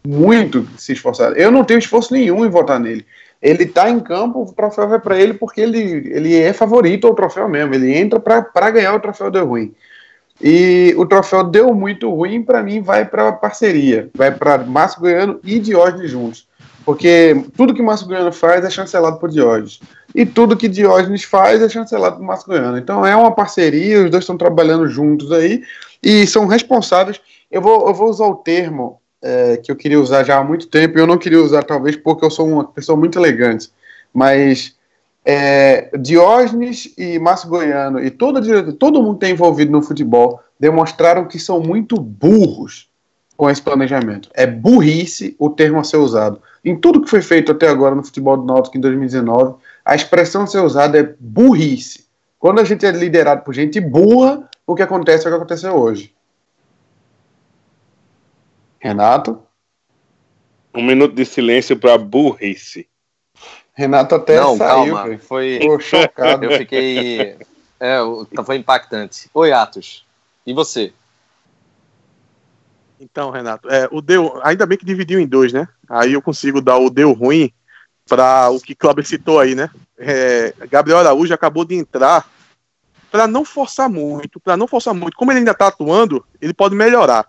muito 0.05 0.67
se 0.77 0.93
esforçar. 0.93 1.33
Eu 1.37 1.51
não 1.51 1.63
tenho 1.63 1.79
esforço 1.79 2.13
nenhum 2.13 2.45
em 2.45 2.49
votar 2.49 2.79
nele. 2.79 3.05
Ele 3.41 3.65
tá 3.65 3.89
em 3.89 3.99
campo, 3.99 4.43
o 4.43 4.53
troféu 4.53 4.87
vai 4.87 4.99
para 4.99 5.19
ele 5.19 5.33
porque 5.33 5.61
ele, 5.61 5.79
ele 6.13 6.35
é 6.35 6.53
favorito 6.53 7.07
ao 7.07 7.15
troféu 7.15 7.47
mesmo. 7.49 7.73
Ele 7.73 7.95
entra 7.95 8.19
para 8.19 8.71
ganhar 8.71 8.93
o 8.93 8.99
troféu 8.99 9.29
deu 9.29 9.45
ruim. 9.45 9.73
E 10.41 10.93
o 10.97 11.05
troféu 11.05 11.43
deu 11.43 11.73
muito 11.73 12.09
ruim, 12.09 12.43
para 12.43 12.61
mim, 12.61 12.81
vai 12.81 13.05
para 13.05 13.31
parceria. 13.31 14.09
Vai 14.13 14.31
para 14.31 14.57
Márcio 14.59 14.99
Goiano 14.99 15.39
e 15.43 15.59
Diógenes 15.59 16.11
juntos. 16.11 16.47
Porque 16.83 17.43
tudo 17.55 17.73
que 17.73 17.81
Márcio 17.81 18.07
Goiano 18.07 18.31
faz 18.31 18.63
é 18.63 18.69
chancelado 18.69 19.17
por 19.17 19.29
Diógenes. 19.29 19.79
E 20.13 20.25
tudo 20.25 20.57
que 20.57 20.67
Diógenes 20.67 21.23
faz 21.23 21.61
é 21.61 21.69
chancelado 21.69 22.17
por 22.17 22.25
Márcio 22.25 22.47
Goiano. 22.47 22.77
Então 22.77 23.05
é 23.05 23.15
uma 23.15 23.31
parceria, 23.31 24.03
os 24.03 24.11
dois 24.11 24.23
estão 24.23 24.37
trabalhando 24.37 24.87
juntos 24.87 25.31
aí 25.31 25.63
e 26.03 26.27
são 26.27 26.45
responsáveis. 26.45 27.19
Eu 27.49 27.61
vou, 27.61 27.87
eu 27.87 27.93
vou 27.93 28.09
usar 28.09 28.25
o 28.25 28.35
termo 28.35 28.99
é, 29.21 29.57
que 29.57 29.71
eu 29.71 29.75
queria 29.75 29.99
usar 29.99 30.23
já 30.23 30.37
há 30.37 30.43
muito 30.43 30.67
tempo, 30.67 30.97
e 30.97 31.01
eu 31.01 31.07
não 31.07 31.17
queria 31.17 31.41
usar, 31.41 31.63
talvez, 31.63 31.95
porque 31.95 32.23
eu 32.23 32.29
sou 32.29 32.47
uma 32.47 32.65
pessoa 32.65 32.97
muito 32.97 33.17
elegante. 33.17 33.71
Mas 34.13 34.75
é, 35.25 35.89
Diógenes 35.97 36.93
e 36.95 37.17
Márcio 37.17 37.49
Goiano 37.49 37.99
e 37.99 38.11
toda, 38.11 38.71
todo 38.73 39.01
mundo 39.01 39.17
que 39.17 39.25
está 39.25 39.33
envolvido 39.33 39.71
no 39.71 39.81
futebol 39.81 40.39
demonstraram 40.59 41.25
que 41.27 41.39
são 41.39 41.59
muito 41.59 41.99
burros 41.99 42.87
com 43.35 43.49
esse 43.49 43.61
planejamento. 43.61 44.29
É 44.33 44.45
burrice 44.45 45.35
o 45.39 45.49
termo 45.49 45.79
a 45.79 45.83
ser 45.83 45.97
usado. 45.97 46.39
Em 46.63 46.75
tudo 46.75 47.01
que 47.01 47.09
foi 47.09 47.21
feito 47.21 47.51
até 47.51 47.67
agora 47.67 47.95
no 47.95 48.03
futebol 48.03 48.37
do 48.37 48.45
Náutico 48.45 48.77
em 48.77 48.81
2019, 48.81 49.55
a 49.83 49.95
expressão 49.95 50.43
a 50.43 50.47
ser 50.47 50.59
usada 50.59 50.97
é 50.97 51.15
burrice. 51.19 52.05
Quando 52.39 52.61
a 52.61 52.63
gente 52.63 52.85
é 52.85 52.91
liderado 52.91 53.41
por 53.43 53.53
gente 53.53 53.79
burra, 53.81 54.47
o 54.65 54.75
que 54.75 54.83
acontece 54.83 55.25
é 55.25 55.27
o 55.27 55.31
que 55.31 55.37
aconteceu 55.37 55.73
hoje. 55.75 56.14
Renato? 58.85 59.41
Um 60.71 60.83
minuto 60.83 61.15
de 61.15 61.25
silêncio 61.25 61.75
para 61.75 61.97
burrice. 61.97 62.87
Renato 63.73 64.13
até 64.13 64.39
Não, 64.39 64.55
saiu. 64.55 64.93
calma. 64.93 65.17
Foi. 65.17 65.57
Ficou 65.59 65.79
chocado. 65.81 66.45
Eu 66.45 66.51
fiquei. 66.59 67.35
É, 67.79 67.99
o- 67.99 68.27
foi 68.45 68.57
impactante. 68.57 69.27
Oi, 69.33 69.51
Atos. 69.51 70.05
E 70.45 70.53
você? 70.53 70.93
Então, 72.99 73.31
Renato, 73.31 73.67
é, 73.69 73.89
o 73.91 74.01
deu, 74.01 74.39
ainda 74.43 74.67
bem 74.67 74.77
que 74.77 74.85
dividiu 74.85 75.19
em 75.19 75.25
dois, 75.25 75.51
né? 75.51 75.67
Aí 75.89 76.13
eu 76.13 76.21
consigo 76.21 76.61
dar 76.61 76.77
o 76.77 76.91
deu 76.91 77.11
ruim 77.11 77.51
para 78.07 78.51
o 78.51 78.59
que 78.61 78.75
Cláudio 78.75 79.03
citou 79.03 79.39
aí, 79.39 79.55
né? 79.55 79.71
É, 79.97 80.53
Gabriel 80.69 80.99
Araújo 80.99 81.33
acabou 81.33 81.65
de 81.65 81.73
entrar 81.73 82.29
para 83.11 83.25
não 83.27 83.43
forçar 83.43 83.89
muito, 83.89 84.39
para 84.39 84.55
não 84.55 84.67
forçar 84.67 84.93
muito. 84.93 85.17
Como 85.17 85.31
ele 85.31 85.39
ainda 85.39 85.55
tá 85.55 85.67
atuando, 85.69 86.23
ele 86.39 86.53
pode 86.53 86.75
melhorar. 86.75 87.25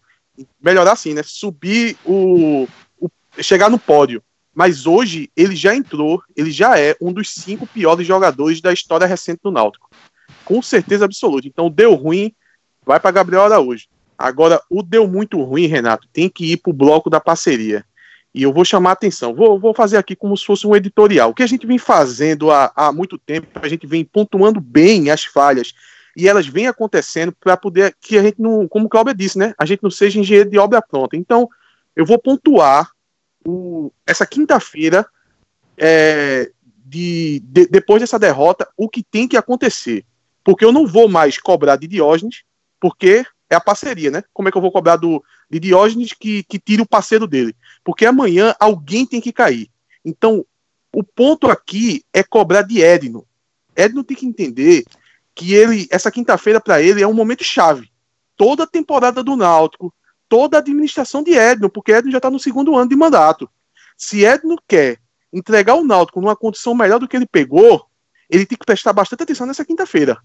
Melhorar 0.61 0.97
sim, 0.97 1.15
né? 1.15 1.23
Subir 1.25 1.97
o, 2.05 2.69
o 2.99 3.09
chegar 3.41 3.71
no 3.71 3.79
pódio. 3.79 4.23
Mas 4.55 4.87
hoje 4.87 5.31
ele 5.37 5.55
já 5.55 5.75
entrou, 5.75 6.23
ele 6.35 6.51
já 6.51 6.79
é 6.79 6.97
um 7.01 7.13
dos 7.13 7.35
cinco 7.35 7.67
piores 7.67 8.07
jogadores 8.07 8.61
da 8.61 8.73
história 8.73 9.07
recente 9.07 9.41
do 9.43 9.51
Náutico. 9.51 9.91
Com 10.45 10.63
certeza 10.63 11.05
absoluta. 11.05 11.47
Então, 11.47 11.71
deu 11.71 11.95
ruim, 11.95 12.33
vai 12.85 12.99
para 12.99 13.11
Gabriel 13.11 13.43
Araújo. 13.43 13.87
Agora, 14.17 14.61
o 14.71 14.83
deu 14.83 15.07
muito 15.07 15.43
ruim, 15.43 15.67
Renato, 15.67 16.09
tem 16.11 16.29
que 16.29 16.53
ir 16.53 16.57
para 16.57 16.71
o 16.71 16.73
bloco 16.73 17.11
da 17.11 17.21
parceria. 17.21 17.85
E 18.35 18.43
eu 18.43 18.53
vou 18.53 18.65
chamar 18.65 18.91
a 18.91 18.93
atenção, 18.93 19.35
vou, 19.35 19.59
vou 19.59 19.73
fazer 19.73 19.97
aqui 19.97 20.15
como 20.15 20.37
se 20.37 20.45
fosse 20.45 20.67
um 20.67 20.77
editorial. 20.77 21.31
O 21.31 21.35
que 21.35 21.43
a 21.43 21.47
gente 21.47 21.67
vem 21.67 21.79
fazendo 21.79 22.51
há, 22.51 22.73
há 22.75 22.93
muito 22.93 23.19
tempo, 23.19 23.47
a 23.55 23.69
gente 23.69 23.87
vem 23.87 24.05
pontuando 24.05 24.61
bem 24.61 25.11
as 25.11 25.25
falhas, 25.25 25.75
e 26.17 26.27
elas 26.27 26.47
vêm 26.47 26.67
acontecendo 26.67 27.31
para 27.39 27.59
poder 27.59 27.95
que 28.01 28.17
a 28.17 28.23
gente 28.23 28.41
não, 28.41 28.67
como 28.67 28.87
o 28.87 28.89
Cláudio 28.89 29.15
disse, 29.15 29.37
né? 29.37 29.53
A 29.59 29.67
gente 29.67 29.83
não 29.83 29.91
seja 29.91 30.19
engenheiro 30.19 30.49
de 30.49 30.59
obra 30.59 30.81
pronta. 30.81 31.15
Então, 31.15 31.47
eu 31.95 32.07
vou 32.07 32.19
pontuar 32.19 32.91
o, 33.47 33.93
essa 34.07 34.27
quinta-feira, 34.27 35.07
é, 35.77 36.51
de, 36.87 37.41
de- 37.45 37.67
depois 37.67 38.01
dessa 38.01 38.19
derrota, 38.19 38.67
o 38.79 38.89
que 38.89 39.03
tem 39.03 39.29
que 39.29 39.37
acontecer. 39.37 40.07
Porque 40.43 40.65
eu 40.65 40.73
não 40.73 40.87
vou 40.87 41.07
mais 41.07 41.39
cobrar 41.39 41.77
de 41.77 41.87
Diógenes, 41.87 42.45
porque 42.81 43.23
é 43.51 43.55
a 43.55 43.61
parceria, 43.61 44.11
né? 44.11 44.25
Como 44.33 44.49
é 44.49 44.51
que 44.51 44.57
eu 44.57 44.63
vou 44.63 44.73
cobrar 44.73 44.97
do, 44.97 45.23
de 45.51 45.61
Diógenes 45.61 46.15
que, 46.15 46.43
que 46.45 46.59
tire 46.59 46.81
o 46.81 46.89
parceiro 46.89 47.27
dele? 47.27 47.55
Porque 47.85 48.07
amanhã 48.07 48.55
alguém 48.59 49.05
tem 49.05 49.21
que 49.21 49.33
cair. 49.33 49.69
Então, 50.03 50.47
o 50.95 51.05
ponto 51.05 51.51
aqui 51.51 52.03
é 52.11 52.23
cobrar 52.23 52.63
de 52.63 52.81
Edno. 52.81 53.27
Edno 53.77 54.03
tem 54.03 54.17
que 54.17 54.25
entender 54.25 54.83
que 55.37 55.55
ele, 55.55 55.87
essa 55.91 56.11
quinta-feira 56.11 56.59
para 56.59 56.81
ele 56.81 57.03
é 57.03 57.07
um 57.07 57.13
momento 57.13 57.45
chave. 57.45 57.93
Toda 58.37 58.65
a 58.65 58.67
temporada 58.67 59.23
do 59.23 59.37
Náutico, 59.37 59.95
toda 60.29 60.57
a 60.57 60.61
administração 60.61 61.23
de 61.23 61.35
Edno, 61.35 61.69
porque 61.69 61.93
Edno 61.93 62.11
já 62.11 62.19
está 62.19 62.31
no 62.31 62.41
segundo 62.41 62.75
ano 62.75 62.89
de 62.89 62.97
mandato. 62.97 63.49
Se 63.97 64.25
Edno 64.25 64.57
quer 64.67 64.99
entregar 65.31 65.75
o 65.75 65.85
Náutico 65.85 66.23
numa 66.23 66.35
condição 66.35 66.75
melhor 66.75 66.99
do 66.99 67.07
que 67.07 67.15
ele 67.15 67.27
pegou, 67.27 67.87
ele 68.31 68.47
tem 68.47 68.57
que 68.57 68.65
prestar 68.65 68.95
bastante 68.95 69.23
atenção 69.23 69.47
nessa 69.47 69.65
quinta-feira. 69.65 70.19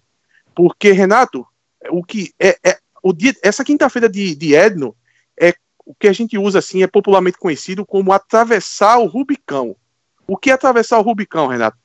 Porque, 0.55 0.93
Renato, 0.93 1.45
o 1.89 2.03
que 2.03 2.33
é, 2.39 2.57
é 2.63 2.79
o 3.03 3.11
dia, 3.11 3.35
essa 3.43 3.65
quinta-feira 3.65 4.07
de, 4.07 4.33
de 4.33 4.55
Edno 4.55 4.95
é 5.39 5.53
o 5.85 5.93
que 5.93 6.07
a 6.07 6.13
gente 6.13 6.37
usa 6.37 6.59
assim, 6.59 6.83
é 6.83 6.87
popularmente 6.87 7.37
conhecido 7.37 7.85
como 7.85 8.13
atravessar 8.13 8.97
o 8.97 9.07
Rubicão. 9.07 9.75
O 10.25 10.37
que 10.37 10.51
é 10.51 10.53
atravessar 10.53 10.99
o 10.99 11.01
Rubicão, 11.01 11.47
Renato? 11.47 11.77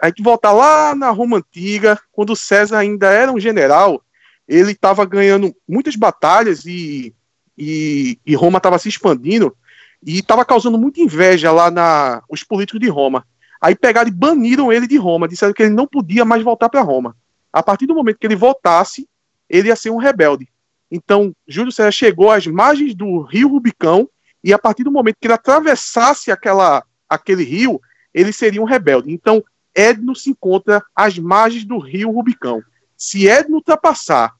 A 0.00 0.06
gente 0.08 0.22
volta 0.22 0.50
lá 0.50 0.94
na 0.94 1.10
Roma 1.10 1.38
Antiga, 1.38 1.98
quando 2.12 2.36
César 2.36 2.78
ainda 2.78 3.10
era 3.10 3.32
um 3.32 3.40
general, 3.40 4.02
ele 4.46 4.72
estava 4.72 5.04
ganhando 5.04 5.54
muitas 5.68 5.96
batalhas 5.96 6.64
e, 6.64 7.14
e, 7.56 8.18
e 8.24 8.34
Roma 8.34 8.58
estava 8.58 8.78
se 8.78 8.88
expandindo 8.88 9.56
e 10.04 10.18
estava 10.18 10.44
causando 10.44 10.78
muita 10.78 11.00
inveja 11.00 11.50
lá 11.50 11.70
na 11.70 12.22
os 12.28 12.42
políticos 12.42 12.80
de 12.80 12.88
Roma. 12.88 13.26
Aí 13.60 13.74
pegaram 13.74 14.08
e 14.08 14.12
baniram 14.12 14.72
ele 14.72 14.86
de 14.86 14.96
Roma, 14.96 15.26
disseram 15.26 15.54
que 15.54 15.62
ele 15.62 15.74
não 15.74 15.86
podia 15.86 16.24
mais 16.24 16.42
voltar 16.42 16.68
para 16.68 16.82
Roma. 16.82 17.16
A 17.52 17.62
partir 17.62 17.86
do 17.86 17.94
momento 17.94 18.18
que 18.18 18.26
ele 18.26 18.36
voltasse, 18.36 19.08
ele 19.48 19.68
ia 19.68 19.76
ser 19.76 19.90
um 19.90 19.96
rebelde. 19.96 20.48
Então, 20.90 21.34
Júlio 21.48 21.72
César 21.72 21.90
chegou 21.90 22.30
às 22.30 22.46
margens 22.46 22.94
do 22.94 23.22
rio 23.22 23.48
Rubicão 23.48 24.08
e 24.42 24.52
a 24.52 24.58
partir 24.58 24.84
do 24.84 24.92
momento 24.92 25.16
que 25.18 25.26
ele 25.26 25.34
atravessasse 25.34 26.30
aquela, 26.30 26.84
aquele 27.08 27.42
rio, 27.42 27.80
ele 28.12 28.32
seria 28.32 28.60
um 28.60 28.66
rebelde. 28.66 29.10
Então, 29.10 29.42
Edno 29.74 30.14
se 30.14 30.30
encontra 30.30 30.84
às 30.94 31.18
margens 31.18 31.64
do 31.64 31.78
rio 31.78 32.10
Rubicão. 32.10 32.62
Se 32.96 33.26
Edno 33.26 33.56
ultrapassar, 33.56 34.34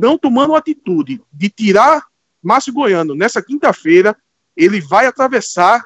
não 0.00 0.16
tomando 0.16 0.54
atitude 0.54 1.20
de 1.32 1.48
tirar 1.48 2.04
Márcio 2.42 2.72
Goiano 2.72 3.14
nessa 3.14 3.42
quinta-feira, 3.42 4.16
ele 4.56 4.80
vai 4.80 5.06
atravessar 5.06 5.84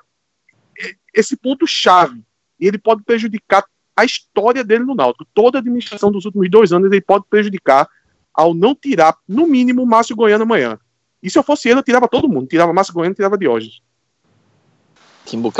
esse 1.15 1.37
ponto 1.37 1.67
chave 1.67 2.23
e 2.59 2.67
ele 2.67 2.79
pode 2.79 3.03
prejudicar 3.03 3.65
a 3.97 4.05
história 4.05 4.63
dele 4.63 4.85
no 4.85 4.95
Náutico. 4.95 5.27
Toda 5.35 5.59
a 5.59 5.61
administração 5.61 6.13
dos 6.13 6.25
últimos 6.25 6.51
dois 6.51 6.73
anos 6.73 6.91
ele 6.91 7.01
pode 7.01 7.25
prejudicar 7.29 7.89
ao 8.33 8.55
não 8.55 8.75
tirar, 8.75 9.17
no 9.27 9.47
mínimo, 9.47 9.85
Márcio 9.85 10.17
Goiano 10.17 10.45
amanhã. 10.45 10.79
E 11.23 11.29
se 11.29 11.39
eu 11.39 11.43
fosse 11.43 11.69
ele, 11.69 11.81
eu 11.81 11.83
tirava 11.83 12.09
todo 12.09 12.29
mundo. 12.29 12.47
Tirava 12.47 12.73
Márcio 12.73 12.95
Goiano, 12.95 13.15
tirava 13.15 13.37
Diógenes. 13.37 13.81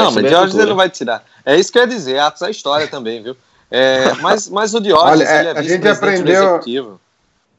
Não, 0.05 0.13
mas 0.13 0.31
Diógenes 0.31 0.55
ele 0.55 0.71
não 0.71 0.77
vai 0.77 0.91
tirar. 0.91 1.25
É 1.45 1.57
isso 1.57 1.73
que 1.73 1.79
eu 1.79 1.83
ia 1.83 1.89
dizer, 1.89 2.19
Atos 2.19 2.43
é 2.43 2.51
história 2.51 2.87
também, 2.87 3.23
viu? 3.23 3.37
É, 3.71 4.13
mas, 4.21 4.49
mas 4.49 4.75
o 4.75 4.81
Diógenes, 4.81 5.29
Olha, 5.29 5.41
ele 5.41 5.49
é 5.49 5.53
a 5.53 5.63
gente 5.63 5.89
aprendeu, 5.89 6.61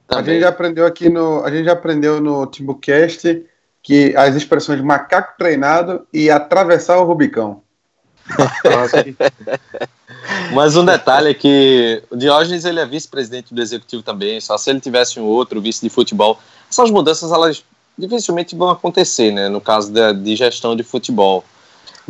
A 0.10 0.22
gente 0.22 0.42
já 0.42 0.50
aprendeu 0.50 0.86
aqui 0.86 1.10
no, 1.10 1.44
a 1.44 1.50
gente 1.50 1.66
já 1.66 1.74
aprendeu 1.74 2.20
no 2.20 2.46
Timbucast 2.46 3.46
que 3.82 4.16
as 4.16 4.36
expressões 4.36 4.82
macaco 4.82 5.34
treinado 5.38 6.06
e 6.14 6.30
atravessar 6.30 6.98
o 6.98 7.04
Rubicão. 7.04 7.64
Mas 10.54 10.76
um 10.76 10.86
detalhe 10.86 11.30
é 11.30 11.34
que 11.34 12.04
o 12.10 12.16
Diógenes 12.16 12.66
ele 12.66 12.80
é 12.80 12.86
vice-presidente 12.86 13.54
do 13.54 13.62
executivo 13.62 14.04
também, 14.04 14.40
só 14.40 14.58
se 14.58 14.70
ele 14.70 14.80
tivesse 14.80 15.20
um 15.20 15.24
outro 15.24 15.62
vice 15.62 15.82
de 15.82 15.90
futebol. 15.90 16.40
Essas 16.70 16.92
mudanças 16.92 17.32
elas 17.32 17.64
dificilmente 17.98 18.56
vão 18.56 18.70
acontecer, 18.70 19.32
né, 19.32 19.50
no 19.50 19.60
caso 19.60 19.92
de, 19.92 20.14
de 20.14 20.36
gestão 20.36 20.76
de 20.76 20.84
futebol. 20.84 21.44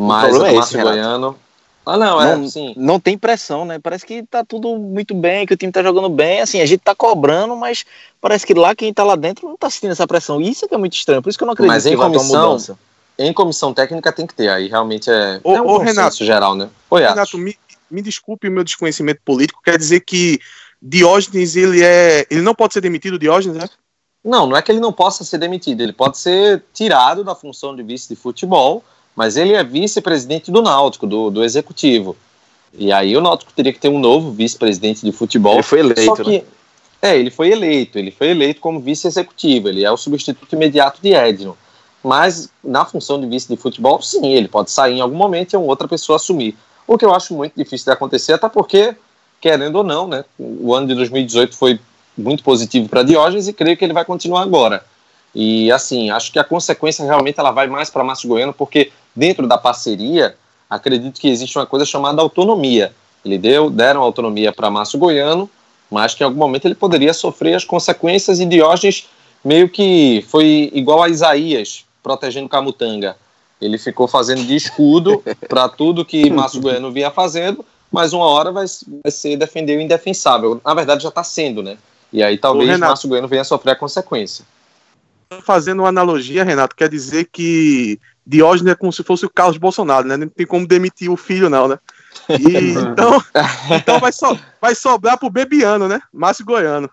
Mas 0.01 0.37
o, 0.37 0.45
é 0.45 0.53
Márcio 0.53 0.77
esse, 0.79 0.83
Goiano... 0.83 1.37
Ah, 1.83 1.97
não, 1.97 2.21
é, 2.21 2.35
não, 2.35 2.47
sim. 2.47 2.73
não 2.77 2.99
tem 2.99 3.17
pressão, 3.17 3.65
né? 3.65 3.79
Parece 3.79 4.05
que 4.05 4.21
tá 4.21 4.45
tudo 4.45 4.77
muito 4.77 5.15
bem, 5.15 5.47
que 5.47 5.53
o 5.53 5.57
time 5.57 5.71
tá 5.71 5.81
jogando 5.81 6.09
bem. 6.09 6.39
Assim, 6.39 6.61
a 6.61 6.65
gente 6.65 6.81
tá 6.81 6.93
cobrando, 6.93 7.55
mas 7.55 7.83
parece 8.19 8.45
que 8.45 8.53
lá 8.53 8.75
quem 8.75 8.93
tá 8.93 9.03
lá 9.03 9.15
dentro 9.15 9.47
não 9.49 9.57
tá 9.57 9.67
sentindo 9.67 9.91
essa 9.91 10.05
pressão. 10.05 10.39
Isso 10.39 10.63
é 10.63 10.67
que 10.67 10.75
é 10.75 10.77
muito 10.77 10.93
estranho. 10.93 11.23
Por 11.23 11.29
isso 11.29 11.39
que 11.39 11.43
eu 11.43 11.47
não 11.47 11.53
acredito 11.53 11.73
Mas 11.73 11.83
que 11.83 11.89
em 11.89 11.95
vai 11.95 12.11
ter 12.11 12.17
uma 12.17 12.19
comissão, 12.19 12.47
mudança. 12.49 12.79
em 13.17 13.33
comissão 13.33 13.73
técnica 13.73 14.11
tem 14.11 14.27
que 14.27 14.35
ter, 14.35 14.49
aí 14.49 14.67
realmente 14.67 15.09
é, 15.09 15.41
Ô, 15.43 15.55
é 15.55 15.61
um 15.61 15.65
ô, 15.65 15.77
Renato. 15.79 16.23
geral, 16.23 16.53
né? 16.55 16.69
Oi. 16.87 17.01
Renato, 17.01 17.35
me, 17.39 17.57
me 17.89 18.01
desculpe 18.03 18.47
o 18.47 18.51
meu 18.51 18.63
desconhecimento 18.63 19.21
político, 19.25 19.59
quer 19.63 19.77
dizer 19.77 20.01
que 20.01 20.39
Diógenes, 20.79 21.55
ele 21.55 21.83
é. 21.83 22.25
Ele 22.29 22.41
não 22.41 22.53
pode 22.55 22.73
ser 22.73 22.81
demitido, 22.81 23.17
Diógenes, 23.17 23.57
né? 23.57 23.67
Não, 24.23 24.45
não 24.45 24.55
é 24.55 24.61
que 24.61 24.71
ele 24.71 24.79
não 24.79 24.93
possa 24.93 25.23
ser 25.23 25.39
demitido, 25.39 25.81
ele 25.81 25.93
pode 25.93 26.17
ser 26.19 26.63
tirado 26.73 27.23
da 27.23 27.33
função 27.33 27.75
de 27.75 27.81
vice 27.81 28.07
de 28.07 28.15
futebol, 28.15 28.83
mas 29.15 29.37
ele 29.37 29.53
é 29.53 29.63
vice-presidente 29.63 30.51
do 30.51 30.61
Náutico, 30.61 31.05
do, 31.05 31.29
do 31.29 31.43
executivo. 31.43 32.15
E 32.73 32.91
aí 32.91 33.15
o 33.15 33.21
Náutico 33.21 33.51
teria 33.53 33.73
que 33.73 33.79
ter 33.79 33.89
um 33.89 33.99
novo 33.99 34.31
vice-presidente 34.31 35.05
de 35.05 35.11
futebol. 35.11 35.55
Ele 35.55 35.63
foi 35.63 35.79
eleito, 35.79 36.23
que, 36.23 36.37
né? 36.37 36.43
É, 37.01 37.17
ele 37.17 37.31
foi 37.31 37.51
eleito, 37.51 37.97
ele 37.97 38.11
foi 38.11 38.29
eleito 38.29 38.61
como 38.61 38.79
vice-executivo, 38.79 39.69
ele 39.69 39.83
é 39.83 39.91
o 39.91 39.97
substituto 39.97 40.53
imediato 40.53 41.01
de 41.01 41.13
Edno. 41.13 41.57
Mas 42.03 42.49
na 42.63 42.85
função 42.85 43.19
de 43.19 43.27
vice 43.27 43.47
de 43.47 43.57
futebol, 43.57 44.01
sim, 44.01 44.25
ele 44.33 44.47
pode 44.47 44.71
sair 44.71 44.97
em 44.97 45.01
algum 45.01 45.15
momento 45.15 45.53
e 45.53 45.57
uma 45.57 45.67
outra 45.67 45.87
pessoa 45.87 46.15
assumir. 46.15 46.55
O 46.87 46.97
que 46.97 47.05
eu 47.05 47.13
acho 47.13 47.33
muito 47.33 47.53
difícil 47.55 47.85
de 47.85 47.91
acontecer, 47.91 48.33
até 48.33 48.49
porque, 48.49 48.95
querendo 49.39 49.75
ou 49.77 49.83
não, 49.83 50.07
né, 50.07 50.25
o 50.39 50.73
ano 50.73 50.87
de 50.87 50.95
2018 50.95 51.55
foi 51.55 51.79
muito 52.17 52.43
positivo 52.43 52.89
para 52.89 53.03
Diógenes 53.03 53.47
e 53.47 53.53
creio 53.53 53.77
que 53.77 53.85
ele 53.85 53.93
vai 53.93 54.03
continuar 54.03 54.41
agora. 54.41 54.83
E 55.33 55.71
assim, 55.71 56.09
acho 56.09 56.31
que 56.31 56.39
a 56.39 56.43
consequência 56.43 57.05
realmente 57.05 57.39
ela 57.39 57.51
vai 57.51 57.67
mais 57.67 57.89
para 57.89 58.03
Márcio 58.03 58.27
Goiano, 58.27 58.53
porque 58.53 58.91
dentro 59.15 59.47
da 59.47 59.57
parceria, 59.57 60.35
acredito 60.69 61.19
que 61.19 61.29
existe 61.29 61.57
uma 61.57 61.65
coisa 61.65 61.85
chamada 61.85 62.21
autonomia. 62.21 62.93
Ele 63.23 63.37
deu, 63.37 63.69
deram 63.69 64.01
autonomia 64.01 64.51
para 64.51 64.71
Márcio 64.71 64.97
Goiano, 64.97 65.49
mas 65.89 66.13
que 66.13 66.23
em 66.23 66.25
algum 66.25 66.39
momento 66.39 66.65
ele 66.65 66.75
poderia 66.75 67.13
sofrer 67.13 67.55
as 67.55 67.65
consequências 67.65 68.39
e 68.39 68.45
Diógenes 68.45 69.07
meio 69.43 69.67
que 69.69 70.25
foi 70.29 70.71
igual 70.73 71.03
a 71.03 71.09
Isaías 71.09 71.85
protegendo 72.01 72.49
Camutanga. 72.49 73.15
Ele 73.59 73.77
ficou 73.77 74.07
fazendo 74.07 74.43
de 74.43 74.55
escudo 74.55 75.23
para 75.47 75.69
tudo 75.69 76.05
que 76.05 76.29
Márcio 76.29 76.61
Goiano 76.61 76.91
vinha 76.91 77.11
fazendo, 77.11 77.63
mas 77.91 78.13
uma 78.13 78.25
hora 78.25 78.51
vai, 78.51 78.65
vai 79.03 79.11
ser 79.11 79.37
defender 79.37 79.77
o 79.77 79.81
indefensável. 79.81 80.59
Na 80.63 80.73
verdade 80.73 81.03
já 81.03 81.09
está 81.09 81.23
sendo, 81.23 81.61
né? 81.61 81.77
E 82.11 82.23
aí 82.23 82.37
talvez 82.37 82.69
Ô, 82.69 82.71
Renato. 82.71 82.89
Márcio 82.89 83.09
Goiano 83.09 83.27
venha 83.27 83.43
sofrer 83.43 83.71
a 83.71 83.75
consequência. 83.75 84.45
Fazendo 85.43 85.81
uma 85.81 85.89
analogia, 85.89 86.43
Renato, 86.43 86.75
quer 86.75 86.89
dizer 86.89 87.29
que 87.31 87.99
Diógenes 88.25 88.73
é 88.73 88.75
como 88.75 88.93
se 88.93 89.03
fosse 89.03 89.25
o 89.25 89.29
Carlos 89.29 89.57
Bolsonaro, 89.57 90.07
né? 90.07 90.15
Não 90.15 90.27
tem 90.27 90.45
como 90.45 90.67
demitir 90.67 91.09
o 91.09 91.17
filho, 91.17 91.49
não, 91.49 91.67
né? 91.67 91.79
E, 92.29 92.71
então, 92.77 93.23
então 93.75 93.99
vai, 93.99 94.11
so, 94.11 94.37
vai 94.61 94.75
sobrar 94.75 95.17
pro 95.17 95.29
Bebiano, 95.29 95.87
né? 95.87 96.01
Márcio 96.13 96.45
Goiano. 96.45 96.89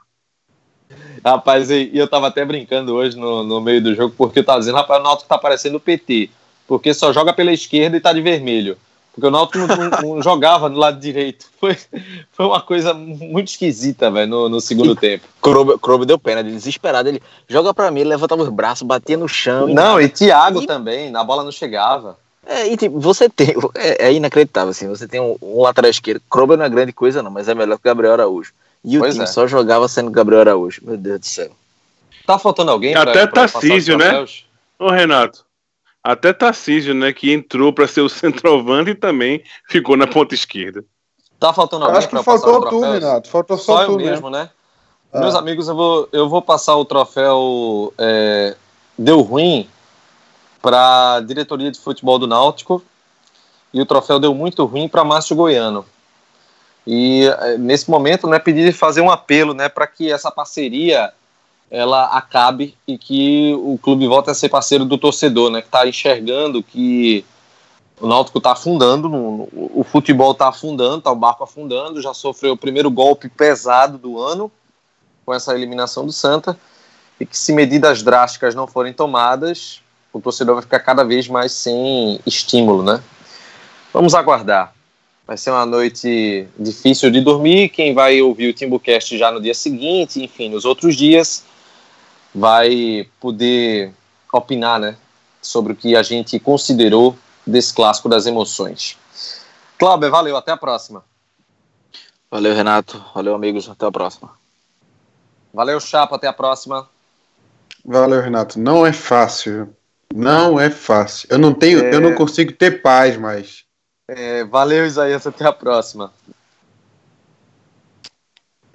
Rapaz, 1.25 1.71
e 1.71 1.91
eu 1.93 2.09
tava 2.09 2.29
até 2.29 2.45
brincando 2.45 2.95
hoje 2.95 3.17
no, 3.17 3.45
no 3.45 3.61
meio 3.61 3.83
do 3.83 3.95
jogo, 3.95 4.15
porque 4.17 4.39
eu 4.39 4.45
tava 4.45 4.61
dizendo, 4.61 4.77
rapaz, 4.77 5.01
o 5.01 5.05
Náutico 5.05 5.29
tá 5.29 5.37
parecendo 5.37 5.77
o 5.77 5.81
PT, 5.81 6.31
porque 6.67 6.95
só 6.95 7.13
joga 7.13 7.33
pela 7.33 7.53
esquerda 7.53 7.97
e 7.97 8.01
tá 8.01 8.13
de 8.13 8.23
vermelho. 8.23 8.79
Porque 9.19 9.27
o 9.27 9.31
Náutico 9.33 9.59
não, 9.67 10.15
não- 10.15 10.23
jogava 10.23 10.71
do 10.71 10.79
lado 10.79 11.01
direito. 11.01 11.47
Foi, 11.59 11.77
foi 12.33 12.47
uma 12.47 12.61
coisa 12.61 12.95
muito 12.95 13.49
esquisita, 13.49 14.09
velho, 14.13 14.29
no, 14.31 14.49
no 14.49 14.61
segundo 14.61 14.95
tempo. 14.95 15.27
Krober, 15.43 15.77
Krober 15.77 16.07
deu 16.07 16.17
pena, 16.17 16.45
desesperado. 16.45 17.09
Ele 17.09 17.21
joga 17.49 17.75
pra 17.75 17.91
mim, 17.91 18.01
ele 18.01 18.11
levantava 18.11 18.41
os 18.43 18.49
braços, 18.49 18.87
batia 18.87 19.17
no 19.17 19.27
chão. 19.27 19.69
e 19.69 19.75
Não, 19.75 19.95
nada. 19.95 20.03
e 20.05 20.09
Thiago 20.09 20.63
E- 20.63 20.67
também, 20.69 21.11
na 21.11 21.25
bola 21.25 21.43
não 21.43 21.51
chegava. 21.51 22.17
É, 22.47 22.69
e 22.69 22.77
tipo, 22.77 23.01
você 23.01 23.29
tem. 23.29 23.55
É, 23.75 24.07
é 24.07 24.13
inacreditável, 24.13 24.71
assim. 24.71 24.87
Você 24.89 25.09
tem 25.09 25.21
um, 25.21 25.37
um 25.43 25.61
lateral 25.63 25.91
esquerdo. 25.91 26.23
Krober 26.31 26.57
não 26.57 26.65
é 26.65 26.69
grande 26.69 26.93
coisa, 26.93 27.23
não, 27.25 27.31
mas 27.31 27.49
é 27.49 27.55
melhor 27.57 27.75
que 27.77 27.83
o 27.83 27.91
Gabriel 27.91 28.13
Araújo. 28.13 28.53
E 28.85 28.97
o 28.97 29.01
Pois 29.01 29.15
time 29.15 29.25
é. 29.25 29.27
só 29.27 29.47
jogava 29.49 29.89
sendo 29.89 30.11
Gabriel 30.13 30.41
Araújo. 30.43 30.81
Meu 30.85 30.97
Deus 30.97 31.19
do 31.19 31.27
céu. 31.27 31.51
Tá 32.25 32.39
faltando 32.39 32.71
alguém 32.71 32.95
Até 32.95 33.27
pra 33.27 33.49
Tarcísio, 33.49 33.99
né? 33.99 34.25
Ô, 34.79 34.91
Renato, 34.91 35.45
até 36.03 36.33
Tarcísio, 36.33 36.95
né, 36.95 37.13
que 37.13 37.33
entrou 37.33 37.73
para 37.73 37.87
ser 37.87 38.01
o 38.01 38.09
centroavante 38.11 38.91
e 38.91 38.95
também 38.95 39.43
ficou 39.69 39.97
na 39.97 40.07
ponta 40.07 40.35
esquerda. 40.35 40.85
Tá 41.39 41.53
faltando 41.53 41.85
Eu 41.85 41.87
alguém 41.87 41.99
acho 41.99 42.09
que 42.09 42.23
faltou 42.23 42.65
os 42.65 42.71
tu? 42.71 42.81
Renato. 42.81 43.29
Faltou 43.29 43.59
Só 43.59 43.77
só, 43.77 43.83
eu 43.83 43.89
tu 43.91 43.97
mesmo, 43.97 44.11
mesmo. 44.11 44.31
né? 44.31 44.51
Ah. 45.13 45.21
Meus 45.21 45.35
amigos, 45.35 45.69
eu 45.69 45.75
vou, 45.75 46.09
eu 46.13 46.29
vou 46.29 46.43
passar 46.43 46.77
o 46.77 46.85
troféu 46.85 47.93
é, 47.97 48.57
Deu 48.99 49.21
Ruim 49.21 49.69
para 50.61 51.15
a 51.15 51.21
diretoria 51.21 51.71
de 51.71 51.79
futebol 51.79 52.19
do 52.19 52.27
Náutico 52.27 52.83
e 53.73 53.81
o 53.81 53.87
troféu 53.87 54.19
Deu 54.19 54.35
Muito 54.35 54.65
Ruim 54.65 54.89
para 54.89 55.05
Márcio 55.05 55.37
Goiano. 55.37 55.85
E 56.87 57.27
é, 57.27 57.59
nesse 57.59 57.91
momento, 57.91 58.27
né, 58.27 58.39
pedir 58.39 58.73
fazer 58.73 59.01
um 59.01 59.11
apelo, 59.11 59.55
né, 59.55 59.69
para 59.69 59.87
que 59.87 60.11
essa 60.11 60.31
parceria 60.31 61.13
ela 61.71 62.07
acabe 62.07 62.75
e 62.87 62.97
que 62.97 63.55
o 63.55 63.79
clube 63.79 64.07
volte 64.07 64.31
a 64.31 64.35
ser 64.35 64.49
parceiro 64.49 64.85
do 64.85 64.97
torcedor, 64.97 65.51
né, 65.51 65.61
que 65.61 65.69
está 65.69 65.87
enxergando 65.87 66.63
que 66.63 67.25
o 68.01 68.07
Náutico 68.07 68.39
está 68.39 68.53
afundando, 68.53 69.09
no- 69.09 69.37
no- 69.39 69.49
o 69.53 69.85
futebol 69.85 70.33
está 70.33 70.49
afundando, 70.49 70.99
está 70.99 71.11
o 71.11 71.17
barco 71.17 71.45
afundando, 71.45 72.01
já 72.01 72.15
sofreu 72.15 72.53
o 72.53 72.57
primeiro 72.57 72.91
golpe 72.91 73.29
pesado 73.29 73.99
do 73.99 74.19
ano 74.19 74.51
com 75.27 75.35
essa 75.35 75.55
eliminação 75.55 76.07
do 76.07 76.13
Santa 76.13 76.59
e 77.21 77.27
que 77.27 77.37
se 77.37 77.53
medidas 77.53 78.03
drásticas 78.03 78.55
não 78.55 78.67
forem 78.67 78.93
tomadas, 78.93 79.83
o 80.13 80.21
torcedor 80.21 80.55
vai 80.55 80.63
ficar 80.63 80.79
cada 80.81 81.05
vez 81.05 81.29
mais 81.29 81.53
sem 81.53 82.19
estímulo, 82.25 82.83
né? 82.83 83.03
Vamos 83.93 84.15
aguardar. 84.15 84.73
Vai 85.27 85.37
ser 85.37 85.51
uma 85.51 85.67
noite 85.67 86.47
difícil 86.59 87.11
de 87.11 87.21
dormir. 87.21 87.69
Quem 87.69 87.93
vai 87.93 88.23
ouvir 88.23 88.49
o 88.49 88.53
Timbucast 88.55 89.19
já 89.19 89.31
no 89.31 89.41
dia 89.41 89.53
seguinte, 89.53 90.23
enfim, 90.23 90.49
nos 90.49 90.65
outros 90.65 90.97
dias, 90.97 91.45
vai 92.35 93.09
poder 93.21 93.93
opinar, 94.33 94.79
né, 94.79 94.97
sobre 95.41 95.73
o 95.73 95.77
que 95.77 95.97
a 95.97 96.03
gente 96.03 96.39
considerou 96.39 97.17
desse 97.47 97.73
clássico 97.73 98.09
das 98.09 98.27
emoções. 98.27 98.97
Cláudio, 99.79 100.11
valeu, 100.11 100.37
até 100.37 100.53
a 100.53 100.57
próxima. 100.57 101.05
Valeu, 102.31 102.55
Renato. 102.55 103.03
Valeu, 103.15 103.35
amigos. 103.35 103.69
Até 103.69 103.87
a 103.87 103.91
próxima. 103.91 104.31
Valeu, 105.55 105.81
Chapa. 105.81 106.17
Até 106.17 106.27
a 106.27 106.33
próxima. 106.33 106.89
Valeu, 107.85 108.21
Renato. 108.21 108.59
Não 108.59 108.85
é 108.85 108.93
fácil. 108.93 109.75
Não 110.15 110.61
é 110.61 110.69
fácil. 110.69 111.27
Eu 111.31 111.39
não 111.39 111.55
tenho, 111.55 111.81
É. 111.85 111.95
eu 111.95 112.01
não 112.01 112.15
consigo 112.15 112.53
ter 112.53 112.83
paz 112.83 113.17
mais. 113.17 113.65
É, 114.07 114.45
valeu, 114.45 114.85
Isaías. 114.85 115.27
Até 115.27 115.47
a 115.47 115.53
próxima. 115.53 116.13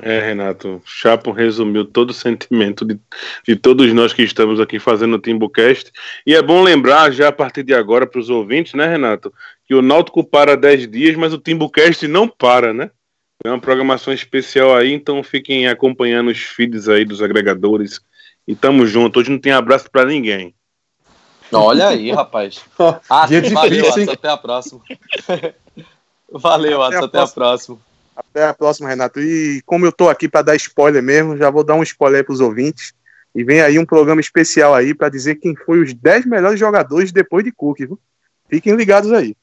É, 0.06 0.20
Renato, 0.20 0.82
Chapo 0.84 1.32
resumiu 1.32 1.86
todo 1.86 2.10
o 2.10 2.14
sentimento 2.14 2.84
de, 2.84 3.00
de 3.48 3.56
todos 3.56 3.92
nós 3.94 4.12
que 4.12 4.22
estamos 4.22 4.60
aqui 4.60 4.78
fazendo 4.78 5.16
o 5.16 5.20
Timbucast. 5.20 5.94
E 6.28 6.36
é 6.36 6.42
bom 6.42 6.62
lembrar, 6.62 7.10
já 7.14 7.30
a 7.30 7.32
partir 7.32 7.64
de 7.64 7.74
agora, 7.74 8.06
para 8.06 8.20
os 8.20 8.30
ouvintes, 8.30 8.74
né, 8.74 8.86
Renato, 8.86 9.34
que 9.66 9.74
o 9.74 9.82
Náutico 9.82 10.22
para 10.22 10.58
10 10.58 10.92
dias, 10.92 11.16
mas 11.16 11.32
o 11.32 11.38
Timbucast 11.38 12.06
não 12.06 12.28
para, 12.28 12.74
né? 12.74 12.92
É 13.46 13.50
uma 13.50 13.62
programação 13.62 14.14
especial 14.14 14.76
aí, 14.76 14.92
então 14.92 15.24
fiquem 15.24 15.70
acompanhando 15.70 16.32
os 16.32 16.40
feeds 16.40 16.90
aí 16.90 17.06
dos 17.06 17.22
agregadores. 17.22 18.02
E 18.46 18.54
tamo 18.54 18.86
junto. 18.86 19.22
Hoje 19.22 19.32
não 19.32 19.40
tem 19.40 19.54
abraço 19.54 19.90
para 19.90 20.04
ninguém. 20.04 20.54
Olha 21.50 21.88
aí, 21.88 22.12
rapaz. 22.12 22.62
Ah, 23.10 23.26
Dia 23.26 23.42
valeu, 23.52 23.84
difícil. 23.84 24.12
Até 24.12 24.28
a 24.28 24.36
próxima. 24.36 24.82
valeu, 26.30 26.84
Até 26.84 26.98
Atos. 26.98 27.04
a 27.04 27.06
Até 27.06 27.20
a 27.20 27.28
próxima. 27.34 27.93
Até 28.16 28.46
a 28.46 28.54
próxima, 28.54 28.90
Renato. 28.90 29.20
E 29.20 29.62
como 29.66 29.86
eu 29.86 29.92
tô 29.92 30.10
aqui 30.10 30.28
para 30.28 30.42
dar 30.44 30.56
spoiler 30.56 31.02
mesmo, 31.02 31.38
já 31.38 31.50
vou 31.50 31.64
dar 31.64 31.76
um 31.76 31.84
spoiler 31.84 32.24
para 32.24 32.34
os 32.34 32.40
ouvintes. 32.40 32.94
E 33.36 33.44
vem 33.44 33.62
aí 33.62 33.80
um 33.80 33.86
programa 33.86 34.22
especial 34.22 34.76
aí 34.76 34.94
para 34.94 35.10
dizer 35.10 35.36
quem 35.36 35.56
foi 35.56 35.82
os 35.82 35.94
10 35.94 36.26
melhores 36.28 36.60
jogadores 36.60 37.12
depois 37.12 37.44
de 37.44 37.52
Cook, 37.52 37.80
viu? 37.80 38.00
Fiquem 38.48 38.76
ligados 38.76 39.12
aí. 39.12 39.36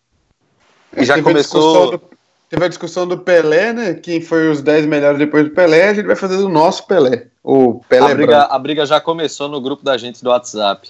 E 0.96 1.04
já 1.04 1.14
Teve 1.14 1.28
a 1.28 1.32
começou- 1.32 1.60
discussão 1.60 1.90
do- 2.08 2.16
teve 2.48 2.64
a 2.64 2.68
discussão 2.68 3.06
do 3.06 3.18
Pelé, 3.18 3.72
né? 3.72 3.94
Quem 3.94 4.20
foi 4.20 4.48
os 4.50 4.62
10 4.62 4.86
melhores 4.86 5.18
depois 5.18 5.44
do 5.44 5.50
Pelé, 5.50 5.88
a 5.88 5.94
gente 5.94 6.06
vai 6.06 6.16
fazer 6.16 6.36
do 6.36 6.48
nosso 6.48 6.86
Pelé. 6.86 7.26
O 7.42 7.80
Pelé 7.88 8.12
a 8.12 8.14
briga, 8.14 8.42
a 8.44 8.58
briga 8.58 8.86
já 8.86 9.00
começou 9.00 9.48
no 9.48 9.60
grupo 9.60 9.84
da 9.84 9.96
gente 9.96 10.22
do 10.22 10.30
WhatsApp. 10.30 10.88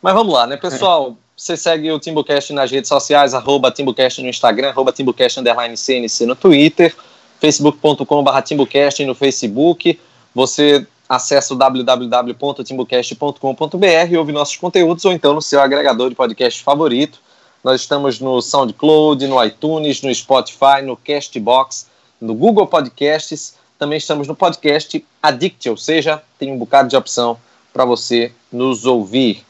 Mas 0.00 0.14
vamos 0.14 0.32
lá, 0.32 0.46
né, 0.46 0.56
pessoal? 0.56 1.16
Você 1.36 1.56
segue 1.56 1.90
o 1.92 1.98
Timbucast 2.00 2.52
nas 2.52 2.70
redes 2.70 2.88
sociais, 2.88 3.32
arroba 3.34 3.70
Timbucast 3.70 4.22
no 4.22 4.28
Instagram, 4.28 4.70
arroba 4.70 4.92
Timbucast 4.92 5.38
underline 5.38 5.76
CNC 5.76 6.24
no 6.26 6.34
Twitter, 6.34 6.94
facebook.com.br 7.40 8.42
Timbucast 8.44 9.04
no 9.04 9.14
Facebook. 9.14 9.98
Você 10.34 10.86
acessa 11.08 11.54
o 11.54 11.56
www.timbucast.com.br 11.56 14.18
ouve 14.18 14.32
nossos 14.32 14.56
conteúdos 14.56 15.04
ou 15.04 15.12
então 15.12 15.34
no 15.34 15.40
seu 15.40 15.60
agregador 15.60 16.10
de 16.10 16.14
podcast 16.14 16.62
favorito. 16.62 17.20
Nós 17.64 17.80
estamos 17.80 18.20
no 18.20 18.40
SoundCloud, 18.40 19.26
no 19.26 19.42
iTunes, 19.42 20.00
no 20.02 20.14
Spotify, 20.14 20.82
no 20.82 20.96
Castbox, 20.96 21.88
no 22.20 22.34
Google 22.34 22.66
Podcasts. 22.66 23.54
Também 23.78 23.98
estamos 23.98 24.28
no 24.28 24.34
podcast 24.34 25.04
Addict, 25.22 25.70
ou 25.70 25.76
seja, 25.76 26.22
tem 26.38 26.52
um 26.52 26.58
bocado 26.58 26.88
de 26.88 26.96
opção 26.96 27.38
para 27.72 27.84
você 27.84 28.32
nos 28.52 28.84
ouvir. 28.84 29.44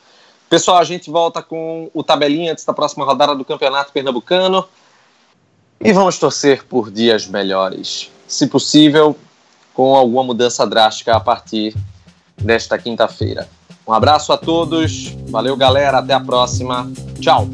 Pessoal, 0.49 0.79
a 0.79 0.85
gente 0.85 1.11
volta 1.11 1.43
com 1.43 1.91
o 1.93 2.03
tabelinha 2.03 2.53
antes 2.53 2.65
da 2.65 2.73
próxima 2.73 3.05
rodada 3.05 3.35
do 3.35 3.45
Campeonato 3.45 3.93
Pernambucano. 3.93 4.67
E 5.81 5.93
vamos 5.93 6.19
torcer 6.19 6.65
por 6.65 6.91
dias 6.91 7.27
melhores. 7.27 8.11
Se 8.27 8.47
possível, 8.47 9.17
com 9.73 9.95
alguma 9.95 10.25
mudança 10.25 10.67
drástica 10.67 11.15
a 11.15 11.21
partir 11.21 11.75
desta 12.37 12.77
quinta-feira. 12.79 13.49
Um 13.87 13.93
abraço 13.93 14.33
a 14.33 14.37
todos. 14.37 15.15
Valeu, 15.29 15.57
galera. 15.57 15.99
Até 15.99 16.15
a 16.15 16.21
próxima. 16.21 16.91
Tchau. 17.21 17.49